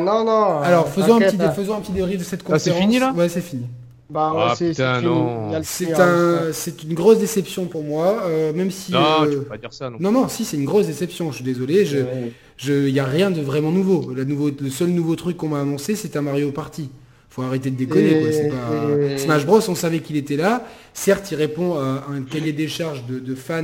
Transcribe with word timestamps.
Non, 0.00 0.24
non. 0.24 0.58
Alors, 0.60 0.88
faisons 0.88 1.16
un, 1.16 1.20
petit, 1.20 1.36
faisons 1.54 1.74
un 1.76 1.80
petit 1.80 1.92
débrief 1.92 2.18
de 2.18 2.24
cette 2.24 2.40
Ah, 2.40 2.52
conférence. 2.52 2.62
c'est 2.62 2.72
fini, 2.72 2.98
là 2.98 3.12
Ouais, 3.16 3.28
c'est 3.28 3.40
fini. 3.40 3.66
Bah 4.10 4.32
ouais, 4.34 4.40
Ah, 4.48 4.54
c'est 4.56 4.70
putain, 4.70 4.94
c'est 4.94 5.00
fini. 5.00 5.12
non. 5.12 5.48
Il 5.48 5.52
y 5.52 5.54
a 5.54 5.58
le 5.58 5.64
C'est 5.64 5.86
pire, 5.86 6.00
un, 6.00 6.38
c'est 6.52 6.82
une 6.82 6.94
grosse 6.94 7.18
déception 7.18 7.66
pour 7.66 7.84
moi, 7.84 8.22
euh, 8.26 8.52
même 8.54 8.70
si. 8.70 8.90
Non, 8.92 9.00
euh, 9.22 9.30
tu 9.30 9.36
peux 9.38 9.42
pas 9.44 9.58
dire 9.58 9.72
ça. 9.72 9.90
Non. 9.90 9.96
Non, 10.00 10.12
non, 10.12 10.28
si, 10.28 10.44
c'est 10.46 10.56
une 10.56 10.64
grosse 10.64 10.86
déception, 10.86 11.30
je 11.30 11.36
suis 11.36 11.44
désolé. 11.44 11.84
Je, 11.84 11.98
Ouais. 11.98 12.32
je, 12.56 12.88
y 12.88 12.98
a 13.00 13.04
rien 13.04 13.30
de 13.30 13.42
vraiment 13.42 13.70
nouveau. 13.70 14.12
La 14.16 14.24
nouveau. 14.24 14.50
Le 14.60 14.70
seul 14.70 14.88
nouveau 14.88 15.14
truc 15.14 15.36
qu'on 15.36 15.48
m'a 15.48 15.60
annoncé, 15.60 15.94
c'est 15.94 16.16
un 16.16 16.22
Mario 16.22 16.50
Party. 16.52 16.88
Faut 17.28 17.42
arrêter 17.42 17.70
de 17.70 17.76
déconner, 17.76 18.16
Et- 18.16 18.20
quoi. 18.22 18.32
C'est 18.32 18.48
pas... 18.48 19.12
et- 19.12 19.18
Smash 19.18 19.44
Bros, 19.44 19.60
on 19.68 19.74
savait 19.74 20.00
qu'il 20.00 20.16
était 20.16 20.36
là. 20.36 20.64
Certes, 20.94 21.30
il 21.30 21.34
répond 21.36 21.74
à 21.78 22.04
un 22.10 22.22
cahier 22.22 22.52
des 22.54 22.66
charges 22.66 23.04
de, 23.06 23.18
de 23.18 23.34
fans 23.34 23.62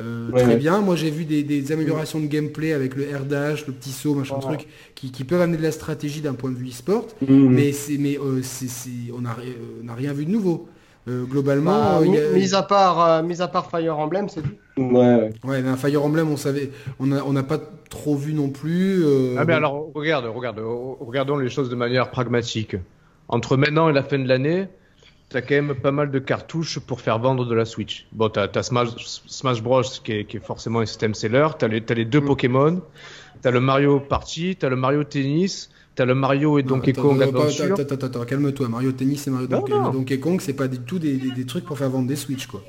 euh, 0.00 0.30
Ouais, 0.32 0.42
très 0.42 0.52
ouais. 0.52 0.56
bien. 0.56 0.80
Moi, 0.80 0.96
j'ai 0.96 1.10
vu 1.10 1.24
des, 1.24 1.42
des 1.42 1.72
améliorations 1.72 2.20
de 2.20 2.26
gameplay 2.26 2.72
avec 2.72 2.94
le 2.96 3.08
air 3.08 3.24
dash, 3.24 3.66
le 3.66 3.72
petit 3.72 3.90
saut, 3.90 4.14
machin 4.14 4.36
Voilà. 4.40 4.56
truc, 4.56 4.68
qui, 4.94 5.10
qui 5.10 5.24
peuvent 5.24 5.40
amener 5.40 5.56
de 5.58 5.62
la 5.62 5.72
stratégie 5.72 6.20
d'un 6.20 6.34
point 6.34 6.50
de 6.50 6.56
vue 6.56 6.68
e-sport. 6.68 7.06
Mais, 7.28 7.72
c'est, 7.72 7.98
mais 7.98 8.18
euh, 8.18 8.40
on 9.16 9.20
n'a 9.20 9.30
euh, 9.40 9.52
on 9.82 9.84
n'a 9.84 9.94
rien 9.94 10.12
vu 10.12 10.24
de 10.26 10.30
nouveau. 10.30 10.68
Euh, 11.08 11.24
globalement, 11.24 11.70
Bah, 11.70 12.00
euh, 12.00 12.06
y 12.06 12.18
a- 12.18 12.30
mis, 12.32 12.54
à 12.54 12.62
part, 12.62 13.00
euh, 13.00 13.22
mis 13.22 13.40
à 13.40 13.48
part 13.48 13.70
Fire 13.70 13.98
Emblem, 13.98 14.28
c'est 14.28 14.42
tout. 14.42 14.50
Ouais, 14.76 14.86
ouais. 14.92 15.30
Ouais, 15.44 15.62
mais 15.62 15.68
un 15.70 15.76
Fire 15.76 16.04
Emblem, 16.04 16.28
on 16.30 16.36
savait, 16.36 16.70
on 16.98 17.06
n'a 17.06 17.24
on 17.26 17.34
pas 17.42 17.58
trop 17.88 18.16
vu 18.16 18.34
non 18.34 18.50
plus. 18.50 19.02
euh, 19.04 19.34
Ah 19.38 19.44
mais 19.44 19.54
alors 19.54 19.90
regarde, 19.94 20.26
regarde, 20.26 20.60
regardons 21.00 21.36
les 21.38 21.48
choses 21.48 21.70
de 21.70 21.74
manière 21.74 22.10
pragmatique. 22.10 22.76
Entre 23.28 23.56
maintenant 23.56 23.88
et 23.88 23.92
la 23.92 24.02
fin 24.02 24.18
de 24.18 24.28
l'année, 24.28 24.68
t'as 25.30 25.40
quand 25.40 25.54
même 25.54 25.74
pas 25.74 25.92
mal 25.92 26.10
de 26.10 26.18
cartouches 26.18 26.78
pour 26.80 27.00
faire 27.00 27.18
vendre 27.18 27.46
de 27.46 27.54
la 27.54 27.64
Switch. 27.64 28.06
Bon, 28.12 28.28
t'as 28.28 28.48
as 28.54 28.62
Smash, 28.62 28.88
Smash 29.26 29.62
Bros 29.62 29.82
qui 30.04 30.12
est, 30.12 30.24
qui 30.26 30.36
est 30.36 30.44
forcément 30.44 30.80
un 30.80 30.86
système 30.86 31.14
seller, 31.14 31.48
t'as 31.58 31.68
les, 31.68 31.80
deux 32.04 32.20
Mm. 32.20 32.24
Pokémon, 32.26 32.82
t'as 33.40 33.50
le 33.50 33.60
Mario 33.60 34.00
Party, 34.00 34.56
t'as 34.58 34.68
le 34.68 34.76
Mario 34.76 35.04
Tennis, 35.04 35.70
t'as 35.94 36.04
le 36.04 36.14
Mario 36.14 36.58
et 36.58 36.62
Donkey 36.62 36.92
Kong 36.92 37.22
Adventure. 37.22 37.74
attends, 37.74 37.94
attends, 37.94 38.06
attends, 38.06 38.24
calme-toi. 38.24 38.68
Mario 38.68 38.92
Tennis 38.92 39.26
et 39.26 39.30
Mario 39.30 39.48
Non, 39.48 39.58
Donkey, 39.60 39.72
non. 39.72 39.90
Donkey 39.90 40.18
Kong, 40.20 40.40
c'est 40.40 40.52
pas 40.52 40.68
du 40.68 40.80
tout 40.80 40.98
des, 40.98 41.14
des- 41.16 41.30
des 41.30 41.46
trucs 41.46 41.64
pour 41.64 41.78
faire 41.78 41.90
vendre 41.90 42.08
des 42.08 42.16
Switch, 42.16 42.46
quoi. 42.46 42.62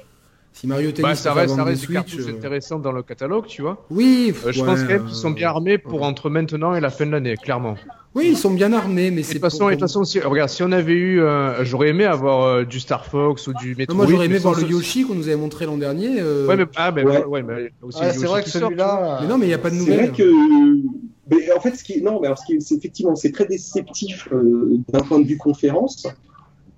Si 0.53 0.67
Mario 0.67 0.91
Tennis 0.91 1.01
Bah, 1.11 1.15
ça 1.15 1.33
reste, 1.33 1.55
ça 1.55 1.63
reste 1.63 1.87
des 1.87 1.93
cartouches 1.93 2.27
euh, 2.27 2.35
intéressantes 2.37 2.81
dans 2.81 2.91
le 2.91 3.03
catalogue, 3.03 3.45
tu 3.47 3.61
vois. 3.61 3.85
Oui, 3.89 4.33
Euh, 4.45 4.51
je 4.51 4.59
ouais, 4.59 4.65
pense 4.67 4.81
quand 4.81 4.87
même 4.89 5.01
euh, 5.01 5.05
qu'ils 5.05 5.15
sont 5.15 5.31
bien 5.31 5.47
armés 5.49 5.77
pour 5.77 6.03
entre 6.03 6.29
maintenant 6.29 6.75
et 6.75 6.81
la 6.81 6.89
fin 6.89 7.05
de 7.05 7.11
l'année, 7.11 7.37
clairement. 7.37 7.75
Oui, 8.13 8.27
ils 8.31 8.37
sont 8.37 8.51
bien 8.53 8.73
armés, 8.73 9.09
mais 9.09 9.23
c'est 9.23 9.35
de 9.35 9.39
toute 9.39 9.43
façon, 9.43 9.59
pour- 9.59 9.71
et 9.71 9.75
de 9.75 9.79
toute 9.79 9.87
façon, 9.87 10.03
si, 10.03 10.19
regarde, 10.19 10.49
si 10.49 10.63
on 10.63 10.71
avait 10.73 10.91
eu, 10.93 11.21
euh, 11.21 11.63
j'aurais 11.63 11.89
aimé 11.89 12.03
avoir 12.03 12.43
euh, 12.43 12.65
du 12.65 12.81
Star 12.81 13.05
Fox 13.05 13.47
ou 13.47 13.53
du 13.53 13.69
Non, 13.71 13.75
Metroid. 13.77 13.95
Moi, 13.95 14.07
j'aurais 14.09 14.25
aimé 14.25 14.37
voir 14.37 14.59
le 14.59 14.67
Yoshi 14.67 15.03
qu'on 15.05 15.15
nous 15.15 15.27
avait 15.29 15.37
montré 15.37 15.65
l'an 15.65 15.77
dernier. 15.77 16.19
euh, 16.19 16.45
Ouais, 16.45 16.57
mais, 16.57 16.65
ah, 16.75 16.91
mais, 16.91 17.03
Ouais. 17.05 17.23
ouais. 17.23 17.41
mais 17.41 17.55
le 17.63 17.71
c'est 17.89 18.25
vrai 18.25 18.43
que 18.43 18.49
celui-là. 18.49 19.19
Mais 19.21 19.27
non, 19.29 19.37
mais 19.37 19.45
il 19.45 19.49
n'y 19.49 19.53
a 19.53 19.57
pas 19.59 19.69
de 19.69 19.75
C'est 19.75 19.81
vrai 19.85 20.07
nouvelles. 20.07 20.11
que. 20.11 20.81
Mais 21.29 21.51
en 21.55 21.61
fait, 21.61 21.73
ce 21.75 21.83
qui 21.85 21.93
est... 21.93 22.01
non, 22.01 22.19
mais 22.19 22.27
alors, 22.27 22.37
ce 22.37 22.45
qui 22.45 22.55
est... 22.55 22.59
c'est 22.59 22.75
effectivement, 22.75 23.15
c'est 23.15 23.31
très 23.31 23.45
déceptif 23.45 24.27
euh, 24.33 24.77
d'un 24.89 24.99
point 24.99 25.19
de 25.19 25.25
vue 25.25 25.37
conférence. 25.37 26.05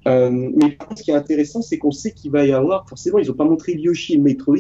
Euh, 0.07 0.29
mais 0.29 0.71
par 0.71 0.89
contre, 0.89 0.99
ce 0.99 1.03
qui 1.05 1.11
est 1.11 1.15
intéressant, 1.15 1.63
c'est 1.63 1.79
qu'on 1.79 1.91
sait 1.91 2.11
qu'il 2.11 2.29
va 2.29 2.45
y 2.45 2.51
avoir, 2.51 2.87
forcément, 2.87 3.17
ils 3.17 3.27
n'ont 3.27 3.33
pas 3.33 3.45
montré 3.45 3.71
Yoshi 3.73 4.13
et 4.13 4.17
Metroid. 4.19 4.57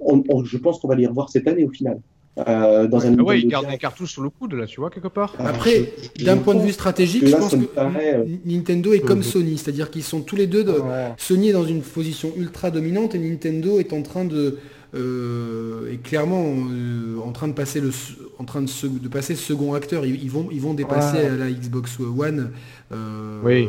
On- 0.00 0.22
on- 0.28 0.44
je 0.44 0.58
pense 0.58 0.78
qu'on 0.80 0.88
va 0.88 0.96
les 0.96 1.06
revoir 1.06 1.30
cette 1.30 1.46
année 1.48 1.64
au 1.64 1.70
final. 1.70 2.00
Euh, 2.38 2.86
dans 2.86 3.04
un 3.04 3.14
Ah 3.18 3.22
ouais, 3.22 3.40
ils 3.40 3.44
Nintendo 3.44 3.48
gardent 3.50 3.68
des 3.70 3.76
cartouches 3.78 4.12
sur 4.12 4.22
le 4.22 4.30
coude, 4.30 4.54
là, 4.54 4.64
tu 4.66 4.80
vois, 4.80 4.88
quelque 4.88 5.08
part. 5.08 5.34
Ah, 5.38 5.48
Après, 5.48 5.92
d'un 6.24 6.38
point 6.38 6.54
de 6.54 6.62
vue 6.62 6.72
stratégique, 6.72 7.20
que 7.22 7.26
je 7.26 7.36
pense 7.36 7.50
que 7.52 7.56
paraît, 7.64 8.14
euh, 8.14 8.24
Nintendo 8.46 8.92
est 8.94 9.00
comme. 9.00 9.22
Sony, 9.22 9.58
c'est-à-dire 9.58 9.90
qu'ils 9.90 10.02
sont 10.02 10.20
tous 10.22 10.36
les 10.36 10.46
deux 10.46 10.64
de, 10.64 10.72
Ouais. 10.72 11.12
Sony 11.18 11.50
est 11.50 11.52
dans 11.52 11.66
une 11.66 11.82
position 11.82 12.32
ultra 12.36 12.70
dominante 12.70 13.14
et 13.14 13.18
Nintendo 13.18 13.78
est 13.78 13.92
en 13.92 14.00
train 14.02 14.24
de 14.24 14.56
euh, 14.94 15.90
est 15.92 16.02
clairement 16.02 16.44
euh, 16.70 17.16
en 17.24 17.32
train 17.32 17.48
de 17.48 17.52
passer 17.54 17.80
le 17.80 17.90
en 18.38 18.44
train 18.44 18.60
de, 18.62 18.66
se- 18.68 18.86
de 18.86 19.08
passer 19.08 19.34
second 19.34 19.74
acteur. 19.74 20.04
Ils, 20.06 20.22
ils 20.22 20.30
vont 20.30 20.48
ils 20.50 20.60
vont 20.60 20.74
dépasser 20.74 21.18
Ouais. 21.18 21.36
la 21.38 21.50
Xbox 21.50 21.98
One. 22.00 22.50
euh, 22.92 23.38
Oui. 23.44 23.68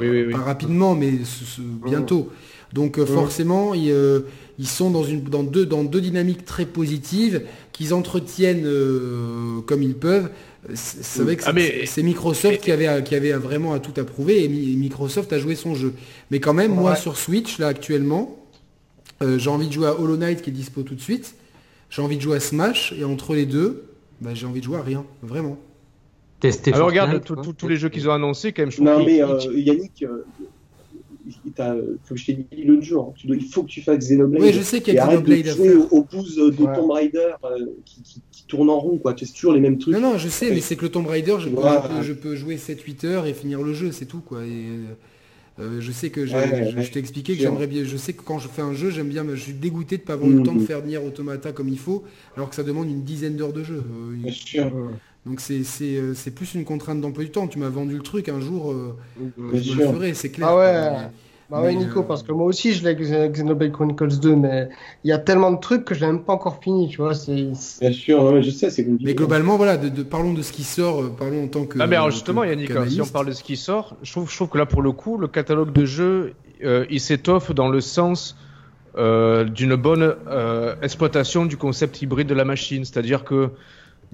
Oui, 0.00 0.08
oui, 0.08 0.24
oui. 0.28 0.32
Pas 0.32 0.38
rapidement, 0.38 0.94
mais 0.94 1.10
ce- 1.24 1.44
ce- 1.44 1.60
bientôt. 1.86 2.30
Donc 2.74 2.98
euh, 2.98 3.02
Mhm. 3.02 3.06
forcément, 3.08 3.72
ils, 3.74 3.90
euh, 3.90 4.20
ils 4.58 4.66
sont 4.66 4.90
dans 4.90 5.04
une 5.04 5.22
dans 5.22 5.42
deux 5.44 5.64
dans 5.64 5.84
deux 5.84 6.00
dynamiques 6.00 6.44
très 6.44 6.66
positives 6.66 7.42
qu'ils 7.72 7.94
entretiennent 7.94 8.66
euh, 8.66 9.60
comme 9.66 9.82
ils 9.82 9.94
peuvent. 9.94 10.28
C'est 10.74 11.22
vrai 11.22 11.36
que 11.36 11.42
Ah, 11.46 11.52
c'est- 11.86 12.02
Microsoft 12.02 12.62
qui 12.62 12.72
avait, 12.72 13.02
qui 13.04 13.14
avait 13.14 13.32
vraiment 13.32 13.74
à 13.74 13.80
tout 13.80 13.92
approuver 14.00 14.44
et 14.44 14.48
Mi- 14.48 14.76
Microsoft 14.76 15.32
a 15.34 15.38
joué 15.38 15.54
son 15.56 15.74
jeu. 15.74 15.92
Mais 16.30 16.40
quand 16.40 16.54
même, 16.54 16.74
moi 16.74 16.96
sur 16.96 17.16
Switch, 17.18 17.58
là 17.58 17.66
actuellement, 17.68 18.36
euh, 19.22 19.38
j'ai 19.38 19.50
envie 19.50 19.68
de 19.68 19.72
jouer 19.72 19.88
à 19.88 20.00
Hollow 20.00 20.16
Knight 20.16 20.40
qui 20.42 20.50
est 20.50 20.52
dispo 20.54 20.82
tout 20.82 20.94
de 20.94 21.00
suite. 21.02 21.34
J'ai 21.90 22.00
envie 22.02 22.16
de 22.16 22.22
jouer 22.22 22.36
à 22.36 22.40
Smash 22.40 22.92
et 22.98 23.04
entre 23.04 23.34
les 23.34 23.44
deux, 23.46 23.84
bah, 24.22 24.30
j'ai 24.34 24.46
envie 24.46 24.60
de 24.60 24.64
jouer 24.64 24.78
à 24.78 24.82
rien, 24.82 25.04
vraiment. 25.22 25.58
Tester 26.40 26.72
Alors 26.72 26.88
regarde, 26.88 27.22
tous- 27.22 27.68
les 27.68 27.76
jeux 27.76 27.88
qu'ils 27.90 28.08
ont 28.08 28.12
annoncés, 28.12 28.52
quand 28.52 28.62
même, 28.62 28.72
je 28.72 28.80
Non, 28.82 29.04
mais 29.04 29.22
euh, 29.22 29.38
Yannick, 29.54 30.02
euh, 30.02 30.24
comme 31.56 32.16
je 32.16 32.26
t'ai 32.26 32.32
dit 32.34 32.64
l'autre 32.64 32.82
jour, 32.82 33.14
tu 33.16 33.26
dois- 33.26 33.36
il 33.36 33.44
faut 33.44 33.62
que 33.62 33.68
tu 33.68 33.80
fasses 33.82 33.98
Xenoblade. 33.98 34.42
Oui, 34.42 34.52
je 34.52 34.62
sais 34.62 34.80
qu'il 34.80 34.94
y 34.94 34.96
Et 34.96 35.00
a 35.00 35.04
arrête 35.04 35.20
de 35.20 35.24
Xenoblade 35.24 35.48
à 35.48 35.56
jouer 35.56 35.68
faire. 35.70 35.92
au, 35.92 35.96
au 35.98 36.04
bouse 36.04 36.36
de 36.36 36.62
Ouais. 36.62 36.74
Tomb 36.74 36.90
Raider 36.90 37.18
euh, 37.44 37.66
qui, 37.84 38.02
qui, 38.02 38.22
qui 38.30 38.44
tourne 38.46 38.70
en 38.70 38.78
rond, 38.78 38.98
quoi. 38.98 39.14
Tu 39.14 39.26
sais, 39.26 39.32
toujours 39.32 39.52
les 39.54 39.60
mêmes 39.60 39.78
trucs. 39.78 39.94
Non, 39.94 40.00
non, 40.00 40.18
je 40.18 40.28
sais, 40.28 40.50
mais 40.50 40.60
c'est 40.60 40.76
que 40.76 40.82
le 40.82 40.90
Tomb 40.90 41.06
Raider, 41.06 41.36
je 41.40 41.48
peux, 41.48 41.56
Ouais. 41.62 41.70
je 41.82 41.88
peux- 41.96 42.02
je 42.02 42.12
peux 42.12 42.34
jouer 42.36 42.56
7-8 42.56 43.04
heures 43.04 43.26
et 43.26 43.34
finir 43.34 43.62
le 43.62 43.72
jeu, 43.74 43.92
c'est 43.92 44.06
tout, 44.06 44.20
quoi. 44.20 44.44
Et, 44.44 44.66
euh, 45.60 45.80
je 45.80 45.92
sais 45.92 46.10
que 46.10 46.26
j'ai- 46.26 46.34
Ouais, 46.34 46.68
je, 46.70 46.76
ouais. 46.76 46.82
je 46.82 46.90
t'ai 46.92 46.98
expliqué 46.98 47.34
que 47.36 47.40
j'aimerais 47.42 47.66
bien. 47.68 47.84
Je 47.84 47.96
sais 47.96 48.12
que 48.12 48.22
quand 48.22 48.38
je 48.38 48.48
fais 48.48 48.62
un 48.62 48.74
jeu, 48.74 48.90
j'aime 48.90 49.08
bien. 49.08 49.24
Je 49.34 49.40
suis 49.40 49.52
dégoûté 49.54 49.96
de 49.98 50.02
pas 50.02 50.14
avoir 50.14 50.28
le 50.28 50.36
Mhm. 50.36 50.42
temps 50.42 50.54
de 50.54 50.60
faire 50.64 50.84
Nier 50.84 50.98
Automata 50.98 51.52
comme 51.52 51.68
il 51.68 51.78
faut, 51.78 52.02
alors 52.36 52.50
que 52.50 52.56
ça 52.56 52.62
demande 52.64 52.88
une 52.88 53.02
dizaine 53.04 53.36
d'heures 53.36 53.52
de 53.52 53.62
jeu. 53.62 53.76
Euh, 53.76 54.14
Bien 54.16 54.32
sûr. 54.32 54.70
Donc 55.26 55.40
c'est 55.40 55.64
c'est, 55.64 55.96
euh, 55.96 56.12
c'est 56.14 56.30
plus 56.32 56.54
une 56.54 56.64
contrainte 56.64 57.00
d'emploi 57.00 57.24
du 57.24 57.30
temps. 57.30 57.46
Tu 57.46 57.58
m'as 57.58 57.68
vendu 57.70 57.94
le 57.96 58.02
truc 58.02 58.28
un 58.28 58.40
jour, 58.40 58.72
euh, 58.72 58.94
Bien 59.38 59.60
je 59.60 59.72
le 59.76 59.82
sûr. 59.84 59.92
ferai, 59.94 60.14
c'est 60.14 60.30
clair. 60.30 60.48
Ah 60.50 60.56
ouais. 60.56 60.90
Mais- 60.90 61.10
Bah 61.50 61.60
ouais, 61.60 61.74
Nico, 61.74 62.00
euh, 62.00 62.02
parce 62.02 62.22
que 62.22 62.32
moi 62.32 62.46
aussi, 62.46 62.72
je 62.72 62.82
l'ai 62.84 62.94
Xen- 62.94 63.30
Xenoblade 63.30 63.70
Chronicles 63.70 64.18
2, 64.18 64.34
mais 64.34 64.68
il 65.04 65.08
y 65.10 65.12
a 65.12 65.18
tellement 65.18 65.52
de 65.52 65.58
trucs 65.60 65.84
que 65.84 65.94
je 65.94 66.00
l'ai 66.00 66.06
même 66.06 66.22
pas 66.24 66.32
encore 66.32 66.58
fini, 66.62 66.88
tu 66.88 66.96
vois. 66.98 67.14
C'est. 67.14 67.52
Bien 67.80 67.92
sûr, 67.92 68.42
je 68.42 68.50
sais, 68.50 68.70
c'est 68.70 68.84
compliqué. 68.84 69.04
Mais 69.10 69.14
globalement, 69.14 69.56
voilà, 69.58 69.76
de, 69.76 69.88
de- 69.90 70.02
parlons 70.02 70.32
de 70.32 70.40
ce 70.42 70.52
qui 70.52 70.64
sort, 70.64 71.02
euh, 71.02 71.12
parlons 71.16 71.44
en 71.44 71.48
tant 71.48 71.66
que. 71.66 71.78
Ah 71.80 71.86
mais 71.86 71.96
alors 71.96 72.10
justement 72.10 72.44
Yannick, 72.44 72.70
hein, 72.70 72.86
si 72.88 73.00
on 73.00 73.06
parle 73.06 73.26
de 73.26 73.32
ce 73.32 73.42
qui 73.44 73.56
sort, 73.56 73.94
je 74.02 74.10
trouve, 74.10 74.30
je 74.30 74.34
trouve 74.36 74.48
que 74.48 74.58
là 74.58 74.66
pour 74.66 74.80
le 74.82 74.92
coup, 74.92 75.18
le 75.18 75.28
catalogue 75.28 75.72
de 75.72 75.84
jeux, 75.84 76.32
euh, 76.64 76.86
il 76.90 76.98
s'étoffe 77.00 77.52
dans 77.54 77.68
le 77.68 77.80
sens 77.82 78.36
euh, 78.96 79.44
d'une 79.44 79.74
bonne 79.76 80.14
euh, 80.28 80.74
exploitation 80.82 81.44
du 81.44 81.56
concept 81.58 82.00
hybride 82.00 82.26
de 82.26 82.34
la 82.34 82.44
machine. 82.46 82.84
C'est-à-dire 82.86 83.22
que 83.24 83.50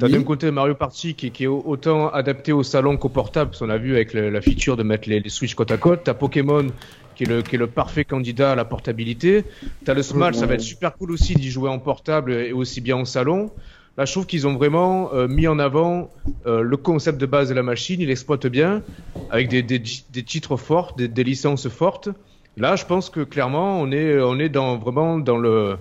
tu 0.00 0.04
as 0.04 0.08
Oui. 0.08 0.14
d'un 0.14 0.24
côté 0.24 0.50
Mario 0.50 0.74
Party 0.74 1.14
qui, 1.14 1.30
qui 1.30 1.44
est 1.44 1.46
autant 1.46 2.08
adapté 2.08 2.52
au 2.52 2.62
salon 2.64 2.96
qu'au 2.96 3.08
portable, 3.08 3.50
parce 3.50 3.60
qu'on 3.60 3.70
a 3.70 3.78
vu 3.78 3.94
avec 3.94 4.12
le- 4.14 4.30
la 4.30 4.40
feature 4.40 4.76
de 4.76 4.82
mettre 4.82 5.08
les, 5.08 5.20
les 5.20 5.28
Switch 5.30 5.54
côte 5.54 5.70
à 5.70 5.76
côte. 5.76 6.04
Tu 6.04 6.10
as 6.10 6.14
Pokémon 6.14 6.66
qui 7.14 7.24
est, 7.24 7.26
le, 7.26 7.42
qui 7.42 7.54
est 7.56 7.58
le 7.58 7.66
parfait 7.66 8.04
candidat 8.04 8.52
à 8.52 8.54
la 8.54 8.64
portabilité. 8.64 9.44
Tu 9.84 9.90
as 9.90 9.94
le 9.94 10.02
Smash, 10.02 10.34
ça 10.36 10.46
va 10.46 10.54
être 10.54 10.60
super 10.62 10.96
cool 10.96 11.12
aussi 11.12 11.34
d'y 11.34 11.50
jouer 11.50 11.68
en 11.68 11.78
portable 11.78 12.32
et 12.32 12.52
aussi 12.52 12.80
bien 12.80 12.96
en 12.96 13.04
salon. 13.04 13.50
Là, 13.98 14.06
je 14.06 14.12
trouve 14.12 14.24
qu'ils 14.24 14.46
ont 14.46 14.54
vraiment 14.54 15.12
euh, 15.12 15.28
mis 15.28 15.46
en 15.46 15.58
avant 15.58 16.10
euh, 16.46 16.62
le 16.62 16.76
concept 16.78 17.20
de 17.20 17.26
base 17.26 17.48
de 17.50 17.54
la 17.54 17.62
machine. 17.62 18.00
Ils 18.00 18.08
l'exploitent 18.08 18.46
bien 18.46 18.82
avec 19.30 19.48
des, 19.48 19.62
des, 19.62 19.82
des 20.10 20.22
titres 20.22 20.56
forts, 20.56 20.94
des, 20.96 21.08
des 21.08 21.24
licences 21.24 21.68
fortes. 21.68 22.08
Là, 22.56 22.76
je 22.76 22.84
pense 22.86 23.10
que 23.10 23.20
clairement, 23.20 23.80
on 23.80 23.90
est, 23.92 24.18
on 24.20 24.38
est 24.38 24.48
dans, 24.48 24.78
vraiment 24.78 25.18
dans 25.18 25.36
le, 25.36 25.76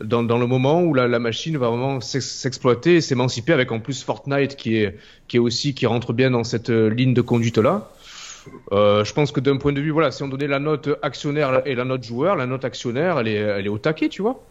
dans, 0.00 0.22
le 0.38 0.46
moment 0.46 0.82
où 0.82 0.94
la, 0.94 1.18
machine 1.18 1.56
va 1.56 1.68
vraiment 1.68 2.00
s'ex- 2.00 2.28
s'exploiter 2.28 2.96
et 2.96 3.00
s'émanciper 3.00 3.52
avec 3.52 3.72
en 3.72 3.80
plus 3.80 4.02
Fortnite 4.02 4.56
qui 4.56 4.76
est, 4.76 4.96
qui 5.28 5.36
est 5.36 5.40
aussi, 5.40 5.74
qui 5.74 5.86
rentre 5.86 6.12
bien 6.12 6.30
dans 6.30 6.44
cette 6.44 6.70
euh, 6.70 6.88
ligne 6.88 7.14
de 7.14 7.20
conduite 7.20 7.58
là. 7.58 7.90
Euh, 8.72 9.04
je 9.04 9.12
pense 9.12 9.30
que 9.30 9.38
d'un 9.40 9.56
point 9.56 9.72
de 9.72 9.80
vue, 9.80 9.90
voilà, 9.90 10.10
si 10.10 10.22
on 10.22 10.28
donnait 10.28 10.48
la 10.48 10.58
note 10.58 10.88
actionnaire 11.02 11.62
et 11.64 11.74
la 11.74 11.84
note 11.84 12.02
joueur, 12.02 12.36
la 12.36 12.46
note 12.46 12.64
actionnaire, 12.64 13.20
elle 13.20 13.28
est, 13.28 13.34
elle 13.34 13.66
est 13.66 13.70
au 13.70 13.78
taquet, 13.78 14.08
tu 14.08 14.22
vois. 14.22 14.42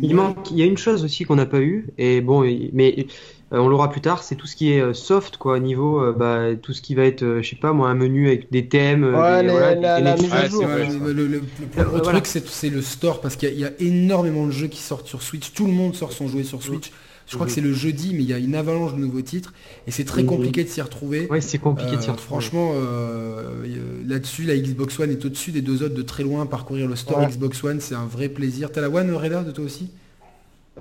Il 0.00 0.14
manque, 0.14 0.50
il 0.50 0.58
y 0.58 0.62
a 0.62 0.66
une 0.66 0.78
chose 0.78 1.04
aussi 1.04 1.24
qu'on 1.24 1.36
n'a 1.36 1.46
pas 1.46 1.60
eu, 1.60 1.86
et 1.98 2.20
bon, 2.20 2.42
mais 2.72 3.06
on 3.52 3.68
l'aura 3.68 3.90
plus 3.90 4.00
tard, 4.00 4.22
c'est 4.22 4.34
tout 4.34 4.46
ce 4.46 4.56
qui 4.56 4.72
est 4.72 4.80
euh, 4.80 4.92
soft, 4.92 5.36
quoi, 5.36 5.60
niveau, 5.60 6.00
euh, 6.02 6.12
bah, 6.12 6.56
tout 6.60 6.72
ce 6.72 6.82
qui 6.82 6.94
va 6.94 7.04
être, 7.04 7.22
euh, 7.22 7.42
je 7.42 7.50
sais 7.50 7.56
pas, 7.56 7.72
moi, 7.72 7.88
un 7.88 7.94
menu 7.94 8.26
avec 8.28 8.50
des 8.50 8.66
thèmes, 8.68 9.04
euh, 9.04 9.20
Ouais, 9.20 9.40
des, 9.42 9.46
les- 9.46 9.52
voilà, 9.52 9.74
la- 9.76 9.98
des- 9.98 10.04
la 10.04 10.14
des- 10.16 10.22
mise 10.22 10.32
à 10.32 10.36
Ouais, 10.42 10.48
jour. 10.50 10.60
c'est 10.62 10.66
vrai, 10.66 10.82
Ouais, 10.82 10.90
ça. 10.90 10.98
le, 10.98 11.12
le- 11.12 11.26
le 11.28 11.40
plus 11.40 11.64
Euh, 11.80 11.84
gros 11.84 11.90
voilà. 11.98 12.12
truc, 12.12 12.26
c'est 12.26 12.46
c'est 12.48 12.70
le 12.70 12.82
store, 12.82 13.20
parce 13.20 13.36
qu'il 13.36 13.48
y, 13.48 13.52
a- 13.52 13.54
il 13.54 13.60
y 13.60 13.64
a 13.64 13.72
énormément 13.80 14.46
de 14.46 14.50
jeux 14.52 14.66
qui 14.68 14.80
sortent 14.82 15.06
sur 15.06 15.22
Switch. 15.22 15.52
Tout 15.52 15.66
le 15.66 15.72
monde 15.72 15.94
sort 15.94 16.12
son 16.12 16.26
jouet 16.28 16.42
sur 16.44 16.62
Switch. 16.62 16.90
Je 17.28 17.34
crois 17.34 17.46
que 17.48 17.52
c'est 17.52 17.60
le 17.60 17.72
jeudi, 17.72 18.12
mais 18.14 18.22
il 18.22 18.28
y 18.28 18.32
a 18.32 18.38
une 18.38 18.54
avalanche 18.54 18.94
de 18.94 18.98
nouveaux 19.00 19.20
titres, 19.20 19.52
et 19.88 19.90
c'est 19.90 20.04
très 20.04 20.22
Mhm. 20.22 20.28
compliqué 20.28 20.62
de 20.62 20.68
s'y 20.68 20.80
retrouver. 20.80 21.26
Ouais, 21.28 21.40
c'est 21.40 21.58
compliqué 21.58 21.96
de 21.96 22.00
s'y 22.00 22.08
Euh, 22.08 22.12
retrouver. 22.12 22.26
franchement, 22.28 22.70
euh, 22.74 23.42
euh, 23.64 24.02
là-dessus, 24.06 24.44
la 24.44 24.56
Xbox 24.56 24.98
One 25.00 25.10
est 25.10 25.24
au-dessus 25.24 25.50
des 25.50 25.60
deux 25.60 25.82
autres 25.82 25.94
de 25.96 26.02
très 26.02 26.22
loin. 26.22 26.46
Parcourir 26.46 26.86
le 26.88 26.94
store 26.94 27.18
Ouais. 27.18 27.26
Xbox 27.26 27.64
One, 27.64 27.80
c'est 27.80 27.96
un 27.96 28.06
vrai 28.06 28.28
plaisir. 28.28 28.70
T'as 28.70 28.80
la 28.80 28.90
One, 28.90 29.12
Reda, 29.12 29.42
de 29.42 29.50
toi 29.50 29.64
aussi? 29.64 29.90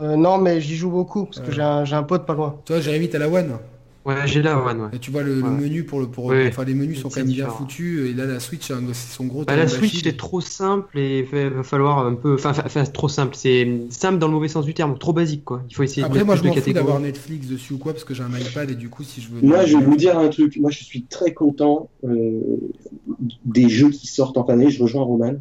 Euh, 0.02 0.16
non, 0.16 0.38
mais 0.38 0.60
j'y 0.62 0.76
joue 0.76 0.90
beaucoup, 0.92 1.26
parce 1.26 1.40
que 1.40 1.48
Ouais. 1.48 1.54
j'ai 1.54 1.62
un, 1.62 1.86
j'ai 1.86 1.96
un 1.96 2.04
pote 2.04 2.26
pas 2.26 2.34
loin. 2.34 2.56
Toi, 2.66 2.80
Jérémy, 2.82 3.10
t'as 3.10 3.20
la 3.20 3.30
One 3.30 3.52
Ouais, 4.06 4.14
j'ai 4.26 4.44
la 4.44 4.60
One, 4.64 4.82
ouais. 4.82 4.88
Et 4.94 5.00
tu 5.00 5.10
vois 5.10 5.24
le, 5.24 5.34
menu 5.38 5.84
pour 5.84 6.00
le 6.00 6.06
pour 6.06 6.26
enfin 6.26 6.64
les 6.64 6.76
menus 6.76 7.00
sont 7.02 7.10
C'est 7.10 7.22
quand 7.22 7.26
même 7.26 7.34
bien 7.34 7.46
différent. 7.46 7.58
foutus 7.58 8.08
et 8.08 8.14
là 8.14 8.26
la 8.28 8.40
Switch 8.40 8.68
c'est 8.68 8.74
un- 8.74 8.84
c'est 8.94 9.12
son 9.16 9.26
gros 9.26 9.46
Bah, 9.46 9.56
la 9.56 9.68
Switch 9.68 9.94
d'Achille. 9.94 10.08
est 10.10 10.18
trop 10.20 10.42
simple 10.42 10.96
et 11.00 11.22
il 11.34 11.50
va 11.50 11.64
falloir 11.64 12.06
un 12.06 12.14
peu. 12.14 12.36
Enfin, 12.36 12.52
enfin, 12.52 12.62
enfin, 12.68 12.84
trop 12.84 13.08
simple. 13.08 13.36
C'est 13.36 13.68
simple 13.90 14.20
dans 14.20 14.28
le 14.28 14.34
mauvais 14.34 14.48
sens 14.48 14.64
du 14.64 14.76
terme, 14.76 15.00
trop 15.00 15.12
basique 15.12 15.44
quoi. 15.44 15.64
Il 15.72 15.76
faut 15.76 15.82
essayer 15.82 16.04
de 16.04 16.06
Après 16.06 16.20
mettre 16.20 16.28
moi 16.28 16.36
plus 16.36 16.44
je 16.44 16.50
de 16.50 16.54
catégories. 16.56 16.74
d'avoir 16.86 17.00
Netflix 17.00 17.48
dessus 17.48 17.74
ou 17.74 17.78
quoi 17.80 17.94
parce 17.94 18.04
que 18.04 18.14
j'ai 18.14 18.22
un 18.22 18.30
iPad 18.38 18.70
et 18.70 18.76
du 18.76 18.90
coup 18.90 19.02
si 19.02 19.22
je 19.22 19.30
veux 19.30 19.42
Moi, 19.42 19.66
je 19.66 19.76
vais 19.76 19.84
vous 19.84 19.96
dire 19.98 20.20
un 20.20 20.28
truc. 20.28 20.56
Moi, 20.58 20.70
je 20.70 20.84
suis 20.84 21.02
très 21.02 21.34
content 21.34 21.90
euh, 22.04 22.42
des 23.44 23.70
jeux 23.70 23.90
qui 23.90 24.06
sortent 24.06 24.38
en 24.38 24.46
fin 24.46 24.56
d'année. 24.56 24.70
Je 24.70 24.84
rejoins 24.84 25.02
Roman. 25.04 25.34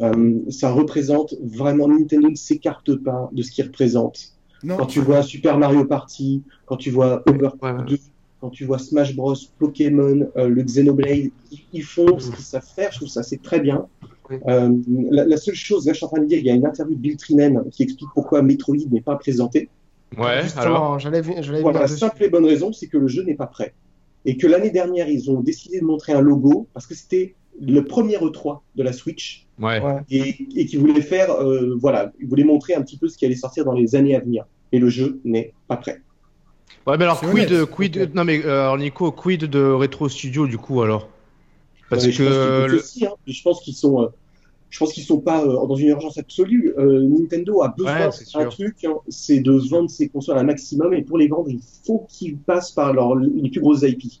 Euh, 0.00 0.38
ça 0.50 0.70
représente 0.70 1.34
vraiment 1.42 1.88
Nintendo 1.88 2.30
ne 2.30 2.36
s'écarte 2.36 2.94
pas 2.96 3.28
de 3.32 3.42
ce 3.42 3.50
qu'il 3.50 3.64
représente. 3.64 4.32
non 4.62 4.76
Quand 4.76 4.86
tu 4.86 5.00
vois 5.00 5.22
Super 5.22 5.58
Mario 5.58 5.84
Party, 5.84 6.42
quand 6.66 6.76
tu 6.76 6.90
vois 6.90 7.22
Overcooked 7.28 7.62
Ouais, 7.62 7.72
ouais. 7.82 7.84
2, 7.90 7.98
quand 8.40 8.50
tu 8.50 8.64
vois 8.64 8.78
Smash 8.78 9.16
Bros, 9.16 9.34
Pokémon, 9.58 10.28
euh, 10.36 10.48
le 10.48 10.62
Xenoblade, 10.62 11.30
ils, 11.50 11.58
ils 11.72 11.82
font 11.82 12.18
ce 12.20 12.30
qu'ils 12.30 12.44
savent 12.44 12.64
faire. 12.64 12.92
Je 12.92 12.98
trouve 12.98 13.08
ça 13.08 13.22
c'est 13.24 13.42
très 13.42 13.58
bien. 13.60 13.86
Euh, 14.46 14.70
la, 15.10 15.24
la 15.24 15.36
seule 15.38 15.54
chose, 15.54 15.86
là, 15.86 15.92
je 15.94 15.96
suis 15.96 16.04
en 16.06 16.10
train 16.10 16.20
de 16.20 16.26
dire, 16.26 16.38
il 16.38 16.44
y 16.46 16.50
a 16.50 16.54
une 16.54 16.66
interview 16.66 16.94
de 16.94 17.00
Bill 17.00 17.16
Trinen 17.16 17.64
qui 17.72 17.82
explique 17.82 18.10
pourquoi 18.14 18.42
Metroid 18.42 18.76
n'est 18.90 19.00
pas 19.00 19.16
présenté. 19.16 19.68
Ouais, 20.16 20.42
Justement, 20.42 20.62
alors. 20.62 20.98
j'allais 21.00 21.22
vu- 21.22 21.34
j'allais 21.40 21.60
Voilà, 21.62 21.80
la 21.80 21.86
dessus. 21.86 21.98
simple 21.98 22.22
et 22.24 22.28
bonne 22.28 22.44
raison, 22.44 22.72
c'est 22.72 22.86
que 22.86 22.98
le 22.98 23.08
jeu 23.08 23.22
n'est 23.24 23.34
pas 23.34 23.46
prêt. 23.46 23.72
Et 24.26 24.36
que 24.36 24.46
l'année 24.46 24.70
dernière, 24.70 25.08
ils 25.08 25.30
ont 25.30 25.40
décidé 25.40 25.80
de 25.80 25.84
montrer 25.84 26.12
un 26.12 26.20
logo 26.20 26.66
parce 26.74 26.86
que 26.86 26.94
c'était 26.94 27.34
le 27.60 27.84
premier 27.84 28.16
E3 28.16 28.60
de 28.76 28.82
la 28.82 28.92
Switch 28.92 29.46
Ouais. 29.58 29.80
Et, 30.10 30.46
et 30.54 30.66
qu'ils 30.66 30.78
voulaient 30.78 31.00
faire, 31.00 31.32
euh, 31.32 31.76
voilà, 31.80 32.12
ils 32.20 32.28
voulaient 32.28 32.44
montrer 32.44 32.74
un 32.74 32.82
petit 32.82 32.96
peu 32.96 33.08
ce 33.08 33.18
qui 33.18 33.26
allait 33.26 33.34
sortir 33.34 33.64
dans 33.64 33.72
les 33.72 33.96
années 33.96 34.14
à 34.14 34.20
venir. 34.20 34.44
Et 34.70 34.78
le 34.78 34.88
jeu 34.88 35.20
n'est 35.24 35.52
pas 35.66 35.76
prêt. 35.76 36.00
Ouais, 36.86 36.96
mais 36.96 37.04
alors, 37.04 37.20
quid, 37.20 37.50
honnête. 37.50 37.70
quid, 37.70 38.10
non, 38.14 38.24
mais, 38.24 38.44
euh, 38.44 38.62
alors, 38.62 38.78
Nico, 38.78 39.10
quid 39.10 39.44
de 39.46 39.60
Retro 39.64 40.08
Studio, 40.08 40.46
du 40.46 40.58
coup, 40.58 40.80
alors? 40.82 41.08
Parce 41.90 42.08
je 42.08 42.16
que, 42.16 42.22
pense 42.22 42.32
qu'ils 42.32 42.48
peuvent 42.48 42.70
le- 42.70 42.78
aussi, 42.78 43.06
hein. 43.06 43.12
je 43.26 43.42
pense 43.42 43.60
qu'ils 43.62 43.74
sont, 43.74 44.02
euh, 44.02 44.06
je 44.70 44.78
pense 44.78 44.92
qu'ils 44.92 45.04
sont 45.04 45.20
pas 45.20 45.42
euh, 45.44 45.66
dans 45.66 45.74
une 45.74 45.88
urgence 45.88 46.18
absolue. 46.18 46.72
Euh, 46.78 47.02
Nintendo 47.02 47.62
a 47.62 47.74
besoin 47.76 48.10
d'un 48.34 48.46
truc, 48.46 48.84
hein, 48.84 48.94
c'est 49.08 49.40
de 49.40 49.52
vendre 49.70 49.90
ses 49.90 50.08
consoles 50.08 50.38
un 50.38 50.44
maximum 50.44 50.92
et 50.94 51.02
pour 51.02 51.18
les 51.18 51.28
vendre, 51.28 51.48
il 51.50 51.60
faut 51.86 52.06
qu'ils 52.08 52.36
passent 52.36 52.70
par 52.72 52.92
leur, 52.92 53.14
les 53.16 53.50
plus 53.50 53.60
grosses 53.60 53.82
IP. 53.82 54.20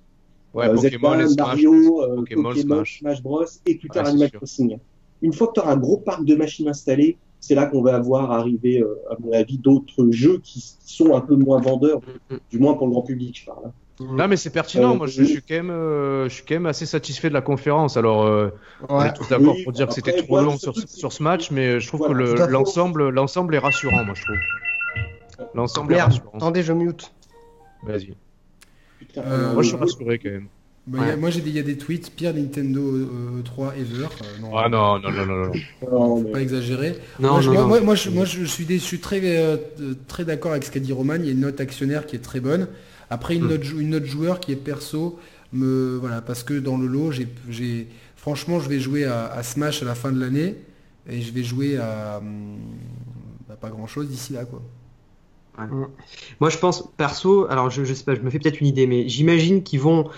Ouais, 0.54 0.66
Euh, 0.68 0.74
Pokémon, 0.74 1.10
Zelda, 1.10 1.16
les 1.22 1.28
Smash, 1.28 1.46
Mario, 1.46 2.02
euh, 2.02 2.16
Pokémon, 2.16 2.42
Pokémon, 2.50 2.74
Smash. 2.76 2.98
Smash. 3.00 3.22
Bros 3.22 3.44
et 3.66 3.74
plus 3.76 3.88
tard 3.88 4.04
Ouais, 4.04 4.10
c'est 4.10 4.14
Animal. 4.14 4.30
Crossing. 4.32 4.78
Une 5.22 5.32
fois 5.32 5.48
que 5.48 5.52
tu 5.54 5.60
auras 5.60 5.72
un 5.72 5.76
gros 5.76 5.96
parc 5.98 6.24
de 6.24 6.34
machines 6.36 6.68
installées, 6.68 7.18
c'est 7.40 7.54
là 7.54 7.66
qu'on 7.66 7.82
va 7.82 7.94
avoir 7.96 8.30
arrivé, 8.32 8.80
euh, 8.80 9.00
à 9.10 9.16
mon 9.20 9.32
avis, 9.32 9.58
d'autres 9.58 10.10
jeux 10.10 10.38
qui 10.42 10.64
sont 10.84 11.14
un 11.14 11.20
peu 11.20 11.34
moins 11.36 11.60
vendeurs, 11.60 12.00
du 12.50 12.58
moins 12.58 12.74
pour 12.74 12.86
le 12.86 12.92
grand 12.92 13.02
public, 13.02 13.38
je 13.40 13.46
parle. 13.46 13.66
hein. 13.66 13.72
Non, 14.00 14.28
mais 14.28 14.36
c'est 14.36 14.50
pertinent. 14.50 14.92
Euh, 14.94 14.96
Moi, 14.96 15.06
je, 15.08 15.22
je 15.24 15.28
suis 15.28 15.42
quand 15.42 15.54
même, 15.56 15.70
euh, 15.70 16.28
je 16.28 16.34
suis 16.34 16.44
quand 16.44 16.54
même 16.54 16.66
assez 16.66 16.86
satisfait 16.86 17.28
de 17.30 17.34
la 17.34 17.40
conférence. 17.40 17.96
Alors, 17.96 18.22
euh, 18.22 18.50
on 18.88 19.00
Ouais. 19.00 19.08
est 19.08 19.12
tous 19.12 19.28
d'accord 19.28 19.54
Oui, 19.56 19.64
pour 19.64 19.72
dire 19.72 19.88
que 19.88 19.92
c'était 19.94 20.12
trop 20.22 20.40
long 20.40 20.56
sur, 20.56 20.72
sur 20.78 21.12
ce 21.12 21.20
match, 21.20 21.50
mais 21.50 21.80
je 21.80 21.88
trouve 21.88 22.06
Voilà, 22.06 22.14
que 22.14 22.18
le- 22.42 22.46
l'ensemble, 22.46 23.08
l'ensemble 23.08 23.56
est 23.56 23.58
rassurant, 23.58 24.04
moi, 24.04 24.14
je 24.14 24.22
trouve. 24.22 25.46
L'ensemble 25.54 25.94
est 25.94 26.00
rassurant. 26.02 26.30
attendez, 26.34 26.62
je 26.62 26.72
mute. 26.72 27.12
Vas-y. 27.82 28.14
Putain, 28.98 29.22
Euh, 29.22 29.52
Moi, 29.54 29.62
je 29.62 29.68
suis 29.68 29.76
rassuré 29.76 30.18
quand 30.18 30.30
même. 30.30 30.46
Bah, 30.86 31.06
y 31.06 31.10
a- 31.10 31.16
moi 31.16 31.28
j'ai 31.28 31.42
des, 31.42 31.50
il 31.50 31.56
y 31.56 31.58
a 31.58 31.62
des 31.62 31.76
tweets 31.76 32.10
pire 32.16 32.32
Nintendo 32.32 32.80
euh, 32.80 33.42
3 33.44 33.76
ever 33.76 34.04
euh, 34.06 34.40
non, 34.40 34.56
Ah 34.56 34.70
non, 34.70 34.98
non, 34.98 35.10
non, 35.10 35.26
non, 35.26 35.52
non. 36.22 36.24
pas 36.32 36.40
exagéré 36.40 36.96
Non, 37.20 37.32
moi, 37.32 37.40
je, 37.42 37.48
non, 37.50 37.54
moi, 37.54 37.62
non. 37.62 37.68
moi, 37.68 37.80
moi, 37.82 37.94
je, 37.94 38.08
moi, 38.08 38.24
je 38.24 38.44
suis, 38.44 38.64
des- 38.64 38.78
je 38.78 38.84
suis 38.84 38.98
très, 38.98 39.20
euh, 39.22 39.58
très 40.06 40.24
d'accord 40.24 40.52
avec 40.52 40.64
ce 40.64 40.70
qu'a 40.70 40.80
dit 40.80 40.94
Roman. 40.94 41.16
Il 41.16 41.26
y 41.26 41.28
a 41.28 41.32
une 41.32 41.40
note 41.40 41.60
actionnaire 41.60 42.06
qui 42.06 42.16
est 42.16 42.20
très 42.20 42.40
bonne. 42.40 42.68
Après, 43.10 43.36
une, 43.36 43.44
Hmm. 43.44 43.48
note, 43.48 43.70
une 43.72 43.90
note 43.90 44.04
joueur 44.06 44.40
qui 44.40 44.52
est 44.52 44.56
perso. 44.56 45.18
Me, 45.52 45.98
voilà, 46.00 46.22
parce 46.22 46.42
que 46.42 46.54
dans 46.58 46.78
le 46.78 46.86
lot, 46.86 47.10
j'ai, 47.12 47.28
j'ai- 47.50 47.88
franchement, 48.16 48.58
je 48.58 48.68
vais 48.70 48.80
jouer 48.80 49.04
à, 49.04 49.26
à 49.26 49.42
Smash 49.42 49.82
à 49.82 49.84
la 49.84 49.94
fin 49.94 50.10
de 50.10 50.18
l'année. 50.20 50.56
Et 51.06 51.20
je 51.20 51.32
vais 51.34 51.42
jouer 51.42 51.76
à, 51.76 52.18
hum, 52.18 52.56
à 53.50 53.56
pas 53.56 53.68
grand 53.68 53.86
chose 53.86 54.08
d'ici 54.08 54.32
là. 54.32 54.46
Quoi. 54.46 54.62
Moi, 56.40 56.50
je 56.50 56.58
pense, 56.58 56.88
perso, 56.96 57.46
alors 57.50 57.70
je, 57.70 57.84
je 57.84 57.94
sais 57.94 58.04
pas, 58.04 58.14
je 58.14 58.20
me 58.20 58.30
fais 58.30 58.38
peut-être 58.38 58.60
une 58.60 58.66
idée, 58.66 58.86
mais 58.86 59.08
j'imagine 59.08 59.62
qu'ils 59.62 59.80
vont. 59.80 60.08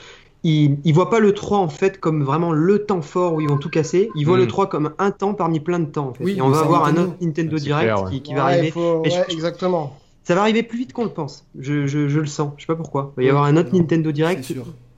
Ils, 0.43 0.79
ils 0.85 0.95
voient 0.95 1.11
pas 1.11 1.21
le 1.21 1.35
3 1.35 1.59
en 1.59 1.69
fait 1.69 2.01
comme 2.01 2.23
vraiment 2.25 2.53
le 2.53 2.87
temps 2.87 3.03
fort 3.03 3.35
où 3.35 3.41
ils 3.43 3.49
vont 3.49 3.59
tout 3.59 3.69
casser. 3.69 4.09
Ils 4.17 4.25
voient 4.25 4.39
Mm. 4.39 4.41
le 4.41 4.47
3 4.47 4.69
comme 4.71 4.95
un 4.99 5.11
temps 5.11 5.35
parmi 5.35 5.61
plein 5.61 5.79
de 5.81 5.85
temps. 5.85 6.09
En 6.09 6.15
fait. 6.15 6.25
Oui, 6.25 6.37
Et 6.39 6.41
on 6.43 6.49
va 6.49 6.61
avoir 6.61 6.85
un 6.85 6.93
Nintendo. 6.93 7.09
autre 7.11 7.17
Nintendo 7.21 7.59
Direct 7.59 7.85
clair, 7.85 8.03
ouais. 8.05 8.11
qui, 8.11 8.23
qui 8.23 8.35
va 8.35 8.45
arriver. 8.45 8.71
faut- 8.71 9.03
Mais 9.05 9.11
je- 9.11 9.17
ouais, 9.17 9.27
exactement. 9.29 9.99
Ça 10.25 10.35
va 10.35 10.41
arriver 10.43 10.63
plus 10.63 10.79
vite 10.79 10.93
qu'on 10.95 11.05
le 11.05 11.11
pense. 11.11 11.45
Je, 11.59 11.87
je, 11.87 12.09
je 12.09 12.21
le 12.21 12.27
sens. 12.27 12.53
Je 12.57 12.63
sais 12.63 12.67
pas 12.67 12.75
pourquoi. 12.77 13.13
Il 13.19 13.21
va 13.21 13.27
y 13.27 13.29
avoir 13.29 13.45
un 13.45 13.57
autre 13.59 13.71
Non, 13.73 13.81
Nintendo 13.81 14.13
Direct, 14.13 14.47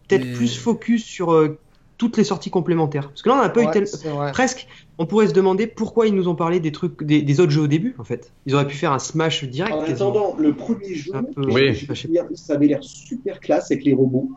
peut-être 0.09 0.25
Mais- 0.25 0.33
plus 0.33 0.57
focus 0.57 1.05
sur 1.05 1.33
euh, 1.33 1.59
toutes 1.99 2.17
les 2.19 2.25
sorties 2.25 2.51
complémentaires. 2.51 3.09
Parce 3.09 3.23
que 3.23 3.29
là, 3.29 3.35
on 3.37 3.43
n'a 3.43 3.49
pas 3.49 3.63
eu 3.65 3.71
tel... 3.73 3.87
Presque, 4.33 4.69
on 4.99 5.07
pourrait 5.07 5.27
se 5.29 5.33
demander 5.33 5.67
pourquoi 5.67 6.07
ils 6.07 6.15
nous 6.15 6.29
ont 6.29 6.35
parlé 6.35 6.61
des 6.61 6.71
trucs, 6.73 7.03
des, 7.03 7.23
des 7.23 7.41
autres 7.41 7.51
jeux 7.53 7.63
au 7.63 7.67
début, 7.67 7.95
en 7.99 8.05
fait. 8.05 8.33
Ils 8.47 8.55
auraient 8.55 8.67
pu 8.67 8.77
faire 8.77 8.93
un 8.93 8.99
Smash 8.99 9.45
direct. 9.45 9.73
En 9.75 9.81
quasiment. 9.85 10.11
attendant, 10.11 10.37
le 10.39 10.53
premier 10.55 10.95
jeu, 10.95 11.13
peu- 11.35 11.51
Oui. 11.51 11.75
je 11.75 11.93
souviens, 11.95 12.27
ça 12.35 12.55
avait 12.55 12.67
l'air 12.67 12.83
super 12.85 13.41
classe 13.41 13.71
avec 13.71 13.85
les 13.85 13.95
robots. 13.95 14.31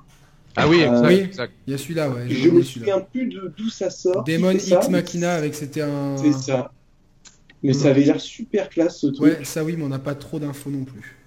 Ah 0.56 0.68
oui, 0.70 0.84
Euh, 0.84 0.88
exact, 0.90 1.08
oui. 1.08 1.14
exact. 1.16 1.54
Il 1.68 1.72
y 1.72 1.74
a 1.74 1.78
celui-là, 1.78 2.10
ouais. 2.10 2.30
Je 2.30 2.50
me 2.50 2.62
souviens 2.64 3.00
plus 3.02 3.26
de 3.28 3.54
d'où 3.58 3.70
ça 3.70 3.90
sort. 3.90 4.24
Demon 4.24 4.58
ça. 4.58 4.78
X 4.78 4.90
Machina 4.90 5.34
avec 5.36 5.54
c'était 5.54 5.82
un. 5.82 6.16
C'est 6.18 6.32
ça. 6.32 6.72
Mais 7.62 7.74
ça 7.74 7.90
avait 7.90 8.04
l'air 8.04 8.22
super 8.22 8.70
classe 8.70 9.00
ce 9.00 9.08
truc. 9.08 9.38
Ouais, 9.40 9.44
ça 9.44 9.64
oui, 9.64 9.76
mais 9.78 9.84
on 9.84 9.90
n'a 9.90 10.00
pas 10.00 10.16
trop 10.16 10.40
d'infos 10.40 10.70
non 10.70 10.86
plus. 10.86 11.18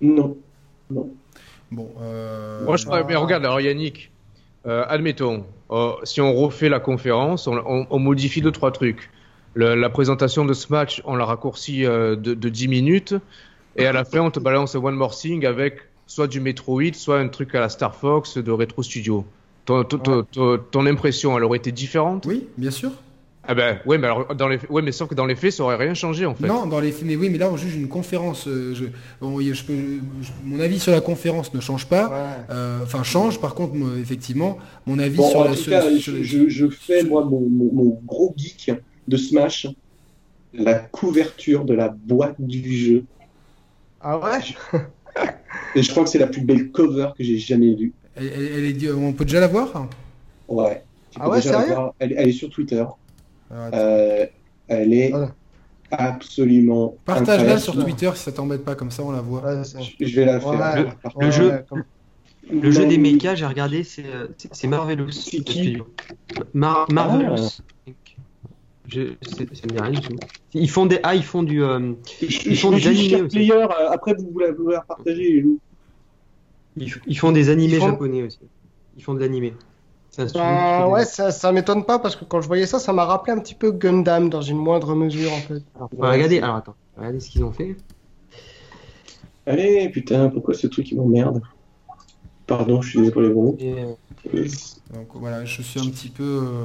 Non. 0.00 0.36
Bon. 0.90 1.90
Euh... 2.00 2.64
Moi, 2.64 2.76
je 2.76 2.86
mais 2.88 3.14
regarde, 3.16 3.44
alors 3.44 3.60
Yannick, 3.60 4.10
euh, 4.66 4.84
admettons, 4.88 5.44
euh, 5.70 5.92
si 6.04 6.20
on 6.20 6.34
refait 6.34 6.68
la 6.68 6.80
conférence, 6.80 7.46
on, 7.46 7.56
on- 7.66 7.86
on 7.90 7.98
modifie 7.98 8.40
deux, 8.40 8.52
trois 8.52 8.70
trucs. 8.72 9.10
Le- 9.54 9.74
la 9.74 9.88
présentation 9.90 10.44
de 10.44 10.52
ce 10.52 10.72
match, 10.72 11.02
on 11.04 11.16
la 11.16 11.24
raccourcit 11.24 11.84
euh, 11.86 12.14
de, 12.16 12.34
de 12.34 12.48
10 12.48 12.68
minutes, 12.68 13.14
et 13.76 13.86
à 13.86 13.92
la 13.92 14.04
fin, 14.04 14.20
on 14.20 14.30
te 14.30 14.40
balance 14.40 14.74
One 14.74 14.94
More 14.94 15.14
Thing 15.16 15.44
avec 15.46 15.80
soit 16.06 16.28
du 16.28 16.40
Metroid, 16.40 16.92
soit 16.94 17.18
un 17.18 17.28
truc 17.28 17.54
à 17.54 17.60
la 17.60 17.68
Star 17.68 17.94
Fox 17.94 18.38
de 18.38 18.50
Retro 18.50 18.82
Studio. 18.82 19.24
Ton, 19.64 19.82
ton- 19.84 19.98
ton- 19.98 20.22
ton- 20.22 20.58
ton 20.70 20.86
impression, 20.86 21.36
elle 21.36 21.44
aurait 21.44 21.58
été 21.58 21.72
différente? 21.72 22.24
Oui, 22.26 22.46
bien 22.56 22.70
sûr. 22.70 22.92
Ah 23.48 23.54
ben, 23.54 23.78
ouais, 23.86 23.96
mais 23.98 24.06
alors, 24.06 24.34
dans 24.34 24.48
les, 24.48 24.58
ouais, 24.70 24.82
mais 24.82 24.90
sauf 24.92 25.08
que 25.08 25.14
dans 25.14 25.26
les 25.26 25.36
faits, 25.36 25.52
ça 25.52 25.62
aurait 25.62 25.76
rien 25.76 25.94
changé 25.94 26.26
en 26.26 26.34
fait. 26.34 26.46
Non, 26.46 26.66
dans 26.66 26.80
les 26.80 26.90
films, 26.90 27.08
mais 27.10 27.16
oui, 27.16 27.28
mais 27.30 27.38
là 27.38 27.48
on 27.50 27.56
juge 27.56 27.76
une 27.76 27.88
conférence. 27.88 28.48
euh, 28.48 28.74
je, 28.74 28.84
bon, 29.20 29.40
je 29.40 29.64
peux, 29.64 29.74
je- 30.20 30.30
mon 30.44 30.58
avis 30.60 30.80
sur 30.80 30.92
la 30.92 31.00
conférence 31.00 31.54
ne 31.54 31.60
change 31.60 31.86
pas. 31.86 32.08
Ouais. 32.08 32.54
Euh, 32.54 32.80
Enfin, 32.82 33.02
change. 33.02 33.40
Par 33.40 33.54
contre, 33.54 33.74
moi, 33.74 33.90
effectivement, 34.00 34.58
mon 34.86 34.98
avis 34.98 35.18
Bon, 35.18 35.28
sur 35.30 35.40
en 35.40 35.44
la. 35.44 35.54
tout 35.54 35.70
cas, 35.70 35.82
sur- 35.96 36.16
je, 36.16 36.22
je, 36.22 36.48
je 36.48 36.66
fais 36.68 37.02
moi 37.04 37.24
mon, 37.24 37.40
mon, 37.40 37.72
mon 37.72 38.00
gros 38.04 38.34
geek 38.36 38.72
de 39.06 39.16
Smash, 39.16 39.68
la 40.52 40.74
couverture 40.74 41.64
de 41.64 41.74
la 41.74 41.88
boîte 41.88 42.36
du 42.40 42.76
jeu. 42.76 43.04
Ah 44.00 44.18
ouais? 44.18 44.80
Et 45.74 45.82
je 45.82 45.90
crois 45.90 46.04
que 46.04 46.10
c'est 46.10 46.18
la 46.18 46.26
plus 46.26 46.42
belle 46.42 46.70
cover 46.70 47.08
que 47.16 47.22
j'ai 47.24 47.38
jamais 47.38 47.74
vue. 47.74 47.92
elle, 48.16 48.26
elle- 48.26 48.64
elle 48.64 48.84
est, 48.84 48.90
on 48.92 49.12
peut 49.12 49.24
déjà 49.24 49.40
la 49.40 49.46
voir? 49.48 49.88
Ouais. 50.48 50.82
Tu 51.10 51.18
Ah 51.20 51.24
peux 51.24 51.30
ouais, 51.30 51.36
déjà 51.38 51.52
la 51.52 51.58
sérieux? 51.60 51.74
voir. 51.74 51.94
elle, 51.98 52.14
elle 52.16 52.28
est 52.28 52.32
sur 52.32 52.50
Twitter. 52.50 52.84
Attends. 53.50 53.76
Euh, 53.76 54.26
elle 54.68 54.92
est 54.92 55.10
Voilà. 55.10 55.34
absolument. 55.90 56.96
Partage-la 57.04 57.58
sur 57.58 57.74
Twitter 57.74 58.10
si 58.14 58.22
ça 58.24 58.32
t'embête 58.32 58.64
pas, 58.64 58.74
comme 58.74 58.90
ça 58.90 59.02
on 59.04 59.12
la 59.12 59.20
voit. 59.20 59.42
Ouais, 59.44 59.62
Je 60.00 60.16
vais 60.16 60.24
la 60.26 60.40
faire. 60.40 60.96
Le 61.20 61.30
jeu- 61.30 61.50
ouais, 61.50 61.64
comme- 61.68 61.84
Le 62.50 62.70
jeu 62.70 62.82
Non, 62.84 62.88
des 62.88 62.98
mechas, 62.98 63.34
j'ai 63.34 63.46
regardé, 63.46 63.82
c'est 63.82 64.04
euh, 64.06 64.28
Marvelous. 64.68 65.10
C'est 65.10 65.40
qui 65.40 65.62
studio. 65.62 65.88
Mar 66.54 66.86
Marvelous. 66.92 67.34
Ah. 67.88 67.90
Je, 68.88 69.14
c'est- 69.22 69.52
ça 69.52 69.62
me 69.66 69.72
dit 69.72 69.80
rien 69.80 69.90
du 69.90 70.00
tout. 70.00 70.14
Ils 70.54 70.70
font 70.70 70.86
des, 70.86 71.00
ah, 71.02 71.16
ils 71.16 71.24
font 71.24 71.42
du, 71.42 71.60
euh, 71.64 71.92
Ils 72.22 72.30
je 72.30 72.54
font 72.60 72.70
des 72.70 72.86
animés 72.86 73.08
faire 73.08 73.24
aussi. 73.24 73.36
player. 73.36 73.52
euh, 73.52 73.90
Après, 73.90 74.14
vous 74.14 74.30
voulez 74.32 74.46
la 74.72 74.80
partager, 74.82 75.22
les 75.32 75.40
loups. 75.40 75.58
ils, 76.76 76.92
ils 77.08 77.18
font 77.18 77.32
des 77.32 77.48
animés 77.50 77.74
Ils 77.74 77.80
font- 77.80 77.88
japonais 77.88 78.22
aussi. 78.22 78.38
Ils 78.96 79.02
font 79.02 79.14
de 79.14 79.18
l'animé. 79.20 79.54
Qui 80.24 80.32
Bah, 80.34 80.88
ouais, 80.88 81.04
ça, 81.04 81.30
ça 81.30 81.52
m'étonne 81.52 81.84
pas 81.84 81.98
parce 81.98 82.16
que 82.16 82.24
quand 82.24 82.40
je 82.40 82.46
voyais 82.46 82.66
ça, 82.66 82.78
ça 82.78 82.92
m'a 82.92 83.04
rappelé 83.04 83.36
un 83.36 83.38
petit 83.38 83.54
peu 83.54 83.70
Gundam 83.70 84.30
dans 84.30 84.40
une 84.40 84.56
moindre 84.56 84.94
mesure 84.94 85.32
en 85.32 85.40
fait. 85.40 85.62
Alors, 85.74 85.90
regarder, 86.12 86.40
alors 86.40 86.56
attends, 86.56 86.74
regardez 86.96 87.20
ce 87.20 87.30
qu'ils 87.30 87.44
ont 87.44 87.52
fait. 87.52 87.76
Allez, 89.46 89.88
putain, 89.90 90.28
pourquoi 90.28 90.54
ce 90.54 90.66
truc 90.66 90.90
il 90.90 90.96
m'emmerde? 90.96 91.42
Pardon, 92.46 92.80
je 92.80 92.90
suis 92.90 92.98
désolé 93.00 93.12
pour 93.12 93.22
les 93.22 93.28
mots. 93.28 93.58
Donc 94.94 95.08
voilà, 95.14 95.44
je 95.44 95.62
suis 95.62 95.80
un 95.80 95.90
petit 95.90 96.08
peu. 96.08 96.22
euh, 96.22 96.64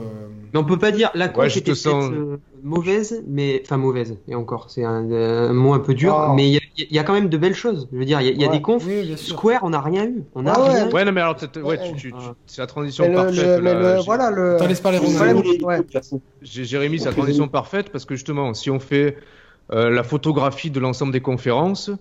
Mais 0.53 0.59
on 0.59 0.63
peut 0.63 0.77
pas 0.77 0.91
dire 0.91 1.09
la 1.15 1.25
Ouais, 1.37 1.47
te 1.49 1.57
était 1.59 1.73
sens- 1.75 2.11
euh, 2.11 2.37
mauvaise, 2.63 3.23
mais 3.27 3.61
enfin 3.65 3.77
mauvaise. 3.77 4.17
Et 4.27 4.35
encore, 4.35 4.69
c'est 4.69 4.83
un, 4.83 5.11
un 5.11 5.53
mot 5.53 5.73
un 5.73 5.79
peu 5.79 5.93
dur, 5.93 6.13
Ah. 6.15 6.33
mais 6.35 6.47
il 6.47 6.53
y, 6.53 6.57
a- 6.57 6.61
il 6.77 6.95
y 6.95 6.99
a 6.99 7.03
quand 7.03 7.13
même 7.13 7.29
de 7.29 7.37
belles 7.37 7.55
choses. 7.55 7.87
Je 7.91 7.97
veux 7.97 8.05
dire, 8.05 8.21
il 8.21 8.27
y 8.27 8.29
a, 8.29 8.33
il 8.33 8.39
y 8.41 8.43
a 8.43 8.47
Ouais. 8.47 8.53
des 8.57 8.61
confs. 8.61 8.85
Oui. 8.85 9.13
Square, 9.17 9.61
on 9.63 9.71
n'a 9.71 9.81
rien 9.81 10.05
eu. 10.05 10.23
On 10.35 10.45
a 10.45 10.51
Ah 10.51 10.61
ouais. 10.61 10.69
rien. 10.69 10.89
eu. 10.89 10.93
Ouais, 10.93 11.05
non, 11.05 11.11
mais 11.11 11.21
alors, 11.21 11.35
t'as- 11.35 11.59
ouais, 11.59 11.79
Ouais. 11.79 11.91
tu, 11.93 11.95
tu- 11.95 12.11
tu- 12.11 12.17
c'est 12.45 12.61
la 12.61 12.67
transition 12.67 13.07
Mais 13.07 13.15
parfaite. 13.15 13.35
le- 13.57 13.61
mais 13.61 13.73
là. 13.73 13.79
le- 13.93 13.97
J'ai- 13.99 14.05
voilà 14.05 14.29
le. 14.31 14.57
T'en 14.57 14.67
laisses 14.67 14.81
parler, 14.81 14.99
ouais. 14.99 15.81
Jérémy, 16.41 16.99
c'est 16.99 17.05
la 17.05 17.11
transition 17.13 17.47
parfaite 17.47 17.89
parce 17.91 18.05
que 18.05 18.15
justement, 18.15 18.53
si 18.53 18.69
on 18.69 18.79
fait 18.79 19.17
euh, 19.73 19.89
la 19.89 20.03
photographie 20.03 20.69
de 20.69 20.81
l'ensemble 20.81 21.13
des 21.13 21.21
conférences, 21.21 21.91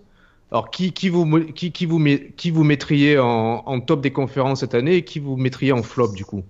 Alors, 0.52 0.70
qui, 0.70 0.92
qui, 0.92 1.08
vous, 1.08 1.26
qui, 1.54 1.70
qui, 1.70 1.86
vous, 1.86 1.98
met- 1.98 2.32
qui 2.36 2.50
vous 2.50 2.64
mettriez 2.64 3.18
en, 3.18 3.62
en 3.66 3.80
top 3.80 4.00
des 4.00 4.10
conférences 4.12 4.60
cette 4.60 4.74
année 4.74 4.96
et 4.96 5.04
qui 5.04 5.20
vous 5.20 5.36
mettriez 5.36 5.72
en 5.72 5.82
flop 5.82 6.08
du 6.08 6.24
coup? 6.24 6.42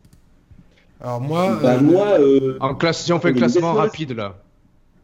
Alors 1.02 1.20
moi, 1.20 1.58
Bah, 1.62 1.74
euh, 1.74 1.80
moi, 1.80 2.06
euh, 2.18 2.56
en 2.60 2.74
classe, 2.74 3.04
Si 3.04 3.12
on 3.12 3.20
fait 3.20 3.28
un 3.28 3.32
classement 3.34 3.72
rapide 3.72 4.12
là. 4.12 4.36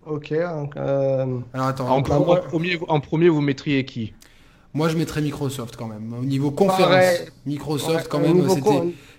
Ok. 0.07 0.33
donc, 0.33 0.77
euh, 0.77 1.39
alors 1.53 1.67
attends, 1.67 1.89
En, 1.89 1.97
donc, 1.97 2.07
pro- 2.07 2.25
moi- 2.25 2.39
en 2.39 2.49
premier, 2.49 2.79
en 2.89 3.01
premier, 3.01 3.29
vous 3.29 3.41
mettriez 3.41 3.85
qui? 3.85 4.15
moi 4.73 4.89
je 4.89 4.97
mettrais 4.97 5.23
Microsoft 5.23 5.77
quand 5.77 5.89
même. 5.89 6.15
Au 6.21 6.25
niveau 6.25 6.51
conférence, 6.51 6.89
Pareil. 6.91 7.19
Microsoft 7.47 7.97
ouais, 7.97 8.03
quand 8.11 8.21
même, 8.21 8.47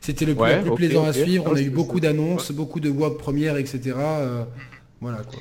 c'était 0.02 0.26
le 0.26 0.36
plus, 0.36 0.42
Ouais, 0.44 0.62
plaisant 0.76 1.04
à 1.06 1.14
suivre. 1.14 1.46
On 1.48 1.56
a 1.56 1.62
eu 1.62 1.70
beaucoup 1.70 2.00
d'annonces, 2.00 2.52
beaucoup 2.52 2.80
de 2.80 2.90
web 2.90 3.14
premières, 3.18 3.58
etc. 3.58 3.96
euh, 3.98 4.44
voilà 5.02 5.20
quoi. 5.20 5.40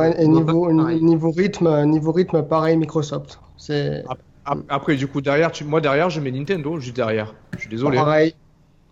Ouais, 0.00 0.22
et 0.22 0.26
niveau, 0.28 0.70
niveau 0.70 1.30
rythme, 1.30 1.84
niveau 1.86 2.12
rythme, 2.12 2.42
pareil, 2.42 2.76
Microsoft. 2.76 3.40
C'est 3.58 4.04
Après, 4.68 4.96
du 4.96 5.06
coup, 5.06 5.20
derrière, 5.20 5.52
tu... 5.52 5.64
moi 5.64 5.80
derrière, 5.82 6.08
je 6.08 6.20
mets 6.20 6.30
Nintendo 6.30 6.78
juste 6.80 6.96
derrière. 6.96 7.34
Je 7.54 7.60
suis 7.60 7.68
désolé. 7.68 7.96
pareil. 7.98 8.34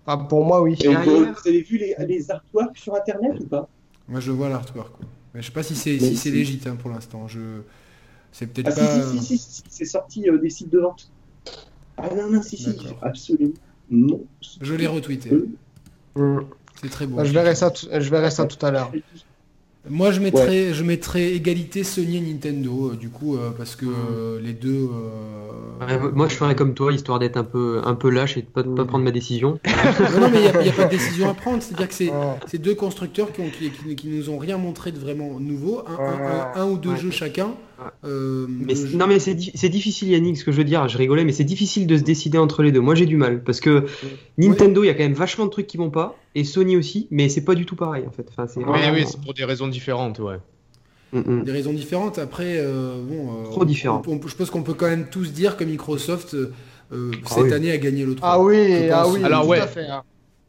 Ah, 0.06 0.16
pour 0.18 0.44
moi, 0.44 0.60
oui. 0.62 0.76
et 0.80 0.88
on- 0.88 0.92
derrière- 0.92 1.32
vous 1.32 1.48
avez 1.48 1.62
vu 1.62 1.78
les, 1.78 1.94
les 2.06 2.30
artworks 2.30 2.76
sur 2.76 2.94
Internet 2.94 3.32
ou 3.40 3.46
pas? 3.46 3.68
Moi 4.08 4.20
je 4.20 4.30
vois 4.30 4.48
l'artwork. 4.48 4.92
quoi. 4.96 5.06
Mais 5.34 5.40
je 5.42 5.46
sais 5.46 5.52
pas 5.52 5.62
si 5.62 5.74
c'est 5.74 5.98
si 5.98 6.16
c'est 6.16 6.30
légit 6.30 6.60
hein, 6.66 6.76
pour 6.76 6.90
l'instant. 6.90 7.26
Je 7.26 7.40
c'est 8.32 8.46
peut-être 8.46 8.72
Ah 8.72 8.80
pas. 8.80 9.02
si, 9.02 9.18
si, 9.18 9.38
si, 9.38 9.38
si, 9.38 9.62
c'est 9.68 9.84
sorti 9.84 10.28
euh, 10.28 10.38
des 10.38 10.50
sites 10.50 10.70
de 10.70 10.78
vente. 10.78 11.10
Ah 11.96 12.08
non, 12.14 12.30
non, 12.30 12.42
si, 12.42 12.56
si, 12.56 12.76
absolument. 13.02 13.52
Non. 13.90 14.20
Je 14.60 14.74
l'ai 14.74 14.86
retweeté. 14.86 15.30
C'est 16.80 16.90
très 16.90 17.06
beau. 17.06 17.16
Bah, 17.16 17.24
je 17.24 17.32
verrai 17.32 17.54
ça, 17.54 17.72
je 17.74 18.10
verrai 18.10 18.30
ça 18.30 18.44
tout 18.44 18.64
à 18.64 18.70
l'heure. 18.70 18.92
Moi, 19.88 20.10
je 20.10 20.20
mettrais, 20.20 20.72
je 20.74 20.82
mettrais 20.82 21.32
égalité 21.32 21.84
Sony 21.84 22.16
et 22.16 22.20
Nintendo, 22.20 22.90
euh, 22.92 22.96
du 22.96 23.08
coup, 23.08 23.36
euh, 23.36 23.50
parce 23.56 23.76
que 23.76 23.86
euh, 23.86 24.40
les 24.40 24.52
deux. 24.52 24.88
euh, 24.90 25.86
Ouais, 25.86 25.98
moi, 26.14 26.26
je 26.28 26.34
ferais 26.34 26.54
comme 26.56 26.72
toi, 26.74 26.90
histoire 26.92 27.18
d'être 27.18 27.36
un 27.36 27.44
peu, 27.44 27.82
un 27.84 27.94
peu 27.94 28.08
lâche 28.10 28.36
et 28.38 28.42
de 28.42 28.46
pas, 28.46 28.62
de 28.62 28.74
pas 28.74 28.84
prendre 28.86 29.04
ma 29.04 29.10
décision. 29.10 29.60
non, 30.14 30.20
non, 30.20 30.30
mais 30.30 30.38
il 30.38 30.42
n'y 30.42 30.48
a, 30.48 30.60
il 30.62 30.66
y 30.66 30.70
a 30.70 30.72
pas 30.72 30.84
de 30.84 30.90
décision 30.90 31.28
à 31.28 31.34
prendre. 31.42 31.62
C'est-à-dire 31.62 31.88
que 31.88 31.94
c'est 32.46 32.58
deux 32.58 32.74
constructeurs 32.74 33.30
qui, 33.32 33.42
ont, 33.42 33.50
qui, 33.50 33.70
qui- 33.70 33.94
qui 33.96 34.08
nous 34.08 34.30
ont 34.30 34.38
rien 34.38 34.56
montré 34.56 34.90
de 34.90 34.98
vraiment 34.98 35.38
nouveau, 35.38 35.82
un, 35.86 36.02
un- 36.02 36.60
un- 36.60 36.62
un 36.62 36.66
ou 36.70 36.78
deux 36.78 36.90
Ouais. 36.90 36.96
jeux 36.96 37.10
chacun. 37.10 37.50
Euh, 38.04 38.46
Mais 38.48 38.74
non, 38.94 39.06
mais 39.06 39.18
c'est 39.18 39.34
di- 39.34 39.52
c'est 39.54 39.68
difficile, 39.68 40.08
Yannick, 40.08 40.36
ce 40.38 40.44
que 40.44 40.52
je 40.52 40.56
veux 40.56 40.64
dire. 40.64 40.88
Je 40.88 40.96
rigolais, 40.96 41.24
mais 41.24 41.32
c'est 41.32 41.44
difficile 41.44 41.86
de 41.86 41.96
se 41.96 42.02
décider 42.02 42.38
entre 42.38 42.62
les 42.62 42.72
deux. 42.72 42.80
Moi, 42.80 42.94
j'ai 42.94 43.06
du 43.06 43.16
mal 43.16 43.42
parce 43.42 43.60
que 43.60 43.84
Nintendo, 44.38 44.82
il 44.82 44.86
y 44.86 44.90
a 44.90 44.94
quand 44.94 45.02
même 45.02 45.12
vachement 45.14 45.44
de 45.44 45.50
trucs 45.50 45.66
qui 45.66 45.76
vont 45.76 45.90
pas, 45.90 46.16
et 46.34 46.44
Sony 46.44 46.76
aussi, 46.76 47.06
mais 47.10 47.28
c'est 47.28 47.44
pas 47.44 47.54
du 47.54 47.66
tout 47.66 47.76
pareil 47.76 48.04
en 48.06 48.10
fait. 48.10 48.26
Enfin, 48.30 48.46
Oui, 48.56 48.64
vraiment- 48.64 48.94
oui, 48.94 49.04
c'est 49.06 49.20
pour 49.20 49.34
des 49.34 49.44
raisons 49.44 49.68
différentes, 49.68 50.18
ouais. 50.20 50.36
Mm, 51.12 51.18
mm. 51.40 51.44
Des 51.44 51.52
raisons 51.52 51.72
différentes. 51.72 52.18
Après, 52.18 52.56
euh, 52.56 53.00
bon, 53.02 53.28
euh, 53.30 53.44
Trop 53.50 53.64
différent. 53.64 54.02
on- 54.06 54.12
on- 54.22 54.26
je 54.28 54.34
pense 54.34 54.50
qu'on 54.50 54.62
peut 54.62 54.74
quand 54.74 54.88
même 54.88 55.06
tous 55.10 55.32
dire 55.32 55.56
que 55.56 55.64
Microsoft 55.64 56.34
euh, 56.34 56.52
euh, 56.92 57.10
Ah 57.24 57.28
cette 57.28 57.44
oui. 57.44 57.52
année 57.52 57.70
a 57.72 57.78
gagné 57.78 58.04
le 58.04 58.14
3. 58.14 58.28
Ah 58.28 58.40
oui, 58.40 58.88
ah 58.90 59.06
oui, 59.08 59.22
Alors, 59.22 59.42
tout 59.44 59.48
ouais. 59.50 59.60
à 59.60 59.66
fait. 59.66 59.86
hein. 59.86 60.02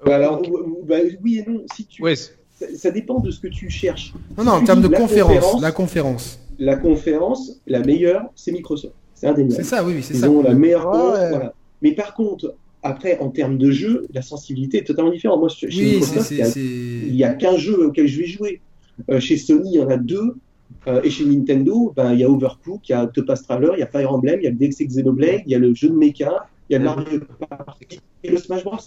Bah, 0.06 0.16
alors, 0.16 0.42
bah, 0.88 0.96
oui 1.24 1.40
et 1.46 1.50
non. 1.50 1.64
Si 1.76 1.86
tu, 1.86 2.02
Ouais, 2.04 2.16
ça, 2.16 2.32
ça 2.76 2.92
dépend 2.92 3.20
de 3.20 3.32
ce 3.32 3.40
que 3.40 3.48
tu 3.48 3.70
cherches. 3.70 4.14
Non, 4.38 4.44
non, 4.46 4.52
en 4.54 4.64
termes 4.64 4.82
de 4.82 4.88
conférence, 4.88 5.62
la 5.62 5.72
conférence. 5.72 6.40
La 6.60 6.76
conférence, 6.76 7.62
la 7.68 7.80
meilleure, 7.82 8.30
c'est 8.36 8.52
Microsoft. 8.52 8.94
C'est 9.14 9.28
indéniable. 9.28 9.56
C'est 9.56 9.64
ça, 9.64 9.84
oui, 9.84 10.02
c'est 10.02 10.14
Ils 10.16 10.20
ça. 10.22 10.30
ont 10.30 10.42
la 10.44 10.54
meilleure 10.54 10.88
ouais. 10.88 11.30
voilà. 11.30 11.54
Mais 11.82 11.92
par 11.94 12.14
contre, 12.14 12.56
après, 12.84 13.18
en 13.20 13.30
termes 13.30 13.58
de 13.58 13.72
jeu, 13.72 14.08
la 14.14 14.22
sensibilité 14.22 14.80
est 14.80 14.84
totalement 14.84 15.12
différente. 15.12 15.40
Moi, 15.40 15.50
chez 15.50 15.68
Oui, 15.68 15.96
Microsoft, 16.00 16.32
il 16.32 16.34
y 16.34 16.38
c'est. 16.38 16.42
a- 16.44 16.46
c'est- 16.52 16.60
il 16.62 17.16
y 17.16 17.24
a 17.24 17.34
15 17.34 17.58
jeux 17.58 17.86
auxquels 17.88 18.08
je 18.08 18.20
vais 18.20 18.28
jouer. 18.28 18.62
Euh, 19.12 19.20
chez 19.20 19.38
Sony, 19.38 19.72
il 19.74 19.80
y 19.80 19.84
en 19.84 19.90
a 19.90 19.98
deux. 19.98 20.36
Euh, 20.88 21.02
et 21.04 21.10
chez 21.10 21.26
Nintendo, 21.26 21.94
ben, 21.96 22.14
il 22.14 22.20
y 22.20 22.24
a 22.24 22.30
Overcooked, 22.30 22.82
il 22.90 22.92
y 22.92 22.96
a 22.96 23.08
Topaz 23.08 23.42
Traveler, 23.44 23.70
il 23.78 23.80
y 23.80 23.84
a 23.84 23.88
Fire 23.88 24.12
Emblem, 24.12 24.40
il 24.42 24.44
y 24.44 24.48
a 24.48 24.50
le 24.52 24.56
DX 24.58 24.86
Xenoblade, 24.86 25.42
il 25.46 25.52
y 25.52 25.56
a 25.56 25.60
le 25.60 25.74
jeu 25.74 25.90
de 25.90 25.96
mecha, 25.96 26.48
il 26.70 26.74
y 26.74 26.76
a 26.76 26.80
le 26.80 26.86
Mario 26.86 27.22
Party 27.50 28.00
et 28.24 28.30
le 28.30 28.38
Smash 28.38 28.64
Bros. 28.64 28.78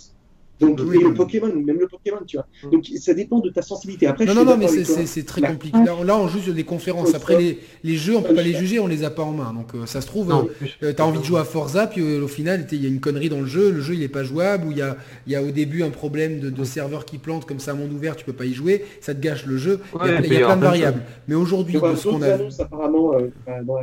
Donc, 0.61 0.79
Oui. 0.85 0.99
et 1.00 1.05
le 1.05 1.14
Pokémon, 1.14 1.47
même 1.55 1.79
le 1.81 1.88
Pokémon, 1.88 2.19
tu 2.26 2.37
vois. 2.37 2.47
Donc, 2.71 2.85
ça 3.00 3.14
dépend 3.14 3.38
de 3.40 3.49
ta 3.50 3.62
sensibilité. 3.62 4.07
Après, 4.07 4.26
Non, 4.26 4.33
je 4.33 4.38
non, 4.38 4.45
non, 4.45 4.57
mais 4.57 4.69
c'est 4.69 5.25
très 5.25 5.40
compliqué. 5.40 5.79
Là, 5.85 5.95
on- 5.99 6.02
là, 6.05 6.19
on 6.19 6.29
joue 6.29 6.40
sur 6.40 6.52
des 6.55 6.64
conférences. 6.64 7.14
Après, 7.14 7.38
les, 7.38 7.59
les 7.83 7.97
jeux, 7.97 8.17
on 8.17 8.23
peut 8.23 8.35
pas 8.35 8.43
les 8.43 8.55
juger, 8.55 8.79
on 8.79 8.87
les 8.87 9.05
a 9.05 9.11
pas 9.11 9.23
en 9.23 9.33
main. 9.33 9.52
Donc, 9.55 9.75
euh, 9.75 9.87
ça 9.87 10.00
se 10.00 10.07
trouve, 10.07 10.29
Non, 10.29 10.49
euh, 10.83 10.93
t'as 10.93 11.05
envie 11.05 11.19
de 11.19 11.25
jouer 11.25 11.40
à 11.40 11.45
Forza, 11.45 11.87
puis 11.87 12.02
euh, 12.02 12.23
au 12.25 12.29
final, 12.29 12.67
il 12.73 12.83
y 12.83 12.87
a 12.87 12.88
une 12.88 13.00
connerie 13.00 13.29
dans 13.31 13.40
le 13.40 13.47
jeu, 13.47 13.71
le 13.71 13.81
jeu 13.81 13.95
il 13.95 14.02
est 14.02 14.09
pas 14.09 14.23
jouable, 14.25 14.67
ou 14.67 14.71
il 14.71 14.79
y 14.79 14.83
a, 14.83 14.97
il 15.26 15.33
y 15.33 15.37
a 15.37 15.43
au 15.43 15.50
début 15.50 15.83
un 15.83 15.90
problème 15.90 16.40
de, 16.40 16.50
de 16.50 16.64
serveur 16.64 17.05
qui 17.05 17.19
plante, 17.19 17.47
comme 17.47 17.59
ça, 17.61 17.73
un 17.73 17.75
monde 17.75 17.93
ouvert, 17.93 18.14
tu 18.17 18.25
peux 18.25 18.33
pas 18.33 18.45
y 18.47 18.52
jouer, 18.52 18.85
ça 19.00 19.14
te 19.14 19.21
gâche 19.21 19.47
le 19.47 19.57
jeu. 19.57 19.81
Il 20.05 20.07
y 20.07 20.11
a- 20.11 20.21
y 20.21 20.38
plein 20.45 20.57
de 20.57 20.62
variables. 20.62 21.02
Mais 21.29 21.35
aujourd'hui, 21.35 21.75
de 21.81 21.95
ce 21.97 22.09
qu'on 22.09 22.21
a 22.23 22.26
vu. 22.29 22.33
annonces 22.33 22.61
apparemment 22.61 23.14
euh, 23.14 23.31
euh, 23.49 23.62
dans 23.64 23.76
la. 23.76 23.83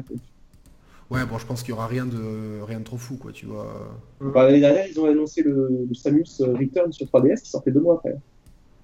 Ouais, 1.09 1.25
bon, 1.25 1.37
je 1.37 1.45
pense 1.45 1.61
qu'il 1.63 1.69
y 1.69 1.73
aura 1.73 1.87
rien 1.87 2.05
de, 2.05 2.61
rien 2.67 2.79
de 2.79 2.83
trop 2.83 2.97
fou, 2.97 3.15
quoi, 3.15 3.31
tu 3.31 3.45
vois. 3.45 3.97
Enfin, 4.21 4.43
L'année 4.43 4.59
dernière, 4.59 4.85
ils 4.87 4.99
ont 4.99 5.05
annoncé 5.05 5.41
le, 5.41 5.85
le 5.87 5.93
Samus 5.95 6.25
euh, 6.41 6.53
Return 6.53 6.91
sur 6.91 7.05
3DS 7.05 7.41
qui 7.43 7.49
sortait 7.49 7.71
deux 7.71 7.79
mois 7.79 7.95
après. 7.95 8.15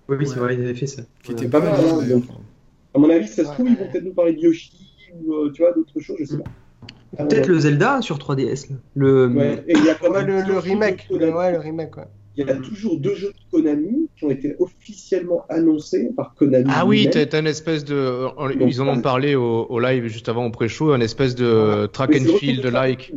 Oui, 0.08 0.16
oui, 0.20 0.28
c'est 0.28 0.40
vrai, 0.40 0.56
ils 0.56 0.62
avaient 0.62 0.74
fait 0.74 0.88
ça. 0.88 1.02
Qui 1.24 1.32
Ouais. 1.34 1.38
était 1.42 1.50
pas 1.50 1.60
pas 1.62 1.72
mal, 1.72 1.82
mal, 1.82 2.04
hein, 2.04 2.08
donc. 2.08 2.24
À 2.96 3.00
mon 3.00 3.10
avis, 3.10 3.28
ça 3.28 3.44
se 3.44 3.48
Ouais. 3.50 3.54
trouve, 3.56 3.68
ils 3.70 3.78
vont 3.78 3.88
peut-être 3.92 4.04
nous 4.06 4.14
parler 4.14 4.34
de 4.34 4.40
Yoshi 4.40 4.72
ou 5.16 5.34
euh, 5.34 5.52
tu 5.54 5.62
vois, 5.64 5.74
d'autres 5.74 6.00
choses, 6.00 6.16
je 6.20 6.26
sais 6.26 6.38
pas. 6.38 6.44
Ah, 7.18 7.26
Peut-être 7.26 7.48
ouais. 7.48 7.54
le 7.54 7.60
Zelda 7.60 8.02
sur 8.02 8.18
3DS. 8.18 8.70
là. 8.72 8.76
Le... 8.96 9.28
Ouais, 9.28 9.64
et 9.68 9.74
il 9.78 9.84
y 9.86 9.90
a 9.90 10.02
Ouais, 10.10 10.24
même 10.26 10.48
le, 10.48 10.58
remake. 10.58 11.08
Ouais, 11.12 11.52
le 11.52 11.60
remake, 11.60 11.98
ouais. 11.98 12.04
Il 12.36 12.48
y 12.48 12.50
a 12.50 12.56
toujours 12.56 12.98
deux 12.98 13.14
jeux 13.14 13.28
de 13.28 13.34
Konami 13.52 14.10
qui 14.18 14.26
ont 14.26 14.32
été 14.32 14.56
officiellement 14.60 15.46
annoncés 15.50 16.10
par 16.16 16.34
Konami. 16.34 16.66
Ah 16.74 16.86
oui, 16.86 17.08
t'as 17.12 17.40
une 17.40 17.48
espèce 17.48 17.86
de. 17.86 18.26
Donc, 18.26 18.56
Ils 18.68 18.82
en 18.82 18.88
ont 18.88 19.02
parlé 19.02 19.36
au, 19.36 19.66
au 19.66 19.80
live 19.80 20.08
juste 20.08 20.30
avant 20.30 20.46
au 20.48 20.50
pré-show, 20.52 20.92
un 20.94 21.02
espèce 21.02 21.36
de 21.36 21.46
Voilà. 21.46 21.88
track 21.90 22.10
Mais 22.12 22.22
and 22.22 22.38
field 22.38 22.66
like. 22.66 23.14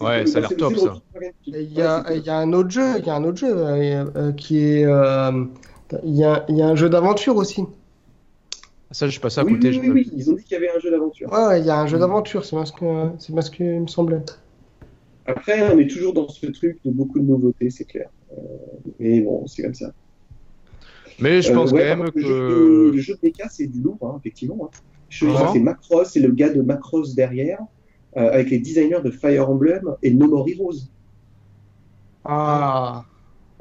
Ouais, 0.00 0.26
ça 0.26 0.38
a 0.38 0.40
l'air 0.42 0.56
top, 0.56 0.76
ça. 0.76 0.96
Il 1.46 1.72
y, 1.72 1.82
a, 1.82 1.98
Ouais, 1.98 2.04
c'est- 2.08 2.18
il 2.18 2.24
y 2.26 2.30
a 2.30 2.36
un 2.38 2.52
autre 2.52 2.70
jeu, 2.70 2.98
il 2.98 3.06
y 3.06 3.10
a 3.10 3.14
un 3.14 3.24
autre 3.24 3.38
jeu 3.38 3.56
euh, 3.56 4.04
euh, 4.16 4.32
qui 4.32 4.58
est. 4.58 4.84
euh, 4.84 5.44
il, 6.04 6.14
y 6.16 6.24
a, 6.24 6.44
il 6.48 6.56
y 6.56 6.62
a 6.62 6.68
un 6.68 6.76
jeu 6.76 6.88
d'aventure 6.88 7.36
aussi. 7.36 7.64
Ça, 8.90 9.06
je 9.06 9.12
suis 9.12 9.20
passé 9.20 9.40
à 9.40 9.44
oui, 9.44 9.52
côté. 9.54 9.70
oui, 9.70 9.80
je 9.86 9.92
oui, 9.92 10.10
ils 10.16 10.30
ont 10.30 10.34
dit 10.34 10.44
qu'il 10.44 10.54
y 10.54 10.56
avait 10.56 10.70
un 10.74 10.78
jeu 10.78 10.90
d'aventure. 10.90 11.30
Ouais, 11.32 11.60
il 11.60 11.66
y 11.66 11.70
a 11.70 11.78
un 11.78 11.86
jeu 11.86 11.98
d'aventure, 11.98 12.44
c'est 12.44 12.56
bien 12.56 12.64
ce 12.64 12.72
que 12.72 12.86
c'est 13.18 13.32
bien 13.32 13.42
ce 13.42 13.50
que 13.50 13.62
me 13.62 13.86
semblait. 13.86 14.22
Après, 15.26 15.70
on 15.70 15.78
est 15.78 15.88
toujours 15.88 16.14
dans 16.14 16.28
ce 16.28 16.46
truc 16.46 16.78
de 16.84 16.90
beaucoup 16.90 17.18
de 17.20 17.24
nouveautés, 17.24 17.70
c'est 17.70 17.84
clair. 17.84 18.08
Euh, 18.38 18.90
mais 18.98 19.20
bon, 19.20 19.46
c'est 19.46 19.62
comme 19.62 19.74
ça. 19.74 19.92
Mais 21.20 21.42
je 21.42 21.50
Euh, 21.50 21.54
pense 21.54 21.72
ouais, 21.72 21.80
quand 21.80 21.96
même 21.96 22.04
contre, 22.06 22.16
le 22.18 22.22
jeu 22.22 22.28
de- 22.28 22.48
que. 22.90 22.90
Le 22.96 23.00
jeu 23.00 23.14
de 23.14 23.18
mecha, 23.28 23.48
c'est 23.48 23.66
du 23.66 23.80
lourd, 23.80 23.98
hein, 24.02 24.16
effectivement. 24.20 24.70
hein. 24.72 24.78
Ah. 25.26 25.50
c'est 25.52 25.58
Macross, 25.60 26.10
c'est 26.12 26.20
le 26.20 26.30
gars 26.32 26.50
de 26.50 26.60
Macross 26.60 27.14
derrière, 27.14 27.60
euh, 28.16 28.30
avec 28.30 28.50
les 28.50 28.58
designers 28.58 29.00
de 29.02 29.10
Fire 29.10 29.48
Emblem 29.50 29.94
et 30.02 30.12
No 30.12 30.28
More 30.28 30.46
Heroes. 30.48 30.74
Ah, 32.24 33.04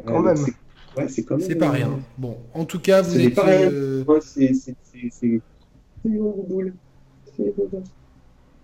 Quand 0.05 0.19
Euh, 0.19 0.24
même. 0.27 0.36
c'est- 0.38 0.53
Ouais, 0.98 1.07
c'est 1.10 1.24
quand 1.24 1.38
même. 1.38 1.48
C'est 1.48 1.55
pas 1.55 1.69
rien. 1.72 2.00
Bon, 2.17 2.38
en 2.53 2.65
tout 2.65 2.79
cas, 2.79 3.01
vous 3.01 3.19
êtes. 3.19 3.34
pas 3.36 3.43
rien. 3.46 3.72
euh, 3.72 4.03
Ouais, 4.05 4.19
c'est. 4.22 4.51
C'est. 4.53 4.75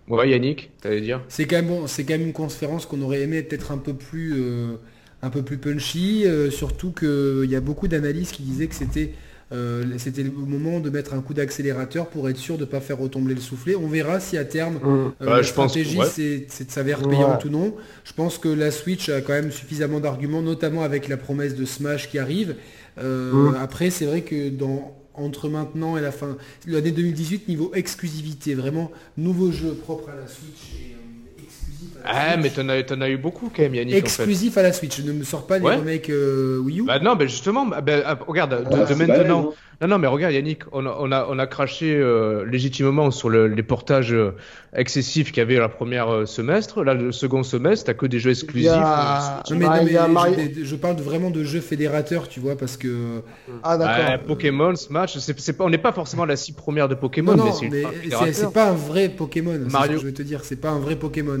Ouais, 0.08 0.28
Yannick, 0.30 0.70
t'allais 0.80 1.00
dire 1.00 1.22
C'est 1.28 1.46
quand 1.46 1.56
même 1.56 1.68
bon, 1.68 1.86
c'est 1.86 2.04
quand 2.04 2.14
même 2.14 2.26
une 2.26 2.32
conférence 2.32 2.84
qu'on 2.86 3.00
aurait 3.02 3.22
aimé 3.22 3.42
peut-être 3.42 3.72
un 3.72 3.78
peu 3.78 3.94
plus, 3.94 4.34
euh, 4.36 4.76
un 5.24 5.30
peu 5.30 5.42
plus 5.42 5.58
punchy, 5.58 6.24
euh, 6.26 6.50
surtout 6.50 6.90
qu'il 6.92 7.48
y 7.50 7.56
a 7.56 7.60
beaucoup 7.60 7.88
d'analystes 7.88 8.32
qui 8.36 8.42
disaient 8.42 8.66
que 8.66 8.74
c'était, 8.74 9.12
euh, 9.52 9.84
c'était 9.98 10.22
le 10.22 10.30
moment 10.30 10.80
de 10.80 10.90
mettre 10.90 11.14
un 11.14 11.20
coup 11.20 11.34
d'accélérateur 11.34 12.08
pour 12.08 12.28
être 12.28 12.36
sûr 12.36 12.56
de 12.56 12.62
ne 12.62 12.66
pas 12.66 12.80
faire 12.80 12.98
retomber 12.98 13.34
le 13.34 13.40
soufflet. 13.40 13.74
On 13.74 13.88
verra 13.88 14.20
si 14.20 14.36
à 14.36 14.44
terme 14.44 14.74
Mm. 14.76 14.80
euh, 14.84 15.04
Ouais, 15.20 15.26
la 15.36 15.42
je 15.42 15.52
pense 15.52 15.74
que- 15.74 15.80
stratégie 15.82 15.98
ouais. 15.98 16.46
c'est, 16.48 16.64
de 16.66 16.70
s'avère 16.70 17.02
Ouais. 17.06 17.14
payante 17.14 17.44
ou 17.44 17.50
non. 17.50 17.74
Je 18.04 18.12
pense 18.12 18.38
que 18.38 18.48
la 18.48 18.70
Switch 18.70 19.08
a 19.08 19.20
quand 19.20 19.32
même 19.32 19.50
suffisamment 19.50 20.00
d'arguments, 20.00 20.42
notamment 20.42 20.82
avec 20.82 21.08
la 21.08 21.16
promesse 21.16 21.54
de 21.54 21.64
Smash 21.64 22.10
qui 22.10 22.18
arrive. 22.18 22.56
Euh, 22.98 23.32
Mm. 23.32 23.54
Après, 23.60 23.90
c'est 23.90 24.06
vrai 24.06 24.22
que 24.22 24.48
dans 24.50 24.96
entre 25.16 25.48
maintenant 25.48 25.96
et 25.96 26.00
la 26.00 26.10
fin, 26.10 26.36
l'année 26.66 26.90
2018, 26.90 27.46
niveau 27.48 27.70
exclusivité, 27.74 28.54
vraiment 28.54 28.90
nouveau 29.16 29.52
jeu 29.52 29.72
propre 29.74 30.08
à 30.10 30.16
la 30.16 30.26
Switch 30.26 30.74
et 30.74 30.92
euh, 30.94 31.42
exclusif 31.44 31.68
à 31.68 31.73
la 31.73 31.73
Ah, 32.04 32.36
mais 32.36 32.50
t'en 32.50 32.68
as, 32.68 32.82
t'en 32.82 33.00
as 33.00 33.08
eu 33.08 33.16
beaucoup 33.16 33.50
quand 33.54 33.62
même, 33.62 33.74
Yannick, 33.74 33.94
en 33.94 33.96
fait. 33.98 34.04
exclusif 34.04 34.56
à 34.58 34.62
la 34.62 34.72
Switch. 34.72 34.96
Je 35.00 35.02
ne 35.06 35.12
me 35.12 35.24
sors 35.24 35.46
pas 35.46 35.58
les 35.58 35.64
Ouais. 35.64 35.76
remakes 35.76 36.10
euh, 36.10 36.58
Wii 36.58 36.80
U. 36.80 36.84
Bah 36.84 36.98
non, 36.98 37.16
bah 37.16 37.26
justement, 37.26 37.66
bah, 37.66 37.80
bah, 37.80 37.92
ah, 38.04 38.18
regarde, 38.26 38.50
de, 38.50 38.56
Ah, 38.70 38.76
maintenant. 38.76 39.06
balèze, 39.06 39.30
hein. 39.30 39.48
Non, 39.80 39.88
non, 39.88 39.98
mais 39.98 40.06
regarde, 40.06 40.32
Yannick, 40.32 40.62
on 40.70 40.86
a, 40.86 40.96
on 41.00 41.10
a, 41.10 41.26
on 41.28 41.38
a 41.38 41.46
craché 41.48 41.92
euh, 41.96 42.44
légitimement 42.46 43.10
sur 43.10 43.28
le- 43.28 43.48
les 43.48 43.62
portages 43.64 44.12
euh, 44.12 44.30
excessifs 44.72 45.28
qu'il 45.32 45.38
y 45.38 45.40
avait 45.40 45.56
la 45.56 45.68
première 45.68 46.08
euh, 46.12 46.26
semestre. 46.26 46.84
Là, 46.84 46.94
le 46.94 47.10
second 47.10 47.42
semestre, 47.42 47.86
t'as 47.86 47.94
que 47.94 48.06
des 48.06 48.20
jeux 48.20 48.30
exclusifs. 48.30 48.70
a, 48.72 49.42
euh, 49.50 49.54
Non, 49.54 49.56
mais, 49.58 49.64
non, 49.64 49.84
mais 49.84 49.96
a 49.96 50.06
je- 50.06 50.12
Mario. 50.12 50.34
je, 50.58 50.64
je 50.64 50.76
parle 50.76 50.96
vraiment 51.00 51.30
de 51.30 51.42
jeux 51.42 51.60
fédérateurs, 51.60 52.28
tu 52.28 52.38
vois, 52.38 52.56
parce 52.56 52.76
que 52.76 53.20
Ah 53.64 53.76
d'accord. 53.76 54.26
Pokémon, 54.26 54.76
Smash, 54.76 55.18
c'est, 55.18 55.38
c'est 55.40 55.52
pas, 55.54 55.64
on 55.64 55.70
n'est 55.70 55.78
pas 55.78 55.92
forcément 55.92 56.24
la 56.24 56.36
cible 56.36 56.56
première 56.56 56.88
de 56.88 56.94
Pokémon, 56.94 57.32
non, 57.32 57.38
non, 57.38 57.44
mais 57.46 57.52
c'est 58.32 58.44
mais 58.46 58.50
pas 58.52 58.68
un 58.70 58.74
vrai 58.74 59.08
Pokémon. 59.08 59.58
c'est 59.66 59.72
Mario. 59.72 59.92
ce 59.92 59.96
que 59.96 60.00
je 60.02 60.06
veux 60.06 60.14
te 60.14 60.22
dire, 60.22 60.44
c'est 60.44 60.60
pas 60.60 60.70
un 60.70 60.78
vrai 60.78 60.94
Pokémon. 60.96 61.40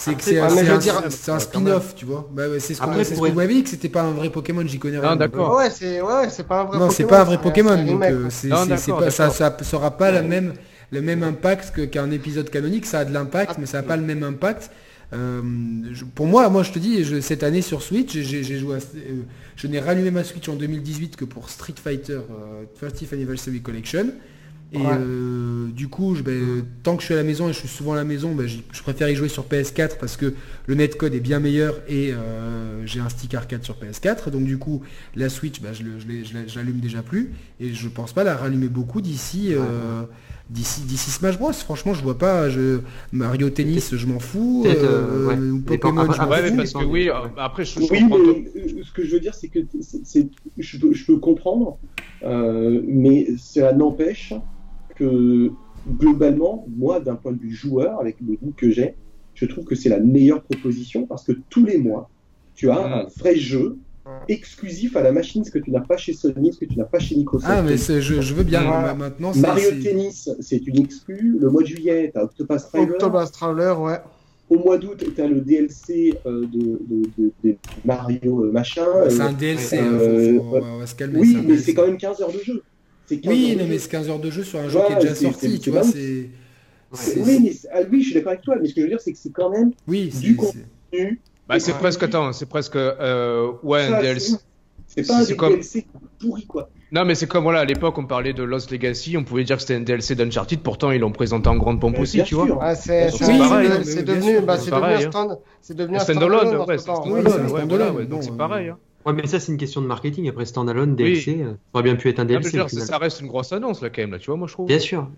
C'est 0.00 0.14
que 0.14 0.22
c'est 0.24 1.30
un, 1.30 1.38
spin-off, 1.38 1.94
tu 1.94 2.06
vois. 2.06 2.26
Bah, 2.32 2.44
c'est 2.58 2.72
ce 2.74 2.80
qu'on 2.80 3.32
m'avez 3.34 3.54
dit 3.54 3.62
que 3.64 3.68
c'était 3.68 3.90
pas 3.90 4.00
un 4.00 4.12
vrai 4.12 4.30
Pokémon, 4.30 4.62
j'y 4.66 4.78
connais 4.78 4.98
rien. 4.98 5.10
Ah, 5.12 5.16
d'accord. 5.16 5.56
Ouais, 5.56 5.68
c'est 5.68 6.00
ouais, 6.00 6.30
c'est 6.30 6.46
pas 6.46 6.62
un 6.62 6.64
vrai 6.64 6.78
Non, 6.78 6.86
Pokémon. 6.86 6.90
c'est 6.96 7.04
pas 7.06 7.20
un 7.20 7.24
vrai 7.24 7.38
Pokémon, 7.38 7.84
donc 7.84 8.02
euh, 8.04 8.28
Non, 8.44 8.64
ça, 9.10 9.30
sera 9.62 9.90
pas 9.90 10.10
la 10.10 10.22
même 10.22 10.54
le 10.90 11.02
même 11.02 11.22
impact 11.22 11.72
que- 11.74 11.82
qu'un 11.82 12.10
épisode 12.10 12.48
canonique. 12.48 12.86
Ça 12.86 13.00
a 13.00 13.04
de 13.04 13.12
l'impact, 13.12 13.56
mais 13.58 13.66
ça 13.66 13.78
n'a 13.78 13.82
pas 13.86 13.96
le 13.98 14.02
même 14.02 14.22
impact. 14.22 14.70
Euh, 15.12 15.42
je- 15.92 16.04
pour 16.06 16.26
moi, 16.26 16.48
moi 16.48 16.62
je 16.62 16.72
te 16.72 16.78
dis, 16.78 17.04
je- 17.04 17.20
cette 17.20 17.42
année 17.42 17.62
sur 17.62 17.82
Switch, 17.82 18.16
j'ai 18.16 18.42
joué, 18.58 18.76
à- 18.76 18.78
euh, 18.78 19.22
je 19.56 19.66
n'ai 19.66 19.80
rallumé 19.80 20.10
ma 20.10 20.24
Switch 20.24 20.48
en 20.48 20.54
2018 20.54 21.16
que 21.16 21.24
pour 21.26 21.50
Street 21.50 21.74
Fighter 21.82 22.14
euh, 22.30 22.64
30th 22.80 23.12
Anniversary 23.12 23.60
Collection. 23.60 24.06
Et 24.72 24.78
Ouais. 24.78 24.84
euh, 25.00 25.66
du 25.74 25.88
coup, 25.88 26.14
je, 26.14 26.22
ben, 26.22 26.64
tant 26.84 26.94
que 26.94 27.00
je 27.02 27.06
suis 27.06 27.14
à 27.14 27.16
la 27.16 27.24
maison 27.24 27.48
et 27.48 27.52
je 27.52 27.58
suis 27.58 27.66
souvent 27.68 27.94
à 27.94 27.96
la 27.96 28.04
maison, 28.04 28.34
ben, 28.36 28.46
je 28.46 28.82
préfère 28.82 29.08
y 29.08 29.16
jouer 29.16 29.28
sur 29.28 29.44
PS4 29.46 29.98
parce 29.98 30.16
que 30.16 30.32
le 30.66 30.74
netcode 30.76 31.12
est 31.12 31.18
bien 31.20 31.40
meilleur 31.40 31.74
et 31.88 32.12
euh, 32.12 32.86
j'ai 32.86 33.00
un 33.00 33.08
stick 33.08 33.34
arcade 33.34 33.64
sur 33.64 33.74
PS4. 33.74 34.30
Donc 34.30 34.44
du 34.44 34.58
coup, 34.58 34.82
la 35.16 35.28
Switch, 35.28 35.60
ben, 35.60 35.72
je 35.74 36.56
l'allume 36.56 36.78
déjà 36.78 37.02
plus 37.02 37.32
et 37.58 37.72
je 37.74 37.88
pense 37.88 38.12
pas 38.12 38.22
la 38.22 38.36
rallumer 38.36 38.68
beaucoup 38.68 39.00
d'ici 39.00 39.48
euh, 39.54 40.02
d'ici 40.50 40.82
d'ici 40.82 41.10
Smash 41.10 41.36
Bros. 41.38 41.52
Franchement, 41.52 41.92
je 41.94 42.02
vois 42.02 42.18
pas. 42.18 42.48
Je, 42.48 42.78
Mario 43.12 43.50
Tennis, 43.50 43.96
je 43.96 44.06
m'en 44.06 44.20
fous. 44.20 44.60
Peut-être, 44.64 44.84
euh, 44.84 44.86
euh, 45.10 45.26
ouais. 45.26 45.34
ou 45.36 45.62
Mais 45.68 45.78
Pokémon, 45.78 46.02
après- 46.02 46.14
je 46.26 46.30
Ouais, 46.30 46.36
fous. 46.48 46.50
mais 46.52 46.56
parce 46.58 46.72
que 46.74 46.84
oui, 46.84 47.10
après, 47.36 47.64
je, 47.64 47.80
Oui, 47.80 48.04
mais 48.76 48.82
ce 48.84 48.92
que 48.92 49.04
je 49.04 49.10
veux 49.10 49.20
dire, 49.20 49.34
c'est 49.34 49.48
que 49.48 49.58
je, 50.58 50.78
peux, 50.78 50.92
je 50.92 51.06
peux 51.06 51.16
comprendre, 51.18 51.76
euh, 52.22 52.80
mais 52.86 53.26
cela 53.36 53.72
n'empêche 53.72 54.32
que 55.10 55.50
globalement, 55.98 56.66
moi, 56.76 57.00
d'un 57.00 57.16
point 57.16 57.32
de 57.32 57.40
vue 57.40 57.54
joueur, 57.54 57.98
avec 58.00 58.16
le 58.20 58.36
goût 58.36 58.52
que 58.56 58.70
j'ai, 58.70 58.94
je 59.34 59.46
trouve 59.46 59.64
que 59.64 59.74
c'est 59.74 59.88
la 59.88 59.98
meilleure 60.00 60.42
proposition 60.42 61.06
parce 61.06 61.24
que 61.24 61.32
tous 61.48 61.64
les 61.64 61.78
mois, 61.78 62.10
tu 62.54 62.70
as 62.70 62.74
Mm. 62.74 62.92
un 62.92 63.06
vrai 63.18 63.34
jeu 63.36 63.78
exclusif 64.28 64.96
à 64.96 65.02
la 65.02 65.12
machine, 65.12 65.44
ce 65.44 65.50
que 65.50 65.58
tu 65.58 65.70
n'as 65.70 65.80
pas 65.80 65.96
chez 65.96 66.12
Sony, 66.12 66.52
ce 66.52 66.58
que 66.58 66.64
tu 66.64 66.76
n'as 66.78 66.84
pas 66.84 66.98
chez 66.98 67.16
Microsoft. 67.16 67.50
Ah, 67.54 67.62
mais 67.62 67.76
c'est- 67.76 68.00
je, 68.02 68.20
je 68.20 68.34
veux 68.34 68.42
bien. 68.42 68.62
Ma- 68.62 68.94
Maintenant, 68.94 69.32
c'est- 69.32 69.40
Mario 69.40 69.70
Tennis, 69.82 70.28
c'est 70.40 70.66
une 70.66 70.80
exclue. 70.80 71.38
Le 71.40 71.48
mois 71.48 71.62
de 71.62 71.68
juillet, 71.68 72.10
tu 72.12 72.18
as 72.18 72.24
Octopus 72.24 72.62
Traveler. 72.68 72.92
Octobus 72.94 73.30
Traveler, 73.32 73.74
ouais. 73.78 73.98
Au 74.50 74.58
mois 74.58 74.78
d'août, 74.78 75.02
tu 75.14 75.20
as 75.22 75.28
le 75.28 75.40
DLC 75.40 76.12
euh, 76.26 76.40
de, 76.40 76.80
de, 76.90 77.02
de- 77.18 77.30
de 77.44 77.56
Mario 77.84 78.44
euh, 78.46 78.50
machin. 78.52 78.84
c'est 79.08 79.20
Euh, 79.20 79.26
un 79.26 79.32
DLC. 79.32 79.78
euh, 79.78 80.38
faut- 80.38 80.44
faut- 80.44 80.54
ouais. 80.56 80.62
on 80.74 80.78
va 80.78 80.86
se 80.86 80.94
calmer. 80.96 81.20
oui, 81.20 81.36
mais 81.46 81.56
c'est 81.56 81.72
quand 81.72 81.86
même 81.86 81.96
15 81.96 82.20
heures 82.20 82.32
de 82.32 82.40
jeu. 82.44 82.62
C'est 83.10 83.18
15 83.18 83.32
Oui, 83.32 83.56
non, 83.58 83.64
mais 83.68 83.78
c'est 83.78 83.90
15 83.90 84.08
heures 84.08 84.20
de 84.20 84.30
jeu 84.30 84.44
sur 84.44 84.60
un 84.60 84.68
jeu 84.68 84.78
Ouais, 84.78 84.86
qui 84.86 84.92
est 84.92 84.96
déjà 85.00 85.14
sorti, 85.16 85.58
tu 85.58 85.70
vois, 85.70 85.82
c'est... 85.82 86.30
Oui, 87.16 87.40
mais 87.42 87.50
ah, 87.72 87.78
oui, 87.90 88.02
je 88.02 88.06
suis 88.06 88.14
d'accord 88.14 88.30
avec 88.32 88.42
toi, 88.42 88.54
mais 88.60 88.68
ce 88.68 88.74
que 88.74 88.80
je 88.82 88.86
veux 88.86 88.90
dire, 88.90 89.00
c'est 89.00 89.12
que 89.12 89.18
c'est 89.18 89.32
quand 89.32 89.50
même 89.50 89.72
Oui, 89.88 90.12
du 90.14 90.28
c'est- 90.30 90.34
contenu. 90.36 90.64
c'est- 90.92 91.18
Bah, 91.48 91.58
c'est 91.58 91.72
presque, 91.72 92.02
attends, 92.04 92.32
c'est 92.32 92.46
presque, 92.48 92.76
euh, 92.76 93.50
ouais, 93.64 93.82
un 93.86 94.00
DLC. 94.00 94.36
c'est- 94.86 95.06
pas 95.08 95.18
un 95.18 95.24
C'est 95.24 95.34
comme- 95.34 95.54
DLC 95.54 95.86
pourri, 96.20 96.46
quoi. 96.46 96.70
Non, 96.92 97.04
mais 97.04 97.16
c'est 97.16 97.26
comme, 97.26 97.42
voilà, 97.42 97.60
à 97.60 97.64
l'époque, 97.64 97.98
on 97.98 98.06
parlait 98.06 98.32
de 98.32 98.44
Lost 98.44 98.70
Legacy, 98.70 99.16
on 99.16 99.24
pouvait 99.24 99.42
dire 99.42 99.56
que 99.56 99.62
c'était 99.62 99.74
un 99.74 99.80
DLC 99.80 100.14
d'Uncharted, 100.14 100.60
pourtant, 100.60 100.92
ils 100.92 101.00
l'ont 101.00 101.10
présenté 101.10 101.48
en 101.48 101.56
grande 101.56 101.80
pompe 101.80 101.98
aussi, 101.98 102.22
tu 102.22 102.36
vois. 102.36 102.58
Ah, 102.60 102.76
c'est 102.76 103.10
C'est 103.10 103.24
c'est- 103.24 103.38
pareil, 103.38 103.68
c'est- 103.68 103.78
mais 103.78 103.84
c'est 103.84 103.98
oui, 103.98 104.04
bien 104.04 104.14
devenu, 104.14 104.40
bah, 104.46 104.56
c'est 104.56 104.70
devenu 104.70 104.84
un 104.86 104.96
hein. 104.96 105.10
stand, 105.10 105.38
c'est 105.60 105.76
devenu 105.76 105.96
un 105.96 106.00
Standalone, 106.00 106.38
standalone 106.46 107.96
ouais, 108.12 108.22
c'est 108.22 108.36
pareil. 108.36 108.72
Ouais, 109.06 109.12
mais 109.14 109.26
ça, 109.26 109.40
c'est 109.40 109.50
une 109.50 109.58
question 109.58 109.80
de 109.80 109.86
marketing. 109.86 110.28
Après, 110.28 110.44
standalone, 110.44 110.94
DLC, 110.94 111.40
euh, 111.42 111.52
ça 111.52 111.56
aurait 111.74 111.82
bien 111.84 111.96
pu 111.96 112.08
être 112.10 112.18
un 112.20 112.24
Ah, 112.24 112.38
je 112.42 112.50
DLC. 112.50 112.58
ça, 112.58 112.68
ça 112.68 112.98
reste 112.98 113.20
une 113.20 113.28
grosse 113.28 113.52
annonce, 113.52 113.80
là, 113.80 113.88
quand 113.88 114.02
même, 114.02 114.10
là, 114.10 114.18
tu 114.18 114.26
vois, 114.26 114.36
moi, 114.36 114.46
je 114.46 114.52
trouve. 114.52 114.66
Bien 114.66 114.78
sûr. 114.78 115.08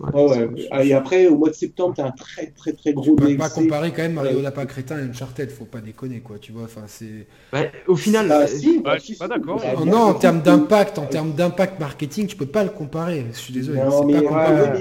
Ouais. 0.00 0.10
Ouais, 0.12 0.44
ouais. 0.46 0.68
Ah, 0.72 0.84
Et 0.84 0.92
après, 0.92 1.26
au 1.28 1.36
mois 1.36 1.50
de 1.50 1.54
septembre, 1.54 1.94
tu 1.94 2.00
as 2.00 2.06
un 2.06 2.10
très, 2.10 2.46
très, 2.50 2.72
très 2.72 2.92
gros 2.92 3.12
On 3.12 3.16
peut 3.16 3.26
DLC. 3.26 3.38
pas 3.38 3.50
comparer 3.50 3.90
quand 3.92 4.02
même 4.02 4.14
Mario 4.14 4.38
Ouais. 4.38 4.42
Lapin 4.42 4.66
Crétin 4.66 4.98
et 4.98 5.02
Uncharted, 5.02 5.50
faut 5.50 5.64
pas 5.64 5.80
déconner, 5.80 6.20
quoi, 6.20 6.38
tu 6.40 6.50
vois, 6.52 6.64
enfin, 6.64 6.82
c'est... 6.86 7.26
Ouais, 7.52 7.70
au 7.86 7.94
final, 7.96 8.26
Ah, 8.32 8.40
euh, 8.40 8.46
si, 8.46 8.80
bah, 8.80 8.96
je 8.98 9.04
suis 9.04 9.14
pas 9.14 9.28
d'accord. 9.28 9.58
Bah, 9.58 9.74
Oh 9.78 9.84
non, 9.84 9.96
en 9.98 10.10
sûr. 10.10 10.18
termes 10.20 10.40
d'impact, 10.42 10.98
en 10.98 11.06
termes 11.06 11.32
d'impact 11.32 11.78
marketing, 11.78 12.26
tu 12.26 12.36
peux 12.36 12.46
pas 12.46 12.64
le 12.64 12.70
comparer, 12.70 13.26
je 13.32 13.38
suis 13.38 13.52
désolé, 13.52 13.78
Non, 13.80 14.06
mais, 14.06 14.22
pas 14.22 14.74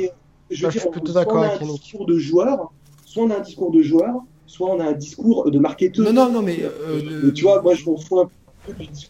je 0.49 0.65
veux 0.65 0.71
je 0.71 0.71
suis 0.71 0.79
dire, 0.79 0.91
plutôt 0.91 1.11
soit 1.11 1.21
d'accord 1.21 1.43
avec 1.43 1.61
un 1.61 1.65
discours 1.67 2.05
de 2.07 2.17
joueur, 2.17 2.71
soit 3.05 3.23
on 3.23 3.29
a 3.29 3.37
un 3.37 3.41
discours 3.41 3.71
de 3.71 3.81
joueur, 3.81 4.15
soit 4.45 4.69
on 4.73 4.79
a 4.79 4.85
un 4.85 4.93
discours 4.93 5.51
de 5.51 5.59
marketeur. 5.59 6.05
Non, 6.05 6.13
non, 6.13 6.31
non, 6.31 6.41
mais... 6.41 6.57
euh, 6.63 7.31
Tu 7.33 7.43
vois, 7.43 7.61
moi, 7.61 7.75
je 7.75 7.85
m'en 7.85 7.97
fous 7.97 8.19
un 8.19 8.25
peu 8.25 8.31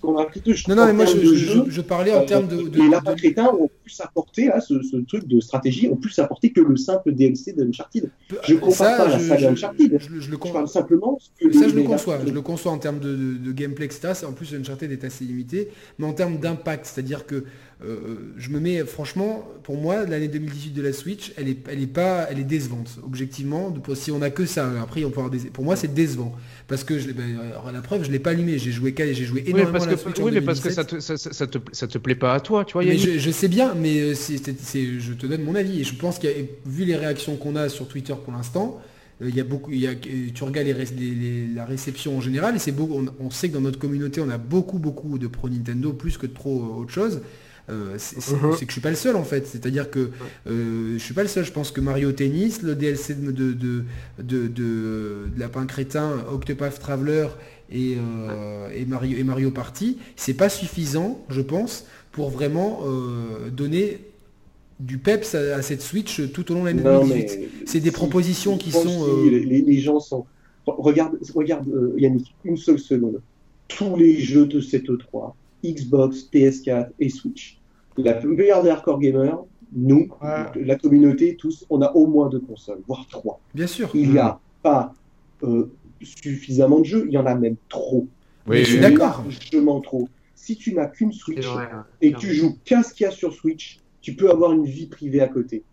Non, 0.04 0.76
non, 0.76 0.86
mais 0.86 0.94
moi, 0.94 1.06
je, 1.06 1.14
termes 1.14 1.24
de 1.26 1.36
je- 1.36 1.46
jeu, 1.46 1.64
je- 1.66 1.72
je 1.72 1.82
parlais 1.82 2.14
en 2.14 2.22
euh, 2.22 2.26
termes 2.26 2.48
de... 2.48 2.56
de- 2.70 2.78
les 2.78 2.88
de- 2.88 2.92
lapins 2.92 3.16
crétins 3.16 3.48
ont 3.48 3.70
plus 3.84 4.00
apporté, 4.02 4.46
là, 4.48 4.62
ce, 4.62 4.82
ce 4.82 4.98
truc 4.98 5.28
de 5.28 5.40
stratégie, 5.40 5.90
ont 5.90 5.96
plus 5.96 6.18
apporté 6.20 6.52
que 6.52 6.62
le 6.62 6.78
simple 6.78 7.12
DLC 7.14 7.54
d'Uncharted. 7.54 8.10
Je 8.48 8.54
compare 8.56 8.74
ça, 8.74 8.98
pas 8.98 9.08
la 9.10 9.18
je- 9.20 9.28
saga 9.28 9.40
je- 9.42 9.48
Uncharted. 9.48 9.98
je- 10.00 10.20
je 10.20 10.32
le 10.32 10.38
com- 10.38 10.52
parle 10.54 10.68
simplement 10.68 11.20
que 11.40 11.52
Ça, 11.52 11.66
les- 11.66 11.70
je 11.72 11.76
le 11.76 11.84
conçois. 11.84 12.20
Je 12.26 12.32
le 12.32 12.42
conçois 12.42 12.72
en 12.72 12.78
termes 12.78 13.00
de, 13.00 13.16
de- 13.16 13.38
de 13.38 13.52
gameplay, 13.52 13.86
etc. 13.86 14.14
En 14.28 14.32
plus, 14.34 14.54
Uncharted 14.54 14.92
est 14.92 15.04
assez 15.04 15.26
limité. 15.26 15.70
Mais 15.98 16.06
en 16.06 16.14
termes 16.14 16.38
d'impact, 16.38 16.86
c'est-à-dire 16.86 17.26
que 17.26 17.44
euh, 17.82 18.34
je 18.38 18.50
me 18.50 18.60
mets, 18.60 18.84
franchement, 18.86 19.48
pour 19.64 19.78
moi, 19.78 20.06
l'année 20.06 20.28
2018 20.28 20.72
de 20.72 20.82
la 20.82 20.92
Switch, 20.92 21.32
elle 21.38 21.48
est, 21.48 21.58
elle 21.70 21.82
est 21.82 21.88
pas, 21.88 22.28
elle 22.30 22.38
est 22.40 22.44
décevante, 22.44 23.00
objectivement. 23.04 23.70
De- 23.70 23.96
Si 23.96 24.12
on 24.12 24.22
a 24.22 24.30
que 24.30 24.46
ça, 24.46 24.70
après, 24.82 25.06
on 25.06 25.12
peut 25.12 25.20
avoir 25.22 25.30
des... 25.30 25.50
Pour 25.50 25.64
moi, 25.64 25.78
c'est 25.78 25.94
décevant. 25.94 26.36
Parce 26.68 26.84
que, 26.84 27.00
je, 27.00 27.10
ben, 27.12 27.38
la 27.72 27.82
preuve, 27.82 28.04
je 28.04 28.12
l'ai 28.12 28.20
pas 28.20 28.32
allumé. 28.32 28.58
J'ai 28.58 28.72
joué, 28.74 28.94
qu'à- 28.94 29.14
j'ai 29.14 29.24
joué 29.24 29.44
Oui, 29.46 29.50
énormément 29.52 29.72
parce 29.72 29.86
à 29.86 29.88
la 29.92 29.96
que, 29.96 30.02
Switch 30.02 30.20
en 30.20 30.24
oui, 30.24 30.32
mais 30.34 30.42
parce 30.42 30.60
que 30.60 30.68
2017. 30.70 31.00
ça 31.00 31.16
te, 31.16 31.18
ça, 31.18 31.34
ça 31.34 31.48
te, 31.48 31.58
ça 31.72 31.88
te 31.88 31.98
plaît 31.98 32.16
pas 32.16 32.34
à 32.34 32.42
toi, 32.42 32.66
tu 32.66 32.74
vois, 32.74 32.84
je, 32.98 33.18
je 33.18 33.32
sais 33.32 33.48
bien, 33.48 33.74
mais 33.76 34.02
euh, 34.02 34.14
je 34.14 35.14
te 35.14 35.26
donne 35.26 35.44
mon 35.44 35.56
avis. 35.56 35.80
Et 35.80 35.84
je 35.86 35.96
pense 35.96 36.20
a, 36.30 36.32
vu 36.66 36.84
les 36.84 36.98
réactions 36.98 37.38
qu'on 37.38 37.56
a 37.56 37.70
sur 37.70 37.88
Twitter 37.88 38.14
pour 38.22 38.34
l'instant, 38.34 38.82
euh, 39.22 39.30
il 39.30 39.36
y 39.36 39.40
a 39.40 39.46
beaucoup, 39.46 39.72
il 39.72 39.80
y 39.80 39.88
a, 39.88 39.96
tu 39.96 40.44
regardes 40.44 40.68
les, 40.68 40.74
ré- 40.74 40.86
les- 40.98 41.16
les- 41.16 41.48
la 41.56 41.66
réception 41.66 42.18
en 42.18 42.22
général, 42.22 42.58
et 42.58 42.60
c'est 42.60 42.74
on, 42.94 43.06
on 43.22 43.30
sait 43.30 43.48
que 43.48 43.54
dans 43.54 43.62
notre 43.62 43.80
communauté, 43.80 44.20
on 44.20 44.30
a 44.30 44.38
beaucoup, 44.38 44.80
beaucoup 44.80 45.18
de 45.18 45.28
pro 45.28 45.48
Nintendo, 45.48 45.94
plus 45.94 46.18
que 46.18 46.28
de 46.28 46.34
pro 46.34 46.76
autre 46.82 46.92
chose. 46.92 47.22
Euh, 47.70 47.96
c'est 47.98 48.18
Mhm. 48.32 48.54
c'est 48.58 48.66
que 48.66 48.72
je 48.72 48.74
suis 48.74 48.82
pas 48.82 48.90
le 48.90 48.96
seul 48.96 49.16
en 49.16 49.24
fait. 49.24 49.46
C'est-à-dire 49.48 49.90
que 49.92 50.10
euh, 50.48 50.94
je 50.98 51.04
suis 51.04 51.14
pas 51.14 51.22
le 51.24 51.28
seul. 51.28 51.46
Je 51.46 51.52
pense 51.52 51.72
que 51.72 51.82
Mario 51.82 52.12
Tennis, 52.12 52.62
le 52.64 52.76
DLC 52.76 53.14
de, 53.16 53.32
de, 53.32 53.84
de, 54.22 54.48
de, 54.48 55.28
Lapin 55.38 55.66
Crétin, 55.66 56.14
Octopath 56.32 56.80
Traveler 56.80 57.28
et, 57.72 57.96
euh, 57.98 58.70
et 58.76 58.86
Mario, 58.86 59.18
et 59.18 59.24
Mario 59.24 59.52
Party, 59.52 59.98
c'est 60.16 60.34
pas 60.34 60.50
suffisant, 60.50 61.24
je 61.30 61.42
pense, 61.42 61.86
pour 62.12 62.30
vraiment 62.32 62.80
euh, 62.86 63.50
donner 63.52 64.00
du 64.80 64.98
peps 64.98 65.36
à, 65.36 65.58
à 65.58 65.62
cette 65.62 65.82
Switch 65.82 66.22
tout 66.32 66.52
au 66.52 66.56
long 66.56 66.62
de 66.62 66.68
l'année 66.68 66.82
Non, 66.84 67.02
2018. 67.06 67.38
mais 67.40 67.50
C'est 67.66 67.80
des 67.82 67.90
si- 67.90 67.94
propositions 67.94 68.58
qui 68.58 68.72
sont, 68.72 69.06
si 69.24 69.30
les, 69.30 69.62
les- 69.62 69.80
gens 69.80 70.00
sont. 70.00 70.26
Regarde, 70.66 71.18
regarde 71.36 71.68
Yannick, 71.98 72.34
une 72.46 72.58
seule 72.58 72.80
seconde. 72.80 73.22
Tous 73.68 73.96
les 73.96 74.20
jeux 74.20 74.46
de 74.48 74.60
cette 74.62 74.86
E3, 74.90 75.34
Xbox, 75.64 76.28
PS4 76.34 76.90
et 77.00 77.10
Switch. 77.10 77.59
La 78.04 78.14
plupart 78.14 78.64
des 78.64 78.70
hardcore 78.70 79.00
gamers, 79.00 79.40
nous, 79.74 80.10
Ouais. 80.22 80.64
la 80.66 80.76
communauté, 80.78 81.36
tous, 81.36 81.66
on 81.70 81.82
a 81.82 81.92
au 81.92 82.08
moins 82.08 82.30
deux 82.30 82.40
consoles, 82.40 82.80
voire 82.88 83.06
trois. 83.10 83.40
Bien 83.54 83.68
sûr. 83.68 83.90
Il 83.94 84.12
n'y 84.12 84.18
a 84.20 84.40
pas 84.64 84.94
euh, 85.44 85.72
suffisamment 86.02 86.80
de 86.80 86.86
jeux, 86.86 87.06
il 87.08 87.14
y 87.14 87.18
en 87.18 87.26
a 87.26 87.36
même 87.36 87.56
trop. 87.70 88.08
Mais 88.48 88.60
je 88.64 88.64
suis 88.66 88.76
Il 88.78 88.82
y 88.82 88.86
en 88.86 88.88
a 88.88 88.92
d'accord. 88.92 89.24
Largement 89.26 89.80
trop. 89.82 90.10
Si 90.36 90.56
tu 90.56 90.74
n'as 90.74 90.88
qu'une 90.88 91.12
Switch 91.12 91.46
vrai, 91.46 91.68
et 92.02 92.12
que 92.14 92.18
tu 92.20 92.34
joues 92.34 92.58
qu'à 92.66 92.82
ce 92.82 92.94
qu'il 92.94 93.04
y 93.04 93.08
a 93.08 93.12
sur 93.12 93.34
Switch, 93.34 93.80
tu 94.02 94.16
peux 94.16 94.32
avoir 94.32 94.54
une 94.54 94.66
vie 94.66 94.88
privée 94.88 95.22
à 95.22 95.28
côté. 95.28 95.64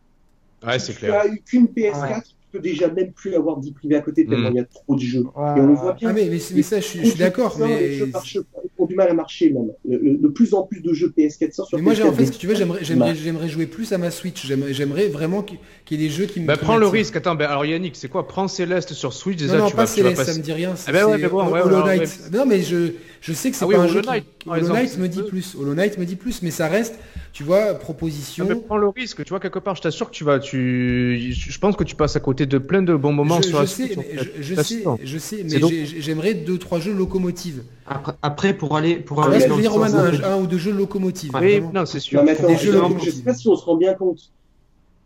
Ouais, 0.67 0.79
si 0.79 0.87
c'est 0.87 0.93
tu 0.93 0.99
clair. 1.01 1.21
as 1.21 1.29
eu 1.29 1.41
qu'une 1.41 1.67
PS4, 1.67 2.03
Ouais. 2.03 2.23
Peux 2.57 2.63
déjà 2.63 2.89
même 2.89 3.13
plus 3.13 3.35
avoir 3.35 3.61
vie 3.61 3.73
privée 3.73 3.97
à 3.97 4.01
côté 4.01 4.27
tellement 4.27 4.51
Mm. 4.51 4.53
il 4.55 4.57
y 4.57 4.61
a 4.61 4.65
trop 4.65 4.95
de 4.97 5.01
jeux. 5.01 5.21
Et 5.57 5.61
on 5.61 5.75
voit 5.75 5.93
bien. 5.95 6.11
Ah 6.11 6.13
mais, 6.13 6.29
mais, 6.31 6.39
mais 6.55 6.63
ça, 6.63 6.81
je 6.81 6.85
suis, 6.87 7.01
je 7.01 7.07
suis 7.11 7.19
d'accord. 7.19 7.57
Les 7.61 7.67
Mais, 7.67 7.93
jeux 7.93 8.07
marchent 8.07 8.41
pas, 8.41 8.61
ils 8.65 8.83
ont 8.83 8.87
du 8.87 8.95
mal 8.95 9.09
à 9.09 9.15
marcher 9.15 9.51
même. 9.51 9.69
Le- 9.89 9.99
le- 9.99 10.17
De 10.19 10.29
plus 10.29 10.55
en 10.55 10.63
plus 10.63 10.81
de 10.81 10.93
jeux 10.93 11.13
PS4 11.17 11.53
sortent 11.53 11.69
sur 11.69 11.79
mais 11.79 11.83
moi, 11.85 11.95
j'ai- 11.95 12.03
en 12.03 12.11
PS4. 12.13 12.17
fait, 12.17 12.33
si 12.33 12.39
tu 12.39 12.47
veux, 12.47 12.55
j'aimerais, 12.55 12.79
j'aimerais, 12.83 13.15
j'aimerais 13.15 13.49
jouer 13.49 13.67
plus 13.67 13.93
à 13.93 13.99
ma 13.99 14.11
Switch. 14.11 14.47
J'aimerais, 14.47 14.73
j'aimerais 14.75 15.09
vraiment 15.09 15.43
qu'il 15.43 15.59
y 15.91 15.95
ait 15.95 16.09
des 16.09 16.13
jeux 16.13 16.27
qui 16.27 16.41
me. 16.41 16.47
Bah, 16.47 16.57
prends 16.57 16.77
le 16.77 16.87
risque. 16.87 17.17
Attends, 17.17 17.35
bah, 17.35 17.49
alors 17.51 17.65
Yannick, 17.65 17.97
c'est 17.97 18.09
quoi? 18.09 18.27
Prends 18.27 18.49
Céleste 18.49 18.93
sur 18.93 19.13
Switch, 19.13 19.39
déjà, 19.39 19.55
Non, 19.57 19.65
non, 19.65 19.71
tu 19.71 19.77
pas 19.77 19.85
vas, 19.85 19.93
tu 19.95 20.03
vas 20.03 20.11
Céleste, 20.11 20.31
ça 20.33 20.39
me 20.39 20.43
dit 20.43 20.53
rien. 20.53 20.75
c'est- 20.77 20.89
Ah 20.89 20.93
ben 20.93 21.07
ouais, 21.07 21.19
mais 21.19 21.29
bon, 21.29 21.49
ouais, 21.51 21.61
Hollow 21.61 21.83
ouais, 21.85 21.99
Knight. 21.99 22.31
Non, 22.33 22.47
mais 22.47 22.63
je, 22.63 22.93
je 23.21 23.33
sais 23.33 23.51
que 23.51 23.57
c'est 23.57 23.65
Ah 23.65 23.69
oui, 23.69 23.75
pas 23.75 23.83
un 23.83 23.87
jeu 23.89 24.01
Hollow 24.47 24.69
Knight 24.69 24.99
me 24.99 25.09
dit 25.09 25.23
plus. 25.23 25.57
Hollow 25.61 25.75
Knight 25.75 25.99
me 25.99 26.05
dit 26.05 26.17
plus, 26.17 26.43
mais 26.43 26.51
ça 26.51 26.69
reste, 26.69 26.99
tu 27.33 27.43
vois, 27.43 27.67
Ah, 27.71 27.75
proposition. 27.75 28.47
mais 28.49 28.55
prends 28.57 28.77
le 28.77 28.89
risque, 28.89 29.25
tu 29.25 29.31
vois, 29.31 29.41
quelque 29.41 29.59
part, 29.59 29.75
je 29.77 29.83
t'assure 29.83 30.07
que 30.11 30.15
tu 30.15 30.25
vas, 30.25 30.39
tu, 30.39 31.33
je 31.33 31.59
pense 31.59 31.77
que 31.77 31.85
tu 31.85 31.97
passes 31.97 32.17
à 32.17 32.21
côté 32.21 32.46
de 32.47 32.59
plein 32.59 32.83
de 32.83 32.95
bons 32.95 33.13
moments 33.13 33.41
je, 33.43 33.49
sur 33.49 33.57
je 33.59 33.63
la 33.63 33.67
sais, 33.69 33.87
Switch. 33.87 33.99
en 33.99 34.01
mais 34.01 34.17
fait. 34.17 34.31
je, 34.39 34.43
je 34.43 34.63
sais, 34.63 34.85
je 35.05 35.19
sais, 35.19 35.45
mais 35.45 35.59
donc- 35.59 35.73
j'aimerais 35.73 36.35
deux, 36.35 36.59
trois 36.59 36.79
jeux 36.81 36.93
locomotives. 36.95 37.63
Après, 37.87 38.13
après, 38.23 38.55
pour 38.57 38.77
aller, 38.77 38.97
pour 38.97 39.23
aller 39.23 39.41
je 39.41 39.47
dans 39.49 39.59
dire, 39.59 39.73
sens- 39.73 39.95
un, 39.95 40.23
un 40.25 40.41
ou 40.41 40.47
deux 40.47 40.59
jeux 40.59 40.73
locomotives. 40.73 41.35
Ouais. 41.35 41.61
Oui, 41.61 41.67
non, 41.75 41.87
c'est 41.87 42.01
sûr. 42.01 42.19
Non, 42.21 42.25
mais 42.25 42.33
attends, 42.33 42.49
Des 42.49 42.57
je 42.57 42.71
ne 42.71 43.11
sais 43.11 43.23
pas 43.23 43.35
si 43.35 43.49
on 43.49 43.57
se 43.57 43.65
rend 43.65 43.77
bien 43.77 43.95
compte. 43.95 44.31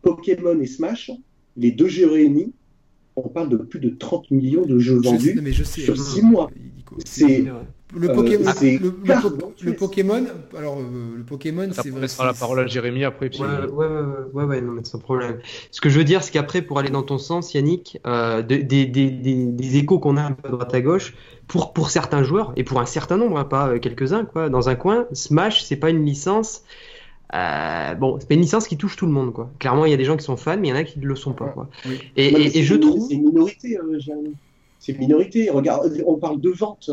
Pokémon 0.02 0.58
et 0.60 0.66
Smash, 0.66 1.10
les 1.56 1.72
deux 1.72 1.88
jeux 1.88 2.10
réunis, 2.10 2.52
on 3.16 3.28
parle 3.28 3.48
de 3.50 3.56
plus 3.56 3.80
de 3.80 3.90
30 3.90 4.30
millions 4.30 4.64
de 4.64 4.78
jeux 4.78 4.96
Je 4.98 5.02
sais, 5.02 5.10
vendus. 5.10 5.40
mais 5.42 5.52
je 5.52 5.64
sais. 5.64 5.82
sur 5.82 5.94
euh, 5.94 5.96
six 5.96 6.22
mois. 6.22 6.50
Nico, 6.76 6.96
C'est 7.04 7.44
Le 7.94 8.08
Euh, 8.10 8.14
Pokémon, 8.14 8.50
le, 8.62 8.78
le 8.78 8.90
carrément 9.04 9.30
Po- 9.36 9.52
tué. 9.56 9.66
le 9.66 9.74
Pokémon, 9.76 10.24
alors 10.56 10.78
euh, 10.78 11.16
le 11.16 11.22
Pokémon, 11.24 11.68
Ça 11.72 11.82
c'est 11.82 11.90
vrai. 11.90 12.02
laissera 12.02 12.24
la 12.26 12.34
parole 12.34 12.60
à 12.60 12.66
Jérémy 12.66 13.04
après. 13.04 13.30
puis- 13.30 13.40
Ouais, 13.40 13.46
ouais, 13.48 13.86
ouais, 13.86 14.02
ouais, 14.32 14.44
ouais, 14.44 14.60
non, 14.60 14.72
mais 14.72 14.84
sans 14.84 14.98
problème. 15.00 15.38
Ce 15.72 15.80
que 15.80 15.88
je 15.88 15.98
veux 15.98 16.04
dire, 16.04 16.22
c'est 16.22 16.30
qu'après, 16.30 16.62
pour 16.62 16.78
aller 16.78 16.90
dans 16.90 17.02
ton 17.02 17.18
sens, 17.18 17.52
Yannick, 17.54 17.98
euh, 18.06 18.42
de- 18.42 18.56
des, 18.58 18.86
des, 18.86 19.10
des, 19.10 19.44
des 19.46 19.76
échos 19.76 19.98
qu'on 19.98 20.16
a 20.16 20.22
un 20.22 20.32
peu 20.32 20.48
à 20.48 20.50
droite 20.52 20.72
à 20.74 20.80
gauche, 20.80 21.14
pour, 21.48 21.72
pour 21.72 21.90
certains 21.90 22.22
joueurs, 22.22 22.52
et 22.56 22.62
pour 22.62 22.78
un 22.80 22.86
certain 22.86 23.16
nombre, 23.16 23.38
hein, 23.38 23.44
pas 23.44 23.68
euh, 23.70 23.78
quelques-uns, 23.80 24.24
quoi, 24.24 24.48
dans 24.48 24.68
un 24.68 24.76
coin, 24.76 25.06
Smash, 25.12 25.64
c'est 25.64 25.76
pas 25.76 25.90
une 25.90 26.04
licence 26.06 26.62
euh, 27.32 27.94
bon, 27.94 28.18
c'est 28.18 28.26
pas 28.28 28.34
une 28.34 28.40
licence 28.40 28.66
qui 28.66 28.76
touche 28.76 28.96
tout 28.96 29.06
le 29.06 29.12
monde, 29.12 29.32
quoi. 29.32 29.50
Clairement, 29.60 29.84
il 29.84 29.90
y 29.92 29.94
a 29.94 29.96
des 29.96 30.04
gens 30.04 30.16
qui 30.16 30.24
sont 30.24 30.36
fans, 30.36 30.56
mais 30.58 30.66
il 30.66 30.70
y 30.70 30.72
en 30.72 30.76
a 30.76 30.82
qui 30.82 30.98
ne 30.98 31.06
le 31.06 31.14
sont 31.14 31.32
pas, 31.32 31.46
quoi. 31.46 31.68
Oui. 31.86 31.98
Et, 32.16 32.58
et- 32.58 32.62
je 32.64 32.74
une- 32.74 32.80
trouve. 32.80 33.06
C'est 33.08 33.14
une 33.14 33.24
minorité, 33.26 33.78
euh, 33.78 34.00
Jérémy. 34.00 34.34
C'est 34.80 34.92
une 34.92 34.98
minorité. 34.98 35.48
Regarde, 35.50 35.92
on 36.06 36.16
parle 36.16 36.40
de 36.40 36.50
vente. 36.50 36.90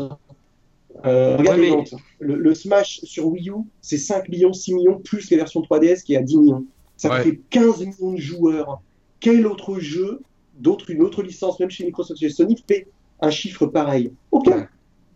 Euh, 1.04 1.36
regarde 1.36 1.58
Ouais, 1.58 1.64
les 1.64 1.70
mais- 1.70 1.76
ventes. 1.76 1.94
Le, 2.18 2.36
le 2.36 2.54
Smash 2.54 3.00
sur 3.04 3.26
Wii 3.28 3.50
U, 3.50 3.54
c'est 3.80 3.98
5 3.98 4.28
millions, 4.28 4.52
6 4.52 4.74
millions, 4.74 4.98
plus 4.98 5.30
les 5.30 5.36
versions 5.36 5.60
3DS 5.62 6.02
qui 6.02 6.14
est 6.14 6.16
à 6.16 6.22
10 6.22 6.38
millions. 6.38 6.64
Ça 6.96 7.10
Ouais. 7.10 7.22
fait 7.22 7.40
15 7.50 7.80
millions 7.86 8.12
de 8.14 8.18
joueurs. 8.20 8.80
Quel 9.20 9.46
autre 9.46 9.78
jeu, 9.78 10.20
d'autre, 10.58 10.90
une 10.90 11.02
autre 11.02 11.22
licence, 11.22 11.60
même 11.60 11.70
chez 11.70 11.84
Microsoft 11.84 12.22
et 12.22 12.28
Sony, 12.28 12.56
fait 12.66 12.88
un 13.20 13.30
chiffre 13.30 13.66
pareil? 13.66 14.12
Aucun. 14.32 14.68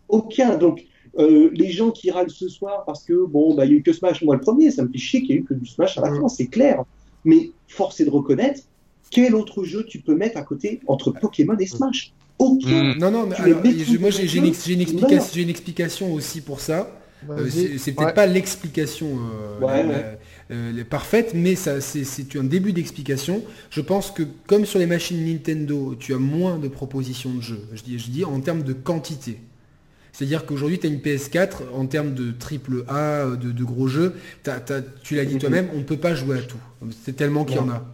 Aucun. 0.08 0.56
Donc, 0.58 0.85
euh, 1.18 1.50
les 1.52 1.70
gens 1.70 1.90
qui 1.90 2.11
râlent 2.11 2.30
ce 2.30 2.48
soir 2.48 2.85
parce 2.87 3.02
que, 3.04 3.26
bon, 3.26 3.54
bah, 3.54 3.64
il 3.64 3.70
n'y 3.70 3.74
a 3.74 3.78
eu 3.78 3.82
que 3.82 3.92
Smash, 3.92 4.22
moi 4.22 4.35
le 4.37 4.40
premier, 4.40 4.70
ça 4.70 4.82
me 4.85 4.88
fait 4.92 4.98
chier 4.98 5.20
qu'il 5.20 5.30
n'y 5.30 5.37
ait 5.37 5.40
eu 5.40 5.44
que 5.44 5.54
du 5.54 5.66
Smash 5.66 5.98
à 5.98 6.02
la 6.02 6.08
fin, 6.14 6.28
c'est 6.28 6.46
clair. 6.46 6.85
Mais 7.24 7.50
force 7.68 8.00
est 8.00 8.04
de 8.04 8.11
reconnaître, 8.11 8.61
quel 9.11 9.35
autre 9.35 9.64
jeu 9.64 9.85
tu 9.85 10.00
peux 10.00 10.14
mettre 10.14 10.37
à 10.38 10.42
côté 10.42 10.80
entre 10.87 11.11
Pokémon 11.12 11.56
et 11.58 11.66
Smash? 11.66 12.12
Aucun. 12.42 12.94
Mm. 12.94 12.98
Non, 12.98 13.11
non, 13.11 13.26
mais 13.26 13.37
alors, 13.37 13.62
moi 14.00 14.11
j'ai 14.11 14.37
une, 14.37 14.46
explication, 14.46 15.40
une 15.42 15.48
explication 15.48 16.12
aussi 16.12 16.40
pour 16.40 16.61
ça. 16.61 16.90
Euh, 17.31 17.48
c'est 17.48 17.92
peut-être 17.92 18.07
Ouais. 18.09 18.14
pas 18.14 18.26
l'explication 18.26 19.07
euh, 19.07 19.61
Ouais, 19.64 19.85
ouais. 19.88 20.18
euh, 20.50 20.85
parfaite, 20.85 21.33
mais 21.35 21.55
ça 21.55 21.81
c'est- 21.81 22.37
un 22.37 22.42
début 22.42 22.72
d'explication. 22.72 23.42
Je 23.70 23.81
pense 23.81 24.11
que 24.11 24.24
comme 24.48 24.66
sur 24.66 24.81
les 24.81 24.87
machines 24.87 25.24
Nintendo, 25.24 25.94
tu 25.98 26.14
as 26.14 26.18
moins 26.18 26.59
de 26.59 26.66
propositions 26.66 27.33
de 27.33 27.40
jeux. 27.40 27.61
Je 27.74 27.83
dis, 27.83 27.98
je 27.98 28.11
dis 28.11 28.24
en 28.24 28.40
termes 28.40 28.62
de 28.64 28.72
quantité. 28.72 29.38
C'est-à-dire 30.12 30.44
qu'aujourd'hui, 30.44 30.78
tu 30.81 30.87
as 30.87 30.90
une 30.90 30.98
PS4, 31.00 31.62
en 31.74 31.87
termes 31.87 32.12
de 32.12 32.33
triple 32.33 32.85
A, 32.88 33.24
de, 33.37 33.50
de 33.52 33.64
gros 33.64 33.87
jeux, 33.87 34.14
t'as- 34.42 34.61
tu 35.02 35.14
l'as 35.14 35.24
dit 35.24 35.35
Mhm. 35.35 35.40
toi-même, 35.40 35.68
on 35.74 35.78
ne 35.78 35.85
peut 35.85 35.96
pas 35.96 36.14
jouer 36.16 36.38
à 36.38 36.42
tout. 36.42 36.59
C'est 37.05 37.16
tellement 37.16 37.44
qu'il 37.44 37.57
y 37.57 37.61
en 37.61 37.70
a. 37.70 37.87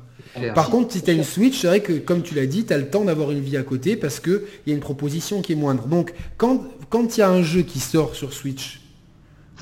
Par 0.55 0.71
contre, 0.71 0.93
si 0.93 1.03
tu 1.03 1.11
as 1.11 1.15
une 1.15 1.25
Switch, 1.25 1.61
c'est 1.61 1.67
vrai 1.67 1.81
que 1.81 1.93
comme 1.95 2.23
tu 2.23 2.35
l'as 2.35 2.47
dit, 2.47 2.65
tu 2.65 2.73
as 2.73 2.79
le 2.79 2.89
temps 2.89 3.05
d'avoir 3.05 3.31
une 3.31 3.41
vie 3.41 3.57
à 3.57 3.63
côté 3.63 3.97
parce 3.97 4.21
qu'il 4.21 4.43
y 4.67 4.71
a 4.71 4.75
une 4.75 4.81
proposition 4.81 5.43
qui 5.43 5.53
est 5.53 5.57
moindre. 5.57 5.87
Donc 5.87 6.13
quand 6.37 6.65
quand 6.91 7.17
il 7.17 7.21
y 7.21 7.23
a 7.23 7.31
un 7.31 7.43
jeu 7.43 7.63
qui 7.63 7.81
sort 7.81 8.15
sur 8.15 8.33
Switch, 8.33 8.81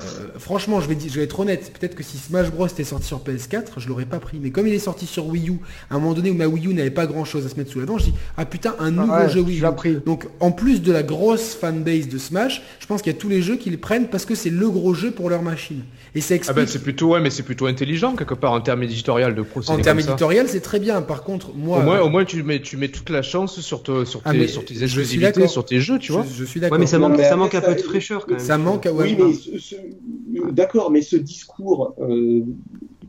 euh, 0.01 0.27
franchement, 0.37 0.79
je 0.81 0.87
vais, 0.87 0.95
dire- 0.95 1.11
je 1.11 1.17
vais 1.19 1.23
être 1.25 1.39
honnête, 1.39 1.71
peut-être 1.79 1.95
que 1.95 2.03
si 2.03 2.17
Smash 2.17 2.51
Bros 2.51 2.67
était 2.67 2.83
sorti 2.83 3.07
sur 3.07 3.19
PS4, 3.19 3.63
je 3.77 3.87
l'aurais 3.87 4.05
pas 4.05 4.19
pris. 4.19 4.37
Mais 4.41 4.51
comme 4.51 4.67
il 4.67 4.73
est 4.73 4.79
sorti 4.79 5.05
sur 5.05 5.25
Wii 5.27 5.49
U, 5.49 5.53
à 5.89 5.95
un 5.95 5.99
moment 5.99 6.13
donné 6.13 6.29
où 6.29 6.35
ma 6.35 6.47
Wii 6.47 6.67
U 6.67 6.73
n'avait 6.73 6.91
pas 6.91 7.07
grand-chose 7.07 7.45
à 7.45 7.49
se 7.49 7.55
mettre 7.55 7.71
sous 7.71 7.79
la 7.79 7.85
dent, 7.85 7.97
je 7.97 8.05
dis, 8.05 8.13
ah 8.37 8.45
putain, 8.45 8.75
un 8.79 8.91
nouveau 8.91 9.11
Ouais, 9.13 9.29
jeu 9.29 9.41
Wii 9.41 9.59
U. 9.59 9.63
pris. 9.75 9.97
Donc 10.05 10.25
en 10.39 10.51
plus 10.51 10.81
de 10.81 10.91
la 10.91 11.03
grosse 11.03 11.55
fanbase 11.55 12.07
de 12.07 12.17
Smash, 12.17 12.61
je 12.79 12.85
pense 12.85 13.01
qu'il 13.01 13.11
y 13.11 13.15
a 13.15 13.19
tous 13.19 13.29
les 13.29 13.41
jeux 13.41 13.55
qui 13.55 13.69
les 13.69 13.77
prennent 13.77 14.07
parce 14.07 14.25
que 14.25 14.35
c'est 14.35 14.49
le 14.49 14.69
gros 14.69 14.93
jeu 14.93 15.11
pour 15.11 15.29
leur 15.29 15.41
machine. 15.41 15.81
Et 16.15 16.19
Ah 16.29 16.33
explique... 16.35 16.55
ben 16.55 16.67
c'est 16.67 16.81
plutôt 16.81 17.09
ouais 17.09 17.19
mais 17.19 17.29
c'est 17.29 17.43
plutôt 17.43 17.67
intelligent 17.67 18.15
quelque 18.15 18.33
part 18.33 18.51
en 18.53 18.61
termes 18.61 18.81
éditorial 18.83 19.35
de 19.35 19.41
procéder 19.41 19.77
en 19.79 19.81
termes 19.81 19.99
éditorial, 19.99 20.47
c'est 20.47 20.61
très 20.61 20.79
bien. 20.79 21.01
Par 21.01 21.23
contre, 21.23 21.53
moi... 21.55 21.79
Au 21.79 21.81
moins, 21.83 21.99
au 22.01 22.09
moins 22.09 22.25
tu 22.25 22.41
mets 22.43 22.61
tu 22.61 22.77
mets 22.77 22.87
toute 22.89 23.09
la 23.09 23.21
chance 23.21 23.59
sur, 23.61 23.83
te- 23.83 24.05
sur 24.05 24.21
tes 24.23 24.29
Ah, 24.29 24.47
sur 24.47 24.63
tes 24.65 24.73
suis 24.75 24.83
exclusivités, 24.83 25.47
sur 25.47 25.65
tes 25.65 25.79
jeux, 25.79 25.99
tu 25.99 26.11
vois. 26.11 26.25
je, 26.29 26.39
je 26.39 26.43
suis 26.45 26.59
Ouais, 26.59 26.61
d'accord. 26.61 26.79
mais 26.79 26.87
ça 26.87 26.97
manque, 26.99 27.11
mais 27.17 27.17
ça 27.23 27.29
après, 27.29 27.37
manque 27.37 27.55
un 27.55 27.61
peu 27.61 27.75
de 27.75 27.81
fraîcheur 27.81 28.25
quand 28.25 28.35
même. 28.35 28.39
Ça 28.45 28.57
manque, 28.57 28.85
ouais, 28.85 28.91
oui, 28.93 29.17
mais 29.19 29.33
ce- 29.33 29.59
ce- 29.59 29.75
euh, 29.75 29.79
d'accord, 30.51 30.91
mais 30.91 31.01
ce 31.01 31.15
discours 31.15 31.93
euh, 31.99 32.41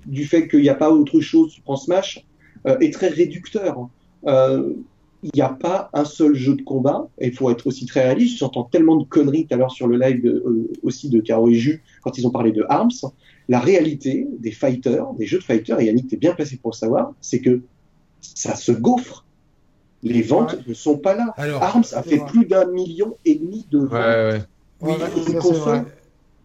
du 0.06 0.24
fait 0.24 0.48
qu'il 0.48 0.60
n'y 0.62 0.68
a 0.68 0.74
pas 0.74 0.90
autre 0.90 1.20
chose, 1.20 1.52
tu 1.52 1.60
prends 1.62 1.76
Smash, 1.76 2.24
euh, 2.66 2.78
est 2.80 2.92
très 2.92 3.08
réducteur. 3.08 3.88
Euh, 4.26 4.72
Il 5.24 5.30
n'y 5.34 5.40
a 5.42 5.48
pas 5.48 5.90
un 5.94 6.04
seul 6.04 6.36
jeu 6.36 6.54
de 6.54 6.62
combat, 6.62 7.08
et 7.18 7.26
il 7.28 7.34
faut 7.34 7.50
être 7.50 7.66
aussi 7.66 7.86
très 7.86 8.02
réaliste. 8.04 8.38
J'entends 8.38 8.62
tellement 8.62 8.94
de 8.94 9.04
conneries 9.04 9.46
tout 9.48 9.54
à 9.54 9.56
l'heure 9.56 9.72
sur 9.72 9.88
le 9.88 9.98
live 9.98 10.22
de- 10.22 10.44
euh, 10.46 10.70
aussi 10.84 11.08
de 11.08 11.20
Caro 11.20 11.48
et 11.48 11.54
Jus 11.54 11.82
quand 12.02 12.16
ils 12.18 12.24
ont 12.26 12.30
parlé 12.30 12.52
de 12.52 12.64
Arms. 12.68 12.92
La 13.48 13.58
réalité 13.58 14.28
des 14.38 14.52
fighters, 14.52 15.12
des 15.14 15.26
jeux 15.26 15.38
de 15.38 15.42
fighters, 15.42 15.80
et 15.80 15.86
Yannick, 15.86 16.06
tu 16.06 16.14
es 16.14 16.18
bien 16.18 16.34
placé 16.34 16.56
pour 16.56 16.70
le 16.70 16.76
savoir, 16.76 17.14
c'est 17.20 17.40
que 17.40 17.62
ça 18.20 18.54
se 18.54 18.70
gaufre. 18.70 19.24
Les 20.04 20.22
ventes 20.22 20.52
Ouais. 20.52 20.62
ne 20.68 20.74
sont 20.74 20.98
pas 20.98 21.16
là. 21.16 21.34
Alors, 21.36 21.64
Arms 21.64 21.82
a 21.94 22.02
fait 22.04 22.24
plus 22.24 22.46
d'un 22.46 22.66
million 22.70 23.16
et 23.24 23.34
demi 23.34 23.66
de 23.72 23.78
ventes. 23.78 23.90
Ouais 23.90 23.98
ouais. 23.98 24.42
oui, 24.82 24.92
Voilà, 24.98 25.08
Ils 25.16 25.34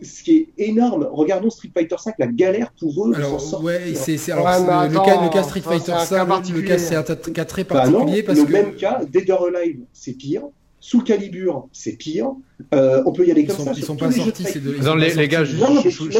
ce 0.03 0.23
qui 0.23 0.37
est 0.57 0.67
énorme. 0.69 1.07
Regardons 1.11 1.49
Street 1.49 1.69
Fighter 1.73 1.95
V, 2.05 2.11
la 2.19 2.27
galère 2.27 2.71
pour 2.79 3.07
eux 3.07 3.09
de 3.09 3.15
s'en 3.15 3.19
Alors, 3.27 3.41
sortir. 3.41 3.65
ouais, 3.65 3.81
c'est 3.95 4.17
c'est- 4.17 4.31
alors, 4.31 4.45
Ouais, 4.45 4.59
le, 4.59 4.65
le 4.65 4.71
attends, 4.99 5.05
cas, 5.05 5.23
le 5.23 5.29
cas 5.29 5.43
Street 5.43 5.61
Fighter 5.61 5.85
c'est 5.85 5.91
un 5.93 5.99
5, 5.99 6.09
cas 6.09 6.15
le- 6.17 6.23
le 6.23 6.27
particulier. 6.29 6.67
cas 6.67 6.77
c'est 6.77 6.95
un 6.95 7.03
cas 7.03 7.45
très 7.45 7.63
Bah 7.63 7.85
non, 7.87 7.91
particulier 7.99 8.23
parce 8.23 8.39
le 8.39 8.45
que 8.45 8.51
même 8.51 8.75
cas, 8.75 9.01
Dead 9.11 9.29
or 9.31 9.47
Alive, 9.55 9.79
c'est 9.93 10.13
pire. 10.13 10.43
Soul 10.79 11.03
Calibur, 11.05 11.69
c'est 11.71 11.93
pire. 11.93 12.31
Euh, 12.73 13.01
on 13.05 13.13
peut 13.13 13.25
y 13.25 13.31
aller 13.31 13.41
ils 13.41 13.47
comme 13.47 13.55
sont, 13.55 13.63
ça. 13.65 13.71
ils 13.71 13.77
sur 13.77 13.85
sont 13.87 13.95
pas 13.95 14.07
les 14.07 14.15
sortis 14.17 14.43
ces 14.43 14.51
fight. 14.53 14.63
deux. 14.63 14.75
ils 14.77 14.83
Non, 14.83 14.91
sont 14.91 14.95
les, 14.97 15.09
pas 15.13 15.21
les 15.21 15.27
gars, 15.29 15.45
sortis. 15.45 15.81
je, 15.85 15.89
suis 15.89 16.03
obligé 16.03 16.19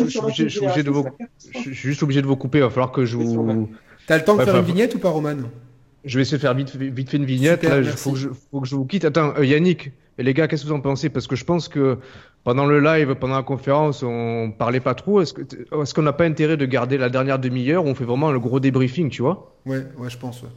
de 0.84 0.90
vous, 0.90 1.04
génération, 1.04 1.04
c'est 1.38 1.52
je, 1.52 1.58
je 1.70 1.74
suis 1.74 1.90
juste 1.90 2.04
obligé 2.04 2.22
de 2.22 2.28
vous 2.28 2.36
couper. 2.38 2.60
Il 2.60 2.62
va 2.62 2.70
falloir 2.70 2.92
que 2.94 3.04
je 3.04 3.18
vous, 3.18 3.68
T'as 4.08 4.18
le 4.18 4.24
temps 4.24 4.36
de 4.38 4.44
faire 4.44 4.56
une 4.58 4.64
vignette 4.66 4.96
ou 4.96 5.00
pas, 5.00 5.10
Roman? 5.10 5.36
je 6.06 6.18
vais 6.18 6.22
essayer 6.24 6.38
de 6.38 6.42
faire 6.42 6.54
vite, 6.54 6.76
vite 6.76 7.10
fait 7.10 7.18
une 7.18 7.26
vignette. 7.26 7.62
Il 7.64 7.70
merci. 7.70 7.98
faut 7.98 8.12
que 8.12 8.18
je, 8.18 8.30
faut 8.52 8.60
que 8.62 8.68
je 8.68 8.76
vous 8.76 8.86
quitte. 8.86 9.06
Attends, 9.06 9.34
euh, 9.38 9.46
Yannick 9.46 9.92
et 10.18 10.24
les 10.24 10.34
gars, 10.34 10.48
qu'est-ce 10.48 10.64
que 10.64 10.68
vous 10.70 10.74
en 10.76 10.80
pensez? 10.82 11.10
Parce 11.10 11.28
que 11.28 11.36
je 11.36 11.44
pense 11.46 11.68
que 11.68 11.98
pendant 12.44 12.66
le 12.66 12.80
live, 12.80 13.16
pendant 13.16 13.36
la 13.36 13.44
conférence, 13.44 14.04
on 14.04 14.52
parlait 14.58 14.80
pas 14.80 14.94
trop. 14.96 15.22
Est-ce 15.22 15.34
que, 15.34 15.42
est-ce 15.42 15.94
qu'on 15.94 16.02
n'a 16.04 16.14
pas 16.14 16.26
intérêt 16.26 16.58
de 16.58 16.66
garder 16.66 16.98
la 16.98 17.10
dernière 17.10 17.40
demi-heure? 17.40 17.86
Où 17.86 17.88
on 17.90 17.96
fait 17.96 18.04
vraiment 18.06 18.32
le 18.32 18.40
gros 18.40 18.60
débriefing, 18.60 19.10
tu 19.10 19.22
vois? 19.22 19.54
Ouais, 19.66 19.86
ouais, 19.98 20.10
je 20.10 20.18
pense. 20.18 20.42
Ouais. 20.44 20.50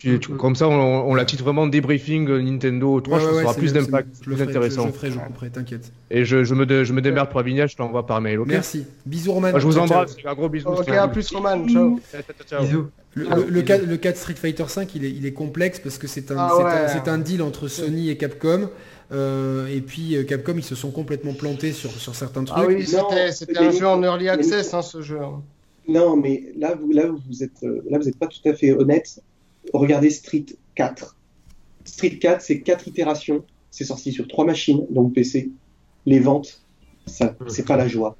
Tu- 0.00 0.20
tu- 0.20 0.30
Comme 0.36 0.54
ça, 0.54 0.68
on, 0.68 1.10
on 1.10 1.14
la 1.16 1.24
titre 1.24 1.42
vraiment 1.42 1.66
débriefing 1.66 2.28
Nintendo 2.38 3.00
3, 3.00 3.16
Ouais, 3.18 3.20
je 3.24 3.26
ouais, 3.26 3.30
pense 3.30 3.34
que 3.34 3.36
ça 3.36 3.40
ouais, 3.40 3.44
aura 3.46 3.54
plus 3.54 3.72
d'impact. 3.72 4.08
Je 4.14 4.20
plus 4.22 4.30
le 4.30 4.36
ferai, 4.36 4.44
je, 4.44 4.50
intéressant. 4.50 4.82
je 4.82 4.86
le 4.86 4.92
ferai, 4.92 5.10
je 5.10 5.18
couperai, 5.18 5.50
t'inquiète. 5.50 5.92
Et 6.12 6.24
je, 6.24 6.44
je 6.44 6.54
me, 6.54 6.66
dé- 6.66 6.84
je 6.84 6.92
me 6.92 7.00
démerde 7.02 7.28
pour 7.30 7.40
la 7.40 7.44
vignette, 7.46 7.70
je 7.70 7.76
te 7.76 7.82
l'envoie 7.82 8.06
par 8.06 8.20
mail, 8.20 8.38
Merci. 8.46 8.86
Bisous, 9.06 9.32
Roman. 9.32 9.50
Je 9.58 9.64
vous 9.66 9.72
Ciao, 9.72 9.88
ciao. 9.88 9.98
embrasse, 9.98 10.16
un 10.24 10.34
gros 10.34 10.48
bisou. 10.48 10.68
Ok, 10.68 10.88
à 10.88 11.08
plus, 11.08 11.28
Roman. 11.34 11.66
Ciao. 11.66 11.98
Bisous. 12.60 12.86
Le, 13.14 13.26
Ah, 13.28 13.34
le- 13.34 13.42
le 13.42 13.48
bisous. 13.50 13.64
cas, 13.64 13.78
le 13.78 13.96
cas 13.96 14.12
de 14.12 14.16
Street 14.16 14.34
Fighter 14.34 14.62
V, 14.64 14.86
il 14.94 15.04
est, 15.04 15.10
il 15.10 15.26
est 15.26 15.32
complexe 15.32 15.80
parce 15.80 15.98
que 15.98 16.06
c'est 16.06 16.30
un, 16.30 16.36
Ah 16.38 16.52
c'est 16.56 16.62
ouais. 16.62 16.70
un, 16.70 16.88
c'est 16.88 17.08
un 17.08 17.18
deal 17.18 17.42
entre 17.42 17.66
Sony 17.66 18.10
et 18.10 18.16
Capcom. 18.16 18.70
Euh, 19.10 19.66
et 19.68 19.80
puis 19.80 20.16
euh, 20.16 20.24
Capcom, 20.24 20.54
ils 20.56 20.62
se 20.62 20.74
sont 20.74 20.90
complètement 20.90 21.32
plantés 21.32 21.72
sur, 21.72 21.90
sur 21.90 22.14
certains 22.14 22.44
trucs. 22.44 22.58
Ah 22.60 22.66
oui, 22.66 22.86
c'était 22.86 23.58
un 23.58 23.70
jeu 23.70 23.86
en 23.86 24.02
early 24.02 24.28
access, 24.28 24.74
hein, 24.74 24.82
ce 24.82 25.00
jeu. 25.02 25.20
hein. 25.20 25.42
Non, 25.88 26.16
mais 26.16 26.52
là, 26.56 26.74
vous, 26.74 26.92
là, 26.92 27.06
vous 27.06 27.42
êtes, 27.42 27.62
euh, 27.62 27.82
là, 27.88 27.98
vous 27.98 28.04
n'êtes 28.04 28.18
pas 28.18 28.26
tout 28.26 28.46
à 28.46 28.52
fait 28.52 28.72
honnête. 28.72 29.22
Regardez 29.72 30.10
Street 30.10 30.44
4. 30.74 31.16
Street 31.84 32.18
4, 32.18 32.42
c'est 32.42 32.60
quatre 32.60 32.86
itérations. 32.88 33.44
C'est 33.70 33.84
sorti 33.84 34.12
sur 34.12 34.28
trois 34.28 34.44
machines, 34.44 34.86
donc 34.90 35.14
PC. 35.14 35.50
Les 36.04 36.20
ventes, 36.20 36.60
ça, 37.06 37.34
c'est 37.48 37.66
pas 37.66 37.76
la 37.76 37.88
joie. 37.88 38.16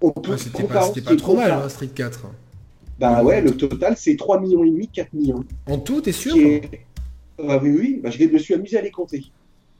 On 0.00 0.10
peut 0.10 0.32
Ouais, 0.32 0.38
c'était 0.38 0.62
pas, 0.62 0.62
comparer 0.62 0.86
c'était 0.94 1.10
pas 1.10 1.16
trop 1.16 1.36
mal, 1.36 1.50
hein, 1.52 1.68
Street 1.68 1.88
4. 1.94 2.26
Bah 2.98 3.22
ouais, 3.22 3.40
le 3.40 3.56
total, 3.56 3.96
c'est 3.96 4.16
3 4.16 4.40
millions 4.40 4.64
et 4.64 4.70
demi, 4.70 4.88
4 4.88 5.12
millions. 5.14 5.44
En 5.66 5.78
tout, 5.78 6.00
t'es 6.00 6.12
sûr? 6.12 6.34
Ah 7.38 7.58
oui, 7.62 7.70
oui, 7.70 8.00
bah, 8.02 8.10
je 8.10 8.22
me 8.24 8.38
suis 8.38 8.54
amusé 8.54 8.76
à 8.78 8.82
les 8.82 8.90
compter. 8.90 9.24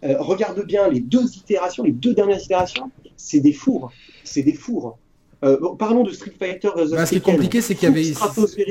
Euh, 0.04 0.16
regarde 0.18 0.64
bien 0.64 0.88
les 0.88 1.00
deux 1.00 1.24
itérations, 1.36 1.82
les 1.84 1.92
deux 1.92 2.14
dernières 2.14 2.42
itérations, 2.42 2.90
c'est 3.16 3.40
des 3.40 3.52
fours. 3.52 3.90
C'est 4.24 4.42
des 4.42 4.54
fours. 4.54 4.98
Euh, 5.44 5.58
bon, 5.60 5.76
parlons 5.76 6.04
de 6.04 6.10
Street 6.10 6.32
Fighter 6.38 6.68
vs. 6.74 6.90
Bah, 6.92 7.06
Ce 7.06 7.10
qui 7.10 7.16
est 7.16 7.20
compliqué, 7.20 7.60
c'est 7.60 7.74
qu'il 7.74 7.88
y 7.88 7.92
avait. 7.92 8.12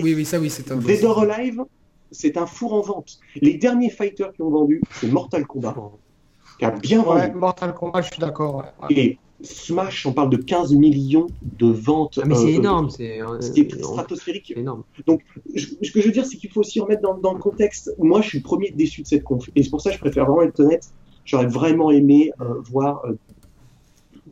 Oui, 0.03 0.13
oui, 0.15 0.25
ça, 0.25 0.39
oui, 0.39 0.49
c'est 0.49 0.71
un. 0.71 0.77
Dead 0.77 1.03
or 1.03 1.19
Alive, 1.21 1.63
c'est 2.11 2.37
un 2.37 2.45
four 2.45 2.73
en 2.73 2.81
vente. 2.81 3.19
Les 3.41 3.55
derniers 3.55 3.89
fighters 3.89 4.33
qui 4.33 4.41
ont 4.41 4.49
vendu, 4.49 4.81
c'est 4.99 5.07
Mortal 5.07 5.45
Kombat, 5.45 5.75
qui 6.57 6.65
a 6.65 6.71
bien 6.71 7.01
vendu. 7.03 7.19
Ouais, 7.21 7.31
Mortal 7.33 7.73
Kombat, 7.73 8.01
je 8.01 8.07
suis 8.11 8.19
d'accord. 8.19 8.55
ouais, 8.57 8.87
ouais. 8.89 9.01
Et 9.01 9.17
Smash, 9.41 10.05
on 10.05 10.11
parle 10.11 10.29
de 10.31 10.37
15 10.37 10.73
millions 10.73 11.27
de 11.57 11.67
ventes. 11.67 12.19
Ah, 12.21 12.25
mais 12.25 12.35
c'est 12.35 12.45
euh, 12.47 12.57
énorme, 12.57 12.89
c'est 12.89 13.21
euh, 13.21 13.39
stratosphérique. 13.81 14.51
énorme. 14.55 14.83
Je- 15.55 15.67
ce 15.81 15.91
que 15.91 16.01
je 16.01 16.07
veux 16.07 16.11
dire, 16.11 16.25
c'est 16.25 16.37
qu'il 16.37 16.51
faut 16.51 16.59
aussi 16.59 16.79
remettre 16.81 17.01
dans, 17.01 17.17
dans 17.17 17.33
le 17.33 17.39
contexte. 17.39 17.95
Moi, 17.99 18.21
je 18.21 18.27
suis 18.29 18.39
le 18.39 18.43
premier 18.43 18.71
déçu 18.71 19.01
de 19.01 19.07
cette 19.07 19.23
conf. 19.23 19.49
Et 19.55 19.63
c'est 19.63 19.69
pour 19.69 19.79
ça 19.81 19.91
que 19.91 19.95
je 19.95 20.01
préfère 20.01 20.25
vraiment 20.25 20.41
être 20.41 20.59
honnête. 20.59 20.89
J'aurais 21.29 21.45
vraiment 21.45 21.91
aimé 21.91 22.31
euh, 22.41 22.55
voir 22.71 23.05
euh, 23.05 23.13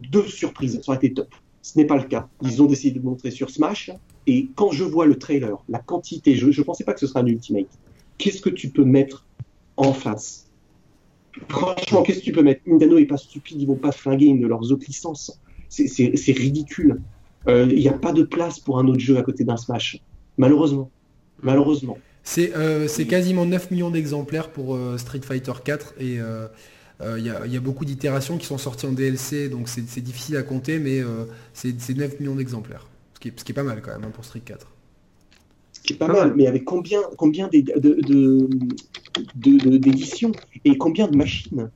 deux 0.09 0.25
surprises. 0.25 0.81
Ça 0.83 0.91
aurait 0.91 0.97
été 0.97 1.13
top. 1.13 1.27
Ce 1.61 1.77
n'est 1.77 1.85
pas 1.85 1.95
le 1.97 2.03
cas. 2.05 2.27
Ils 2.41 2.59
ont 2.63 2.65
décidé 2.65 2.97
de 2.99 3.05
montrer 3.05 3.29
sur 3.29 3.51
Smash. 3.51 3.91
Et 4.25 4.47
quand 4.55 4.71
je 4.71 4.83
vois 4.83 5.05
le 5.05 5.15
trailer, 5.19 5.63
la 5.69 5.77
quantité, 5.77 6.35
je 6.35 6.47
ne 6.47 6.63
pensais 6.63 6.83
pas 6.83 6.93
que 6.93 6.99
ce 6.99 7.05
serait 7.05 7.19
un 7.19 7.27
Ultimate. 7.27 7.67
Qu'est-ce 8.17 8.41
que 8.41 8.49
tu 8.49 8.69
peux 8.69 8.83
mettre 8.83 9.27
en 9.75 9.93
face? 9.93 10.47
Franchement, 11.49 12.01
qu'est-ce 12.01 12.19
que 12.19 12.23
tu 12.23 12.31
peux 12.31 12.41
mettre? 12.41 12.61
Nintendo 12.65 12.97
n'est 12.97 13.05
pas 13.05 13.17
stupide, 13.17 13.61
ils 13.61 13.67
vont 13.67 13.75
pas 13.75 13.91
flinguer 13.91 14.25
une 14.25 14.41
de 14.41 14.47
leurs 14.47 14.71
autres 14.71 14.85
licences. 14.87 15.39
C'est- 15.69 16.15
ridicule. 16.31 16.99
Euh, 17.47 17.67
Il 17.69 17.77
n'y 17.77 17.89
a 17.89 17.93
pas 17.93 18.11
de 18.11 18.23
place 18.23 18.59
pour 18.59 18.79
un 18.79 18.87
autre 18.87 18.99
jeu 18.99 19.17
à 19.19 19.21
côté 19.21 19.43
d'un 19.43 19.55
Smash. 19.57 20.01
Malheureusement. 20.39 20.89
Malheureusement. 21.43 21.99
C'est 22.23 23.07
quasiment 23.07 23.45
9 23.45 23.69
millions 23.69 23.91
d'exemplaires 23.91 24.49
pour 24.49 24.75
Street 24.97 25.21
Fighter 25.21 25.53
4 25.63 25.93
et 25.99 26.17
il 27.03 27.25
y, 27.25 27.29
a, 27.29 27.45
il 27.45 27.53
y 27.53 27.57
a 27.57 27.59
beaucoup 27.59 27.85
d'itérations 27.85 28.37
qui 28.37 28.45
sont 28.47 28.57
sorties 28.57 28.87
en 28.87 28.91
DLC, 28.91 29.49
donc 29.49 29.69
c'est 29.69 30.01
difficile 30.01 30.35
à 30.37 30.43
compter, 30.43 30.79
mais 30.79 30.99
euh, 30.99 31.25
c'est 31.53 31.79
c'est 31.79 31.95
9 31.95 32.19
millions 32.19 32.35
d'exemplaires. 32.35 32.87
Ce 33.13 33.19
qui, 33.19 33.27
est, 33.29 33.39
ce 33.39 33.43
qui 33.43 33.51
est 33.51 33.55
pas 33.55 33.63
mal 33.63 33.81
quand 33.81 33.91
même 33.91 34.03
hein, 34.05 34.11
pour 34.13 34.25
Street 34.25 34.41
4. 34.43 34.67
Ce 35.73 35.79
qui 35.81 35.93
est 35.93 35.97
pas 35.97 36.07
mal, 36.07 36.33
mais 36.35 36.47
avec 36.47 36.65
combien, 36.65 36.99
combien 37.17 37.47
d'é- 37.49 37.61
de- 37.61 37.77
de- 37.79 38.47
de- 39.35 39.57
de- 39.69 39.77
d'éditions 39.77 40.31
et 40.65 40.77
combien 40.77 41.07
de 41.07 41.15
machines? 41.15 41.69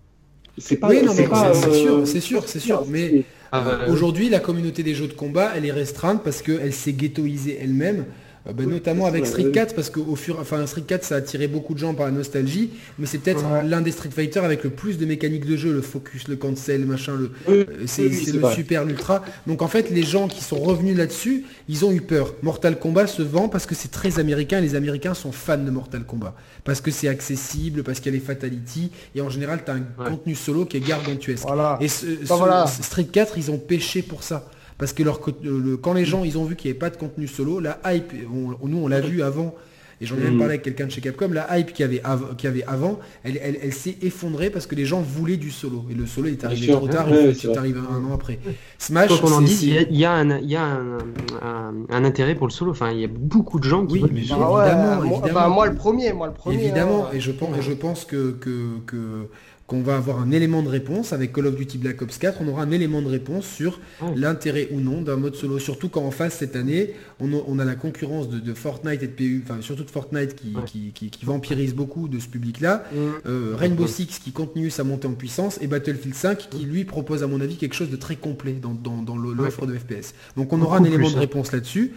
C'est 0.58 0.78
pas. 0.78 0.90
Oui, 0.90 1.02
non, 1.04 1.14
c'est 1.14 1.24
mais 1.24 1.28
pas, 1.30 1.54
c'est- 1.54 1.62
c'est 1.62 1.68
euh, 1.70 1.74
sûr, 1.74 2.08
c'est 2.08 2.20
sûr, 2.20 2.44
c'est 2.48 2.60
sûr, 2.60 2.86
mais- 2.88 3.24
Ah. 3.54 3.86
Aujourd'hui, 3.90 4.30
la 4.30 4.40
communauté 4.40 4.82
des 4.82 4.96
jeux 4.96 5.08
de 5.08 5.14
combat, 5.14 5.52
elle 5.56 5.66
est 5.66 5.72
restreinte 5.74 6.24
parce 6.24 6.42
qu'elle 6.42 6.72
s'est 6.74 6.94
ghettoisée 6.94 7.58
elle-même. 7.60 8.06
Euh, 8.48 8.54
bah, 8.54 8.64
notamment 8.66 9.06
avec 9.06 9.26
Street 9.28 9.46
oui. 9.46 9.52
4 9.52 9.76
parce 9.76 9.90
qu'au 9.90 10.16
fur 10.16 10.40
enfin 10.40 10.66
Street 10.66 10.82
4 10.88 11.04
ça 11.04 11.16
a 11.16 11.18
attiré 11.20 11.48
beaucoup 11.48 11.74
de 11.74 11.80
gens 11.80 11.94
par 11.94 12.08
la 12.08 12.12
nostalgie 12.12 12.72
mais 12.98 13.06
c'est 13.06 13.20
peut-être 13.20 13.44
Ouais. 13.46 13.64
l'un 13.68 13.82
des 13.82 13.92
Street 13.92 14.10
Fighter 14.10 14.40
avec 14.40 14.64
le 14.64 14.70
plus 14.72 14.98
de 14.98 15.06
mécaniques 15.06 15.46
de 15.46 15.56
jeu 15.56 15.72
le 15.74 15.82
focus 15.82 16.28
le 16.28 16.36
cancel 16.38 16.86
machin 16.86 17.16
le 17.16 17.32
Oui, 17.48 17.54
euh, 17.60 17.66
c'est 17.86 18.08
oui, 18.08 18.26
le 18.34 18.40
vrai. 18.40 18.56
super 18.56 18.84
l'ultra 18.86 19.24
donc 19.46 19.62
en 19.62 19.68
fait 19.68 19.90
les 19.92 20.04
gens 20.04 20.28
qui 20.28 20.44
sont 20.44 20.58
revenus 20.60 20.98
là-dessus 20.98 21.46
ils 21.70 21.86
ont 21.86 21.92
eu 21.92 22.02
peur 22.02 22.34
Mortal 22.42 22.80
Kombat 22.80 23.08
se 23.08 23.22
vend 23.22 23.48
parce 23.50 23.66
que 23.66 23.76
c'est 23.76 23.92
très 23.92 24.20
américain 24.20 24.58
et 24.58 24.62
les 24.62 24.76
américains 24.76 25.14
sont 25.14 25.32
fans 25.32 25.58
de 25.58 25.70
Mortal 25.72 26.04
Kombat 26.04 26.36
parce 26.64 26.82
que 26.82 26.90
c'est 26.92 27.08
accessible 27.08 27.84
parce 27.84 28.00
qu'il 28.00 28.12
y 28.12 28.16
a 28.16 28.20
les 28.20 28.26
fatalities 28.26 28.92
et 29.16 29.22
en 29.22 29.30
général 29.30 29.62
tu 29.64 29.72
as 29.72 29.76
un 29.76 29.82
Ouais. 30.00 30.10
contenu 30.10 30.34
solo 30.36 30.66
qui 30.66 30.78
est 30.78 30.82
gargantuesque 30.88 31.44
Voilà. 31.46 31.78
et 31.82 31.88
ce- 31.88 32.06
ce- 32.24 32.28
voilà. 32.34 32.66
Street 32.68 33.06
4, 33.12 33.38
ils 33.38 33.52
ont 33.52 33.58
pêché 33.58 34.02
pour 34.02 34.24
ça. 34.24 34.50
Parce 34.82 34.92
que 34.94 35.04
leur, 35.04 35.22
co- 35.22 35.32
le- 35.42 35.78
quand 35.78 35.94
les 35.94 36.04
gens 36.06 36.24
ils 36.26 36.38
ont 36.38 36.44
vu 36.44 36.56
qu'il 36.58 36.70
n'y 36.70 36.72
avait 36.74 36.80
pas 36.80 36.90
de 36.90 36.98
contenu 36.98 37.28
solo, 37.28 37.60
la 37.62 37.80
hype, 37.86 38.12
on- 38.34 38.68
nous 38.68 38.78
on 38.80 38.88
l'a 38.90 39.00
vu 39.00 39.22
avant, 39.22 39.54
et 40.02 40.08
j'en 40.08 40.16
ai 40.18 40.22
même 40.22 40.34
Mm. 40.34 40.40
parlé 40.40 40.54
avec 40.56 40.64
quelqu'un 40.64 40.88
de 40.88 40.92
chez 40.92 41.00
Capcom, 41.02 41.30
la 41.32 41.46
hype 41.60 41.72
qu'il 41.74 41.84
y 41.84 41.88
avait, 41.88 42.02
av- 42.04 42.36
qu'il 42.36 42.50
y 42.50 42.52
avait 42.52 42.64
avant, 42.66 42.98
elle, 43.24 43.40
elle- 43.44 43.60
elle 43.62 43.74
s'est 43.74 43.98
effondrée 44.02 44.50
parce 44.50 44.66
que 44.66 44.74
les 44.74 44.86
gens 44.86 45.00
voulaient 45.00 45.38
du 45.38 45.52
solo. 45.52 45.86
Et 45.92 45.94
le 45.94 46.08
solo 46.08 46.30
est 46.30 46.44
arrivé 46.44 46.66
sûr. 46.66 46.78
trop 46.78 46.88
tard, 46.88 47.06
il 47.10 47.16
ouais, 47.16 47.58
arrive 47.58 47.78
un, 47.78 48.04
an 48.10 48.14
après. 48.16 48.40
Smash, 48.80 49.10
Quoi 49.10 49.20
qu'on 49.20 49.32
en 49.36 49.40
c'est- 49.42 49.46
dise, 49.46 49.62
il 49.64 49.96
y 49.96 50.00
y 50.00 50.06
a 50.06 50.12
un, 50.14 50.40
y 50.40 50.56
a 50.56 50.64
un, 50.64 50.98
un- 51.44 51.74
un 51.92 52.04
intérêt 52.04 52.34
pour 52.34 52.48
le 52.48 52.52
solo. 52.52 52.72
Enfin, 52.72 52.90
il 52.92 53.00
y 53.02 53.06
a 53.06 53.08
beaucoup 53.08 53.60
de 53.60 53.66
gens 53.66 53.86
qui 53.86 53.94
Oui, 53.94 54.00
veulent 54.02 54.10
mais 54.12 54.22
du 54.22 54.26
je- 54.26 54.30
solo. 54.34 54.42
Bah 54.42 54.52
ouais, 54.54 54.66
évidemment, 54.72 54.96
moi, 54.96 55.06
évidemment. 55.18 55.34
bah, 55.40 55.48
moi, 55.50 55.68
le 55.68 55.76
premier, 55.76 56.14
moi 56.14 56.28
le 56.28 56.34
premier. 56.34 56.56
Évidemment, 56.64 57.06
hein. 57.06 57.10
et 57.14 57.20
je 57.20 57.32
pense, 57.32 57.56
et 57.58 57.62
je 57.62 57.72
pense 57.74 58.04
que, 58.06 58.32
que, 58.32 58.80
que- 58.88 59.28
qu'on 59.72 59.82
va 59.82 59.96
avoir 59.96 60.20
un 60.20 60.32
élément 60.32 60.62
de 60.64 60.68
réponse 60.68 61.14
avec 61.14 61.32
Call 61.32 61.48
of 61.48 61.56
Duty 61.56 61.78
Black 61.78 62.02
Ops 62.02 62.18
4, 62.18 62.40
on 62.42 62.48
aura 62.50 62.64
un 62.64 62.72
élément 62.72 63.02
de 63.02 63.08
réponse 63.08 63.46
sur 63.48 63.80
Ouais. 64.02 64.12
l'intérêt 64.18 64.68
ou 64.72 64.82
non 64.82 65.02
d'un 65.02 65.16
mode 65.16 65.36
solo. 65.36 65.60
Surtout 65.60 65.88
quand 65.88 66.02
en 66.04 66.12
face 66.12 66.36
cette 66.40 66.58
année, 66.58 66.94
on 67.22 67.32
a, 67.34 67.42
on 67.48 67.58
a 67.58 67.64
la 67.64 67.76
concurrence 67.76 68.28
de, 68.30 68.40
de 68.40 68.54
Fortnite 68.54 69.02
et 69.02 69.08
de 69.08 69.14
PU, 69.14 69.42
enfin 69.46 69.62
surtout 69.62 69.86
de 69.86 69.90
Fortnite 69.90 70.36
qui, 70.36 70.54
Ouais. 70.54 70.64
qui, 70.66 70.92
qui- 70.94 71.10
qui 71.10 71.24
vampirise 71.26 71.74
beaucoup 71.74 72.10
de 72.10 72.20
ce 72.20 72.28
public-là. 72.28 72.84
Mm. 72.92 72.98
Euh, 73.28 73.56
Rainbow 73.58 73.88
Six 73.88 74.20
qui 74.22 74.34
continue 74.34 74.70
sa 74.72 74.84
montée 74.84 75.08
en 75.08 75.14
puissance 75.14 75.58
et 75.62 75.68
Battlefield 75.68 76.16
5 76.16 76.50
qui 76.50 76.66
lui 76.66 76.84
propose 76.84 77.24
à 77.24 77.28
mon 77.28 77.40
avis 77.40 77.56
quelque 77.56 77.76
chose 77.76 77.90
de 77.90 77.96
très 77.96 78.18
complet 78.18 78.58
dans, 78.62 78.74
dans- 78.74 79.02
dans 79.02 79.16
le- 79.16 79.32
l'offre 79.32 79.66
de 79.66 79.74
FPS. 79.78 80.14
Donc 80.36 80.52
on 80.52 80.62
aura 80.62 80.80
un 80.80 80.84
élément 80.84 81.10
de 81.10 81.16
hein. 81.16 81.20
réponse 81.20 81.54
là-dessus. 81.54 81.94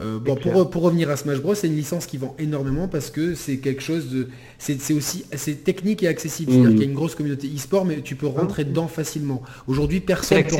Euh, 0.00 0.18
bon, 0.18 0.36
pour, 0.36 0.70
pour 0.70 0.82
revenir 0.82 1.10
à 1.10 1.16
Smash 1.16 1.40
Bros, 1.40 1.54
c'est 1.54 1.66
une 1.66 1.74
licence 1.76 2.06
qui 2.06 2.18
vend 2.18 2.34
énormément 2.38 2.86
parce 2.88 3.10
que 3.10 3.34
c'est 3.34 3.56
quelque 3.58 3.82
chose 3.82 4.08
de. 4.10 4.28
C'est 4.58 4.92
aussi 4.94 5.24
c'est 5.34 5.64
technique 5.64 6.02
et 6.02 6.08
accessible. 6.08 6.52
C'est-à-dire 6.52 6.68
Mhm. 6.70 6.74
qu'il 6.76 6.84
y 6.84 6.86
a 6.86 6.90
une 6.90 6.96
grosse 6.96 7.14
communauté 7.14 7.48
e-sport, 7.54 7.84
mais 7.84 8.00
tu 8.02 8.14
peux 8.14 8.26
rentrer 8.28 8.64
dedans 8.64 8.86
facilement. 8.88 9.42
Aujourd'hui, 9.66 10.00
personne 10.00 10.44
peut, 10.44 10.56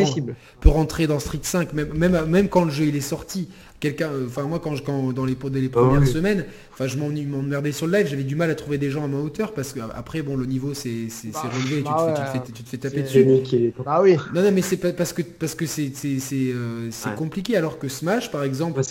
peut 0.60 0.68
rentrer 0.68 1.06
dans 1.06 1.18
Street 1.20 1.38
5, 1.42 1.72
même, 1.72 1.92
même, 1.94 2.24
même 2.26 2.48
quand 2.48 2.64
le 2.64 2.70
jeu 2.70 2.86
il 2.86 2.96
est 2.96 3.00
sorti. 3.00 3.48
Quelqu'un, 3.80 4.08
euh, 4.10 4.26
enfin 4.26 4.42
moi 4.42 4.58
quand, 4.58 4.74
je, 4.74 4.82
quand 4.82 5.12
dans 5.12 5.24
les, 5.24 5.36
dans 5.36 5.48
les 5.50 5.66
Ah 5.66 5.70
premières 5.70 6.00
oui. 6.00 6.06
semaines, 6.08 6.44
enfin 6.78 6.86
je 6.86 6.96
m'en- 6.96 7.08
m'emmerdais 7.10 7.72
sur 7.72 7.86
le 7.88 7.98
live, 7.98 8.06
j'avais 8.06 8.22
du 8.22 8.36
mal 8.36 8.50
à 8.50 8.54
trouver 8.54 8.78
des 8.78 8.88
gens 8.90 9.02
à 9.04 9.08
ma 9.08 9.18
hauteur 9.18 9.52
parce 9.52 9.72
que 9.72 9.80
après 9.96 10.22
bon 10.22 10.36
le 10.36 10.46
niveau 10.46 10.74
c'est 10.74 11.08
c'est- 11.08 11.32
Bah, 11.32 11.42
relevé, 11.52 11.78
et 11.80 11.82
tu, 11.82 11.84
bah 11.84 11.96
te 12.14 12.20
fais, 12.20 12.38
ouais. 12.38 12.42
tu, 12.42 12.42
te 12.42 12.46
fais, 12.46 12.52
tu 12.52 12.62
te 12.62 12.68
fais 12.68 12.76
taper 12.78 13.02
dessus. 13.02 13.18
est- 13.18 13.74
Bah 13.84 14.00
oui. 14.02 14.16
Non 14.34 14.42
non 14.42 14.52
mais 14.52 14.62
c'est 14.62 14.76
pas 14.76 14.92
parce 14.92 15.12
que 15.12 15.22
parce 15.22 15.54
que 15.56 15.66
c'est 15.66 15.90
c'est 15.94 16.18
c'est, 16.20 16.52
euh, 16.54 16.88
Ouais. 17.06 17.14
compliqué 17.16 17.56
alors 17.56 17.78
que 17.80 17.88
Smash 17.88 18.30
par 18.30 18.44
exemple 18.44 18.76
Bah, 18.76 18.82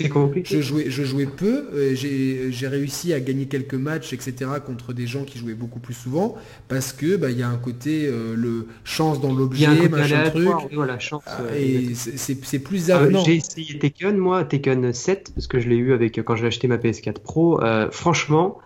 je 0.44 0.60
jouais, 0.62 0.86
je 0.90 1.04
jouais 1.04 1.28
peu, 1.28 1.68
euh, 1.74 1.96
j'ai 1.96 2.52
j'ai 2.52 2.68
réussi 2.68 3.14
à 3.14 3.20
gagner 3.22 3.46
quelques 3.46 3.74
matchs, 3.76 4.12
etc. 4.14 4.34
contre 4.66 4.92
des 4.94 5.08
gens 5.08 5.24
qui 5.24 5.38
jouaient 5.40 5.54
beaucoup 5.54 5.80
plus 5.80 5.94
souvent, 5.94 6.36
parce 6.68 6.92
que 6.92 7.16
bah, 7.16 7.30
il 7.32 7.38
y 7.40 7.44
a 7.44 7.48
un 7.50 7.58
côté 7.58 8.06
euh, 8.08 8.36
le 8.36 8.68
chance 8.84 9.22
dans 9.22 9.34
l'objet, 9.34 9.68
machin 9.90 10.24
truc, 10.30 10.36
aléatoire, 10.48 10.68
voilà, 10.74 11.00
chance. 11.00 11.24
ah, 11.26 11.38
euh, 11.52 11.56
et 11.58 11.94
c'est- 11.96 12.60
plus 12.60 12.90
Euh, 12.90 12.96
avenant. 12.96 13.24
j'ai 13.24 13.36
essayé 13.36 13.78
Tekken, 13.80 14.18
moi, 14.18 14.44
Tekken 14.44 14.92
7, 14.94 15.32
parce 15.36 15.48
que 15.48 15.60
je 15.60 15.70
l'ai 15.70 15.78
eu 15.78 15.94
avec 15.94 16.22
quand 16.24 16.36
j'ai 16.36 16.48
acheté 16.48 16.68
ma 16.68 16.78
PS4 16.78 17.20
Pro. 17.22 17.62
Euh, 17.78 17.92
franchement, 17.92 18.60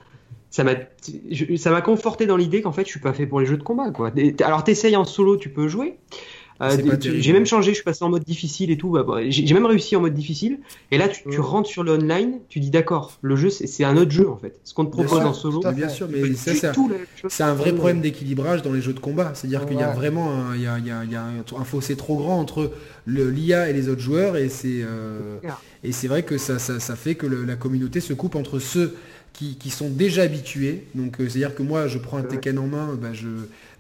ça 0.50 0.63
m'a, 0.63 1.82
conforté 1.82 2.26
dans 2.26 2.38
l'idée 2.38 2.62
qu'en 2.62 2.71
fait, 2.71 2.86
je 2.86 2.89
suis 2.89 3.00
pas 3.00 3.13
fait 3.13 3.26
pour 3.26 3.39
les 3.39 3.45
jeux 3.45 3.58
de 3.58 3.63
combat, 3.63 3.91
Alors, 4.43 4.63
t'essayes 4.63 4.95
en 4.95 5.06
solo, 5.06 5.38
tu 5.38 5.50
peux 5.50 5.67
jouer. 5.67 5.97
Euh, 6.62 6.76
terrible. 6.78 7.21
j'ai 7.21 7.34
même 7.34 7.45
changé, 7.45 7.71
je 7.71 7.76
suis 7.76 7.84
passé 7.84 8.04
en 8.04 8.10
mode 8.10 8.24
difficile 8.24 8.69
et 8.71 8.78
tout. 8.78 8.89
bah, 8.91 9.04
bah, 9.04 9.17
j'ai 9.30 9.54
même 9.54 9.65
réussi 9.65 9.95
en 9.95 10.02
mode 10.02 10.13
difficile. 10.13 10.60
Et 10.91 10.97
là, 10.97 11.08
tu, 11.08 11.24
tu 11.30 11.39
rentres 11.39 11.69
sur 11.69 11.84
le 11.84 11.93
online, 11.93 12.39
tu 12.50 12.60
dis 12.60 12.69
d'accord, 12.69 13.17
le 13.21 13.36
jeu, 13.36 13.50
c'est 13.50 13.84
un 13.84 13.97
autre 13.97 14.12
jeu 14.12 14.30
en 14.30 14.38
fait. 14.38 14.60
Ce 14.63 14.74
qu'on 14.74 14.86
te 14.86 14.91
propose 14.91 15.17
sûr, 15.19 15.28
en 15.28 15.34
solo, 15.34 15.60
bien 15.74 15.89
sûr, 15.89 16.08
c'est 16.12 16.21
mais 16.21 16.34
c'est 17.30 17.43
un- 17.43 17.54
vrai 17.56 17.74
problème 17.74 18.02
d'équilibrage 18.02 18.62
dans 18.62 18.74
les 18.74 18.82
jeux 18.82 18.93
de 18.93 19.00
combat. 19.00 19.32
C'est-à-dire 19.34 19.65
qu'il 19.65 19.78
y 19.78 19.84
a 19.84 19.91
vraiment 19.91 20.32
un, 20.32 20.56
il 20.56 20.62
y 20.62 20.67
a, 20.67 20.78
il 20.78 20.86
y 20.88 20.91
a- 20.91 21.04
il 21.04 21.12
y 21.12 21.15
a 21.15 21.24
un, 21.24 21.39
un 21.60 21.63
fossé 21.63 21.95
trop 21.95 22.15
grand 22.17 22.39
entre 22.39 22.71
l'IA 23.08 23.69
et 23.69 23.74
les 23.74 23.89
autres 23.89 24.02
joueurs, 24.02 24.38
et 24.38 24.50
c'est 24.50 24.82
euh, 24.84 25.39
clair. 25.39 25.60
et 25.84 25.91
c'est 25.91 26.08
vrai 26.08 26.24
que 26.24 26.38
ça, 26.38 26.60
ça, 26.60 26.80
ça 26.80 26.95
fait 26.95 27.15
que 27.15 27.26
le- 27.26 27.43
la 27.45 27.56
communauté 27.56 28.00
se 28.00 28.13
coupe 28.13 28.36
entre 28.36 28.60
ceux 28.60 28.95
qui, 29.34 29.56
qui 29.56 29.69
sont 29.69 29.89
déjà 29.89 30.24
habitués. 30.24 30.84
Donc 30.93 31.19
euh, 31.19 31.28
c'est-à-dire 31.30 31.56
que 31.56 31.63
moi, 31.63 31.88
je 31.88 31.97
prends 31.97 32.17
un. 32.17 32.24
Tekken 32.24 32.60
en 32.60 32.67
main, 32.67 32.97
bah, 33.02 33.13
je 33.13 33.28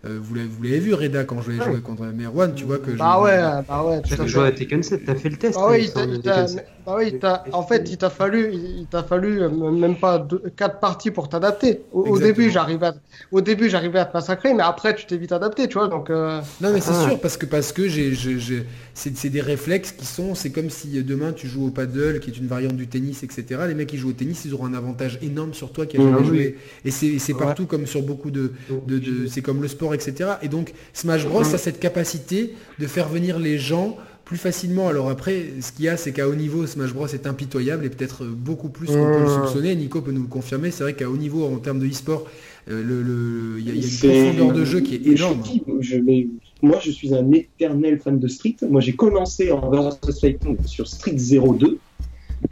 euh, 0.05 0.17
vous 0.21 0.35
l'avez 0.35 0.47
vous 0.47 0.63
l'avez 0.63 0.79
vu 0.79 0.93
Reda 0.93 1.23
quand 1.23 1.41
je 1.41 1.51
vais 1.51 1.59
Ouais. 1.59 1.65
jouer 1.65 1.81
contre 1.81 2.03
Merwan, 2.05 2.53
tu 2.55 2.65
vois 2.65 2.79
que 2.79 2.91
je- 2.91 2.97
Bah 2.97 3.21
ouais, 3.21 3.37
bah 3.67 3.83
ouais. 3.85 4.01
tout 4.01 4.15
T'as 4.15 4.23
à 4.23 4.27
joué 4.27 4.43
à 4.43 4.45
fait. 4.47 4.55
Tekken 4.55 4.81
7, 4.83 5.05
t'as 5.05 5.15
fait 5.15 5.29
le 5.29 5.37
test. 5.37 5.55
Bah 5.55 5.65
hein, 5.67 5.71
oui, 5.71 5.77
il 5.79 5.83
il 5.83 5.87
me 5.87 5.93
t'a- 5.93 5.99
semble, 6.01 6.13
il 6.13 6.17
de 6.17 6.21
t'a- 6.23 6.31
Tekken 6.33 6.47
7. 6.47 6.67
bah 6.85 6.95
oui, 6.97 7.09
il 7.13 7.19
t'a- 7.19 7.43
en 7.53 7.63
fait, 7.63 7.89
il 7.91 7.97
t'a 7.97 8.09
fallu, 8.09 8.51
il 8.53 8.87
t'a 8.89 9.03
fallu 9.03 9.41
euh, 9.41 9.49
même 9.71 9.95
pas 9.95 10.17
deux, 10.19 10.41
quatre 10.55 10.79
parties 10.79 11.11
pour 11.11 11.29
t'adapter. 11.29 11.81
Au, 11.91 12.17
début, 12.19 12.49
j'arrivais, 12.49 12.87
à, 12.87 12.95
au 13.31 13.41
début, 13.41 13.69
j'arrivais 13.69 13.99
à 13.99 14.05
te 14.05 14.13
massacrer, 14.17 14.53
mais 14.53 14.63
après, 14.63 14.95
tu 14.95 15.05
t'es 15.05 15.17
vite 15.17 15.31
adapté, 15.31 15.67
tu 15.67 15.77
vois. 15.77 15.87
Donc, 15.87 16.09
euh, 16.09 16.39
Non 16.61 16.71
mais 16.73 16.81
c'est 16.81 16.91
Ah. 16.93 17.07
sûr 17.09 17.19
parce 17.19 17.37
que 17.37 17.45
parce 17.45 17.71
que 17.71 17.87
j'ai 17.87 18.13
j'ai- 18.13 18.39
j'ai- 18.39 18.65
c'est 18.93 19.15
c'est 19.15 19.29
des 19.29 19.41
réflexes 19.41 19.91
qui 19.91 20.05
sont 20.05 20.35
c'est 20.35 20.49
comme 20.51 20.69
si 20.69 21.01
demain 21.03 21.31
tu 21.31 21.47
joues 21.47 21.67
au 21.67 21.69
paddle 21.69 22.19
qui 22.19 22.29
est 22.29 22.37
une 22.37 22.47
variante 22.47 22.75
du 22.75 22.87
tennis 22.87 23.23
etc 23.23 23.61
les 23.67 23.73
mecs 23.73 23.87
qui 23.87 23.97
jouent 23.97 24.09
au 24.09 24.13
tennis 24.13 24.43
ils 24.45 24.53
auront 24.53 24.65
un 24.65 24.73
avantage 24.73 25.17
énorme 25.21 25.53
sur 25.53 25.71
toi 25.71 25.85
qui 25.85 25.95
a 25.97 25.99
Mhm. 26.01 26.05
jamais 26.07 26.17
Ah 26.19 26.21
oui. 26.23 26.27
joué 26.27 26.57
et 26.85 26.91
c'est 26.91 27.17
c'est 27.19 27.33
Ouais. 27.33 27.39
partout 27.39 27.65
comme 27.67 27.85
sur 27.87 28.01
beaucoup 28.01 28.31
de, 28.31 28.51
de, 28.87 28.99
de- 28.99 29.27
c'est 29.27 29.41
comme 29.41 29.61
le 29.61 29.67
sport 29.69 29.90
etc 29.93 30.31
et 30.41 30.47
donc 30.47 30.73
Smash 30.93 31.25
Bros 31.25 31.41
a 31.41 31.57
cette 31.57 31.79
capacité 31.79 32.53
de 32.79 32.87
faire 32.87 33.07
venir 33.09 33.39
les 33.39 33.57
gens 33.57 33.97
plus 34.25 34.37
facilement 34.37 34.87
alors 34.87 35.09
après 35.09 35.45
ce 35.61 35.71
qu'il 35.71 35.85
y 35.85 35.89
a 35.89 35.97
c'est 35.97 36.11
qu'à 36.13 36.27
haut 36.29 36.35
niveau 36.35 36.65
Smash 36.67 36.93
Bros 36.93 37.07
est 37.07 37.27
impitoyable 37.27 37.85
et 37.85 37.89
peut-être 37.89 38.23
beaucoup 38.25 38.69
plus 38.69 38.87
qu'on 38.87 38.93
peut 38.93 39.23
le 39.23 39.27
soupçonner 39.29 39.75
Nico 39.75 40.01
peut 40.01 40.11
nous 40.11 40.21
le 40.21 40.27
confirmer 40.27 40.71
c'est 40.71 40.83
vrai 40.83 40.93
qu'à 40.93 41.09
haut 41.09 41.17
niveau 41.17 41.45
en 41.45 41.57
termes 41.57 41.79
de 41.79 41.87
e-sport 41.87 42.25
euh, 42.69 42.83
le- 42.83 43.01
le- 43.01 43.59
il 43.59 43.67
y 43.67 43.71
a, 43.71 43.73
il 43.73 43.81
y 43.81 43.83
a 43.83 43.87
une 43.87 44.31
profondeur 44.33 44.53
de 44.57 44.65
jeu 44.65 44.79
qui 44.81 44.95
est 44.95 45.01
je 45.03 45.11
énorme 45.23 45.41
dis, 45.41 45.63
je- 45.79 45.97
mais 45.97 46.27
moi, 46.63 46.77
je 46.79 46.91
suis 46.91 47.11
un 47.15 47.31
éternel 47.31 47.97
fan 47.99 48.19
de 48.19 48.27
Street. 48.27 48.55
Moi, 48.69 48.81
j'ai 48.81 48.93
commencé 48.93 49.51
en 49.51 49.67
versus 49.71 50.19
fighting 50.19 50.57
sur 50.67 50.87
Street 50.87 51.15
02. 51.17 51.79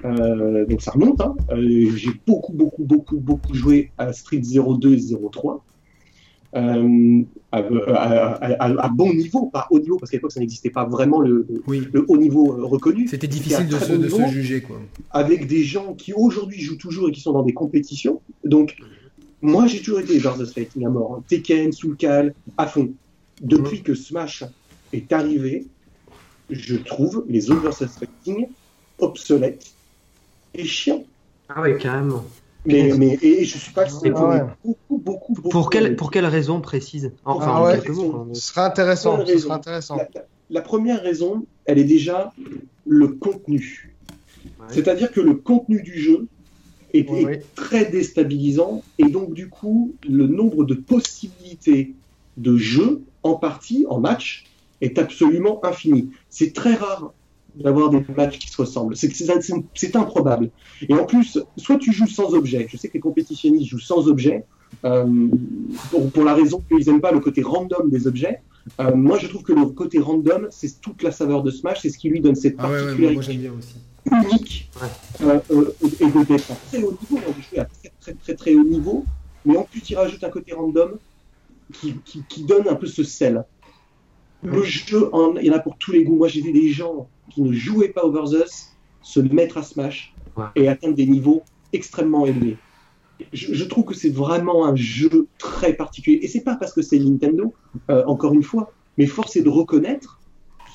Euh, 0.06 0.66
donc 0.66 0.82
ça 0.82 0.92
remonte. 0.92 1.22
Hein. 1.22 1.36
Euh, 1.52 1.92
j'ai 1.96 2.10
beaucoup, 2.26 2.54
beaucoup, 2.54 2.84
beaucoup, 2.84 3.18
beaucoup 3.18 3.54
joué 3.54 3.92
à 4.00 4.12
Street 4.14 4.42
02 4.42 4.94
et 4.96 5.16
03. 5.32 5.64
Euh, 6.56 7.22
à, 7.52 7.58
à- 7.60 8.34
à- 8.34 8.54
à- 8.66 8.86
à 8.86 8.90
bon 8.90 9.14
niveau, 9.14 9.46
pas 9.48 9.68
haut 9.70 9.80
niveau, 9.80 9.98
parce 9.98 10.10
qu'à 10.10 10.18
l'époque 10.18 10.32
ça 10.32 10.40
n'existait 10.40 10.72
pas 10.72 10.86
vraiment 10.86 11.20
le, 11.22 11.46
oui 11.68 11.88
le 11.94 12.04
haut 12.08 12.18
niveau 12.18 12.54
euh, 12.54 12.66
reconnu. 12.66 13.08
C'était 13.08 13.28
difficile 13.28 13.68
de 13.68 13.78
se, 13.78 13.92
bon 13.94 14.00
de 14.00 14.10
se 14.10 14.16
niveau. 14.16 14.28
juger 14.32 14.62
quoi. 14.62 14.82
avec 15.12 15.46
des 15.46 15.64
gens 15.64 15.94
qui 15.94 16.12
aujourd'hui 16.12 16.60
jouent 16.60 16.78
toujours 16.78 17.10
et 17.10 17.12
qui 17.12 17.22
sont 17.22 17.34
dans 17.34 17.44
des 17.44 17.54
compétitions. 17.54 18.20
Donc, 18.44 18.78
moi, 19.44 19.68
j'ai 19.68 19.80
toujours 19.80 20.00
été 20.00 20.18
versus 20.18 20.52
fighting 20.52 20.86
à 20.88 20.90
mort. 20.90 21.16
hein. 21.20 21.24
Tekken, 21.28 21.72
Soul 21.72 21.96
Cal, 21.98 22.34
à 22.58 22.66
fond. 22.66 22.90
Depuis 23.42 23.84
que 23.84 23.94
Smash 23.94 24.44
est 24.92 25.12
arrivé, 25.14 25.68
je 26.50 26.76
trouve 26.78 27.26
les 27.30 27.52
autres 27.52 27.62
versus 27.62 27.90
fighting 27.92 28.48
obsolètes 28.98 29.72
et 30.56 30.66
chiants. 30.66 31.04
Ah 31.48 31.62
ouais, 31.62 31.78
carrément. 31.78 32.26
Mais, 32.66 32.94
mais 32.98 33.18
et 33.22 33.46
je 33.46 33.58
suis 33.58 33.72
pas 33.72 33.86
le 33.86 33.90
seul, 33.90 34.14
Ah 34.16 34.20
j'en 34.20 34.32
ai 34.32 34.42
ouais. 34.42 34.48
beaucoup, 34.64 34.98
beaucoup, 34.98 35.34
beaucoup. 35.34 35.50
Pour 35.50 35.70
quelle, 35.70 35.96
pour 35.96 36.12
quelle 36.12 36.26
raison 36.26 36.60
précise? 36.62 37.14
Enfin, 37.24 37.46
Ah 37.56 37.62
en 37.62 37.72
quelques 37.72 37.90
mots. 37.90 38.28
ce 38.34 38.42
serait 38.42 38.62
intéressant. 38.62 39.26
Ce. 39.26 39.48
La, 39.48 40.08
la- 40.14 40.26
la 40.50 40.62
première 40.62 41.02
raison, 41.02 41.46
elle 41.66 41.78
est 41.78 41.84
déjà 41.86 42.34
le 42.88 43.08
contenu. 43.08 43.96
Ouais. 44.46 44.66
C'est-à-dire 44.70 45.12
que 45.12 45.22
le 45.22 45.36
contenu 45.36 45.82
du 45.82 45.98
jeu 46.00 46.28
est, 46.94 47.06
très 47.56 47.86
déstabilisant 47.86 48.82
et 48.98 49.06
donc 49.06 49.34
du 49.34 49.48
coup 49.48 49.94
le 50.10 50.28
nombre 50.28 50.64
de 50.64 50.74
possibilités 50.74 51.94
de 52.38 52.58
jeu 52.58 53.04
en 53.24 53.36
partie, 53.36 53.86
en 53.90 54.00
match, 54.00 54.46
est 54.82 54.98
absolument 54.98 55.64
infini. 55.64 56.10
C'est 56.30 56.54
très 56.54 56.74
rare 56.74 57.14
d'avoir 57.56 57.90
des 57.90 58.04
matchs 58.16 58.40
qui 58.40 58.50
se 58.50 58.58
ressemblent. 58.58 58.96
C'est 58.96 59.96
improbable. 59.96 60.50
Et 60.88 60.94
en 60.94 61.06
plus, 61.06 61.40
soit 61.58 61.78
tu 61.78 61.92
joues 61.92 62.08
sans 62.08 62.34
objet. 62.34 62.68
Je 62.70 62.78
sais 62.78 62.88
que 62.88 62.94
les 62.94 63.00
compétitionnistes 63.00 63.70
jouent 63.70 63.80
sans 63.80 64.08
objet 64.08 64.46
euh, 64.86 65.06
pour, 65.92 66.12
pour 66.12 66.24
la 66.24 66.34
raison 66.34 66.62
qu'ils 66.68 66.86
n'aiment 66.88 67.02
pas 67.02 67.12
le 67.12 67.20
côté 67.20 67.42
random 67.42 67.90
des 67.90 68.08
objets. 68.08 68.42
Euh, 68.80 68.96
moi, 68.96 69.18
je 69.18 69.28
trouve 69.28 69.44
que 69.44 69.54
le 69.54 69.66
côté 69.68 70.00
random, 70.00 70.48
c'est 70.52 70.80
toute 70.82 71.02
la 71.02 71.12
saveur 71.12 71.44
de 71.44 71.52
Smash, 71.52 71.82
c'est 71.82 71.90
ce 71.90 71.98
qui 71.98 72.10
lui 72.10 72.22
donne 72.22 72.36
cette 72.36 72.56
Ah 72.60 72.70
ouais, 72.70 72.74
ouais, 72.74 72.78
moi, 72.78 72.86
particularité 72.86 73.16
moi, 73.16 73.24
j'aime 73.24 73.38
bien 73.42 73.54
aussi. 73.58 73.76
unique 74.32 74.72
euh, 75.22 75.40
euh, 75.52 75.74
et 76.00 76.06
de 76.06 76.34
à 76.36 76.56
très 76.68 76.84
haut 76.84 76.92
niveau. 76.92 77.20
On 77.26 77.32
a 77.32 77.42
joué 77.50 77.60
à 77.60 77.66
très 77.66 77.92
très 78.00 78.14
très 78.14 78.36
très 78.36 78.56
haut 78.56 78.64
niveau, 78.64 79.06
mais 79.46 79.58
en 79.58 79.64
plus 79.64 79.82
il 79.90 79.96
rajoute 79.96 80.24
un 80.24 80.30
côté 80.30 80.54
random. 80.54 80.92
qui, 81.74 81.96
qui, 82.06 82.24
qui 82.28 82.44
donne 82.44 82.68
un 82.68 82.76
peu 82.76 82.88
ce 82.88 83.04
sel. 83.04 83.44
Le 84.44 84.64
jeu, 84.64 85.10
en- 85.14 85.36
il 85.36 85.46
y 85.46 85.52
en 85.52 85.54
a 85.56 85.60
pour 85.60 85.78
tous 85.78 85.92
les 85.92 86.04
goûts. 86.04 86.16
Moi, 86.16 86.28
j'ai 86.28 86.42
vu 86.42 86.52
des 86.54 86.70
gens 86.70 87.08
qui 87.30 87.42
ne 87.42 87.52
jouaient 87.52 87.90
pas 87.90 88.04
Over 88.06 88.24
the 88.32 88.46
Us 88.46 88.70
se 89.02 89.20
mettre 89.20 89.58
à 89.58 89.64
Smash 89.64 90.14
Ouais. 90.38 90.46
et 90.56 90.68
atteindre 90.68 90.96
des 90.96 91.06
niveaux 91.06 91.44
extrêmement 91.74 92.26
élevés. 92.26 92.58
Je, 93.34 93.54
je 93.54 93.64
trouve 93.66 93.84
que 93.84 93.94
c'est 93.94 94.10
vraiment 94.14 94.66
un 94.66 94.76
jeu 94.76 95.28
très 95.38 95.74
particulier. 95.74 96.20
Et 96.22 96.28
c'est 96.30 96.42
pas 96.44 96.56
parce 96.56 96.72
que 96.74 96.82
c'est 96.82 97.00
Nintendo, 97.00 97.54
euh, 97.90 98.04
encore 98.06 98.34
une 98.34 98.44
fois, 98.44 98.72
mais 98.98 99.06
force 99.08 99.36
est 99.36 99.42
de 99.42 99.50
reconnaître 99.50 100.20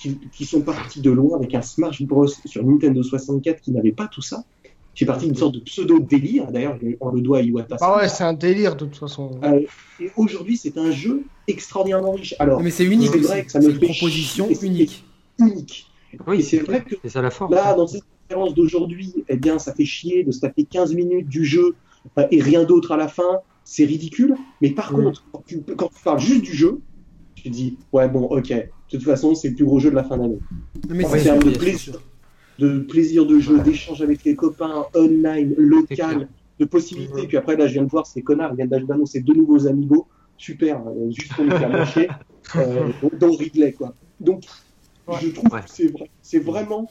qu'ils 0.01 0.19
qu'ils 0.31 0.47
sont 0.47 0.61
partis 0.61 1.01
de 1.01 1.11
loin 1.11 1.39
avec 1.39 1.55
un 1.55 1.63
Smash 1.63 2.03
Bros 2.03 2.27
sur 2.27 2.65
Nintendo 2.67 3.03
64 3.03 3.61
qui 3.63 3.71
n'avait 3.73 3.93
pas 3.93 4.09
tout 4.09 4.21
ça. 4.21 4.45
C'est 4.95 5.07
parti 5.07 5.27
d'une 5.27 5.35
sorte 5.35 5.55
de 5.55 5.61
pseudo-délire. 5.61 6.51
D'ailleurs, 6.53 6.79
on 7.01 7.11
le 7.11 7.21
doit 7.21 7.39
à 7.39 7.43
Iwata. 7.43 7.77
Ah 7.81 7.97
ouais, 7.99 8.09
c'est 8.09 8.25
un 8.25 8.33
délire 8.33 8.77
de 8.77 8.85
toute 8.85 8.97
façon. 8.97 9.31
Euh, 9.43 9.61
et 10.01 10.11
aujourd'hui, 10.17 10.57
c'est 10.57 10.79
un 10.79 10.91
jeu 10.93 11.25
extraordinairement 11.49 12.13
riche. 12.13 12.35
Alors, 12.39 12.61
Mais 12.63 12.71
c'est 12.71 12.85
unique 12.85 13.11
C'est 13.13 13.19
vrai 13.19 13.45
que 13.45 13.51
ça 13.51 13.61
me 13.61 13.71
une 13.71 13.79
fait 13.79 13.87
proposition 13.87 14.47
chier. 14.49 14.67
unique. 14.67 15.05
unique. 15.39 15.87
Oui, 16.29 16.43
c'est 16.43 16.59
vrai 16.59 16.83
que 16.85 16.95
c'est 17.03 17.09
ça 17.11 17.23
la 17.23 17.31
force. 17.31 17.53
là, 17.53 17.75
dans 17.75 17.87
cette 17.89 18.05
conférence 18.29 18.55
d'aujourd'hui, 18.55 19.13
eh 19.29 19.37
bien, 19.37 19.59
ça 19.59 19.75
fait 19.75 19.85
chier 19.85 20.23
de 20.23 20.31
se 20.31 20.41
taper 20.41 20.63
15 20.65 20.95
minutes 20.95 21.29
du 21.29 21.45
jeu 21.45 21.75
euh, 22.19 22.27
et 22.31 22.41
rien 22.41 22.63
d'autre 22.65 22.93
à 22.93 22.97
la 22.97 23.09
fin. 23.09 23.41
C'est 23.65 23.85
ridicule. 23.85 24.37
Mais 24.63 24.71
par 24.71 24.93
Mm. 24.93 25.05
contre, 25.05 25.25
quand 25.33 25.43
tu, 25.47 25.61
quand 25.77 25.89
tu 25.97 26.03
parles 26.05 26.21
juste 26.21 26.43
du 26.43 26.53
jeu, 26.55 26.81
tu 27.35 27.43
te 27.45 27.49
dis, 27.49 27.79
ouais, 27.93 28.09
bon, 28.09 28.23
ok. 28.27 28.49
De 28.49 28.69
toute 28.89 29.03
façon, 29.03 29.35
c'est 29.35 29.49
le 29.49 29.55
plus 29.57 29.65
gros 29.65 29.81
jeu 29.81 29.91
de 29.91 29.97
la 29.97 30.05
fin 30.05 30.17
d'année. 30.19 30.39
Mais 30.89 31.05
En 31.05 31.09
c'est 31.11 31.23
termes 31.25 31.43
de 31.43 31.51
plaisir, 31.51 31.79
sûr. 31.95 32.03
De 32.59 32.79
plaisir 32.81 33.27
de 33.27 33.39
jeu, 33.39 33.61
d'échange 33.61 34.01
avec 34.03 34.25
les 34.25 34.37
copains, 34.37 34.87
online, 34.95 35.55
local, 35.57 36.29
de 36.61 36.65
possibilités. 36.65 37.27
Puis 37.27 37.37
après, 37.37 37.57
là, 37.57 37.67
je 37.67 37.75
viens 37.75 37.83
de 37.85 37.91
voir 37.91 38.07
ces 38.07 38.23
connards, 38.23 38.53
ils 38.53 38.57
viennent 38.57 38.69
d'annoncer 38.87 39.21
deux 39.21 39.35
nouveaux 39.35 39.67
amigos. 39.67 40.07
Super, 40.37 40.81
euh, 40.87 41.11
juste 41.11 41.33
pour 41.35 41.45
nous 41.45 41.51
faire 41.53 41.69
lâcher. 41.71 42.09
Euh, 42.57 42.89
dont 43.19 43.33
Ridley, 43.35 43.73
quoi. 43.73 43.95
Donc, 44.21 44.45
Ouais. 45.07 45.17
je 45.21 45.29
trouve 45.29 45.53
Ouais. 45.53 45.61
que 45.61 45.69
c'est 45.71 45.89
vrai, 45.89 46.11
c'est 46.23 46.39
vraiment, 46.39 46.91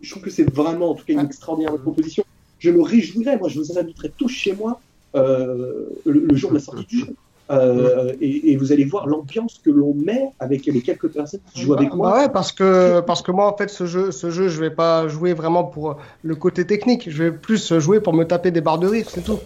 je 0.00 0.10
trouve 0.10 0.22
que 0.22 0.30
c'est 0.30 0.50
vraiment, 0.50 0.90
en 0.90 0.94
tout 0.94 1.04
cas, 1.04 1.12
une 1.12 1.20
extraordinaire 1.20 1.76
proposition. 1.78 2.24
Je 2.58 2.70
me 2.70 2.80
réjouirais, 2.82 3.36
moi, 3.38 3.48
je 3.48 3.58
vous 3.58 3.78
inviterais 3.78 4.12
tous 4.16 4.28
chez 4.28 4.54
moi 4.54 4.80
euh, 5.14 5.84
le, 6.06 6.20
le 6.26 6.36
jour 6.36 6.50
de 6.50 6.54
la 6.56 6.60
sortie 6.60 6.86
du 6.86 7.00
jeu. 7.00 7.14
Euh, 7.50 8.12
et, 8.20 8.52
et 8.52 8.56
vous 8.56 8.70
allez 8.70 8.84
voir 8.84 9.08
l'ambiance 9.08 9.60
que 9.64 9.70
l'on 9.70 9.92
met 9.94 10.30
avec 10.38 10.66
les 10.66 10.82
quelques 10.82 11.08
personnes 11.08 11.40
qui 11.52 11.62
jouent 11.62 11.74
avec 11.74 11.90
Bah- 11.90 11.96
moi. 11.96 12.10
bah 12.12 12.18
ouais, 12.20 12.28
parce 12.28 12.52
que, 12.52 13.00
parce 13.00 13.22
que 13.22 13.32
moi, 13.32 13.52
en 13.52 13.56
fait, 13.56 13.68
ce 13.68 13.86
jeu, 13.86 14.12
ce 14.12 14.30
jeu, 14.30 14.48
je 14.48 14.60
vais 14.60 14.70
pas 14.70 15.08
jouer 15.08 15.32
vraiment 15.34 15.64
pour 15.64 15.96
le 16.22 16.36
côté 16.36 16.64
technique. 16.64 17.10
Je 17.10 17.24
vais 17.24 17.32
plus 17.32 17.78
jouer 17.80 18.00
pour 18.00 18.12
me 18.12 18.24
taper 18.24 18.52
des 18.52 18.60
barres 18.60 18.78
de 18.78 18.86
rire, 18.86 19.06
c'est 19.10 19.24
tout. 19.24 19.40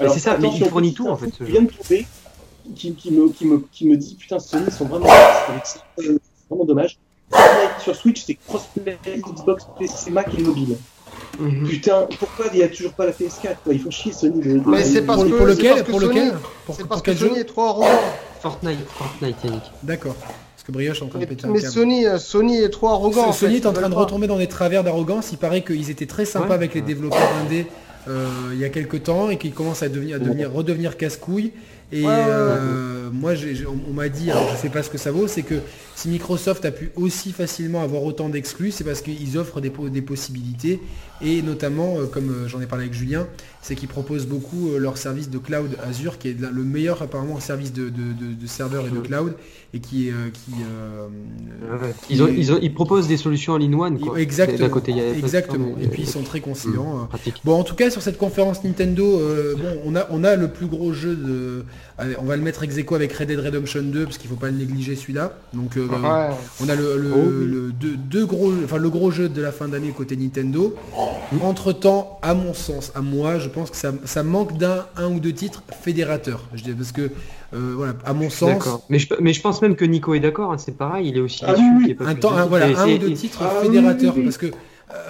Mais 0.00 0.08
c'est 0.08 0.20
ça, 0.20 0.38
mais 0.38 0.50
il 0.54 0.64
fournit 0.66 0.94
tout, 0.94 1.08
en 1.08 1.16
fait, 1.16 1.30
ce 1.36 1.42
vient 1.42 1.62
de 1.62 1.70
tomber, 1.70 2.06
qui, 2.76 2.94
qui 2.94 3.10
me, 3.10 3.28
qui, 3.30 3.46
me, 3.46 3.58
qui 3.72 3.88
me 3.88 3.96
dit 3.96 4.14
putain, 4.14 4.38
Sony 4.38 4.66
ils 4.68 4.72
sont 4.72 4.84
vraiment 4.84 5.06
C'est 5.64 5.80
vraiment 6.48 6.64
dommage. 6.64 6.98
Sur 7.80 7.94
Switch, 7.96 8.24
c'est 8.24 8.34
crossplay 8.34 8.98
Xbox, 9.18 9.66
PC, 9.78 10.10
Mac 10.10 10.28
et 10.38 10.42
mobile. 10.42 10.76
Mhm. 11.38 11.68
Putain, 11.68 12.06
pourquoi 12.18 12.46
il 12.52 12.58
n'y 12.58 12.64
a 12.64 12.68
toujours 12.68 12.92
pas 12.92 13.06
la 13.06 13.12
PS4 13.12 13.56
quoi? 13.64 13.72
Ils 13.72 13.80
font 13.80 13.90
chier 13.90 14.12
Sony. 14.12 14.40
de- 14.40 14.60
Mais 14.66 14.82
c'est 14.82 15.02
parce 15.02 15.20
Pour, 15.22 15.30
que- 15.30 15.36
pour 15.36 15.46
c'est 15.48 15.54
lequel 15.54 15.70
parce 15.70 15.82
que 15.82 15.90
Pour 15.90 16.00
Sony- 16.00 16.08
lequel 16.08 16.32
Pour, 16.66 16.74
C'est 16.74 16.80
pour 16.82 16.88
parce 16.88 17.02
que 17.02 17.12
jeu? 17.14 17.28
Sony 17.28 17.38
est 17.40 17.44
trop 17.44 17.64
arrogant. 17.64 17.88
Fortnite, 18.40 18.78
Fortnite, 18.96 19.36
Yannick. 19.44 19.62
D'accord. 19.82 20.14
Parce 20.16 20.64
que 20.66 20.72
Brioche 20.72 21.00
est 21.00 21.04
en 21.04 21.08
train 21.08 21.18
de 21.18 21.24
Mais, 21.24 21.28
péter 21.28 21.46
un 21.46 21.50
mais 21.50 21.60
câble. 21.60 21.72
Sony, 21.72 22.06
euh, 22.06 22.18
Sony 22.18 22.58
est 22.58 22.68
trop 22.70 22.88
arrogant. 22.88 23.26
en 23.28 23.32
Sony 23.32 23.54
fait, 23.54 23.58
est 23.60 23.66
en 23.66 23.72
train 23.72 23.88
de 23.88 23.94
pas. 23.94 24.00
retomber 24.00 24.26
dans 24.26 24.38
des 24.38 24.46
travers 24.48 24.82
d'arrogance. 24.84 25.30
Il 25.32 25.38
paraît 25.38 25.62
qu'ils 25.62 25.90
étaient 25.90 26.06
très 26.06 26.24
sympas 26.24 26.48
Ouais. 26.48 26.54
avec 26.54 26.74
les 26.74 26.80
développeurs 26.82 27.18
indés 27.44 27.66
euh, 28.08 28.26
il 28.52 28.58
y 28.58 28.64
a 28.64 28.68
quelques 28.70 29.02
temps 29.02 29.28
et 29.28 29.36
qu'ils 29.36 29.52
commencent 29.52 29.82
à 29.82 29.88
devenir, 29.88 30.16
à 30.16 30.18
devenir 30.18 30.50
redevenir 30.52 30.96
casse-couilles. 30.96 31.52
Et 31.92 32.02
Ouais, 32.02 32.06
ouais, 32.06 32.14
ouais. 32.14 32.22
euh, 32.26 33.07
moi, 33.12 33.34
j'ai- 33.34 33.54
j'ai- 33.54 33.66
on, 33.66 33.78
on 33.88 33.92
m'a 33.92 34.08
dit, 34.08 34.30
alors 34.30 34.48
je 34.54 34.56
sais 34.60 34.68
pas 34.70 34.82
ce 34.82 34.90
que 34.90 34.98
ça 34.98 35.10
vaut, 35.10 35.26
c'est 35.28 35.42
que 35.42 35.56
si 35.94 36.08
Microsoft 36.08 36.64
a 36.64 36.70
pu 36.70 36.90
aussi 36.96 37.32
facilement 37.32 37.82
avoir 37.82 38.02
autant 38.04 38.28
d'exclus, 38.28 38.70
c'est 38.72 38.84
parce 38.84 39.02
qu'ils 39.02 39.36
offrent 39.38 39.60
des, 39.60 39.70
po- 39.70 39.88
des 39.88 40.02
possibilités. 40.02 40.80
Et 41.20 41.42
notamment, 41.42 41.96
euh, 41.98 42.06
comme 42.06 42.30
euh, 42.30 42.48
j'en 42.48 42.60
ai 42.60 42.66
parlé 42.66 42.84
avec 42.84 42.94
Julien, 42.94 43.26
c'est 43.60 43.74
qu'ils 43.74 43.88
proposent 43.88 44.26
beaucoup 44.26 44.70
euh, 44.70 44.78
leur 44.78 44.96
service 44.98 45.28
de 45.30 45.38
cloud 45.38 45.76
Azure, 45.82 46.16
qui 46.18 46.28
est 46.28 46.36
le 46.40 46.62
meilleur 46.62 47.02
apparemment 47.02 47.40
service 47.40 47.72
de, 47.72 47.84
de, 47.88 47.88
de- 47.90 48.34
de 48.40 48.46
serveurs 48.46 48.86
et 48.86 48.90
de 48.90 49.00
cloud, 49.00 49.34
et 49.74 49.80
qui 49.80 50.08
est... 50.08 50.12
euh, 50.12 50.28
qui, 50.32 50.52
euh, 50.62 51.08
Ouais. 51.82 51.92
Ils, 52.08 52.22
ont, 52.22 52.28
ils, 52.28 52.52
ont- 52.52 52.58
ils 52.62 52.72
proposent 52.72 53.08
des 53.08 53.16
solutions 53.16 53.54
en 53.54 53.58
quoi. 53.98 54.20
Exactement. 54.20 54.68
Côté, 54.68 54.92
Exactement. 55.18 55.74
Et 55.82 55.88
puis 55.88 56.02
ils 56.02 56.08
sont 56.08 56.22
très 56.22 56.40
conciliants. 56.40 57.00
euh. 57.00 57.16
Bon, 57.44 57.54
en 57.58 57.64
tout 57.64 57.74
cas, 57.74 57.90
sur 57.90 58.00
cette 58.02 58.16
conférence 58.18 58.62
Nintendo, 58.64 59.04
euh, 59.20 59.54
bon, 59.56 59.80
on 59.84 59.96
a, 59.96 60.06
on 60.10 60.22
a 60.24 60.36
le 60.36 60.48
plus 60.48 60.66
gros 60.66 60.92
jeu 60.92 61.14
de. 61.16 61.64
Allez, 61.98 62.16
on 62.18 62.24
va 62.24 62.36
le 62.36 62.42
mettre 62.42 62.62
ex 62.62 62.76
aequo 62.78 62.94
avec 62.94 63.12
Red 63.12 63.28
Dead 63.28 63.38
Redemption 63.40 63.82
2 63.82 64.04
parce 64.04 64.18
qu'il 64.18 64.28
faut 64.30 64.36
pas 64.36 64.46
le 64.50 64.56
négliger 64.56 64.96
celui-là. 64.96 65.32
Donc, 65.52 65.76
euh, 65.76 65.86
Ouais. 65.86 66.34
on 66.62 66.68
a 66.68 66.74
le, 66.74 66.96
le- 66.96 67.12
Oh 67.14 67.18
oui. 67.18 67.46
le- 67.46 67.72
deux, 67.72 67.96
deux 67.96 68.26
gros, 68.26 68.52
enfin 68.64 68.78
le 68.78 68.88
gros 68.90 69.10
jeu 69.10 69.28
de 69.28 69.42
la 69.42 69.52
fin 69.52 69.68
d'année 69.68 69.90
côté 69.90 70.16
Nintendo. 70.16 70.74
Entre 71.42 71.72
temps, 71.72 72.18
à 72.22 72.34
mon 72.34 72.54
sens, 72.54 72.92
à 72.94 73.00
moi, 73.00 73.38
je 73.38 73.48
pense 73.48 73.70
que 73.70 73.76
ça, 73.76 73.92
ça 74.04 74.22
manque 74.22 74.56
d'un 74.56 74.86
un 74.96 75.10
ou 75.12 75.20
deux 75.20 75.32
titres 75.32 75.62
fédérateurs. 75.82 76.44
Je 76.54 76.62
dis 76.62 76.72
parce 76.72 76.92
que 76.92 77.10
euh, 77.54 77.72
voilà, 77.76 77.94
à 78.04 78.12
mon 78.14 78.30
sens. 78.30 78.62
Mais 78.88 78.98
je, 78.98 79.08
mais 79.20 79.32
je 79.32 79.40
pense 79.40 79.62
même 79.62 79.74
que 79.76 79.84
Nico 79.84 80.14
est 80.14 80.20
d'accord, 80.20 80.52
hein, 80.52 80.58
c'est 80.58 80.76
pareil, 80.76 81.08
il 81.08 81.16
est 81.16 81.20
aussi 81.20 81.42
Ah 81.46 81.54
oui, 81.56 81.94
pas 81.94 82.04
un 82.06 82.14
temps, 82.14 82.30
un, 82.32 82.36
titres. 82.36 82.48
voilà, 82.48 82.68
Et 82.68 82.74
un 82.74 82.84
c'est- 82.84 82.94
ou 82.94 82.98
deux 82.98 83.10
et- 83.10 83.14
titres 83.14 83.38
Ah 83.42 83.62
fédérateurs 83.62 84.12
oui, 84.14 84.20
oui. 84.20 84.24
parce 84.24 84.38
que 84.38 84.46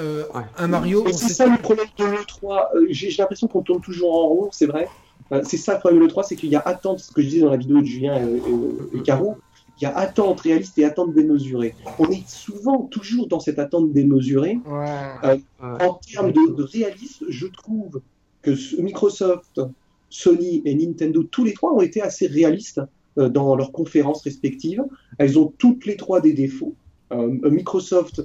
euh, 0.00 0.22
Ouais. 0.34 0.42
un 0.56 0.66
Mario, 0.68 1.04
c'est 1.12 1.32
ça 1.32 1.46
le 1.46 1.56
problème 1.58 1.86
de 1.98 2.04
l'E3. 2.04 2.68
Euh, 2.76 2.86
J'ai 2.90 3.10
j'ai 3.10 3.22
l'impression 3.22 3.46
qu'on 3.48 3.62
tourne 3.62 3.80
toujours 3.80 4.12
en 4.14 4.28
rond, 4.28 4.48
c'est 4.52 4.66
vrai. 4.66 4.88
Euh, 5.32 5.42
c'est 5.44 5.56
ça 5.56 5.74
le 5.74 5.80
problème 5.80 6.00
de 6.02 6.06
l'E3, 6.06 6.24
c'est 6.26 6.36
qu'il 6.36 6.50
y 6.50 6.56
a 6.56 6.60
attente, 6.60 7.00
ce 7.00 7.12
que 7.12 7.20
je 7.22 7.28
disais 7.28 7.40
dans 7.42 7.50
la 7.50 7.56
vidéo 7.56 7.80
de 7.80 7.84
Julien 7.86 8.16
et, 8.16 8.36
et- 8.36 8.98
et 8.98 9.02
Caro, 9.02 9.36
il 9.80 9.84
y 9.84 9.86
a 9.86 9.96
attente 9.96 10.40
réaliste 10.40 10.76
et 10.78 10.84
attente 10.84 11.14
démesurée. 11.14 11.74
On 11.98 12.08
est 12.10 12.26
souvent 12.28 12.82
toujours 12.90 13.28
dans 13.28 13.38
cette 13.40 13.58
attente 13.58 13.92
démesurée. 13.92 14.58
Ouais. 14.66 15.28
Ouais. 15.28 15.40
En 15.60 15.94
termes 15.94 16.32
de, 16.32 16.52
de 16.54 16.62
réalisme, 16.62 17.26
je 17.28 17.46
trouve 17.46 18.00
que 18.42 18.50
Microsoft, 18.82 19.60
Sony 20.10 20.62
et 20.64 20.74
Nintendo, 20.74 21.22
tous 21.22 21.44
les 21.44 21.52
trois 21.52 21.72
ont 21.72 21.80
été 21.82 22.00
assez 22.00 22.26
réalistes 22.26 22.80
euh, 23.18 23.28
dans 23.28 23.54
leurs 23.56 23.72
conférences 23.72 24.22
respectives. 24.22 24.82
Elles 25.18 25.38
ont 25.38 25.52
toutes 25.58 25.86
les 25.86 25.96
trois 25.96 26.20
des 26.20 26.32
défauts. 26.32 26.74
Euh, 27.12 27.28
Microsoft, 27.50 28.22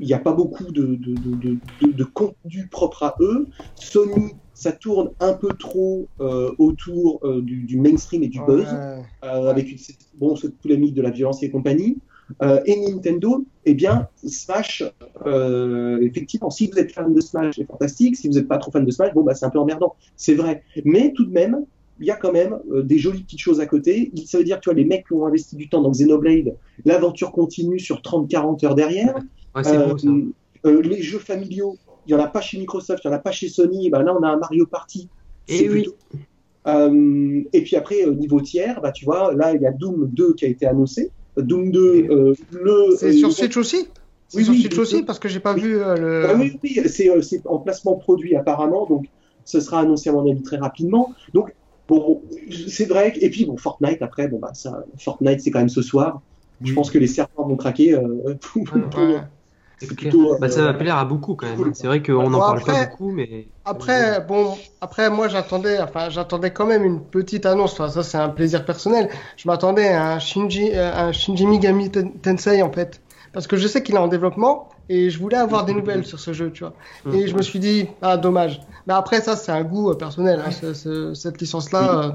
il 0.00 0.06
n'y 0.06 0.12
a 0.14 0.18
pas 0.18 0.32
beaucoup 0.32 0.64
de, 0.70 0.82
de, 0.96 1.14
de, 1.14 1.56
de- 1.82 1.92
de 1.92 2.04
contenu 2.04 2.66
propre 2.70 3.02
à 3.04 3.14
eux. 3.20 3.46
Sony, 3.74 4.32
ça 4.64 4.72
tourne 4.72 5.08
un 5.20 5.32
peu 5.42 5.48
trop 5.58 6.06
euh, 6.20 6.50
autour 6.58 7.20
euh, 7.24 7.40
du, 7.40 7.62
du 7.70 7.76
mainstream 7.78 8.22
et 8.22 8.28
du 8.28 8.40
buzz 8.46 8.66
Ouais. 8.72 9.02
euh, 9.24 9.50
avec 9.50 9.70
une, 9.72 9.78
bon, 10.20 10.36
cette 10.36 10.56
polémique 10.58 10.94
de 10.94 11.02
la 11.02 11.10
violence 11.10 11.42
et 11.42 11.50
compagnie. 11.50 11.96
Euh, 12.42 12.60
et 12.66 12.76
Nintendo, 12.78 13.44
eh 13.64 13.74
bien, 13.74 14.06
Smash, 14.24 14.84
euh, 15.26 15.98
effectivement, 16.02 16.50
si 16.50 16.66
vous 16.68 16.78
êtes 16.78 16.92
fan 16.92 17.12
de 17.12 17.20
Smash, 17.20 17.56
c'est 17.56 17.64
fantastique. 17.66 18.16
Si 18.16 18.28
vous 18.28 18.34
n'êtes 18.34 18.48
pas 18.48 18.58
trop 18.58 18.70
fan 18.70 18.84
de 18.84 18.90
Smash, 18.90 19.12
bon, 19.14 19.22
bah, 19.22 19.34
c'est 19.34 19.46
un 19.46 19.50
peu 19.50 19.58
emmerdant. 19.58 19.94
C'est 20.16 20.34
vrai. 20.34 20.62
Mais 20.84 21.12
tout 21.16 21.24
de 21.24 21.32
même, 21.32 21.64
il 21.98 22.06
y 22.06 22.10
a 22.10 22.16
quand 22.16 22.32
même 22.32 22.58
euh, 22.72 22.82
des 22.82 22.98
jolies 22.98 23.22
petites 23.24 23.40
choses 23.40 23.60
à 23.60 23.66
côté. 23.66 24.12
Ça 24.26 24.38
veut 24.38 24.44
dire 24.44 24.56
que 24.58 24.62
tu 24.62 24.70
vois, 24.70 24.78
les 24.78 24.84
mecs 24.84 25.06
qui 25.06 25.12
ont 25.14 25.26
investi 25.26 25.56
du 25.56 25.68
temps 25.68 25.82
dans 25.82 25.90
Xenoblade, 25.90 26.54
l'aventure 26.84 27.32
continue 27.32 27.78
sur 27.78 28.00
30-40 28.00 28.64
heures 28.64 28.74
derrière. 28.74 29.14
Ouais, 29.54 29.64
c'est 29.64 29.76
Euh, 29.76 29.88
beau 29.88 29.98
ça. 29.98 30.08
euh, 30.66 30.80
les 30.82 31.02
jeux 31.02 31.18
familiaux, 31.18 31.76
il 31.76 31.89
n'y 32.14 32.20
en 32.20 32.24
a 32.24 32.28
pas 32.28 32.40
chez 32.40 32.58
Microsoft, 32.58 33.02
il 33.04 33.08
n'y 33.08 33.14
en 33.14 33.16
a 33.16 33.20
pas 33.20 33.30
chez 33.32 33.48
Sony. 33.48 33.90
Bah, 33.90 34.02
là, 34.02 34.14
on 34.18 34.22
a 34.22 34.28
un 34.28 34.36
Mario 34.38 34.66
Party. 34.66 35.08
Eh 35.48 35.56
C'est 35.58 35.68
oui. 35.68 35.82
plutôt- 35.82 35.96
Euh, 36.66 37.42
et 37.54 37.62
puis 37.62 37.76
après, 37.76 38.04
au 38.04 38.12
niveau 38.14 38.40
tiers, 38.40 38.80
bah, 38.82 38.92
tu 38.92 39.04
vois, 39.06 39.32
là, 39.34 39.54
il 39.54 39.62
y 39.62 39.66
a 39.66 39.72
Doom 39.72 40.10
2 40.12 40.34
qui 40.34 40.44
a 40.44 40.48
été 40.48 40.66
annoncé. 40.66 41.10
Doom 41.36 41.70
2, 41.70 41.80
euh, 42.10 42.34
le. 42.52 42.96
C'est 42.98 43.06
euh, 43.08 43.12
sur 43.12 43.32
Switch 43.32 43.56
aussi? 43.56 43.88
Oui, 44.34 44.44
sur 44.44 44.52
oui, 44.52 44.60
Switch 44.60 44.78
aussi 44.78 45.02
parce 45.02 45.18
que 45.18 45.28
j'ai 45.28 45.40
pas 45.40 45.54
Oui. 45.54 45.60
vu 45.62 45.78
euh, 45.78 45.96
le. 45.96 46.26
Ah 46.28 46.34
oui, 46.38 46.58
oui, 46.62 46.78
c'est 46.86 47.10
en 47.46 47.58
placement 47.58 47.96
produit 47.96 48.36
apparemment, 48.36 48.86
donc 48.86 49.06
ce 49.46 49.58
sera 49.60 49.80
annoncé 49.80 50.10
à 50.10 50.12
mon 50.12 50.30
avis 50.30 50.42
très 50.42 50.58
rapidement. 50.58 51.12
Donc, 51.32 51.54
bon, 51.88 52.22
c'est 52.68 52.84
vrai. 52.84 53.14
Et 53.20 53.30
puis, 53.30 53.46
bon, 53.46 53.56
Fortnite, 53.56 54.02
après, 54.02 54.28
bon, 54.28 54.38
bah, 54.38 54.50
ça, 54.52 54.84
Fortnite, 54.98 55.40
c'est 55.40 55.50
quand 55.50 55.60
même 55.60 55.68
ce 55.70 55.82
soir. 55.82 56.20
Je 56.62 56.74
pense 56.74 56.90
que 56.90 56.98
les 56.98 57.06
serveurs 57.06 57.48
vont 57.48 57.56
craquer. 57.56 57.96
pour- 58.42 58.64
pour- 58.64 59.00
Ouais. 59.00 59.20
C'est 59.80 59.86
plutôt, 59.96 60.34
euh, 60.34 60.38
Bah, 60.38 60.48
ça 60.48 60.62
va 60.62 60.74
plaire 60.74 60.96
à 60.96 61.04
beaucoup 61.04 61.34
quand 61.34 61.46
même. 61.46 61.56
cool. 61.56 61.68
hein. 61.68 61.72
C'est 61.74 61.86
vrai 61.86 62.02
qu'on 62.02 62.28
n'en 62.30 62.38
Bon, 62.38 62.38
parle 62.38 62.60
pas 62.62 62.84
beaucoup, 62.84 63.12
mais. 63.12 63.48
Après, 63.64 64.20
bon, 64.26 64.56
après, 64.80 65.10
moi, 65.10 65.28
j'attendais, 65.28 65.80
enfin, 65.80 66.08
j'attendais 66.10 66.50
quand 66.52 66.66
même 66.66 66.84
une 66.84 67.00
petite 67.00 67.46
annonce. 67.46 67.72
Enfin, 67.74 67.88
ça, 67.88 68.02
c'est 68.02 68.18
un 68.18 68.28
plaisir 68.28 68.64
personnel. 68.64 69.08
Je 69.36 69.48
m'attendais 69.48 69.88
à 69.88 70.12
un 70.14 70.18
Shinji, 70.18 70.70
euh, 70.74 70.92
un 70.94 71.12
Shinji 71.12 71.46
Megami 71.46 71.90
Ten- 71.90 72.12
Tensei, 72.20 72.62
en 72.62 72.72
fait. 72.72 73.00
Parce 73.32 73.46
que 73.46 73.56
je 73.56 73.68
sais 73.68 73.82
qu'il 73.82 73.94
est 73.94 73.98
en 73.98 74.08
développement 74.08 74.68
et 74.88 75.08
je 75.08 75.18
voulais 75.20 75.36
avoir 75.36 75.64
des 75.64 75.72
nouvelles 75.72 76.04
sur 76.04 76.18
ce 76.18 76.32
jeu, 76.32 76.50
tu 76.50 76.64
vois. 76.64 76.74
Et 77.14 77.28
je 77.28 77.36
me 77.36 77.42
suis 77.42 77.60
dit, 77.60 77.86
ah, 78.02 78.16
dommage. 78.16 78.60
Mais 78.86 78.94
après, 78.94 79.20
ça, 79.20 79.36
c'est 79.36 79.52
un 79.52 79.62
goût 79.62 79.90
euh, 79.90 79.94
personnel, 79.94 80.42
hein, 80.44 80.50
ce- 80.50 80.74
ce- 80.74 81.14
cette 81.14 81.40
licence-là. 81.40 82.02
euh, 82.04 82.12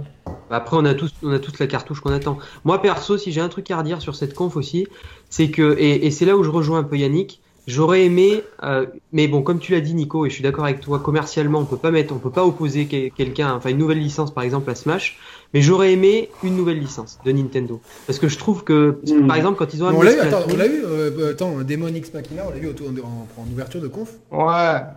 Bah, 0.50 0.58
Après, 0.58 0.76
on 0.78 0.84
a 0.86 0.94
tous, 0.94 1.12
on 1.24 1.32
a 1.32 1.40
tous 1.40 1.58
la 1.60 1.68
cartouche 1.68 2.02
qu'on 2.02 2.12
attend. 2.12 2.38
Moi, 2.66 2.82
perso, 2.82 3.18
si 3.18 3.32
j'ai 3.32 3.42
un 3.42 3.50
truc 3.50 3.72
à 3.72 3.78
redire 3.78 4.02
sur 4.02 4.14
cette 4.16 4.34
conf 4.34 4.58
aussi, 4.58 4.88
c'est 5.30 5.50
que, 5.52 5.76
et, 5.80 6.06
et 6.06 6.12
c'est 6.12 6.26
là 6.26 6.36
où 6.36 6.44
je 6.44 6.50
rejoins 6.50 6.80
un 6.80 6.84
peu 6.84 6.98
Yannick, 6.98 7.42
J'aurais 7.68 8.06
aimé, 8.06 8.52
euh, 8.64 8.86
mais 9.12 9.28
bon, 9.28 9.42
comme 9.42 9.60
tu 9.60 9.72
l'as 9.72 9.82
dit, 9.82 9.96
Nico, 9.96 10.26
et 10.26 10.30
je 10.30 10.36
suis 10.36 10.44
d'accord 10.44 10.66
avec 10.66 10.82
toi, 10.82 11.00
commercialement, 11.00 11.60
on 11.60 11.66
peut 11.66 11.80
pas 11.80 11.90
mettre, 11.90 12.14
on 12.14 12.20
peut 12.20 12.32
pas 12.32 12.46
opposer 12.46 12.88
quel- 12.88 13.12
quelqu'un, 13.12 13.54
enfin 13.56 13.70
une 13.72 13.80
nouvelle 13.80 14.00
licence 14.00 14.32
par 14.34 14.44
exemple 14.44 14.70
à 14.70 14.76
Smash, 14.76 15.18
mais 15.52 15.62
j'aurais 15.62 15.94
aimé 15.94 16.36
une 16.44 16.56
nouvelle 16.56 16.80
licence 16.80 17.20
de 17.24 17.32
Nintendo, 17.32 17.82
parce 18.06 18.20
que 18.20 18.28
je 18.28 18.38
trouve 18.38 18.64
que, 18.64 19.00
Mm. 19.08 19.28
par 19.28 19.36
exemple, 19.36 19.58
quand 19.58 19.74
ils 19.74 19.84
ont 19.84 19.88
on 19.88 20.02
l'a 20.04 20.14
eu, 20.14 20.20
attends, 20.20 20.44
on 20.48 20.56
l'a 20.56 20.68
eu, 20.68 20.84
euh, 20.86 21.32
attends, 21.32 21.64
Demon 21.64 21.88
X 21.88 22.14
Machina, 22.14 22.46
on 22.46 22.52
l'a 22.52 22.58
eu 22.58 22.68
au- 22.68 23.04
en, 23.04 23.28
en 23.36 23.52
ouverture 23.52 23.82
de 23.82 23.88
conf. 23.88 24.12
Ouais, 24.32 24.38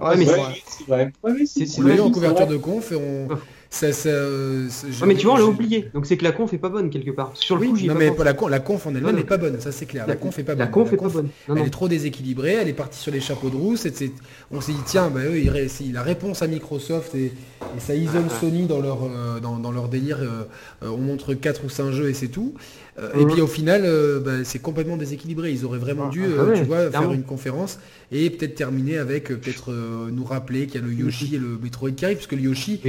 ouais, 0.03 0.17
mais 0.19 0.27
c'est 0.27 0.33
Ouais, 0.33 0.37
vrai. 0.39 0.63
c'est 0.67 0.87
vrai. 0.87 1.13
Ouais, 1.23 1.33
ouais, 1.33 1.47
C'est- 1.47 1.79
On 1.79 1.83
l'a 1.85 1.97
eu 1.97 2.01
en 2.01 2.11
couverture 2.11 2.47
de 2.47 2.57
conf 2.59 2.93
et 2.93 2.97
on. 2.97 3.29
Ça, 3.71 3.93
ça, 3.93 4.09
euh, 4.09 4.67
mais 5.07 5.15
tu 5.15 5.27
vois, 5.27 5.35
on 5.35 5.39
l'a 5.39 5.45
oublié, 5.45 5.91
donc 5.93 6.07
c'est 6.07 6.17
que 6.17 6.25
la 6.25 6.33
conf 6.33 6.55
est 6.55 6.59
pas 6.59 6.71
bonne 6.71 6.89
quelque 6.89 7.11
part. 7.11 7.33
Sur 7.35 7.57
le 7.57 7.61
Oui, 7.67 7.69
coup, 7.69 7.87
non 7.87 7.93
pas 7.93 7.99
mais 7.99 8.07
pensé. 8.07 8.17
pas 8.19 8.25
la, 8.25 8.33
conf, 8.33 8.51
la 8.51 8.61
conf 8.61 8.87
en 8.87 8.95
elle-même 8.95 9.17
n'est 9.17 9.25
pas 9.25 9.37
bonne, 9.37 9.61
ça 9.61 9.73
c'est 9.73 9.85
clair. 9.85 10.07
La, 10.07 10.17
conf 10.17 10.39
est 10.39 10.43
pas 10.43 10.55
bonne. 10.55 10.61
La 10.61 10.67
conf 10.69 10.91
est 10.91 10.97
pas 10.97 11.09
bonne. 11.11 11.29
Non, 11.49 11.55
elle 11.55 11.61
non. 11.61 11.67
est 11.67 11.71
trop 11.71 11.87
déséquilibrée, 11.87 12.55
elle 12.55 12.69
est 12.69 12.73
partie 12.73 12.99
sur 12.99 13.13
les 13.13 13.21
chapeaux 13.21 13.51
de 13.51 13.57
roue. 13.57 13.75
on 14.53 14.61
s'est 14.63 14.73
dit, 14.73 14.79
tiens, 14.87 15.11
bah, 15.15 15.21
eux, 15.27 15.39
ils 15.39 15.93
la 15.93 16.03
réponse 16.03 16.41
à 16.41 16.47
Microsoft 16.47 17.15
et, 17.15 17.27
et 17.27 17.81
ça 17.81 17.95
isole 17.95 18.25
Ah, 18.31 18.41
Sony 18.41 18.67
dans 18.67 18.81
leur, 18.81 19.01
euh, 19.05 19.39
dans, 19.39 19.59
dans 19.59 19.71
leur 19.71 19.89
délire. 19.89 20.17
euh, 20.23 20.45
on 20.81 20.97
montre 20.97 21.35
4 21.35 21.65
ou 21.67 21.69
5 21.69 21.91
jeux 21.91 22.09
et 22.09 22.15
c'est 22.15 22.29
tout. 22.29 22.55
Euh, 22.99 23.11
Et 23.15 23.25
Mhm. 23.25 23.33
puis 23.33 23.41
au 23.43 23.47
final, 23.47 23.83
bah, 24.25 24.45
c'est 24.45 24.61
complètement 24.61 24.97
déséquilibré. 24.97 25.53
Ils 25.53 25.65
auraient 25.67 25.79
vraiment 25.79 26.07
Ah, 26.09 26.11
dû, 26.11 26.25
ah 26.39 26.45
ouais, 26.45 26.55
tu 26.59 26.65
vois, 26.65 26.91
faire 26.91 27.13
une 27.13 27.23
conférence 27.23 27.79
et 28.11 28.31
peut-être 28.31 28.55
terminer 28.55 28.97
avec, 28.97 29.29
peut-être 29.29 29.73
nous 30.11 30.25
rappeler 30.25 30.67
qu'il 30.67 30.81
y 30.81 30.85
a 30.85 30.87
le 30.87 30.93
Yoshi 30.95 31.35
et 31.35 31.39
le 31.39 31.59
Metroid 31.63 31.91
qui 31.91 32.05
arrive, 32.07 32.17
parce 32.17 32.27
que 32.27 32.35
le 32.37 32.43
Yoshi, 32.43 32.81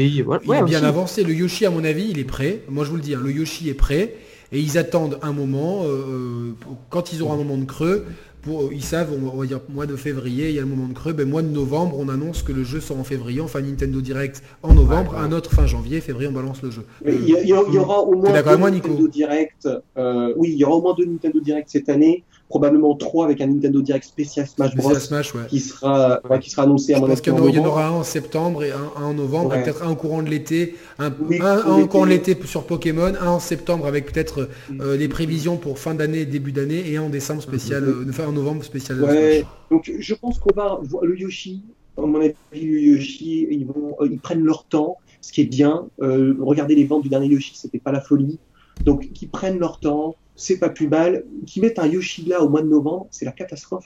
Bien 0.69 0.83
avancé. 0.83 1.23
Le 1.23 1.33
Yoshi, 1.33 1.65
à 1.65 1.69
mon 1.69 1.83
avis, 1.83 2.07
il 2.09 2.19
est 2.19 2.23
prêt. 2.23 2.61
Moi, 2.69 2.83
je 2.85 2.89
vous 2.89 2.95
le 2.95 3.01
dis, 3.01 3.13
hein, 3.15 3.21
le 3.23 3.31
Yoshi 3.31 3.69
est 3.69 3.73
prêt. 3.73 4.15
Et 4.51 4.59
ils 4.59 4.77
attendent 4.77 5.19
un 5.21 5.31
moment. 5.31 5.83
euh, 5.85 6.53
pour- 6.59 6.77
quand 6.89 7.13
ils 7.13 7.21
auront 7.21 7.33
un 7.33 7.37
moment 7.37 7.57
de 7.57 7.65
creux, 7.65 8.05
pour, 8.41 8.71
ils 8.73 8.81
savent, 8.83 9.09
on 9.13 9.23
va- 9.25 9.31
on 9.35 9.43
dire 9.43 9.59
mois 9.69 9.85
de 9.85 9.95
février, 9.97 10.49
il 10.49 10.55
y 10.55 10.57
a 10.59 10.61
le 10.61 10.67
moment 10.67 10.87
de 10.87 10.93
creux. 10.93 11.13
Ben, 11.13 11.27
mois 11.29 11.41
de 11.43 11.49
novembre, 11.49 11.97
on 11.99 12.07
annonce 12.09 12.41
que 12.41 12.51
le 12.53 12.63
jeu 12.63 12.79
sort 12.79 12.97
en 12.97 13.03
février. 13.03 13.41
Enfin, 13.41 13.61
Nintendo 13.61 13.99
Direct 14.01 14.41
en 14.63 14.73
novembre. 14.73 15.11
Ouais, 15.11 15.19
ouais. 15.19 15.23
Un 15.25 15.31
autre 15.33 15.51
fin 15.53 15.67
janvier. 15.67 15.99
Février, 16.01 16.29
on 16.29 16.31
balance 16.31 16.63
le 16.63 16.71
jeu. 16.71 16.83
Mais 17.05 17.13
il 17.15 17.27
y, 17.47 17.53
aura 17.53 17.99
au 18.01 18.15
moins 18.15 18.31
deux 18.31 18.57
Nintendo 18.87 19.07
Direct. 19.07 19.67
euh, 19.97 20.33
oui, 20.37 20.49
il 20.53 20.57
y 20.57 20.63
aura 20.63 20.75
au 20.77 20.81
moins 20.81 20.95
deux 20.97 21.05
Nintendo 21.05 21.39
Direct 21.41 21.69
cette 21.69 21.89
année, 21.89 22.23
probablement 22.49 22.95
trois 22.95 23.25
avec 23.25 23.39
un 23.41 23.47
Nintendo 23.47 23.81
Direct 23.81 24.03
spécial 24.05 24.47
Smash 24.47 24.75
Bros. 24.75 24.93
Smash, 24.95 25.35
ouais. 25.35 25.41
qui 25.47 25.59
sera, 25.59 26.19
ouais, 26.29 26.39
qui 26.39 26.49
sera 26.49 26.63
annoncé 26.63 26.93
à 26.93 26.97
Je 26.97 27.01
mon 27.01 27.07
avis 27.11 27.21
qu'il 27.21 27.31
y, 27.31 27.35
en 27.59 27.65
aura- 27.65 27.87
un 27.87 27.91
en 27.91 28.03
septembre 28.03 28.63
et 28.63 28.71
un, 28.71 28.91
un 28.97 29.05
en 29.05 29.13
novembre, 29.13 29.51
Ouais. 29.51 29.63
peut-être 29.63 29.83
un 29.83 29.91
au 29.91 29.95
courant 29.95 30.23
de 30.23 30.29
l'été, 30.29 30.75
un, 30.97 31.05
un, 31.05 31.11
pour 31.11 31.31
un 31.45 31.81
au 31.81 31.87
courant 31.87 32.05
de 32.05 32.09
l'été. 32.09 32.35
sur 32.45 32.63
Pokémon, 32.65 33.13
un 33.21 33.27
en 33.27 33.39
septembre 33.39 33.85
avec 33.85 34.11
peut-être 34.11 34.49
euh, 34.81 34.97
les 34.97 35.07
prévisions 35.07 35.57
pour 35.57 35.77
fin 35.79 35.93
d'année, 35.93 36.25
début 36.25 36.51
d'année, 36.51 36.89
et 36.89 36.97
un 36.97 37.03
en 37.03 37.09
décembre 37.09 37.41
spécial, 37.43 37.83
euh, 37.83 38.05
enfin 38.09 38.25
en 38.27 38.31
novembre 38.31 38.63
spécial. 38.63 38.99
euh, 39.03 39.05
Ouais, 39.07 39.39
Smash. 39.41 39.51
donc 39.69 39.91
je 39.99 40.13
pense 40.15 40.39
qu'on 40.39 40.53
va 40.55 40.79
voir 40.81 41.05
le 41.05 41.17
Yoshi. 41.19 41.63
À 41.97 42.01
mon 42.01 42.19
avis, 42.19 42.33
le 42.53 42.79
Yoshi, 42.79 43.47
ils 43.51 43.65
vont, 43.65 43.95
euh, 44.01 44.07
ils 44.09 44.19
prennent 44.19 44.43
leur 44.43 44.63
temps, 44.63 44.97
ce 45.21 45.31
qui 45.33 45.41
est 45.41 45.45
bien. 45.45 45.85
Euh, 46.01 46.35
regardez 46.39 46.73
les 46.73 46.85
ventes 46.85 47.03
du 47.03 47.09
dernier 47.09 47.27
Yoshi, 47.27 47.51
c'était 47.55 47.77
pas 47.79 47.91
la 47.91 48.01
folie. 48.01 48.39
Donc, 48.85 49.11
qu'ils 49.11 49.27
prennent 49.29 49.59
leur 49.59 49.79
temps, 49.81 50.15
c'est 50.39 50.57
pas 50.57 50.69
plus 50.69 50.87
mal. 50.87 51.23
Qu'ils 51.45 51.61
mettent 51.61 51.79
un 51.79 51.85
Yoshi 51.87 52.25
là 52.25 52.41
au 52.41 52.49
mois 52.49 52.61
de 52.61 52.67
novembre, 52.67 53.07
c'est 53.11 53.25
la 53.25 53.31
catastrophe. 53.31 53.85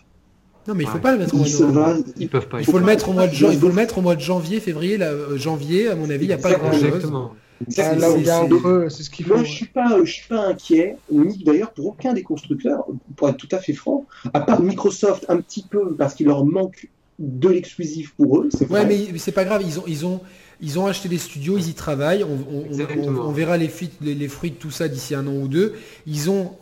Non 0.67 0.75
mais 0.75 0.83
il 0.83 0.87
faut 0.87 0.95
Ouais. 0.95 1.01
pas 1.01 1.11
le 1.11 1.17
mettre 1.17 1.33
au 1.33 1.37
mois 1.39 1.47
Il 1.47 1.57
de 1.57 1.63
novembre. 1.65 2.03
Ils 2.17 2.29
peuvent 2.29 2.47
pas. 2.47 2.59
Il 2.61 2.65
faut 2.65 2.77
le 2.79 2.85
mettre 2.85 3.09
au 3.09 3.13
mois 3.13 3.27
de 3.27 3.33
Il 3.33 3.37
jan- 3.37 3.47
faut- 3.47 3.53
il 3.53 3.59
faut 3.59 3.67
le 3.67 3.73
mettre 3.73 3.97
au 3.97 4.01
mois 4.01 4.15
de 4.15 4.21
janvier, 4.21 4.59
février, 4.61 4.97
là, 4.97 5.07
euh, 5.11 5.35
janvier, 5.37 5.89
à 5.89 5.95
mon 5.95 6.09
avis, 6.09 6.25
il 6.25 6.27
n'y 6.27 6.33
a 6.33 6.37
pas 6.37 6.49
Exactement. 6.51 6.69
grand 6.69 6.79
chose. 6.79 6.85
Exactement. 6.87 7.31
Ah, 7.77 7.95
là 7.95 8.11
où 8.11 8.17
il 8.17 8.25
y 8.25 8.29
a 8.29 8.39
un 8.39 8.43
c'est- 8.43 8.49
creux, 8.49 8.89
c'est 8.89 9.03
ce 9.03 9.09
qu'il 9.09 9.25
faut. 9.25 9.35
Moi, 9.35 9.43
je 9.43 9.51
suis 9.51 9.65
pas, 9.67 9.97
je 10.03 10.11
suis 10.11 10.27
pas 10.27 10.47
inquiet, 10.47 10.95
ni 11.11 11.43
d'ailleurs 11.43 11.71
pour 11.71 11.87
aucun 11.87 12.13
des 12.13 12.23
constructeurs, 12.23 12.85
pour 13.15 13.29
être 13.29 13.37
tout 13.37 13.47
à 13.51 13.57
fait 13.59 13.73
franc, 13.73 14.05
à 14.33 14.39
part 14.41 14.61
Microsoft 14.61 15.25
un 15.29 15.37
petit 15.37 15.65
peu 15.69 15.93
parce 15.95 16.13
qu'il 16.13 16.27
leur 16.27 16.45
manque 16.45 16.89
de 17.19 17.49
l'exclusif 17.49 18.13
pour 18.17 18.39
eux. 18.39 18.49
Ouais, 18.69 18.85
mais 18.85 19.17
c'est 19.17 19.31
pas 19.31 19.45
grave, 19.45 19.63
ils 19.65 19.79
ont, 19.79 19.83
ils 19.87 20.05
ont, 20.05 20.19
ils 20.63 20.79
ont 20.79 20.87
acheté 20.87 21.09
des 21.09 21.17
studios, 21.19 21.57
ils 21.57 21.69
y 21.69 21.73
travaillent, 21.73 22.23
on, 22.23 22.27
on- 22.51 22.61
on- 22.61 22.65
Exactement. 22.65 23.21
on- 23.21 23.27
on 23.27 23.31
verra 23.31 23.57
les, 23.57 23.67
fuites- 23.67 23.99
les, 24.01 24.15
les 24.15 24.27
fruits 24.29 24.51
de 24.51 24.55
tout 24.55 24.71
ça 24.71 24.87
d'ici 24.87 25.13
un 25.13 25.27
an 25.27 25.33
ou 25.35 25.47
deux. 25.47 25.73
Ils 26.07 26.29
ont, 26.29 26.53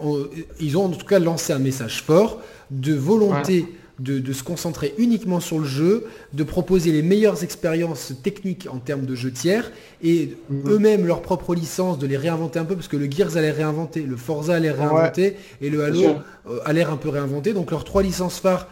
ils 0.60 0.76
ont 0.78 0.86
en 0.86 0.90
tout 0.90 1.06
cas 1.06 1.20
lancé 1.20 1.54
un 1.54 1.60
message 1.60 2.02
fort 2.02 2.42
de 2.72 2.94
volonté 2.94 3.66
de, 4.00 4.18
de 4.18 4.34
se 4.34 4.42
concentrer 4.42 4.96
uniquement 4.98 5.40
sur 5.40 5.60
le 5.60 5.66
jeu, 5.66 6.06
de 6.34 6.44
proposer 6.44 6.92
les 6.92 7.04
meilleures 7.04 7.44
expériences 7.44 8.14
techniques 8.24 8.68
en 8.72 8.78
termes 8.80 9.06
de 9.06 9.14
jeux 9.14 9.32
tiers, 9.32 9.72
et 10.02 10.36
Mhm. 10.50 10.72
eux-mêmes 10.72 11.06
leur 11.06 11.22
propre 11.22 11.54
licence, 11.54 12.00
de 12.00 12.08
les 12.08 12.18
réinventer 12.18 12.58
un 12.58 12.66
peu, 12.66 12.74
parce 12.76 12.88
que 12.88 12.98
le 12.98 13.08
Gears 13.12 13.38
allait 13.38 13.52
réinventer, 13.52 14.02
le 14.02 14.16
Forza 14.18 14.56
allait 14.56 14.72
réinventer, 14.72 15.36
et 15.62 15.70
le 15.70 15.84
Halo 15.84 16.02
euh, 16.50 16.60
a 16.66 16.74
l'air 16.74 16.90
un 16.92 16.98
peu 16.98 17.10
réinventé. 17.10 17.54
Donc 17.54 17.70
leurs 17.70 17.84
trois 17.84 18.02
licences 18.02 18.40
phares 18.40 18.68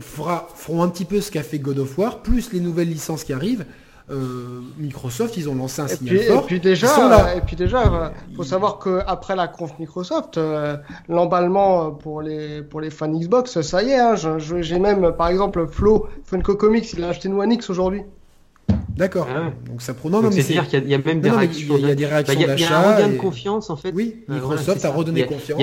fera- 0.00 0.48
feront 0.54 0.82
un 0.82 0.88
petit 0.88 1.04
peu 1.04 1.20
ce 1.20 1.30
qu'a 1.30 1.42
fait 1.42 1.58
God 1.58 1.78
of 1.78 1.96
War, 1.98 2.18
plus 2.22 2.52
les 2.52 2.60
nouvelles 2.60 2.88
licences 2.88 3.24
qui 3.24 3.32
arrivent. 3.32 3.64
Euh, 4.08 4.60
Microsoft, 4.78 5.36
ils 5.36 5.48
ont 5.48 5.56
lancé 5.56 5.82
un 5.82 5.86
Et 5.86 5.96
signal 5.96 6.14
puis, 6.16 6.24
et 6.24 6.28
fort. 6.28 6.46
puis 6.46 6.56
Ils 6.56 6.62
déjà, 6.62 6.86
sont 6.86 7.08
là. 7.08 7.26
euh, 7.26 7.38
et 7.38 7.40
puis 7.40 7.56
déjà, 7.56 7.82
euh, 7.92 8.08
faut 8.36 8.44
savoir 8.44 8.78
que 8.78 9.00
après 9.04 9.34
la 9.34 9.48
conf 9.48 9.72
Microsoft, 9.80 10.38
euh, 10.38 10.76
l'emballement 11.08 11.86
euh, 11.86 11.90
pour 11.90 12.22
les 12.22 12.62
pour 12.62 12.80
les 12.80 12.90
fans 12.90 13.08
Xbox, 13.08 13.60
ça 13.62 13.82
y 13.82 13.90
est. 13.90 13.98
Hein, 13.98 14.14
J'ai 14.60 14.78
même, 14.78 15.04
euh, 15.06 15.10
par 15.10 15.26
exemple, 15.28 15.66
Flo 15.66 16.06
Funko 16.24 16.54
Comics, 16.54 16.92
il 16.92 17.02
a 17.02 17.08
acheté 17.08 17.26
une 17.28 17.34
One 17.34 17.50
X 17.50 17.68
aujourd'hui. 17.68 18.02
D'accord. 18.96 19.26
Ah 19.28 19.40
ouais. 19.42 19.52
Donc 19.68 19.82
ça 19.82 19.92
prend. 19.92 20.08
Non, 20.08 20.18
non, 20.18 20.22
Donc, 20.28 20.34
mais 20.34 20.42
C'est-à-dire 20.42 20.64
c'est. 20.70 20.78
qu'il 20.82 20.88
y, 20.88 20.92
y 20.92 20.94
a 20.94 20.98
même 20.98 21.20
des 21.20 21.28
Non, 21.28 21.38
réactions. 21.38 21.74
il 21.76 21.86
y 21.86 21.90
a- 21.90 21.94
des 21.96 22.04
Bah, 22.04 22.10
réactions 22.10 22.32
a, 22.32 22.36
il 22.36 22.40
y 22.40 22.44
a 22.44 22.46
un 22.52 22.56
d'achat. 22.56 22.94
regain 22.96 23.08
de 23.08 23.14
et- 23.14 23.16
confiance 23.16 23.70
en 23.70 23.76
fait. 23.76 23.92
Oui, 23.92 24.24
Euh, 24.30 24.34
Microsoft 24.34 24.64
voilà, 24.66 24.78
a 24.78 24.82
ça. 24.82 24.90
redonné 24.90 25.18
Il 25.20 25.22
y 25.22 25.24
a- 25.24 25.26
confiance. 25.26 25.62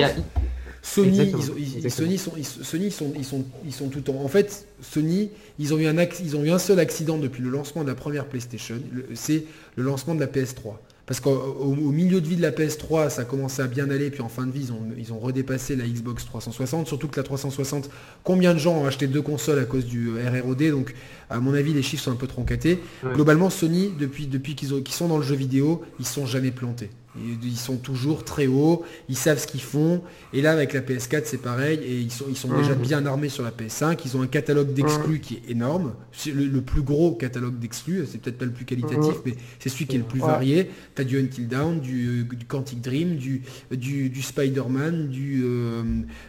Sony, 0.86 1.16
ils. 1.58 1.90
Sony, 1.90 2.18
sont, 2.18 2.32
ils, 2.36 2.44
Sony 2.44 2.90
sont, 2.90 3.12
ils, 3.16 3.24
sont, 3.24 3.44
ils 3.64 3.72
sont 3.72 3.88
tout 3.88 4.10
en. 4.10 4.22
En 4.22 4.28
fait, 4.28 4.66
Sony, 4.82 5.30
ils 5.58 5.72
ont, 5.72 5.78
eu 5.78 5.86
un 5.86 5.96
ils 6.22 6.36
ont 6.36 6.44
eu 6.44 6.50
un 6.50 6.58
seul 6.58 6.78
accident 6.78 7.16
depuis 7.16 7.42
le 7.42 7.48
lancement 7.50 7.82
de 7.82 7.88
la 7.88 7.94
première 7.94 8.26
PlayStation. 8.26 8.76
le- 8.92 9.06
C'est 9.14 9.44
le 9.76 9.82
lancement 9.82 10.14
de 10.14 10.20
la 10.20 10.26
PS3. 10.26 10.74
Parce 11.06 11.20
qu'au 11.20 11.30
au- 11.32 11.72
au 11.72 11.90
milieu 11.92 12.20
de 12.22 12.26
vie 12.26 12.36
de 12.36 12.42
la 12.42 12.50
PS3, 12.50 13.10
ça 13.10 13.24
commençait 13.24 13.60
à 13.62 13.66
bien 13.66 13.90
aller, 13.90 14.10
puis 14.10 14.22
en 14.22 14.28
fin 14.30 14.46
de 14.46 14.52
vie, 14.52 14.60
ils 14.64 14.72
ont, 14.72 14.80
ils 14.98 15.12
ont 15.12 15.18
redépassé 15.18 15.76
la 15.76 15.86
Xbox 15.86 16.24
360. 16.26 16.86
Surtout 16.86 17.08
que 17.08 17.18
la 17.18 17.22
360, 17.24 17.90
combien 18.22 18.52
de 18.54 18.58
gens 18.58 18.78
ont 18.82 18.86
acheté 18.86 19.06
deux 19.06 19.20
consoles 19.22 19.58
à 19.58 19.64
cause 19.66 19.84
du 19.86 20.10
euh, 20.16 20.30
RROD 20.42 20.70
Donc, 20.70 20.94
à 21.30 21.40
mon 21.40 21.52
avis, 21.54 21.72
les 21.74 21.82
chiffres 21.82 22.04
sont 22.04 22.12
un 22.12 22.16
peu 22.16 22.26
troncatés. 22.26 22.78
Ouais. 23.02 23.12
Globalement, 23.14 23.48
Sony, 23.50 23.90
depuis, 23.98 24.26
depuis 24.26 24.54
qu'ils 24.54 24.72
ont- 24.74 24.80
qu'ils 24.82 24.94
sont 24.94 25.08
dans 25.08 25.18
le 25.18 25.24
jeu 25.24 25.34
vidéo, 25.34 25.82
ils 25.98 26.06
sont 26.06 26.24
jamais 26.26 26.50
plantés. 26.50 26.88
Ils, 27.16 27.56
sont 27.56 27.76
toujours 27.76 28.24
très 28.24 28.46
hauts, 28.48 28.82
ils 29.08 29.16
savent 29.16 29.38
ce 29.38 29.46
qu'ils 29.46 29.60
font. 29.62 30.02
Et 30.32 30.42
là, 30.42 30.50
avec 30.50 30.72
la 30.72 30.80
PS4, 30.80 31.22
c'est 31.26 31.38
pareil. 31.40 31.78
Et 31.86 32.00
ils 32.00 32.10
sont, 32.10 32.24
ils 32.28 32.36
sont 32.36 32.48
déjà 32.56 32.74
bien 32.74 33.06
armés 33.06 33.28
sur 33.28 33.44
la 33.44 33.50
PS5. 33.52 33.98
Ils 34.04 34.16
ont 34.16 34.22
un 34.22 34.26
catalogue 34.26 34.72
d'exclus 34.72 35.20
qui 35.20 35.34
est 35.34 35.50
énorme. 35.52 35.92
C'est 36.12 36.32
le, 36.32 36.46
le 36.46 36.60
plus 36.60 36.82
gros 36.82 37.12
catalogue 37.12 37.58
d'exclus. 37.58 38.04
C'est 38.10 38.20
peut-être 38.20 38.38
pas 38.38 38.44
le 38.46 38.50
plus 38.50 38.64
qualitatif, 38.64 39.14
mais 39.24 39.34
c'est 39.60 39.68
celui 39.68 39.86
qui 39.86 39.94
est 39.94 39.98
le 39.98 40.04
plus 40.04 40.20
Ouais. 40.20 40.26
varié. 40.26 40.70
Tu 40.96 41.02
as 41.02 41.04
du 41.04 41.18
Until 41.20 41.46
Dawn, 41.48 41.80
du, 41.80 42.08
euh, 42.30 42.34
du 42.36 42.44
Quantic 42.46 42.80
Dream, 42.80 43.16
du, 43.16 43.42
du, 43.70 44.08
du 44.10 44.22
Spider-Man, 44.22 45.08
du, 45.08 45.42
euh, 45.44 45.82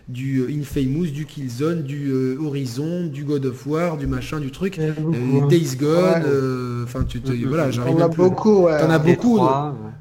du 0.07 0.39
euh, 0.41 0.49
Infamous, 0.51 1.07
du 1.07 1.25
Killzone, 1.25 1.83
du 1.83 2.11
euh, 2.11 2.37
Horizon, 2.39 3.07
du 3.07 3.23
God 3.23 3.45
of 3.45 3.65
War, 3.67 3.97
du 3.97 4.07
machin, 4.07 4.39
du 4.39 4.51
truc. 4.51 4.77
Euh, 4.79 4.93
Days 5.47 5.75
Gone, 5.79 6.23
euh, 6.27 6.83
enfin 6.83 7.03
tu 7.03 7.21
te, 7.21 7.31
Mhm. 7.31 7.45
voilà, 7.47 7.71
j'arrive 7.71 7.95
On 7.95 7.97
a 7.97 8.01
même 8.01 8.09
plus- 8.11 8.23
beaucoup. 8.23 8.63
Ouais. 8.65 8.79
T'en 8.79 8.89
as 8.89 8.99
beaucoup, 8.99 9.37
trois, 9.37 9.71
ouais. 9.83 9.91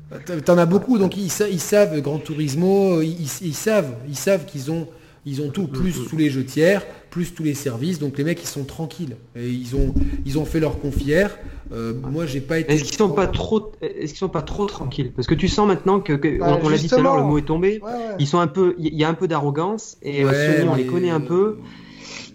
T'en- 0.44 0.58
as 0.58 0.66
beaucoup, 0.66 0.98
donc 0.98 1.16
ils, 1.16 1.30
sa- 1.30 1.48
ils 1.48 1.60
savent 1.60 2.00
Grand 2.00 2.18
Turismo, 2.18 3.00
ils, 3.02 3.26
savent, 3.54 3.94
ils 4.08 4.16
savent 4.16 4.44
qu'ils 4.46 4.70
ont, 4.70 4.86
ils 5.26 5.40
ont 5.42 5.48
tout, 5.48 5.66
plus 5.66 5.94
tous 6.08 6.16
les 6.16 6.30
jeux 6.30 6.44
tiers, 6.44 6.84
plus 7.10 7.34
tous 7.34 7.42
les 7.42 7.54
services, 7.54 7.98
donc 7.98 8.18
les 8.18 8.24
mecs 8.24 8.42
ils 8.42 8.46
sont 8.48 8.64
tranquilles, 8.64 9.16
et 9.36 9.48
ils 9.48 9.74
ont, 9.76 9.94
ils 10.26 10.38
ont 10.38 10.44
fait 10.44 10.60
leur 10.60 10.78
confière. 10.80 11.36
Euh, 11.72 11.94
moi 12.12 12.26
j'ai 12.26 12.40
pas 12.42 12.58
été. 12.58 12.74
Est-ce 12.74 12.84
qu'ils 12.84 12.96
sont 12.96 13.08
pas 13.08 13.26
trop, 13.26 13.72
est-ce 13.80 14.10
qu'ils 14.12 14.18
sont 14.18 14.28
pas 14.28 14.42
trop 14.42 14.66
tranquilles? 14.66 15.12
Parce 15.16 15.26
que 15.26 15.34
tu 15.34 15.48
sens 15.48 15.66
maintenant 15.66 15.98
que, 16.00 16.12
que- 16.12 16.38
Bah, 16.38 16.58
on, 16.62 16.68
l'a 16.68 16.76
dit 16.76 16.88
tout 16.88 16.94
à 16.96 17.00
l'heure, 17.00 17.16
le 17.16 17.22
mot 17.24 17.38
est 17.38 17.42
tombé. 17.46 17.80
Ouais, 17.82 17.90
ouais. 17.90 17.98
Ils 18.18 18.26
sont 18.26 18.38
un 18.38 18.46
peu, 18.46 18.74
il 18.78 18.94
y 18.94 19.02
a 19.02 19.08
un 19.08 19.14
peu 19.14 19.26
d'arrogance 19.28 19.96
et 20.02 20.22
euh, 20.24 20.28
Ouais, 20.28 20.56
Sony, 20.58 20.68
on 20.68 20.74
les 20.74 20.86
connaît 20.86 21.10
un 21.10 21.20
peu. 21.20 21.56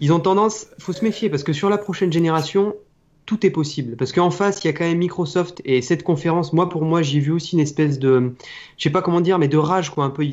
Ils 0.00 0.12
ont 0.12 0.18
tendance, 0.20 0.66
faut 0.78 0.92
se 0.92 1.04
méfier 1.04 1.30
parce 1.30 1.42
que 1.44 1.52
sur 1.52 1.70
la 1.70 1.78
prochaine 1.78 2.12
génération, 2.12 2.74
tout 3.30 3.46
est 3.46 3.50
possible. 3.50 3.94
Parce 3.96 4.10
qu'en 4.12 4.32
face, 4.32 4.64
il 4.64 4.66
y 4.66 4.70
a 4.70 4.72
quand 4.72 4.82
même 4.84 4.98
Microsoft 4.98 5.62
et 5.64 5.82
cette 5.82 6.02
conférence, 6.02 6.52
moi 6.52 6.68
pour 6.68 6.82
moi, 6.84 7.00
j'ai 7.00 7.20
vu 7.20 7.30
aussi 7.30 7.54
une 7.54 7.60
espèce 7.60 8.00
de, 8.00 8.32
je 8.76 8.82
sais 8.82 8.90
pas 8.90 9.02
comment 9.02 9.20
dire, 9.20 9.38
mais 9.38 9.46
de 9.46 9.56
rage 9.56 9.90
quoi, 9.90 10.04
un 10.04 10.10
peu. 10.10 10.26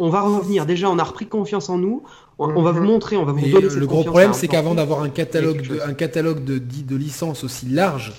On- 0.00 0.10
va 0.10 0.22
revenir. 0.22 0.66
Déjà, 0.66 0.90
on 0.90 0.98
a 0.98 1.04
repris 1.04 1.26
confiance 1.26 1.68
en 1.68 1.78
nous. 1.78 2.02
On, 2.40 2.48
on 2.48 2.62
va 2.62 2.72
vous 2.72 2.80
Mhm. 2.80 2.86
montrer, 2.86 3.16
on 3.16 3.24
va 3.24 3.30
vous 3.30 3.38
Mais, 3.40 3.50
donner 3.50 3.70
cette 3.70 3.78
le 3.78 3.86
gros 3.86 4.02
problème, 4.02 4.32
c'est 4.32 4.48
qu'avant 4.48 4.74
d'avoir 4.74 5.00
un 5.02 5.10
catalogue, 5.10 5.62
de, 5.68 5.78
un 5.80 5.94
catalogue 5.94 6.42
de, 6.44 6.58
de, 6.58 6.82
de 6.82 6.96
licences 6.96 7.44
aussi 7.44 7.66
large, 7.66 8.12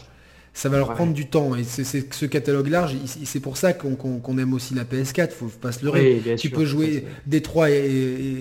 ça 0.54 0.68
va 0.70 0.78
leur 0.78 0.90
Ouais. 0.90 0.96
prendre 0.96 1.14
du 1.14 1.28
temps. 1.28 1.56
Et 1.56 1.64
c'est 1.64 1.84
c'est- 1.84 2.14
ce 2.14 2.26
catalogue 2.26 2.68
large, 2.68 2.96
c'est 3.24 3.40
pour 3.40 3.58
ça 3.58 3.74
qu'on 3.74 3.96
qu'on- 3.96 4.20
qu'on 4.20 4.38
aime 4.38 4.54
aussi 4.54 4.74
la 4.74 4.84
PS4, 4.86 5.32
faut 5.34 5.46
pas 5.48 5.72
se 5.72 5.84
leurrer. 5.86 6.22
Oui, 6.26 6.36
tu 6.38 6.48
sûr, 6.50 6.58
peux 6.58 6.66
jouer. 6.66 7.06
Détroit 7.28 7.70
est, 7.72 7.86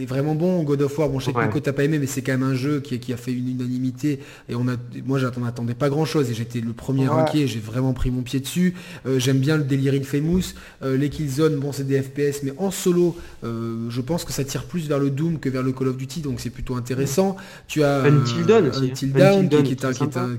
est 0.02 0.06
vraiment 0.06 0.34
bon, 0.34 0.62
God 0.62 0.82
of 0.82 0.98
War, 0.98 1.08
bon 1.08 1.18
je 1.20 1.26
sais 1.26 1.32
que 1.32 1.38
Ouais. 1.38 1.46
Nico 1.46 1.60
t'as 1.60 1.72
pas 1.72 1.84
aimé, 1.84 1.98
mais 1.98 2.06
c'est 2.06 2.22
quand 2.22 2.32
même 2.32 2.42
un 2.42 2.54
jeu 2.54 2.80
qui, 2.80 2.98
qui 2.98 3.12
a 3.12 3.16
fait 3.16 3.32
une 3.32 3.48
unanimité 3.48 4.20
et 4.48 4.54
on 4.54 4.66
a, 4.68 4.76
moi 5.04 5.18
j'en 5.18 5.44
attendais 5.44 5.74
pas 5.74 5.88
grand 5.88 6.04
chose 6.04 6.30
et 6.30 6.34
j'étais 6.34 6.60
le 6.60 6.72
premier 6.72 7.08
Ouais. 7.08 7.14
inquiet, 7.20 7.46
j'ai 7.46 7.60
vraiment 7.60 7.92
pris 7.92 8.10
mon 8.10 8.22
pied 8.22 8.40
dessus. 8.40 8.74
Euh, 9.06 9.18
J'aime 9.18 9.38
bien 9.38 9.56
le 9.56 9.64
délire 9.64 9.94
Infamous, 9.94 10.54
euh, 10.82 10.96
les 10.96 11.10
Killzone, 11.10 11.56
bon 11.58 11.72
c'est 11.72 11.86
des 11.86 12.00
FPS, 12.00 12.42
mais 12.42 12.52
en 12.58 12.70
solo, 12.70 13.16
euh, 13.44 13.86
je 13.90 14.00
pense 14.00 14.24
que 14.24 14.32
ça 14.32 14.44
tire 14.44 14.64
plus 14.64 14.88
vers 14.88 14.98
le 14.98 15.10
Doom 15.10 15.38
que 15.38 15.48
vers 15.48 15.62
le 15.62 15.72
Call 15.72 15.88
of 15.88 15.96
Duty, 15.96 16.20
donc 16.20 16.40
c'est 16.40 16.50
plutôt 16.50 16.74
intéressant. 16.76 17.36
Tu 17.66 17.82
as 17.82 18.02
Until 18.04 18.44
Dawn 18.46 18.68
aussi, 18.68 18.78
hein. 18.78 18.82
Until 18.90 19.06
Until 19.08 19.48
Dawn, 19.48 19.48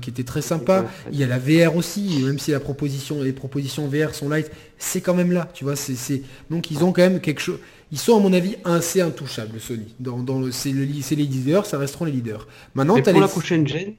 qui 0.00 0.10
était 0.10 0.24
très 0.24 0.42
sympa. 0.42 0.86
Il 1.12 1.18
y 1.18 1.24
a 1.24 1.26
la 1.26 1.38
VR 1.38 1.69
aussi, 1.76 2.22
même 2.24 2.38
si 2.38 2.50
la 2.52 2.60
proposition, 2.60 3.22
les 3.22 3.32
propositions 3.32 3.88
VR 3.88 4.14
sont 4.14 4.28
light, 4.28 4.50
c'est 4.78 5.00
quand 5.00 5.14
même 5.14 5.32
là, 5.32 5.48
tu 5.54 5.64
vois. 5.64 5.76
c'est 5.76 5.94
c'est- 5.94 6.22
Donc 6.50 6.70
ils 6.70 6.82
ont 6.84 6.92
quand 6.92 7.02
même 7.02 7.20
quelque 7.20 7.40
chose. 7.40 7.58
Ils 7.92 7.98
sont 7.98 8.16
à 8.16 8.20
mon 8.20 8.32
avis 8.32 8.56
assez 8.64 9.00
intouchables, 9.00 9.58
Sony. 9.60 9.94
Dans, 9.98 10.18
dans 10.18 10.40
le, 10.40 10.52
c'est 10.52 10.70
le- 10.70 10.86
c'est 11.02 11.16
les 11.16 11.24
leaders, 11.24 11.66
ça 11.66 11.76
resteront 11.78 12.04
les 12.04 12.12
leaders. 12.12 12.46
Maintenant, 12.74 12.94
pour 13.02 13.12
les- 13.12 13.20
la 13.20 13.28
prochaine 13.28 13.66
gen, 13.66 13.94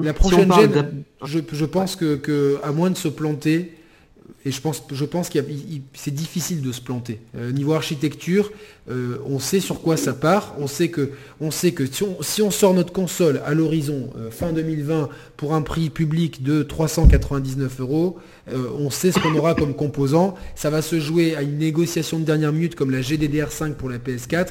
la 0.00 0.12
si 0.12 0.18
prochaine 0.18 0.48
gen, 0.62 0.70
d'app- 0.72 0.92
je, 1.24 1.38
je 1.52 1.64
pense 1.64 1.96
que, 1.96 2.16
que, 2.16 2.58
à 2.62 2.72
moins 2.72 2.90
de 2.90 2.96
se 2.96 3.08
planter, 3.08 3.72
et 4.46 4.50
je 4.50 4.60
pense, 4.60 4.82
je 4.92 5.04
pense 5.04 5.30
il- 5.34 5.82
c'est 5.94 6.12
difficile 6.12 6.60
de 6.60 6.70
se 6.70 6.80
planter. 6.80 7.20
Euh, 7.36 7.50
niveau 7.50 7.72
architecture, 7.72 8.52
euh, 8.90 9.16
on 9.26 9.38
sait 9.38 9.60
sur 9.60 9.80
quoi 9.80 9.96
ça 9.96 10.12
part. 10.12 10.54
On 10.58 10.66
sait 10.66 10.88
que, 10.88 11.10
que 11.72 11.86
si, 12.22 12.42
on, 12.42 12.50
sort 12.50 12.74
notre 12.74 12.92
console 12.92 13.40
à 13.46 13.54
l'horizon 13.54 14.10
euh, 14.16 14.30
fin 14.30 14.52
2020 14.52 15.08
pour 15.38 15.54
un 15.54 15.62
prix 15.62 15.88
public 15.88 16.42
de 16.42 16.62
399 16.62 17.80
euros, 17.80 18.18
on 18.78 18.90
sait 18.90 19.10
ce 19.10 19.18
qu'on 19.18 19.34
aura 19.36 19.54
comme 19.54 19.74
composant. 19.74 20.34
Ça 20.54 20.68
va 20.68 20.82
se 20.82 21.00
jouer 21.00 21.34
à 21.34 21.40
une 21.40 21.56
négociation 21.56 22.18
de 22.18 22.24
dernière 22.24 22.52
minute 22.52 22.74
comme 22.74 22.90
la 22.90 23.00
GDDR5 23.00 23.72
pour 23.72 23.88
la 23.88 23.98
PS4. 23.98 24.48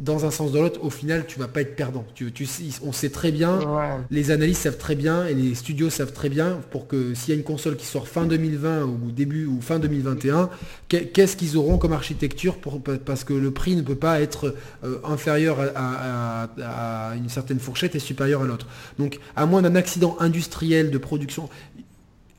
Dans 0.00 0.24
un 0.24 0.30
sens 0.30 0.50
ou 0.50 0.54
dans 0.54 0.62
l'autre, 0.62 0.80
au 0.84 0.90
final, 0.90 1.24
tu 1.26 1.38
vas 1.38 1.48
pas 1.48 1.60
être 1.62 1.74
perdant. 1.76 2.04
Tu, 2.14 2.30
tu 2.32 2.46
sais- 2.46 2.64
on 2.84 2.92
sait 2.92 3.10
très 3.10 3.32
bien 3.32 3.58
Ouais. 3.60 3.96
les 4.10 4.30
analystes 4.30 4.62
savent 4.62 4.76
très 4.78 4.94
bien 4.94 5.26
et 5.26 5.34
les 5.34 5.54
studios 5.54 5.90
savent 5.90 6.12
très 6.12 6.28
bien 6.28 6.60
pour 6.70 6.86
que 6.86 7.14
s'il 7.14 7.30
y 7.30 7.36
a 7.36 7.38
une 7.38 7.44
console 7.44 7.76
qui 7.76 7.86
sort 7.86 8.06
fin 8.08 8.24
2020 8.26 8.84
ou 8.84 9.10
début 9.10 9.46
ou 9.46 9.60
fin 9.60 9.78
2021, 9.78 10.50
qu'est- 10.88 11.06
qu'est-ce 11.06 11.36
qu'ils 11.36 11.56
auront 11.56 11.78
comme 11.78 11.92
architecture 11.92 12.56
pour, 12.58 12.80
parce 12.82 13.24
que 13.24 13.32
le 13.34 13.50
prix 13.50 13.76
ne 13.76 13.82
peut 13.82 13.94
pas 13.96 14.20
être 14.20 14.54
euh, 14.84 14.98
inférieur 15.04 15.58
à, 15.60 15.64
à- 15.74 16.42
à- 16.60 17.10
à 17.10 17.16
une 17.16 17.28
certaine 17.28 17.58
fourchette 17.58 17.94
et 17.94 17.98
supérieur 17.98 18.42
à 18.42 18.46
l'autre. 18.46 18.66
Donc 18.98 19.18
à 19.36 19.46
moins 19.46 19.62
d'un 19.62 19.74
accident 19.74 20.16
industriel 20.20 20.90
de 20.90 20.98
production, 20.98 21.48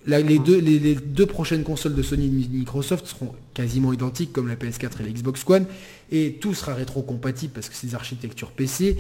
la- 0.07 0.21
les, 0.21 0.39
deux, 0.39 0.59
les, 0.59 0.79
les 0.79 0.95
deux 0.95 1.25
prochaines 1.25 1.63
consoles 1.63 1.93
de 1.93 2.01
Sony 2.01 2.25
et 2.27 2.47
de 2.47 2.57
Microsoft 2.57 3.05
seront 3.05 3.33
quasiment 3.53 3.91
identiques 3.93 4.31
comme 4.31 4.47
la 4.47 4.55
PS4 4.55 5.01
et 5.01 5.03
la 5.03 5.09
Xbox 5.09 5.43
One 5.47 5.65
et 6.11 6.33
tout 6.41 6.53
sera 6.53 6.73
rétro-compatible 6.73 7.53
parce 7.53 7.69
que 7.69 7.75
c'est 7.75 7.87
des 7.87 7.95
architectures 7.95 8.51
PC 8.51 8.97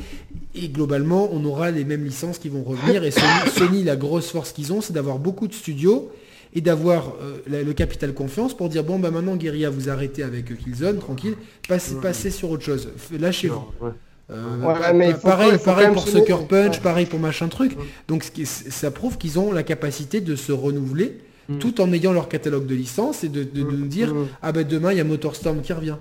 et 0.55 0.67
globalement 0.69 1.29
on 1.33 1.43
aura 1.45 1.71
les 1.71 1.83
mêmes 1.85 2.03
licences 2.03 2.37
qui 2.37 2.49
vont 2.49 2.63
revenir 2.63 3.03
et 3.03 3.11
Sony, 3.11 3.25
Sony, 3.57 3.83
la 3.83 3.95
grosse 3.95 4.29
force 4.31 4.51
qu'ils 4.51 4.71
ont 4.73 4.81
c'est 4.81 4.93
d'avoir 4.93 5.17
beaucoup 5.19 5.47
de 5.47 5.53
studios 5.53 6.11
et 6.53 6.61
d'avoir 6.61 7.13
euh, 7.21 7.37
le 7.63 7.73
capital 7.73 8.13
confiance 8.13 8.55
pour 8.55 8.69
dire 8.69 8.83
bon 8.83 8.99
bah 8.99 9.11
maintenant 9.11 9.35
Guerilla 9.35 9.69
vous 9.69 9.89
arrêtez 9.89 10.23
avec 10.23 10.51
euh, 10.51 10.55
Killzone 10.55 10.99
tranquille 10.99 11.35
passez, 11.67 11.95
passez 12.01 12.31
sur 12.31 12.49
autre 12.51 12.63
chose 12.63 12.89
lâchez-vous 13.17 13.63
Ouais. 13.81 13.91
euh, 14.31 14.57
Ouais, 14.59 14.93
mais 14.93 15.13
faut 15.13 15.21
pareil, 15.27 15.51
faut 15.53 15.65
pareil 15.65 15.87
pour 15.93 16.07
Sucker 16.07 16.37
Punch, 16.47 16.75
ouais. 16.75 16.81
pareil 16.83 17.05
pour 17.07 17.19
machin 17.19 17.47
truc. 17.47 17.71
Ouais. 17.77 17.85
Donc 18.07 18.23
ça 18.45 18.91
prouve 18.91 19.17
qu'ils 19.17 19.39
ont 19.39 19.51
la 19.51 19.63
capacité 19.63 20.21
de 20.21 20.35
se 20.35 20.51
renouveler 20.51 21.17
Mm. 21.49 21.57
tout 21.57 21.81
en 21.81 21.91
ayant 21.93 22.13
leur 22.13 22.29
catalogue 22.29 22.67
de 22.67 22.75
licences 22.75 23.23
et 23.23 23.27
de, 23.27 23.41
de- 23.43 23.63
de 23.63 23.75
nous 23.75 23.87
dire 23.87 24.13
Mm. 24.13 24.27
ah 24.43 24.51
ben 24.51 24.63
demain 24.67 24.91
il 24.91 24.99
y 24.99 25.01
a 25.01 25.03
Motorstorm 25.03 25.61
qui 25.63 25.73
revient. 25.73 25.95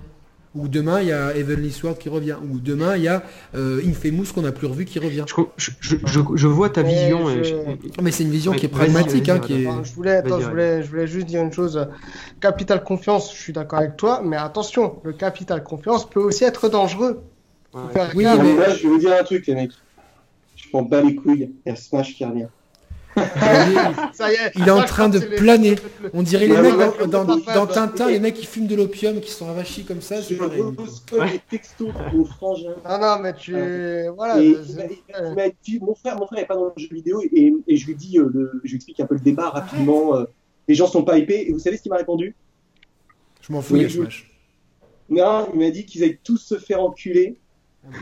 Ou 0.55 0.67
demain 0.67 0.99
il 1.01 1.09
y 1.09 1.11
a 1.11 1.35
Heavenly 1.37 1.71
Sword 1.71 1.99
qui 1.99 2.09
revient. 2.09 2.35
Ou 2.51 2.57
demain 2.59 2.95
il 2.97 3.03
y 3.03 3.07
a 3.07 3.21
euh, 3.55 3.81
Infamous 3.85 4.33
qu'on 4.33 4.41
n'a 4.41 4.51
plus 4.51 4.65
revu 4.65 4.83
qui 4.85 4.97
revient. 4.97 5.23
Je, 5.27 5.35
je, 5.57 5.71
je, 5.79 5.95
je- 6.07 6.19
je 6.35 6.47
vois 6.47 6.69
ta 6.71 6.81
Mais 6.81 6.89
vision. 7.03 7.29
je- 7.29 7.37
et 7.39 7.43
je- 7.43 8.01
Mais 8.01 8.11
c'est 8.11 8.23
une 8.23 8.31
vision 8.31 8.51
Ouais, 8.53 8.57
qui 8.57 8.65
est 8.65 8.69
pragmatique, 8.69 9.29
hein, 9.29 9.37
qui 9.39 9.53
est... 9.65 9.67
je 9.83 9.93
voulais, 9.93 10.15
attends, 10.17 10.29
Vas-y, 10.29 10.41
je 10.41 10.45
vas-y. 10.45 10.49
voulais, 10.51 10.83
je 10.83 10.89
voulais 10.89 11.07
juste 11.07 11.27
dire 11.27 11.43
une 11.43 11.53
chose. 11.53 11.87
Capital 12.41 12.83
confiance, 12.83 13.31
je 13.35 13.39
suis 13.39 13.53
d'accord 13.53 13.79
avec 13.79 13.95
toi, 13.95 14.21
mais 14.25 14.37
attention, 14.37 14.95
le 15.03 15.13
capital 15.13 15.63
confiance 15.63 16.09
peut 16.09 16.19
aussi 16.21 16.43
être 16.45 16.67
dangereux. 16.67 17.21
Faut 17.71 17.77
Ouais. 17.79 17.93
faire 17.93 18.11
Oui, 18.15 18.23
gaffe. 18.23 18.41
mais- 18.41 18.55
Là, 18.57 18.73
je 18.73 18.81
vais 18.83 18.89
vous 18.89 18.97
dire 18.97 19.13
un 19.19 19.23
truc, 19.23 19.45
les 19.45 19.53
mecs. 19.53 19.71
Je 20.55 20.65
m'en 20.73 20.81
bats 20.81 21.01
les 21.01 21.13
couilles. 21.13 21.51
Il 21.65 21.69
y 21.69 21.71
a 21.71 21.75
Smash 21.75 22.15
qui 22.15 22.25
revient. 22.25 22.47
Ça 24.13 24.31
y 24.31 24.35
est, 24.35 24.51
Il 24.55 24.67
est 24.67 24.71
en 24.71 24.83
train 24.83 25.09
de 25.09 25.19
les- 25.19 25.35
planer. 25.37 25.75
On 26.13 26.21
dirait 26.23 26.47
les 26.47 26.55
Ouais, 26.55 26.61
mecs 26.75 27.09
dans, 27.09 27.23
dans-. 27.25 27.67
Tintin, 27.67 28.07
les 28.09 28.19
mecs 28.19 28.35
qui 28.35 28.45
fument 28.45 28.67
de 28.67 28.75
l'opium, 28.75 29.19
qui 29.19 29.31
sont 29.31 29.49
avachis 29.49 29.83
comme 29.83 30.01
ça. 30.01 30.21
c'est 30.21 30.35
pareil. 30.35 30.61
des 31.11 31.39
textos 31.49 31.87
de 31.89 32.17
mon 32.17 32.25
frangin. 32.25 32.73
Non, 32.87 32.99
non, 32.99 33.19
mais 33.21 33.33
tu. 33.33 33.53
Voilà. 34.15 34.35
Mon 35.81 35.95
frère, 35.95 36.17
mon 36.17 36.27
frère 36.27 36.39
est 36.39 36.45
pas 36.47 36.55
dans 36.55 36.65
le 36.65 36.71
jeu 36.77 36.87
vidéo 36.91 37.21
et, 37.21 37.53
et 37.67 37.77
je 37.77 37.87
lui 37.87 37.95
dis, 37.95 38.17
euh, 38.19 38.29
le- 38.33 38.61
je 38.63 38.69
lui 38.69 38.75
explique 38.77 38.99
un 38.99 39.05
peu 39.05 39.15
le 39.15 39.21
débat 39.21 39.49
rapidement. 39.49 40.15
euh, 40.15 40.25
les 40.67 40.75
gens 40.75 40.87
sont 40.87 41.03
pas 41.03 41.17
hypés 41.17 41.45
et 41.47 41.51
vous 41.51 41.59
savez 41.59 41.77
ce 41.77 41.81
qu'il 41.83 41.89
m'a 41.91 41.97
répondu? 41.97 42.35
Je 43.41 43.51
m'en 43.51 43.61
fous, 43.61 43.77
Smash. 43.89 44.29
Non, 45.09 45.47
il 45.53 45.59
m'a 45.59 45.71
dit 45.71 45.85
qu'ils 45.85 46.03
allaient 46.03 46.19
tous 46.23 46.37
se 46.37 46.55
faire 46.59 46.81
enculer. 46.81 47.37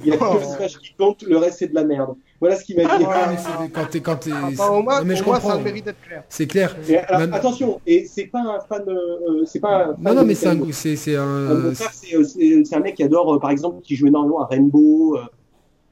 Il 0.03 0.07
y 0.07 0.11
a 0.11 0.17
Oh. 0.19 0.35
que 0.37 0.43
Smash 0.43 0.77
qui 0.79 0.93
compte, 0.97 1.23
le 1.23 1.37
reste 1.37 1.59
c'est 1.59 1.67
de 1.67 1.75
la 1.75 1.83
merde. 1.85 2.15
Voilà 2.39 2.55
ce 2.55 2.63
qu'il 2.63 2.75
m'a 2.77 2.83
dit. 2.97 3.03
Ouais, 3.03 3.13
mais 3.29 3.37
c'est- 3.37 3.71
quand 3.71 3.85
t'es... 3.89 3.99
Quand. 4.01 4.19
Enfin, 4.27 4.69
au 4.69 4.83
moins, 4.83 4.99
Non, 4.99 5.05
mais 5.05 5.15
je 5.15 5.23
pour 5.23 5.31
moi, 5.33 5.39
ça 5.39 5.47
a 5.47 5.49
comprends. 5.51 5.57
le 5.57 5.63
mérite 5.65 5.85
d'être 5.85 6.01
clair. 6.01 6.23
C'est 6.29 6.45
clair. 6.47 6.75
Et 6.87 6.97
alors, 6.97 7.19
Même- 7.21 7.33
attention, 7.33 7.81
et 7.87 8.05
c'est 8.05 8.25
pas 8.25 8.39
un 8.41 8.59
fan, 8.59 8.83
euh, 8.87 9.43
c'est 9.45 9.59
pas 9.59 9.75
un 9.75 9.85
fan 9.93 9.95
Non, 10.03 10.13
non, 10.13 10.23
mais 10.25 10.35
c'est 10.35 10.47
un, 10.49 10.57
c'est, 10.71 10.95
c'est 10.95 11.15
un, 11.15 11.25
Mon 11.25 11.73
frère, 11.73 11.89
c'est, 11.93 12.15
euh, 12.15 12.23
c'est- 12.23 12.63
c'est 12.63 12.75
un 12.75 12.79
mec 12.79 12.95
qui 12.95 13.03
adore, 13.03 13.33
euh, 13.35 13.39
par 13.39 13.49
exemple, 13.49 13.81
qui 13.81 13.95
joue 13.95 14.07
énormément 14.07 14.41
à 14.41 14.45
Rainbow, 14.45 15.17
euh, 15.17 15.21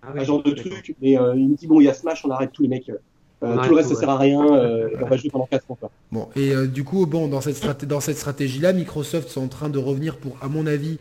Ah 0.03 0.11
un 0.13 0.19
ouais, 0.19 0.25
genre 0.25 0.43
de 0.43 0.51
truc. 0.51 0.95
Mais 1.01 1.17
euh, 1.17 1.33
il 1.35 1.49
me 1.49 1.55
dit 1.55 1.65
bon, 1.65 1.81
il 1.81 1.85
y 1.85 1.89
a 1.89 1.93
Smash, 1.95 2.23
on 2.25 2.29
arrête 2.29 2.51
tous 2.53 2.61
les 2.61 2.67
mecs. 2.69 2.89
Euh, 2.89 2.93
tout 3.41 3.45
arrête 3.59 3.69
le 3.71 3.75
reste, 3.77 3.89
ça 3.89 3.95
sert 3.99 4.09
à 4.11 4.17
rien. 4.19 4.45
euh, 4.55 4.89
et 4.89 5.03
on 5.03 5.07
va 5.07 5.17
jouer 5.17 5.29
pendant 5.31 5.47
4 5.47 5.69
ans. 5.71 5.77
Quoi. 5.79 5.89
Bon, 6.11 6.27
et 6.35 6.51
euh, 6.55 6.67
du 6.67 6.83
coup, 6.83 7.07
bon, 7.07 7.27
dans 7.27 7.41
cette, 7.41 7.85
dans 7.85 7.99
cette 7.99 8.17
stratégie-là, 8.17 8.71
Microsoft 8.71 9.29
sont 9.29 9.43
en 9.43 9.47
train 9.47 9.69
de 9.69 9.79
revenir 9.79 10.17
pour, 10.17 10.37
à 10.43 10.47
mon 10.47 10.67
avis, 10.67 10.99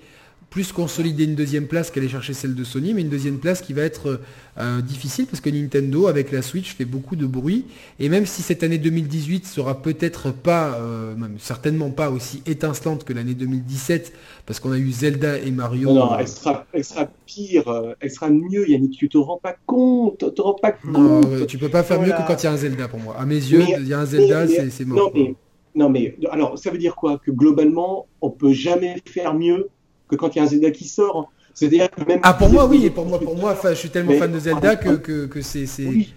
plus 0.55 0.71
consolider 0.71 1.25
une 1.25 1.35
deuxième 1.35 1.67
place 1.67 1.91
qu'aller 1.91 2.09
chercher 2.09 2.33
celle 2.33 2.55
de 2.55 2.63
Sony, 2.63 2.95
mais 2.95 3.01
une 3.01 3.09
deuxième 3.09 3.39
place 3.39 3.61
qui 3.61 3.73
va 3.73 3.83
être 3.83 4.21
euh, 4.57 4.81
difficile 4.83 5.27
parce 5.27 5.41
que 5.41 5.51
Nintendo, 5.51 6.07
avec 6.07 6.31
la 6.31 6.43
Switch, 6.43 6.77
fait 6.77 6.85
beaucoup 6.85 7.17
de 7.17 7.27
bruit. 7.27 7.65
Et 7.99 8.09
même 8.09 8.25
si 8.25 8.41
cette 8.41 8.63
année 8.63 8.79
2018 8.79 9.49
sera 9.49 9.83
peut-être 9.83 10.31
pas, 10.31 10.77
euh, 10.77 11.17
même 11.17 11.39
certainement 11.41 11.91
pas 11.91 12.09
aussi 12.09 12.41
étincelante 12.47 13.03
que 13.03 13.13
l'année 13.13 13.35
2017, 13.35 14.13
parce 14.47 14.61
qu'on 14.61 14.71
a 14.71 14.79
eu 14.79 14.93
Zelda 14.93 15.39
et 15.39 15.51
Mario. 15.51 15.89
Non, 15.89 16.07
non, 16.07 16.13
euh, 16.13 16.19
elle 16.21 16.29
sera, 16.29 16.65
elle 16.73 16.85
sera 16.85 17.09
pire, 17.27 17.97
elle 17.99 18.11
sera 18.13 18.31
mieux, 18.31 18.71
Yannick. 18.71 18.97
Tu 18.97 19.09
te 19.09 19.19
rends 19.19 19.41
pas 19.43 19.57
compte, 19.67 20.19
tu 20.21 20.35
te 20.35 20.41
rends 20.41 20.55
pas 20.55 20.71
compte. 20.71 20.93
non, 20.93 21.21
euh, 21.33 21.47
tu 21.47 21.59
peux 21.59 21.69
pas 21.69 21.83
faire 21.83 22.01
mieux 22.01 22.13
que 22.13 22.25
quand 22.29 22.41
il 22.41 22.45
y 22.45 22.49
a 22.49 22.53
un 22.53 22.57
Zelda 22.57 22.87
pour 22.87 23.01
moi. 23.01 23.17
À 23.19 23.27
mes 23.27 23.35
yeux, 23.35 23.65
il 23.81 23.89
y 23.89 23.93
a 23.93 23.99
un 23.99 24.07
Zelda, 24.07 24.47
c'est, 24.47 24.85
mort. 24.85 24.99
Non 24.99 25.11
mais, 25.13 25.35
non, 25.75 25.89
mais 25.89 26.17
alors, 26.31 26.57
ça 26.61 26.71
veut 26.71 26.79
dire 26.79 26.95
quoi? 26.95 27.19
Que 27.19 27.33
globalement, 27.33 28.07
on 28.21 28.31
peut 28.31 28.53
jamais 28.53 29.03
faire 29.05 29.35
mieux 29.35 29.69
que 30.15 30.21
quand 30.21 30.35
il 30.35 30.39
y 30.39 30.41
a 30.41 30.45
un 30.45 30.47
Zelda 30.49 30.71
qui 30.71 30.89
sort. 30.89 31.33
C'est-à-dire 31.55 31.89
que 31.91 32.05
même. 32.05 32.21
Ah 32.23 32.35
pour 32.35 32.49
moi 32.51 32.67
oui, 32.67 32.85
et 32.85 32.91
pour 32.91 33.07
moi 33.07 33.21
pour 33.21 33.37
moi, 33.37 33.57
je 33.63 33.75
suis 33.75 33.91
tellement 33.91 34.13
Mais- 34.13 34.19
fan 34.19 34.33
de 34.33 34.39
Zelda 34.41 34.77
que, 34.77 34.97
que, 34.97 35.27
que 35.27 35.41
c'est 35.41 35.67
Oui, 35.87 36.13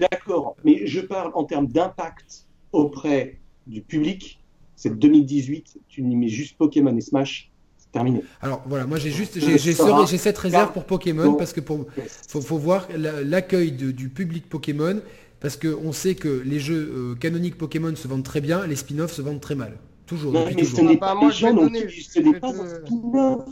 d'accord. 0.00 0.56
Mais 0.64 0.86
je 0.86 1.00
parle 1.00 1.30
en 1.34 1.44
termes 1.44 1.68
d'impact 1.68 2.46
auprès 2.72 3.38
du 3.66 3.82
public. 3.82 4.40
C'est 4.76 4.98
2018, 4.98 5.78
tu 5.88 6.02
n'y 6.02 6.16
mets 6.16 6.28
juste 6.28 6.56
Pokémon 6.56 6.96
et 6.96 7.00
Smash, 7.02 7.50
c'est 7.76 7.92
terminé. 7.92 8.22
alors 8.40 8.62
voilà, 8.66 8.86
moi 8.86 8.98
j'ai 8.98 9.10
juste 9.10 9.38
j'ai 9.38 10.16
cette 10.18 10.38
réserve 10.38 10.72
pour 10.72 10.84
Pokémon 10.84 11.34
parce 11.34 11.52
que 11.52 11.60
pour 11.60 11.86
faut, 12.28 12.40
faut 12.40 12.56
voir 12.56 12.88
la- 12.96 13.22
l'accueil 13.22 13.72
du 13.72 14.08
public 14.08 14.48
Pokémon 14.48 15.00
parce 15.38 15.56
que 15.56 15.68
on 15.84 15.92
sait 15.92 16.14
que 16.14 16.42
les 16.44 16.58
jeux 16.60 16.92
euh, 16.94 17.14
canoniques 17.14 17.58
Pokémon 17.58 17.94
se 17.94 18.08
vendent 18.08 18.24
très 18.24 18.40
bien, 18.40 18.66
les 18.66 18.76
spin-offs 18.76 19.12
se 19.12 19.22
vendent 19.22 19.40
très 19.40 19.54
mal. 19.54 19.76
Toujours, 20.10 20.32
Non, 20.32 20.44
mais 20.44 20.64
ce 20.64 20.80
n'est 20.80 20.96
Bah, 20.96 21.06
pas 21.08 21.14
moi, 21.14 21.28
les 21.28 21.34
je 21.36 21.42
vais 21.46 21.48
gens 21.50 21.54
non 21.56 21.62
donner- 21.62 21.88
je 21.88 22.02
ce 22.02 22.18
n'est 22.18 22.32
pas 22.40 22.50
te- 22.52 22.56
un 22.60 22.84
spin-off. 22.84 23.44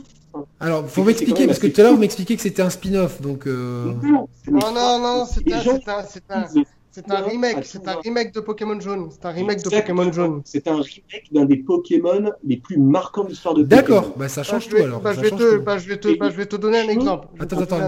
Alors, 0.59 0.87
faut 0.89 1.03
m'expliquer 1.05 1.47
parce 1.47 1.57
que 1.57 1.67
tout 1.67 1.79
à 1.79 1.83
l'heure 1.85 1.93
vous 1.93 1.99
m'expliquiez 2.01 2.35
que 2.35 2.41
c'était 2.41 2.61
un 2.61 2.69
spin-off, 2.69 3.21
donc 3.21 3.47
euh, 3.47 3.93
Non, 4.03 4.27
Non, 4.51 4.71
non, 4.73 4.99
non, 5.01 5.25
c'est 5.25 5.51
un, 5.53 5.59
un, 5.59 6.03
un, 6.35 7.15
un 7.15 7.21
remake, 7.23 7.63
c'est 7.63 7.87
un 7.87 7.95
remake 8.03 8.33
de 8.33 8.41
Pokémon 8.41 8.77
jaune. 8.79 9.07
C'est 9.09 9.25
un 9.25 9.29
remake 9.31 9.63
de. 9.63 9.69
Pokémon 9.69 10.11
jaune. 10.11 10.41
C'est 10.43 10.67
un 10.67 10.73
remake 10.81 11.29
d'un 11.31 11.45
des 11.45 11.55
Pokémon 11.57 12.29
les 12.43 12.57
plus 12.57 12.77
marquants 12.77 13.23
de 13.23 13.29
l'histoire 13.29 13.53
de 13.55 13.63
Pokémon. 13.63 13.81
d'accord, 13.81 14.13
bah 14.17 14.27
ça 14.27 14.41
Bah, 14.41 14.43
change 14.43 14.65
je 14.65 14.69
tout 14.69 14.83
alors. 14.83 14.99
bah, 14.99 15.13
ça 15.15 15.21
je 15.23 15.29
vais 15.29 15.31
te, 15.31 15.57
bah, 15.59 15.77
je 15.77 15.87
vais 15.87 15.97
te, 15.97 16.17
bah, 16.17 16.29
je 16.29 16.35
vais 16.35 16.45
te 16.45 16.57
donner 16.57 16.79
un 16.79 16.89
exemple. 16.89 17.29
Attends, 17.39 17.55
te 17.55 17.61
attends, 17.63 17.87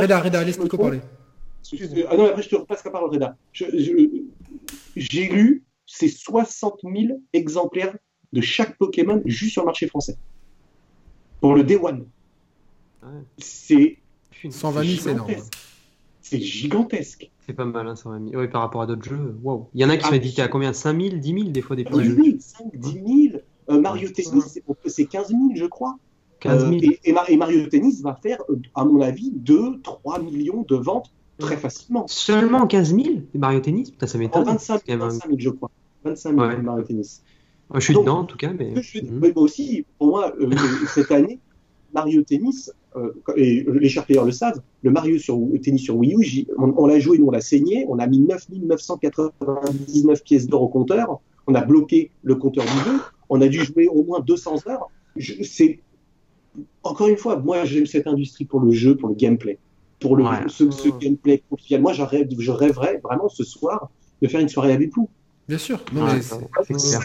Reda, 0.00 0.18
Reda, 0.20 0.42
laisse 0.42 0.58
Nico 0.58 0.76
parler. 0.76 0.98
Excuse-moi. 1.62 2.06
Ah 2.10 2.16
non, 2.16 2.26
après 2.26 2.42
je 2.42 2.48
te 2.48 2.56
repasse 2.56 2.84
la 2.84 2.90
parole, 2.90 3.10
Reda. 3.10 3.36
J'ai 4.96 5.28
lu 5.28 5.62
ces 5.92 6.08
60 6.08 6.80
000 6.84 7.20
exemplaires 7.32 7.96
de 8.32 8.40
chaque 8.40 8.78
Pokémon 8.78 9.20
juste 9.24 9.52
sur 9.54 9.62
le 9.62 9.66
marché 9.66 9.88
français. 9.88 10.16
Pour 11.40 11.54
le 11.54 11.64
Day 11.64 11.76
One. 11.76 12.06
Ouais. 13.02 13.08
C'est 13.38 13.98
120 14.48 14.84
000 14.84 14.96
c'est 15.00 15.10
énorme. 15.10 15.28
gigantesque. 15.28 15.52
C'est 16.22 16.40
gigantesque. 16.40 17.30
c'est 17.44 17.52
pas 17.54 17.64
mal, 17.64 17.88
hein, 17.88 17.96
ça 17.96 18.08
aurait 18.08 18.20
mis. 18.20 18.36
Oui, 18.36 18.46
par 18.46 18.60
rapport 18.60 18.82
à 18.82 18.86
d'autres 18.86 19.02
jeux, 19.02 19.36
waouh. 19.42 19.66
Il 19.74 19.80
y 19.80 19.84
en 19.84 19.90
a 19.90 19.96
qui 19.96 20.04
sont 20.04 20.10
Ah, 20.12 20.16
édités 20.16 20.42
à 20.42 20.48
combien? 20.48 20.72
5000, 20.72 21.18
10 21.18 21.32
000 21.32 21.44
des 21.50 21.60
fois 21.60 21.74
des 21.74 21.82
10 21.84 21.90
petits 21.90 22.04
jeux 22.04 22.14
000, 22.22 22.36
5, 22.38 22.66
10 22.76 22.92
000. 23.32 23.42
Euh, 23.70 23.80
Mario 23.80 24.08
Tennis, 24.10 24.44
c'est- 24.46 24.62
c'est 24.86 25.06
15 25.06 25.28
000, 25.28 25.40
je 25.56 25.64
crois. 25.66 25.98
15 26.38 26.68
000. 26.68 26.74
Euh, 26.74 26.78
et, 26.82 27.00
et 27.04 27.12
Mar- 27.12 27.28
et 27.28 27.36
Mario 27.36 27.66
Tennis 27.66 28.00
va 28.02 28.14
faire, 28.22 28.38
euh, 28.48 28.60
à 28.76 28.84
mon 28.84 29.00
avis, 29.00 29.32
2, 29.34 29.80
3 29.82 30.20
millions 30.20 30.64
de 30.68 30.76
ventes 30.76 31.10
très 31.40 31.56
facilement. 31.56 32.06
Seulement 32.06 32.66
15 32.66 32.94
000 32.94 33.02
des 33.32 33.38
Mario 33.38 33.60
Tennis 33.60 33.90
Putain, 33.90 34.06
ça 34.06 34.18
m'étonne. 34.18 34.44
25 34.44 34.82
C'est 34.86 34.92
quand 34.92 34.98
000, 34.98 34.98
même 34.98 35.08
un- 35.08 35.12
25 35.12 35.26
000, 35.28 35.38
je 35.40 35.50
crois. 35.50 35.70
25 36.04 36.30
000 36.30 36.40
Ouais. 36.42 36.56
Mario 36.62 36.84
Tennis. 36.84 37.22
Je 37.74 37.80
suis 37.80 37.94
Donc, 37.94 38.04
dedans 38.04 38.18
en 38.20 38.24
tout 38.24 38.36
cas, 38.36 38.52
mais. 38.56 38.80
Je 38.82 38.98
Mhm. 39.00 39.18
mais 39.20 39.32
moi 39.34 39.44
aussi, 39.44 39.84
pour 39.98 40.08
moi, 40.08 40.32
euh, 40.40 40.50
cette 40.94 41.10
année, 41.12 41.38
Mario 41.94 42.22
Tennis, 42.22 42.72
euh, 42.96 43.12
et 43.36 43.64
les 43.68 43.88
chers 43.88 44.04
players 44.06 44.24
le 44.24 44.32
savent, 44.32 44.60
le 44.82 44.90
Mario 44.90 45.18
sur, 45.18 45.38
Tennis 45.62 45.82
sur 45.82 45.96
Wii 45.96 46.14
U, 46.14 46.46
on, 46.58 46.72
on 46.76 46.86
l'a 46.86 46.98
joué, 46.98 47.18
nous 47.18 47.26
on 47.26 47.30
l'a 47.30 47.40
saigné, 47.40 47.84
on 47.88 47.98
a 47.98 48.06
mis 48.06 48.18
9999 48.20 50.22
pièces 50.24 50.46
d'or 50.48 50.62
au 50.62 50.68
compteur, 50.68 51.20
on 51.46 51.54
a 51.54 51.62
bloqué 51.62 52.10
le 52.22 52.34
compteur 52.36 52.64
du 52.64 52.70
jeu, 52.90 52.98
on 53.28 53.40
a 53.40 53.48
dû 53.48 53.64
jouer 53.64 53.88
au 53.88 54.02
moins 54.04 54.20
200 54.20 54.66
heures. 54.68 54.88
Je- 55.16 55.34
encore 56.82 57.08
une 57.08 57.16
fois, 57.16 57.36
moi 57.36 57.64
j'aime 57.64 57.86
cette 57.86 58.06
industrie 58.06 58.44
pour 58.44 58.60
le 58.60 58.72
jeu, 58.72 58.96
pour 58.96 59.08
le 59.08 59.14
gameplay, 59.14 59.58
pour 60.00 60.16
le, 60.16 60.24
Ouais. 60.24 60.48
ce, 60.48 60.70
ce 60.70 60.88
gameplay 60.98 61.42
convivial. 61.48 61.80
Moi, 61.82 61.92
je 61.92 62.02
rêve, 62.02 62.28
je 62.38 62.50
rêverais 62.50 63.00
vraiment 63.04 63.28
ce 63.28 63.44
soir 63.44 63.90
de 64.22 64.28
faire 64.28 64.40
une 64.40 64.48
soirée 64.48 64.72
avec 64.72 64.94
vous. 64.94 65.08
Bien 65.48 65.58
sûr. 65.58 65.78
Non, 65.92 66.04
Ouais, 66.04 66.20
mais 66.70 66.78
c'est-. 66.78 66.98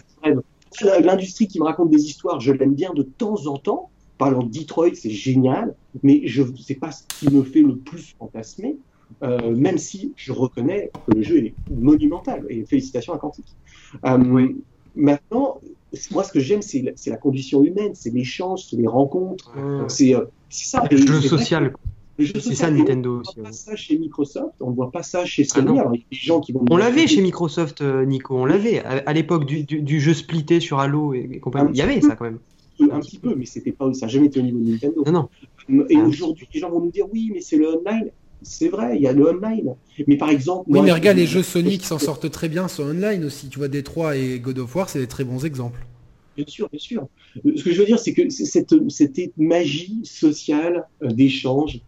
L'industrie 1.04 1.48
qui 1.48 1.60
me 1.60 1.66
raconte 1.66 1.90
des 1.90 2.04
histoires, 2.04 2.40
je 2.42 2.52
l'aime 2.52 2.74
bien 2.74 2.94
de 2.94 3.04
temps 3.04 3.48
en 3.48 3.58
temps. 3.58 3.90
Parlant 4.18 4.44
de 4.44 4.50
Detroit, 4.52 4.92
c'est 4.96 5.10
génial, 5.10 5.76
mais 6.04 6.22
je 6.26 6.44
sais 6.62 6.76
pas 6.76 6.92
ce 6.92 7.04
qui 7.20 7.30
me 7.34 7.44
fait 7.44 7.62
le 7.62 7.76
plus 7.76 8.16
fantasmer, 8.18 8.78
euh, 9.24 9.54
même 9.56 9.78
si 9.78 10.14
je 10.16 10.32
reconnais 10.32 10.90
que 11.06 11.16
le 11.16 11.22
jeu 11.22 11.38
est 11.46 11.54
monumental. 11.70 12.46
Et 12.50 12.64
félicitations 12.66 13.14
à 13.14 13.18
Quantic. 13.18 13.46
Euh, 14.06 14.18
Oui. 14.18 14.56
Maintenant, 14.96 15.60
moi, 16.12 16.24
ce 16.24 16.32
que 16.32 16.40
j'aime, 16.40 16.62
c'est 16.62 16.82
la, 16.82 16.92
c'est 16.96 17.10
la 17.10 17.18
condition 17.18 17.62
humaine, 17.64 17.92
c'est 17.94 18.10
l'échange, 18.14 18.66
c'est 18.70 18.78
les 18.78 18.88
rencontres, 18.88 19.52
Ouais. 19.58 19.84
c'est 19.90 20.16
euh, 20.16 20.26
c'est 20.50 20.66
ça. 20.68 20.84
Le 20.90 20.96
jeu 20.98 21.06
vrai 21.28 21.72
c'est 22.20 22.56
ça 22.56 22.70
et 22.70 22.72
on 22.72 22.76
Nintendo 22.76 23.12
voit 23.14 23.22
aussi. 23.22 23.36
pas 23.36 23.42
ouais. 23.48 23.52
ça 23.52 23.76
chez 23.76 23.98
Microsoft, 23.98 24.56
on 24.62 24.72
voit 24.72 24.92
pas 24.92 25.04
ça 25.04 25.26
chez 25.26 25.44
Ah 25.52 25.54
Sony. 25.56 25.68
non. 25.68 25.80
Alors, 25.80 25.96
il 25.96 26.00
y 26.00 26.04
a 26.04 26.06
des 26.12 26.18
gens 26.18 26.40
qui 26.40 26.52
vont. 26.54 26.64
On 26.70 26.78
l'avait 26.78 27.08
chez 27.08 27.22
Microsoft, 27.22 27.82
euh, 27.82 28.06
Nico, 28.06 28.38
on 28.38 28.46
l'avait. 28.46 28.80
À, 28.84 29.04
à 29.06 29.14
l'époque 29.14 29.46
du, 29.46 29.64
du, 29.64 29.82
du 29.82 30.00
jeu 30.00 30.14
splitté 30.14 30.60
sur 30.60 30.80
Halo 30.80 31.14
et, 31.14 31.28
et 31.32 31.40
compagnie. 31.40 31.70
Il 31.74 31.78
y 31.78 31.82
avait 31.82 32.00
ça 32.02 32.16
quand 32.16 32.26
même. 32.26 32.40
un 32.92 33.00
petit 33.00 33.18
peu, 33.20 33.36
mais 33.36 33.46
c'était 33.46 33.72
pas, 33.72 33.92
ça 33.94 34.06
n'a 34.06 34.12
jamais 34.12 34.28
été 34.28 34.40
au 34.40 34.44
niveau 34.44 34.60
de 34.60 34.70
Nintendo. 34.72 35.04
Non, 35.06 35.12
non. 35.70 35.86
Et 35.90 35.96
Ah. 35.98 36.06
aujourd'hui, 36.06 36.48
les 36.54 36.60
gens 36.60 36.70
vont 36.70 36.80
nous 36.82 36.92
dire 36.92 37.06
oui, 37.12 37.32
mais 37.34 37.42
c'est 37.42 37.58
le 37.58 37.68
online. 37.78 38.10
C'est 38.44 38.68
vrai, 38.68 38.96
il 38.98 39.02
y 39.02 39.08
a 39.08 39.14
le 39.14 39.28
online. 39.28 39.74
Mais 40.08 40.18
par 40.18 40.30
exemple, 40.30 40.66
Oui, 40.68 40.74
moi, 40.76 40.84
mais 40.84 40.90
je- 40.90 40.96
regarde, 40.96 41.18
les 41.18 41.26
jeux 41.26 41.42
Sony 41.42 41.78
qui 41.80 41.86
s'en 41.88 41.98
sortent 42.00 42.30
très 42.30 42.48
bien 42.50 42.68
sont 42.68 42.84
online 42.84 43.24
aussi. 43.26 43.50
Tu 43.50 43.58
vois, 43.58 43.70
Détroit 43.70 44.16
et 44.18 44.40
God 44.40 44.60
of 44.60 44.76
War, 44.76 44.88
c'est 44.90 45.00
des 45.00 45.08
très 45.08 45.24
bons 45.24 45.46
exemples. 45.46 45.80
Bien 46.36 46.46
sûr, 46.48 46.68
bien 46.70 46.80
sûr. 46.80 47.08
Euh, 47.46 47.54
Ce 47.56 47.64
que 47.64 47.72
je 47.72 47.80
veux 47.80 47.86
dire, 47.86 47.98
c'est 47.98 48.14
que 48.14 48.30
cette, 48.30 48.76
cette 48.92 49.18
magie 49.38 50.02
sociale 50.04 50.86
euh, 51.02 51.08
d'échange 51.08 51.80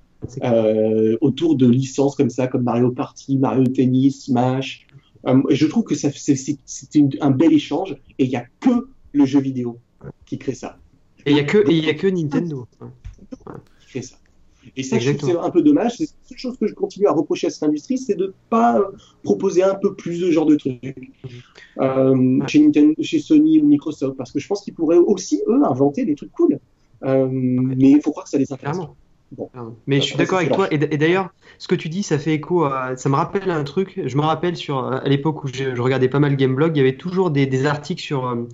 euh, 0.43 1.17
autour 1.21 1.55
de 1.55 1.67
licences 1.67 2.15
comme 2.15 2.29
ça, 2.29 2.47
comme 2.47 2.63
Mario 2.63 2.91
Party, 2.91 3.37
Mario 3.37 3.65
Tennis, 3.65 4.25
Smash. 4.25 4.87
Euh, 5.25 5.41
je 5.49 5.65
trouve 5.67 5.83
que 5.83 5.95
ça, 5.95 6.09
c'est, 6.13 6.35
c'est, 6.35 6.57
c'est 6.65 6.95
une- 6.95 7.09
un 7.21 7.31
bel 7.31 7.53
échange 7.53 7.95
et 8.19 8.25
il 8.25 8.29
n'y 8.29 8.35
a 8.35 8.45
que 8.59 8.87
le 9.13 9.25
jeu 9.25 9.39
vidéo 9.39 9.79
qui 10.25 10.37
crée 10.37 10.53
ça. 10.53 10.77
Et 11.25 11.31
il 11.31 11.37
y 11.37 11.39
a 11.39 11.43
que, 11.43 11.57
et 11.69 11.75
il 11.75 11.83
y 11.85 11.89
a 11.89 11.93
que 11.93 12.07
Nintendo. 12.07 12.67
qui 13.81 13.87
fait 13.87 14.01
ça. 14.01 14.15
Et 14.75 14.83
ça, 14.83 14.99
je 14.99 15.05
trouve 15.11 15.15
que 15.15 15.25
Exactement. 15.25 15.41
c'est 15.43 15.47
un 15.47 15.51
peu 15.51 15.61
dommage. 15.61 15.93
C'est 15.97 16.03
la 16.05 16.09
seule 16.27 16.37
chose 16.37 16.57
que 16.57 16.67
je 16.67 16.73
continue 16.73 17.07
à 17.07 17.11
reprocher 17.13 17.47
à 17.47 17.49
cette 17.49 17.63
industrie, 17.63 17.97
c'est 17.97 18.15
de 18.15 18.27
ne 18.27 18.31
pas 18.49 18.81
proposer 19.23 19.63
un 19.63 19.75
peu 19.75 19.95
plus 19.95 20.19
de 20.19 20.29
genre 20.29 20.45
de 20.45 20.55
trucs 20.55 20.79
euh, 21.79 22.39
chez, 22.47 22.59
Nintendo, 22.59 22.93
chez 23.01 23.19
Sony 23.19 23.59
ou 23.61 23.65
Microsoft, 23.65 24.17
parce 24.17 24.31
que 24.31 24.39
je 24.39 24.47
pense 24.47 24.61
qu'ils 24.61 24.73
pourraient 24.73 24.97
aussi, 24.97 25.41
eux, 25.47 25.61
inventer 25.65 26.05
des 26.05 26.15
trucs 26.15 26.31
cool. 26.33 26.59
Euh, 27.03 27.27
mais 27.31 27.91
il 27.91 28.01
faut 28.01 28.11
croire 28.11 28.25
que 28.25 28.29
ça 28.29 28.37
les 28.37 28.51
intéresse. 28.51 28.75
Clairement. 28.77 28.95
Bon. 29.31 29.47
Clairement. 29.47 29.75
Mais 29.87 29.97
je 29.99 30.05
suis 30.05 30.15
d'accord 30.17 30.37
avec 30.39 30.51
toi. 30.53 30.67
Et 30.71 30.77
d'ailleurs, 30.77 31.29
ce 31.57 31.67
que 31.67 31.75
tu 31.75 31.89
dis, 31.89 32.03
ça 32.03 32.17
fait 32.17 32.33
écho 32.33 32.63
à. 32.63 32.95
Ça 32.95 33.09
me 33.09 33.15
rappelle 33.15 33.49
un 33.49 33.63
truc. 33.63 33.99
Je 34.05 34.15
me 34.17 34.21
rappelle 34.21 34.55
sur 34.55 34.79
à 34.85 35.07
l'époque 35.07 35.43
où 35.43 35.47
je, 35.47 35.75
je 35.75 35.81
regardais 35.81 36.07
pas 36.09 36.19
mal 36.19 36.35
Gameblog, 36.35 36.75
il 36.75 36.79
y 36.79 36.81
avait 36.81 36.95
toujours 36.97 37.29
des, 37.31 37.45
des 37.45 37.65
articles 37.65 38.01
sur 38.01 38.25
euh, 38.27 38.47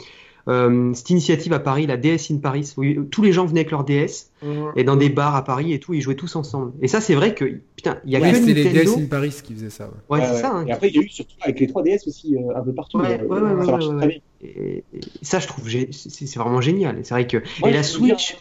euh, 0.49 0.93
cette 0.93 1.09
initiative 1.11 1.53
à 1.53 1.59
Paris, 1.59 1.85
la 1.87 1.95
DS 1.95 2.31
in 2.31 2.37
Paris, 2.37 2.73
où 2.77 2.83
tous 3.03 3.21
les 3.21 3.31
gens 3.31 3.45
venaient 3.45 3.61
avec 3.61 3.71
leur 3.71 3.83
DS 3.85 4.31
et 4.75 4.83
dans 4.83 4.95
des 4.97 5.09
bars 5.09 5.35
à 5.35 5.43
Paris 5.45 5.71
et 5.73 5.79
tout, 5.79 5.93
ils 5.93 6.01
jouaient 6.01 6.15
tous 6.15 6.35
ensemble. 6.35 6.73
Et 6.81 6.87
ça, 6.89 6.99
c'est 7.01 7.15
vrai 7.15 7.33
que 7.33 7.45
putain, 7.75 7.99
il 8.05 8.11
y 8.11 8.15
a 8.17 8.19
Ouais, 8.19 8.31
que 8.31 8.45
les. 8.45 8.65
DS 8.71 8.97
in 8.97 9.05
Paris 9.05 9.33
qui 9.43 9.53
faisaient 9.53 9.69
ça. 9.69 9.85
ouais. 9.85 9.91
Ouais, 10.09 10.19
Ouais, 10.19 10.25
c'est 10.25 10.33
ouais. 10.33 10.41
ça. 10.41 10.51
hein. 10.53 10.65
Et 10.67 10.71
après, 10.71 10.89
il 10.89 10.95
y 10.95 10.99
a 10.99 11.01
eu 11.03 11.07
surtout 11.09 11.35
avec 11.41 11.59
les 11.59 11.67
3DS 11.67 12.07
aussi, 12.07 12.35
euh, 12.35 12.57
un 12.57 12.61
peu 12.61 12.73
partout. 12.73 12.99
Ouais, 12.99 13.21
euh, 13.21 13.25
ouais, 13.27 13.39
ouais, 13.39 13.49
ça 13.49 13.55
ouais, 13.65 13.71
marche 13.71 13.85
ouais, 13.87 13.97
très 13.97 14.07
ouais. 14.07 14.21
bien. 14.41 14.49
Et, 14.49 14.83
et 14.93 14.99
ça, 15.21 15.39
je 15.39 15.47
trouve, 15.47 15.69
c'est 15.91 16.35
vraiment 16.39 16.59
génial. 16.59 16.99
Et 16.99 17.03
c'est 17.05 17.13
vrai 17.13 17.25
que 17.27 17.37
et 17.65 17.71
la 17.71 17.83
Switch. 17.83 18.35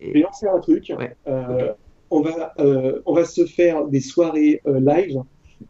Et- 0.00 0.08
Je 0.08 0.12
vais 0.14 0.20
lancer 0.20 0.46
un 0.48 0.58
truc. 0.60 0.92
Ouais. 0.98 1.14
Euh, 1.28 1.72
on, 2.10 2.20
va, 2.20 2.52
euh, 2.58 3.00
on 3.06 3.14
va 3.14 3.24
se 3.24 3.44
faire 3.46 3.86
des 3.86 4.00
soirées 4.00 4.60
euh, 4.66 4.80
live. 4.80 5.20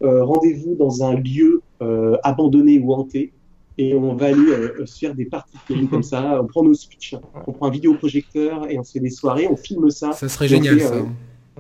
Euh, 0.03 0.25
Rendez-vous 0.25 0.75
dans 0.75 1.05
un 1.05 1.15
lieu 1.15 1.63
euh, 1.83 2.17
abandonné 2.25 2.79
ou 2.79 2.93
hanté. 2.93 3.33
Et 3.79 3.95
on 3.95 4.15
va 4.15 4.27
aller 4.29 4.39
euh, 4.49 4.87
se 4.87 4.99
faire 4.99 5.15
des 5.15 5.27
parties 5.27 5.59
comme 5.91 6.03
ça. 6.03 6.41
On 6.43 6.47
prend 6.47 6.63
nos 6.63 6.73
Switch, 6.75 7.15
on 7.47 7.53
prend 7.53 7.67
un 7.67 7.71
vidéoprojecteur 7.71 8.71
et 8.71 8.79
on 8.79 8.83
se 8.85 8.93
fait 8.93 9.01
des 9.01 9.11
soirées. 9.11 9.47
On 9.51 9.57
filme 9.57 9.91
ça. 9.91 10.13
Ça 10.13 10.29
serait 10.31 10.49
génial, 10.49 10.79
fait, 10.79 10.85
ça. 10.87 10.95
euh. 10.95 11.03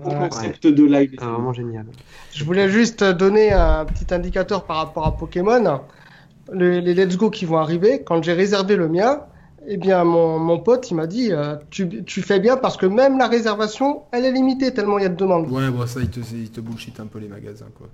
Un 0.04 0.28
concept 0.28 0.66
de 0.66 0.84
live. 0.84 1.10
c'est 1.18 1.24
vraiment 1.24 1.52
génial. 1.52 1.86
Je 2.32 2.44
voulais 2.44 2.68
juste 2.70 3.02
donner 3.04 3.52
un 3.52 3.84
petit 3.86 4.12
indicateur 4.14 4.64
par 4.64 4.76
rapport 4.78 5.06
à 5.06 5.16
Pokémon. 5.16 5.80
Le- 6.52 6.80
les 6.80 6.94
Let's 6.94 7.16
Go 7.16 7.30
qui 7.30 7.44
vont 7.44 7.56
arriver, 7.58 8.02
quand 8.02 8.22
j'ai 8.22 8.32
réservé 8.34 8.76
le 8.76 8.88
mien, 8.88 9.22
eh 9.68 9.76
bien 9.76 10.04
mon, 10.04 10.38
mon 10.38 10.58
pote 10.58 10.90
il 10.90 10.94
m'a 10.94 11.06
dit 11.06 11.32
euh, 11.32 11.56
tu, 11.70 12.02
tu 12.04 12.22
fais 12.22 12.38
bien 12.40 12.56
parce 12.56 12.76
que 12.76 12.86
même 12.86 13.18
la 13.18 13.26
réservation 13.28 14.02
elle 14.12 14.24
est 14.24 14.32
limitée 14.32 14.72
tellement 14.72 14.98
il 14.98 15.02
y 15.02 15.06
a 15.06 15.08
de 15.10 15.16
demandes. 15.16 15.50
Ouais, 15.50 15.70
bon, 15.70 15.86
ça, 15.86 16.00
il 16.00 16.08
te, 16.08 16.20
il 16.20 16.50
te 16.50 16.60
bullshit 16.60 16.98
un 17.00 17.06
peu 17.06 17.18
les 17.18 17.28
magasins, 17.28 17.66
quoi. 17.76 17.88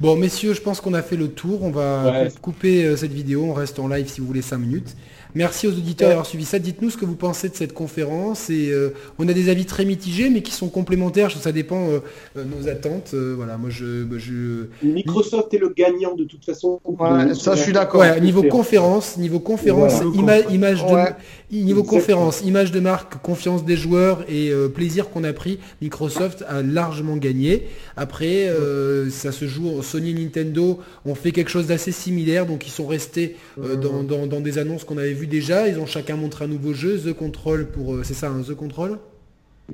Bon, 0.00 0.16
messieurs, 0.16 0.52
je 0.54 0.60
pense 0.60 0.80
qu'on 0.80 0.94
a 0.94 1.02
fait 1.02 1.16
le 1.16 1.28
tour. 1.28 1.62
On 1.62 1.70
va 1.70 2.10
Ouais. 2.10 2.28
couper 2.42 2.84
euh, 2.84 2.96
cette 2.96 3.12
vidéo. 3.12 3.44
On 3.44 3.52
reste 3.54 3.78
en 3.78 3.88
live 3.88 4.08
si 4.08 4.20
vous 4.20 4.26
voulez 4.26 4.42
5 4.42 4.58
minutes. 4.58 4.96
Merci 5.38 5.68
aux 5.68 5.70
auditeurs 5.72 6.08
d'avoir 6.08 6.26
suivi 6.26 6.44
ça. 6.44 6.58
Dites-nous 6.58 6.90
ce 6.90 6.96
que 6.96 7.04
vous 7.04 7.14
pensez 7.14 7.48
de 7.48 7.54
cette 7.54 7.72
conférence. 7.72 8.50
Et 8.50 8.70
euh, 8.72 8.90
on 9.20 9.28
a 9.28 9.32
des 9.32 9.50
avis 9.50 9.66
très 9.66 9.84
mitigés, 9.84 10.30
mais 10.30 10.42
qui 10.42 10.50
sont 10.50 10.68
complémentaires. 10.68 11.30
Ça 11.30 11.52
dépend 11.52 11.88
euh, 11.90 12.00
euh, 12.36 12.42
nos 12.44 12.68
attentes. 12.68 13.12
Euh, 13.14 13.34
voilà, 13.36 13.56
moi, 13.56 13.70
je, 13.70 14.02
bah, 14.02 14.16
je, 14.18 14.66
Microsoft 14.82 15.54
est 15.54 15.58
le 15.58 15.68
gagnant 15.68 16.16
de 16.16 16.24
toute 16.24 16.44
façon. 16.44 16.80
De- 16.88 17.34
ça, 17.34 17.54
je 17.54 17.62
suis 17.62 17.72
d'accord. 17.72 18.00
Ouais, 18.00 18.20
niveau 18.20 18.42
conférence, 18.42 19.16
niveau 19.16 19.38
conférence, 19.38 20.02
Voilà. 20.02 20.40
ima- 20.40 20.52
image 20.52 20.84
de, 20.84 20.92
Ouais. 20.92 21.14
Niveau 21.50 21.80
Exactement. 21.80 21.84
conférence, 22.00 22.42
image 22.42 22.72
de 22.72 22.80
marque, 22.80 23.20
confiance 23.22 23.64
des 23.64 23.76
joueurs 23.76 24.24
et 24.28 24.50
euh, 24.50 24.68
plaisir 24.68 25.08
qu'on 25.10 25.24
a 25.24 25.32
pris, 25.32 25.58
Microsoft 25.80 26.44
a 26.48 26.62
largement 26.62 27.16
gagné. 27.16 27.64
Après, 27.96 28.48
euh, 28.48 29.08
ça 29.10 29.32
se 29.32 29.46
joue, 29.46 29.82
Sony 29.82 30.10
et 30.10 30.14
Nintendo 30.14 30.80
ont 31.06 31.14
fait 31.14 31.32
quelque 31.32 31.50
chose 31.50 31.66
d'assez 31.66 31.92
similaire, 31.92 32.44
donc 32.46 32.66
ils 32.66 32.70
sont 32.70 32.86
restés 32.86 33.36
euh, 33.62 33.76
dans, 33.76 34.02
dans- 34.02 34.26
dans 34.26 34.40
des 34.40 34.58
annonces 34.58 34.84
qu'on 34.84 34.98
avait 34.98 35.14
vues 35.14 35.26
déjà. 35.26 35.68
Ils 35.68 35.78
ont 35.78 35.86
chacun 35.86 36.16
montré 36.16 36.44
un 36.44 36.48
nouveau 36.48 36.74
jeu, 36.74 36.98
The 36.98 37.12
Control 37.14 37.66
pour, 37.70 37.98
c'est 38.04 38.14
ça, 38.14 38.28
un 38.28 38.42
The 38.42 38.54
Control? 38.54 38.98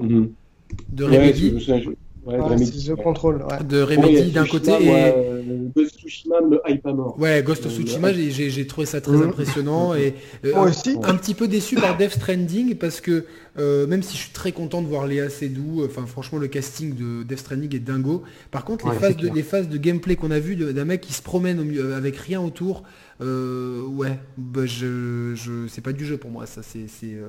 Mhm. 0.00 0.30
de 0.92 1.04
Remedy, 1.04 1.52
ouais, 1.68 1.84
Ouais, 2.26 2.38
Remedy, 2.40 2.80
c'est 2.80 2.92
The 2.92 2.96
ouais. 2.96 3.02
Control. 3.04 3.42
ouais. 3.50 3.64
de 3.64 3.82
Remedy 3.82 4.30
d'un 4.30 4.46
côté 4.46 4.70
et 4.72 5.12
Ghost 5.76 5.98
Tsushima 6.00 6.40
me 6.40 6.58
hype 6.66 6.86
à 6.86 6.92
mort. 6.92 7.18
Ouais, 7.20 7.42
Ghost 7.44 7.66
of 7.66 7.72
Euh, 7.72 7.82
Tsushima, 7.82 8.12
j'ai- 8.12 8.66
trouvé 8.66 8.86
ça 8.86 9.00
très 9.00 9.12
Mhm. 9.12 9.22
impressionnant 9.28 9.94
et 9.94 10.14
euh, 10.44 10.52
Moi 10.54 10.68
aussi. 10.70 10.96
un 11.02 11.14
petit 11.16 11.34
peu 11.34 11.48
déçu 11.48 11.74
par 11.76 11.96
Death 11.96 12.12
Stranding 12.12 12.76
parce 12.76 13.00
que 13.00 13.24
euh, 13.58 13.86
même 13.86 14.02
si 14.02 14.16
je 14.16 14.22
suis 14.22 14.32
très 14.32 14.52
content 14.52 14.80
de 14.82 14.86
voir 14.88 15.06
Léa 15.06 15.28
Seydoux, 15.28 15.82
enfin 15.84 16.06
franchement 16.06 16.38
le 16.38 16.48
casting 16.48 16.94
de 16.94 17.22
Death 17.24 17.38
Stranding 17.40 17.74
est 17.76 17.78
dingo. 17.80 18.22
Par 18.50 18.64
contre, 18.64 18.86
les, 18.86 18.92
Ouais, 18.92 18.98
phases 18.98 19.16
de, 19.16 19.28
les 19.28 19.42
phases 19.42 19.68
de 19.68 19.76
gameplay 19.76 20.16
qu'on 20.16 20.30
a 20.30 20.38
vu 20.40 20.56
de- 20.56 20.72
d'un 20.72 20.84
mec 20.86 21.00
qui 21.02 21.12
se 21.12 21.22
promène 21.22 21.60
au 21.60 21.64
milieu, 21.64 21.94
avec 21.94 22.16
rien 22.16 22.40
autour, 22.40 22.84
euh, 23.20 23.82
ouais, 23.82 24.18
bah, 24.38 24.66
je, 24.66 25.34
je, 25.34 25.66
c'est 25.68 25.82
pas 25.82 25.92
du 25.92 26.04
jeu 26.06 26.16
pour 26.16 26.30
moi, 26.30 26.46
ça 26.46 26.62
c'est, 26.62 26.86
c'est, 26.88 27.12
euh, 27.14 27.28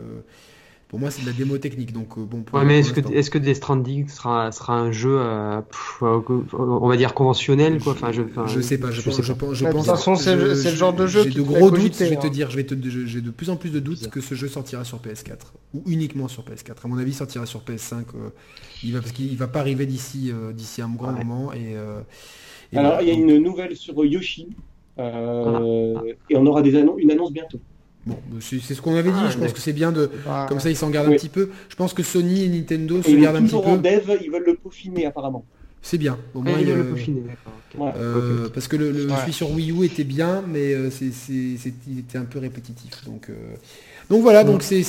pour 0.88 1.00
moi 1.00 1.10
c'est 1.12 1.22
de 1.24 1.28
la 1.28 1.34
démo 1.34 1.58
technique, 1.58 1.92
donc 1.94 2.18
euh, 2.18 2.22
bon. 2.24 2.42
Pour, 2.44 2.60
Ouais, 2.60 2.66
mais 2.66 2.80
est-ce 2.80 2.94
que, 2.94 3.00
que 3.02 3.38
Death 3.40 3.56
Stranding 3.58 4.08
sera, 4.08 4.52
sera 4.52 4.78
un 4.78 4.92
jeu, 4.92 5.18
euh, 5.20 5.62
pff, 5.62 6.02
on 6.02 6.88
va 6.88 6.96
dire 6.96 7.14
conventionnel, 7.14 7.82
quoi 7.82 7.94
Enfin, 7.94 8.12
je, 8.12 8.22
enfin, 8.22 8.46
Je 8.48 8.62
sais 8.62 8.78
pas, 8.78 8.92
je, 8.92 9.02
pense, 9.02 9.16
sais 9.16 9.24
je 9.24 9.34
pas. 9.34 9.40
pense, 9.48 9.56
je 9.56 9.66
de 9.66 9.72
toute 9.72 9.84
façon, 9.84 10.16
c'est 10.16 10.36
le- 10.36 10.54
genre 10.56 10.94
de 10.94 11.08
jeu 11.08 11.24
J'ai 11.24 11.32
de 11.32 11.42
gros 11.42 11.72
doutes, 11.72 11.96
je 11.96 12.04
vais 12.06 12.16
te 12.18 12.28
hein. 12.28 12.30
dire, 12.30 12.50
j'ai 12.52 12.64
de 12.64 13.32
plus 13.32 13.50
en 13.50 13.56
plus 13.58 13.72
de 13.72 13.80
doutes 13.80 14.10
que 14.10 14.22
ce 14.22 14.36
jeu 14.36 14.48
sortira 14.48 14.84
sur 14.84 15.00
PS4 15.00 15.54
ou 15.74 15.82
uniquement 15.88 16.28
sur 16.28 16.44
PS4. 16.44 16.76
À 16.84 16.88
mon 16.88 16.98
avis, 16.98 17.12
il 17.12 17.16
sortira 17.16 17.46
sur 17.46 17.62
PS5. 17.62 17.96
euh, 18.16 18.30
il 18.84 18.94
va 18.94 19.00
parce 19.00 19.12
qu'il 19.12 19.36
va 19.38 19.48
pas 19.48 19.60
arriver 19.62 19.86
d'ici 19.86 20.32
euh, 20.32 20.54
d'ici 20.54 20.82
un 20.82 20.90
grand 20.90 21.14
Ouais. 21.14 21.24
moment 21.24 21.52
et. 21.54 21.76
euh, 21.76 22.00
et 22.74 22.78
Alors, 22.78 22.94
voilà. 22.94 23.04
il 23.04 23.10
y 23.10 23.12
a 23.12 23.16
une 23.20 23.42
nouvelle 23.44 23.76
sur 23.76 24.04
Yoshi. 24.06 24.48
euh, 25.00 25.96
Et 26.30 26.38
on 26.38 26.46
aura 26.46 26.62
des 26.62 26.76
annon- 26.76 26.98
une 26.98 27.12
annonce 27.12 27.32
bientôt. 27.32 27.60
Bon, 28.06 28.18
c'est 28.40 28.60
ce 28.60 28.82
qu'on 28.82 28.96
avait 28.96 29.10
dit. 29.12 29.18
Ah, 29.20 29.30
je 29.32 29.38
pense 29.38 29.52
que 29.54 29.60
c'est 29.60 29.74
bien 29.74 29.92
de 29.92 30.12
comme 30.48 30.60
ça 30.60 30.70
ils 30.70 30.76
s'en 30.76 30.90
gardent 30.92 31.08
un 31.10 31.16
petit 31.16 31.30
peu. 31.30 31.50
Je 31.70 31.76
pense 31.76 31.94
que 31.94 32.04
Sony 32.04 32.44
et 32.44 32.50
Nintendo 32.50 33.00
Et 33.00 33.04
se 33.04 33.16
gardent 33.16 33.38
un 33.38 33.44
petit 33.44 33.56
en 33.56 33.62
peu. 33.62 33.78
dev, 33.78 34.18
ils 34.24 34.30
veulent 34.32 34.46
le 34.46 34.56
peaufiner 34.56 35.06
apparemment. 35.08 35.44
C'est 35.82 35.98
bien. 36.00 36.18
Au 36.34 36.42
moins, 36.42 36.54
il 36.60 36.62
il, 36.68 36.74
veut 36.74 36.78
le 36.78 36.86
peaufiner. 36.90 37.22
Ouais. 37.78 37.92
euh. 37.98 38.50
Parce 38.54 38.68
que 38.68 38.76
le, 38.76 38.92
le- 38.92 39.06
Ouais. 39.08 39.14
celui 39.22 39.34
sur 39.34 39.52
Wii 39.52 39.72
U 39.72 39.84
était 39.86 40.04
bien, 40.04 40.44
mais 40.48 40.74
euh, 40.74 40.90
c'est, 40.90 41.12
il 41.30 42.00
était 42.00 42.18
un 42.18 42.26
peu 42.26 42.40
répétitif. 42.40 43.06
Donc, 43.06 43.30
euh, 43.30 43.34
donc 44.10 44.22
voilà, 44.24 44.44
donc 44.44 44.64
c'est, 44.64 44.82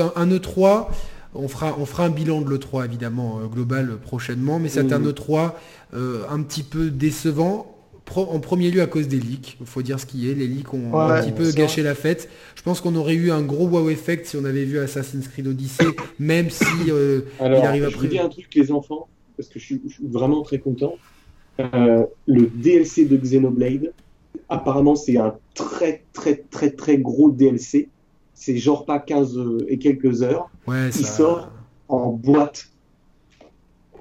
un, 0.00 0.12
un 0.16 0.26
E3. 0.28 0.86
On 1.34 1.46
fera, 1.46 1.76
on 1.78 1.86
fera 1.86 2.06
un 2.06 2.10
bilan 2.10 2.40
de 2.40 2.50
l'E3 2.50 2.84
évidemment 2.86 3.38
global 3.46 3.98
prochainement, 4.02 4.58
mais 4.58 4.68
c'est 4.68 4.92
un 4.92 4.98
Mhm. 4.98 5.10
E3 5.12 5.52
euh, 5.94 6.22
un 6.28 6.42
petit 6.42 6.64
peu 6.64 6.90
décevant. 6.90 7.76
Pro- 8.04 8.28
en 8.30 8.40
premier 8.40 8.70
lieu 8.70 8.82
à 8.82 8.86
cause 8.86 9.06
des 9.08 9.18
leaks, 9.20 9.56
il 9.60 9.66
faut 9.66 9.82
dire 9.82 10.00
ce 10.00 10.06
qui 10.06 10.30
est, 10.30 10.34
les 10.34 10.46
leaks 10.46 10.72
ont 10.74 10.98
un 10.98 11.20
petit 11.22 11.32
peu 11.32 11.50
gâché 11.52 11.82
la 11.82 11.94
fête. 11.94 12.28
Je 12.56 12.62
pense 12.62 12.80
qu'on 12.80 12.96
aurait 12.96 13.14
eu 13.14 13.30
un 13.30 13.42
gros 13.42 13.68
wow 13.68 13.88
effect 13.90 14.26
si 14.26 14.36
on 14.36 14.44
avait 14.44 14.64
vu 14.64 14.78
Assassin's 14.78 15.28
Creed 15.28 15.46
Odyssey, 15.46 15.84
même 16.18 16.50
si 16.50 16.64
euh, 16.88 17.22
Alors, 17.38 17.62
il 17.62 17.66
arrive 17.66 17.82
je 17.84 17.88
après. 17.88 18.00
vous 18.00 18.06
dis 18.08 18.18
un 18.18 18.28
truc, 18.28 18.48
les 18.54 18.72
enfants, 18.72 19.08
parce 19.36 19.48
que 19.48 19.58
je 19.58 19.64
suis, 19.64 19.82
je 19.86 19.92
suis 19.94 20.06
vraiment 20.08 20.42
très 20.42 20.58
content. 20.58 20.94
Euh, 21.60 22.04
le 22.26 22.46
DLC 22.46 23.04
de 23.04 23.16
Xenoblade, 23.16 23.92
apparemment, 24.48 24.96
c'est 24.96 25.18
un 25.18 25.34
très, 25.54 26.02
très, 26.12 26.36
très, 26.50 26.70
très 26.70 26.98
gros 26.98 27.30
DLC. 27.30 27.88
C'est 28.34 28.56
genre 28.56 28.86
pas 28.86 28.98
15 28.98 29.38
et 29.68 29.78
quelques 29.78 30.22
heures. 30.22 30.48
ouais, 30.66 30.88
il 30.88 31.06
sort 31.06 31.50
en 31.88 32.10
boîte. 32.12 32.69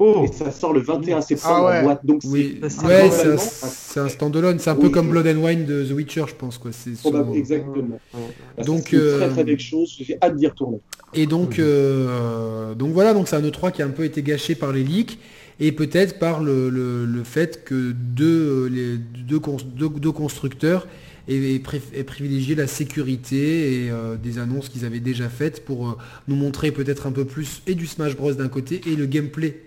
Oh 0.01 0.23
Et 0.25 0.31
ça 0.31 0.49
sort 0.51 0.71
le 0.73 0.79
21 0.79 1.19
septembre 1.21 1.55
Ah 1.67 1.69
ouais. 1.71 1.79
en 1.79 1.83
boîte. 1.83 2.05
Donc, 2.05 2.21
Oui, 2.25 2.59
c'est 2.69 2.85
ouais, 2.85 3.09
probablement 3.09 3.11
c'est 3.11 3.27
un, 3.27 3.33
un- 3.33 3.37
c'est 3.37 3.99
un 3.99 4.07
standalone, 4.09 4.57
c'est 4.59 4.69
un 4.69 4.75
peu 4.75 4.89
comme 4.89 5.09
Blood 5.09 5.27
and 5.27 5.43
Wine 5.43 5.65
de 5.65 5.83
The 5.83 5.91
Witcher, 5.91 6.23
je 6.29 6.35
pense 6.35 6.57
quoi. 6.57 6.71
C'est 6.71 6.93
probable- 6.97 7.35
exactement. 7.35 7.99
Ouais. 8.13 8.63
Donc, 8.63 8.87
c'est 8.89 8.95
une 8.95 9.01
euh, 9.01 9.17
très 9.19 9.29
très 9.29 9.43
belle 9.43 9.59
chose. 9.59 9.95
J'ai 9.99 10.17
hâte 10.21 10.35
d'y 10.37 10.47
retourner. 10.47 10.79
Et 11.13 11.25
donc, 11.25 11.59
euh, 11.59 12.73
donc 12.75 12.91
voilà, 12.93 13.13
donc 13.13 13.27
c'est 13.27 13.35
un 13.35 13.41
E3 13.41 13.71
qui 13.71 13.81
a 13.81 13.85
un 13.85 13.89
peu 13.89 14.03
été 14.05 14.21
gâché 14.23 14.55
par 14.55 14.71
les 14.71 14.83
leaks 14.83 15.17
et 15.59 15.71
peut-être 15.73 16.19
par 16.19 16.41
le, 16.41 16.69
le- 16.69 17.05
le 17.05 17.23
fait 17.23 17.63
que 17.65 17.91
deux, 17.91 18.25
euh, 18.25 18.69
les, 18.69 18.97
deux, 19.23 19.39
cons- 19.39 19.57
deux- 19.75 19.89
deux 19.89 20.11
constructeurs 20.11 20.87
aient 21.29 22.03
privilégié 22.03 22.55
la 22.55 22.67
sécurité 22.67 23.85
et 23.85 23.91
euh, 23.91 24.15
des 24.15 24.39
annonces 24.39 24.69
qu'ils 24.69 24.85
avaient 24.85 24.99
déjà 24.99 25.29
faites 25.29 25.63
pour 25.63 25.89
euh, 25.89 25.97
nous 26.27 26.35
montrer 26.35 26.71
peut-être 26.71 27.07
un 27.07 27.11
peu 27.11 27.25
plus 27.25 27.61
et 27.67 27.75
du 27.75 27.87
Smash 27.87 28.15
Bros 28.15 28.33
d'un 28.33 28.47
côté 28.47 28.81
et 28.87 28.95
le 28.95 29.05
gameplay 29.05 29.63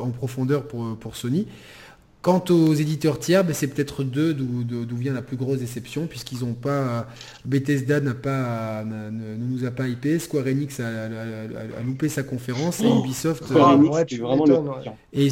en 0.00 0.10
profondeur 0.10 0.66
pour 0.66 1.16
Sony. 1.16 1.46
Quant 2.28 2.44
aux 2.50 2.74
éditeurs 2.74 3.18
tiers, 3.18 3.42
ben, 3.42 3.54
c'est 3.54 3.68
peut-être 3.68 4.04
d'eux 4.04 4.34
d'où 4.34 4.62
d'où- 4.62 4.84
d'où 4.84 4.96
vient 4.96 5.14
la 5.14 5.22
plus 5.22 5.38
grosse 5.38 5.60
déception, 5.60 6.06
puisqu'ils 6.06 6.40
n'ont 6.40 6.52
pas. 6.52 7.08
Bethesda 7.46 8.00
n'a 8.00 8.12
pas, 8.12 8.84
n'a- 8.84 9.10
ne, 9.10 9.34
ne 9.34 9.46
nous 9.46 9.64
a 9.64 9.70
pas 9.70 9.88
hypé, 9.88 10.18
Square 10.18 10.46
Enix 10.46 10.78
a, 10.78 10.86
a- 10.86 10.88
a- 11.06 11.78
a 11.80 11.82
loupé 11.86 12.10
sa 12.10 12.22
conférence, 12.22 12.80
et 12.80 12.86
Ubisoft. 12.86 13.44
Square 13.44 13.78
Enix, 13.78 13.88
ouais, 13.94 14.00
c'est 14.00 14.04
tu 14.16 14.18
vraiment 14.20 14.44
le 14.44 14.50
m'étonnes, 14.52 14.68
ouais. 14.68 14.82
pire. 14.82 14.92
et, 15.14 15.26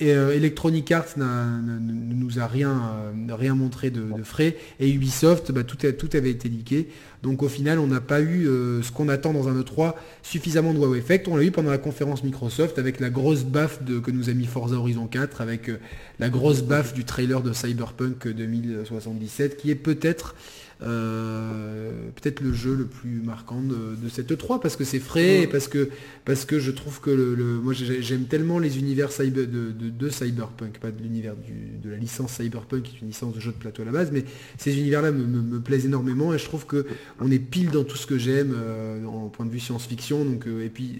et- 0.00 0.12
euh, 0.12 0.34
Electronic 0.34 0.90
Arts 0.90 1.06
n'a- 1.18 1.46
ne, 1.64 1.78
ne 1.78 2.14
nous 2.14 2.40
a 2.40 2.48
rien, 2.48 2.82
euh, 3.30 3.34
rien 3.36 3.54
montré 3.54 3.90
de, 3.90 4.00
de 4.02 4.24
frais, 4.24 4.56
et 4.80 4.90
Ubisoft, 4.90 5.52
bah, 5.52 5.62
tout, 5.62 5.78
a- 5.86 5.92
tout 5.92 6.10
avait 6.14 6.30
été 6.32 6.48
liqué. 6.48 6.88
Donc 7.22 7.42
au 7.42 7.48
final, 7.48 7.78
on 7.78 7.86
n'a 7.86 8.00
pas 8.00 8.20
eu 8.20 8.48
euh, 8.48 8.82
ce 8.82 8.90
qu'on 8.90 9.08
attend 9.08 9.32
dans 9.32 9.48
un 9.48 9.60
E3, 9.60 9.94
suffisamment 10.22 10.74
de 10.74 10.78
wow 10.78 10.94
effect. 10.96 11.28
On 11.28 11.36
l'a 11.36 11.44
eu 11.44 11.52
pendant 11.52 11.70
la 11.70 11.78
conférence 11.78 12.24
Microsoft 12.24 12.78
avec 12.78 12.98
la 12.98 13.10
grosse 13.10 13.44
baffe 13.44 13.78
que 13.84 14.10
nous 14.10 14.28
a 14.28 14.32
mis 14.32 14.46
Forza 14.46 14.76
Horizon 14.76 15.06
4, 15.06 15.40
avec 15.40 15.68
euh, 15.68 15.78
la 16.18 16.28
grosse 16.28 16.62
baffe 16.62 16.94
du 16.94 17.04
trailer 17.04 17.40
de 17.40 17.52
Cyberpunk 17.52 18.26
2077, 18.26 19.56
qui 19.56 19.70
est 19.70 19.76
peut-être 19.76 20.34
euh, 20.82 21.90
peut-être 22.16 22.40
le 22.40 22.52
jeu 22.52 22.74
le 22.74 22.86
plus 22.86 23.20
marquant 23.22 23.60
de, 23.62 23.94
de 24.02 24.08
cette 24.08 24.30
E3 24.32 24.60
parce 24.60 24.76
que 24.76 24.84
c'est 24.84 24.98
frais 24.98 25.42
et 25.42 25.46
parce 25.46 25.68
que 25.68 25.90
parce 26.24 26.44
que 26.44 26.58
je 26.58 26.70
trouve 26.70 27.00
que 27.00 27.10
le, 27.10 27.34
le- 27.34 27.60
moi 27.60 27.72
j'ai- 27.72 28.02
j'aime 28.02 28.24
tellement 28.24 28.58
les 28.58 28.78
univers 28.78 29.10
cyber, 29.12 29.46
de, 29.46 29.70
de- 29.70 29.90
de 29.90 30.08
Cyberpunk, 30.08 30.78
pas 30.78 30.90
de 30.90 31.02
l'univers 31.02 31.34
de 31.82 31.90
la 31.90 31.96
licence 31.96 32.32
Cyberpunk 32.34 32.82
qui 32.82 32.96
est 32.96 33.00
une 33.00 33.08
licence 33.08 33.34
de 33.34 33.40
jeu 33.40 33.52
de 33.52 33.56
plateau 33.56 33.82
à 33.82 33.84
la 33.84 33.92
base, 33.92 34.10
mais 34.12 34.24
ces 34.58 34.76
univers-là 34.78 35.12
me, 35.12 35.24
me- 35.24 35.42
me 35.42 35.60
plaisent 35.60 35.86
énormément 35.86 36.34
et 36.34 36.38
je 36.38 36.44
trouve 36.44 36.66
que 36.66 36.86
on 37.20 37.30
est 37.30 37.38
pile 37.38 37.70
dans 37.70 37.84
tout 37.84 37.96
ce 37.96 38.06
que 38.06 38.18
j'aime 38.18 38.52
euh, 38.56 39.04
en 39.06 39.28
point 39.28 39.46
de 39.46 39.50
vue 39.50 39.60
science-fiction. 39.60 40.24
Donc 40.24 40.46
euh, 40.46 40.64
et 40.64 40.68
puis 40.68 40.98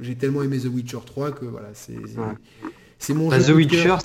j'ai 0.00 0.14
tellement 0.14 0.42
aimé 0.42 0.58
The 0.58 0.66
Witcher 0.66 0.98
3 1.04 1.32
que 1.32 1.44
voilà 1.44 1.70
c'est 1.74 1.94
c'est- 2.06 2.18
Ouais. 2.18 2.70
C'est 2.98 3.14
mon 3.14 3.28
Bah, 3.28 3.38
jeu 3.38 3.52
The. 3.52 3.56
Witcher, 3.56 3.96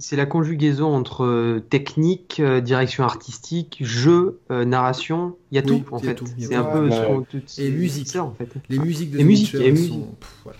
c'est 0.00 0.16
la, 0.16 0.26
conjugaison 0.26 0.94
entre 0.94 1.24
euh, 1.24 1.60
technique, 1.70 2.40
euh, 2.40 2.60
direction 2.60 3.04
artistique, 3.04 3.78
jeu, 3.80 4.38
euh, 4.50 4.64
narration. 4.64 5.36
Il 5.50 5.56
y 5.56 5.58
a 5.58 5.62
Oui, 5.64 5.82
tout 5.82 5.94
en 5.94 5.98
fait. 5.98 6.22
C'est 6.38 6.54
un 6.54 6.62
peu 6.64 6.88
Ouais. 6.88 6.90
ce 6.96 7.06
qu'on- 7.06 7.22
tout- 7.22 7.40
c'est- 7.46 7.68
musique. 7.70 8.06
c'est 8.06 8.14
ça 8.18 8.24
en 8.24 8.32
fait. 8.32 8.48
Les 8.68 8.78
musiques 8.78 9.10
de 9.10 9.18
Les 9.18 9.24
The 9.24 9.26
Witcher 9.26 9.76
sont- 9.76 10.00
pff, 10.20 10.30
voilà. 10.44 10.58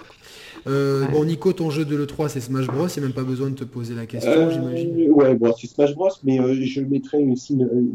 Euh, 0.68 1.06
Ouais. 1.06 1.12
Bon 1.12 1.24
Nico, 1.24 1.52
ton 1.52 1.70
jeu 1.70 1.84
de 1.84 1.96
l'E3 1.96 2.28
c'est 2.28 2.40
Smash 2.40 2.66
Bros, 2.66 2.86
il 2.88 2.98
n'y 3.00 3.04
a 3.04 3.06
même 3.08 3.14
pas 3.14 3.22
besoin 3.22 3.48
de 3.50 3.54
te 3.54 3.64
poser 3.64 3.94
la 3.94 4.06
question, 4.06 4.30
Euh, 4.30 4.50
j'imagine. 4.50 5.10
ouais, 5.12 5.34
bon, 5.34 5.52
c'est 5.58 5.66
Smash 5.66 5.94
Bros, 5.94 6.10
mais 6.24 6.38
euh, 6.40 6.54
je 6.60 6.80
mettrais 6.82 7.18
aussi 7.24 7.54
une, 7.54 7.90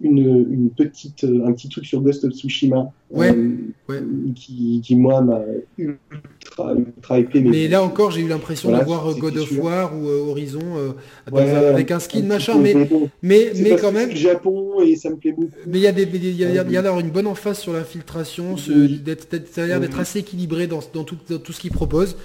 une, 0.00 0.18
une 0.50 0.70
petite, 0.70 1.24
euh, 1.24 1.44
un 1.46 1.52
petit 1.52 1.68
truc 1.68 1.84
sur 1.86 2.00
Ghost 2.00 2.24
of 2.24 2.32
Tsushima. 2.32 2.90
Ouais, 3.10 3.30
euh, 3.30 3.56
ouais. 3.90 4.02
Qui, 4.34 4.80
qui, 4.82 4.96
moi, 4.96 5.20
m'a 5.20 5.40
ultra, 5.76 6.74
ultra 6.74 7.20
hypé. 7.20 7.42
Mais 7.42 7.68
là 7.68 7.82
encore, 7.82 8.10
j'ai 8.10 8.22
eu 8.22 8.28
l'impression 8.28 8.70
Voilà, 8.70 8.84
d'avoir 8.84 9.14
God 9.18 9.36
of 9.36 9.48
sûr. 9.50 9.62
War 9.64 9.92
ou 9.94 10.08
euh, 10.08 10.30
Horizon 10.30 10.60
euh, 10.78 10.92
dans 11.30 11.36
Ouais, 11.36 11.50
un- 11.50 11.74
avec 11.74 11.90
un 11.90 11.98
skin 11.98 12.22
machin, 12.22 12.58
mais 12.58 12.74
mais 13.22 13.52
mais 13.56 13.76
quand 13.76 13.92
même. 13.92 14.12
Japon 14.12 14.80
et 14.82 14.96
ça 14.96 15.10
me 15.10 15.16
plaît 15.16 15.32
beaucoup. 15.32 15.50
Mais 15.66 15.78
il 15.78 15.82
y 15.82 15.86
a 15.86 15.92
des, 15.92 16.04
il 16.04 16.24
y 16.36 16.44
a, 16.44 16.48
il 16.48 16.54
y 16.54 16.58
a- 16.58 16.64
il 16.64 16.72
y 16.72 16.76
a 16.78 16.82
d'avoir 16.82 17.00
une 17.00 17.10
bonne 17.10 17.26
emphase 17.26 17.58
sur 17.58 17.74
l'infiltration, 17.74 18.54
Oui. 18.54 19.02
ça 19.50 19.62
a 19.64 19.66
l'air 19.66 19.80
d'être 19.80 19.94
Oui. 19.96 20.00
assez 20.00 20.20
équilibré 20.20 20.66
dans, 20.66 20.80
dans 20.94 21.04
tout, 21.04 21.16
dans 21.28 21.38
tout 21.38 21.52
ce 21.52 21.60
qu'il 21.60 21.72
propose. 21.86 22.16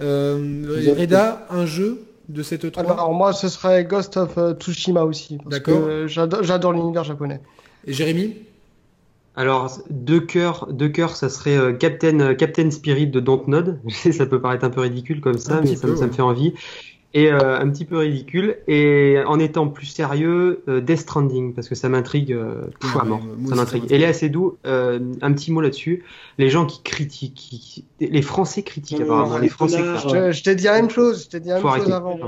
Euh. 0.00 0.94
Reda, 0.98 1.46
un 1.50 1.66
jeu 1.66 2.02
de 2.28 2.42
cette 2.42 2.64
E3 2.64 2.78
Alors 2.80 3.12
moi, 3.12 3.32
ce 3.32 3.48
serait 3.48 3.84
Ghost 3.84 4.16
of 4.16 4.38
euh, 4.38 4.54
Tsushima 4.54 5.04
aussi. 5.04 5.38
D'accord. 5.46 6.06
J'adore 6.06 6.72
l'univers 6.72 7.04
japonais. 7.04 7.40
Et 7.86 7.92
Jérémy? 7.92 8.36
Alors, 9.34 9.78
deux 9.88 10.20
cœurs, 10.20 10.68
deux 10.70 10.90
cœurs, 10.90 11.16
ça 11.16 11.30
serait 11.30 11.56
euh, 11.56 11.72
Captain, 11.72 12.20
euh, 12.20 12.34
Captain 12.34 12.70
Spirit 12.70 13.06
de 13.06 13.18
Dontnod. 13.18 13.80
Ça 14.12 14.26
peut 14.26 14.40
paraître 14.42 14.64
un 14.64 14.70
peu 14.70 14.82
ridicule 14.82 15.22
comme 15.22 15.38
ça, 15.38 15.54
Un 15.56 15.60
mais 15.62 15.74
ça, 15.74 15.86
peu, 15.86 15.92
me- 15.92 15.96
ça 15.96 16.04
me 16.04 16.10
ouais. 16.10 16.16
fait 16.16 16.22
envie. 16.22 16.52
Et 17.14 17.30
euh, 17.30 17.58
un 17.60 17.68
petit 17.68 17.84
peu 17.84 17.98
ridicule. 17.98 18.56
Et 18.68 19.16
en 19.26 19.38
étant 19.38 19.68
plus 19.68 19.84
sérieux, 19.86 20.62
euh, 20.68 20.80
Death 20.80 21.00
Stranding, 21.00 21.52
parce 21.54 21.68
que 21.68 21.74
ça 21.74 21.88
m'intrigue 21.90 22.32
euh, 22.32 22.62
pff, 22.80 22.94
Ouais, 22.94 23.00
à 23.02 23.04
mort. 23.04 23.20
moi 23.38 23.50
ça 23.50 23.54
m'intrigue. 23.56 23.84
Et 23.90 23.98
Léa 23.98 24.12
Seydoux, 24.14 24.56
euh, 24.66 24.98
un 25.20 25.32
petit 25.32 25.52
mot 25.52 25.60
là-dessus. 25.60 26.04
Les 26.38 26.48
gens 26.48 26.64
qui 26.64 26.80
critiquent, 26.82 27.34
qui- 27.34 27.84
les 28.00 28.22
Français 28.22 28.62
critiquent 28.62 28.98
Ouais, 29.00 29.04
apparemment. 29.04 29.38
les 29.38 29.48
Français. 29.48 29.78
Je, 30.08 30.32
je 30.32 30.42
t'ai 30.42 30.54
dit 30.54 30.64
la 30.64 30.72
même 30.74 30.88
chose. 30.90 31.24
Je 31.24 31.28
t'ai 31.28 31.40
dit 31.40 31.48
la 31.48 31.54
même 31.56 31.62
chose 31.62 31.70
arrêter. 31.72 31.92
avant. 31.92 32.18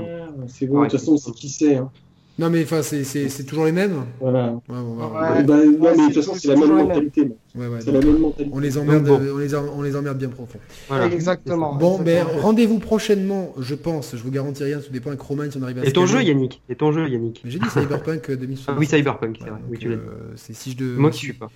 C'est 0.47 0.67
bon, 0.67 0.81
de 0.83 0.87
toute 0.89 0.99
façon, 0.99 1.17
c'est 1.17 1.31
qui 1.31 1.49
c'est. 1.49 1.77
Hein. 1.77 1.89
Non 2.37 2.49
mais 2.49 2.63
enfin 2.63 2.81
c'est, 2.81 3.05
c'est, 3.05 3.29
c'est 3.29 3.45
toujours 3.45 3.63
les 3.65 3.71
mêmes 3.71 4.03
Voilà. 4.19 4.47
Ouais, 4.67 4.75
ouais, 4.75 4.75
ouais, 4.77 5.05
Ouais. 5.05 5.29
ouais. 5.37 5.43
Bah, 5.45 5.55
non, 5.65 5.77
mais 5.79 6.09
de 6.09 6.13
toute 6.13 6.15
façon, 6.15 6.33
c'est 6.35 6.49
la 6.49 6.55
c'est 6.55 6.59
même 6.59 6.61
toujours 6.63 6.77
les 6.77 6.83
mentalité. 6.83 7.21
Ouais, 7.55 7.67
ouais, 7.67 7.77
C'est 7.79 7.91
donc, 7.93 8.03
la 8.03 8.09
même 8.11 8.19
mentalité. 8.19 8.49
on 8.53 8.59
les 8.59 8.77
emmerde, 8.77 9.07
on 9.09 9.37
les, 9.37 9.55
on 9.55 9.81
les 9.81 9.95
emmerde 9.95 10.17
bien 10.17 10.27
profond. 10.27 10.59
Voilà. 10.89 11.05
Exactement. 11.07 11.75
Bon, 11.75 11.97
mais 12.03 12.21
rendez-vous 12.21 12.79
prochainement, 12.79 13.53
je 13.57 13.73
pense. 13.75 14.15
Je 14.17 14.21
vous 14.21 14.31
garantis 14.31 14.63
rien, 14.65 14.79
tout 14.79 14.91
dépend 14.91 15.09
avec 15.11 15.21
Roman 15.21 15.43
si 15.49 15.57
on 15.57 15.61
arrive 15.63 15.79
à. 15.79 15.85
Et 15.85 15.93
ton 15.93 16.05
jeu. 16.05 16.21
Yannick? 16.23 16.61
Et 16.67 16.75
ton 16.75 16.91
jeu, 16.91 17.07
Yannick? 17.07 17.41
J'ai 17.45 17.57
dit 17.59 17.69
Cyberpunk 17.69 18.29
euh, 18.29 18.35
2077. 18.35 18.65
Ah 18.67 18.75
Oui, 18.77 18.85
Cyberpunk, 18.85 19.35
c'est 19.39 19.43
Ouais, 19.45 19.49
vrai. 19.51 19.59
donc, 19.61 19.69
Oui, 19.71 19.77
tu 19.79 19.87
euh, 19.89 19.97
c'est 20.35 20.53
si 20.53 20.71
je 20.71 20.77
de- 20.77 20.95
Moi 20.97 21.11
qui 21.11 21.19
si- 21.19 21.25
suis 21.27 21.33
pas. 21.33 21.49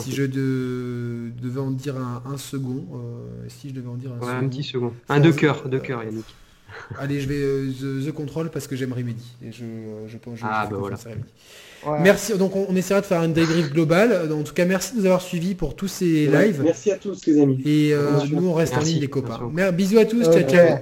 Si 0.00 0.10
je 0.10 0.24
de- 0.24 1.30
devais 1.40 1.60
en 1.60 1.70
dire 1.70 1.94
un, 1.96 2.24
un 2.32 2.36
second, 2.36 2.84
euh, 2.94 3.46
si 3.46 3.68
je 3.68 3.74
devais 3.74 3.88
en 3.88 3.94
dire 3.94 4.10
un 4.10 4.18
Ouais, 4.18 4.32
second. 4.32 4.44
un 4.46 4.48
petit 4.48 4.64
second. 4.64 4.92
Un 5.08 5.20
deux 5.20 5.32
cœurs, 5.32 5.68
deux 5.68 5.76
euh, 5.76 5.80
cœurs, 5.80 6.02
Yannick. 6.02 6.24
Allez, 6.98 7.20
je 7.20 7.28
vais 7.28 7.36
euh, 7.36 7.70
the, 7.70 8.06
The 8.06 8.12
Control 8.12 8.50
parce 8.50 8.66
que 8.66 8.76
j'aime 8.76 8.92
Remedy. 8.92 9.24
Et 9.46 9.52
je, 9.52 9.64
euh, 9.64 10.06
je 10.08 10.16
pense 10.18 10.38
je, 10.38 10.44
Ah, 10.44 10.62
je 10.64 10.68
fais 10.68 10.74
bah 10.74 10.80
confiance 10.80 11.06
à 11.06 11.10
Remedy. 11.10 11.28
Ouais. 11.86 11.98
Merci. 12.02 12.36
Donc 12.38 12.56
on, 12.56 12.66
on 12.68 12.76
essaiera 12.76 13.00
de 13.00 13.06
faire 13.06 13.20
un 13.20 13.28
débrief 13.28 13.72
global. 13.72 14.30
En 14.32 14.42
tout 14.42 14.52
cas, 14.54 14.64
merci 14.64 14.94
de 14.94 14.98
nous 15.00 15.06
avoir 15.06 15.22
suivis 15.22 15.54
pour 15.54 15.76
tous 15.76 15.88
ces 15.88 16.28
Ouais, 16.28 16.46
lives. 16.48 16.60
Merci 16.64 16.90
à 16.90 16.96
tous, 16.96 17.24
les 17.26 17.40
amis. 17.40 17.60
Et 17.64 17.92
euh, 17.92 18.10
nous, 18.30 18.48
on 18.48 18.54
reste 18.54 18.72
en 18.74 18.76
Merci, 18.78 18.92
ligne, 18.94 19.02
les 19.02 19.08
copains. 19.08 19.36
sûr. 19.36 19.50
Mer- 19.50 19.72
Bisous 19.72 19.98
à 19.98 20.04
tous. 20.04 20.24
Ciao, 20.24 20.42
ciao. 20.42 20.78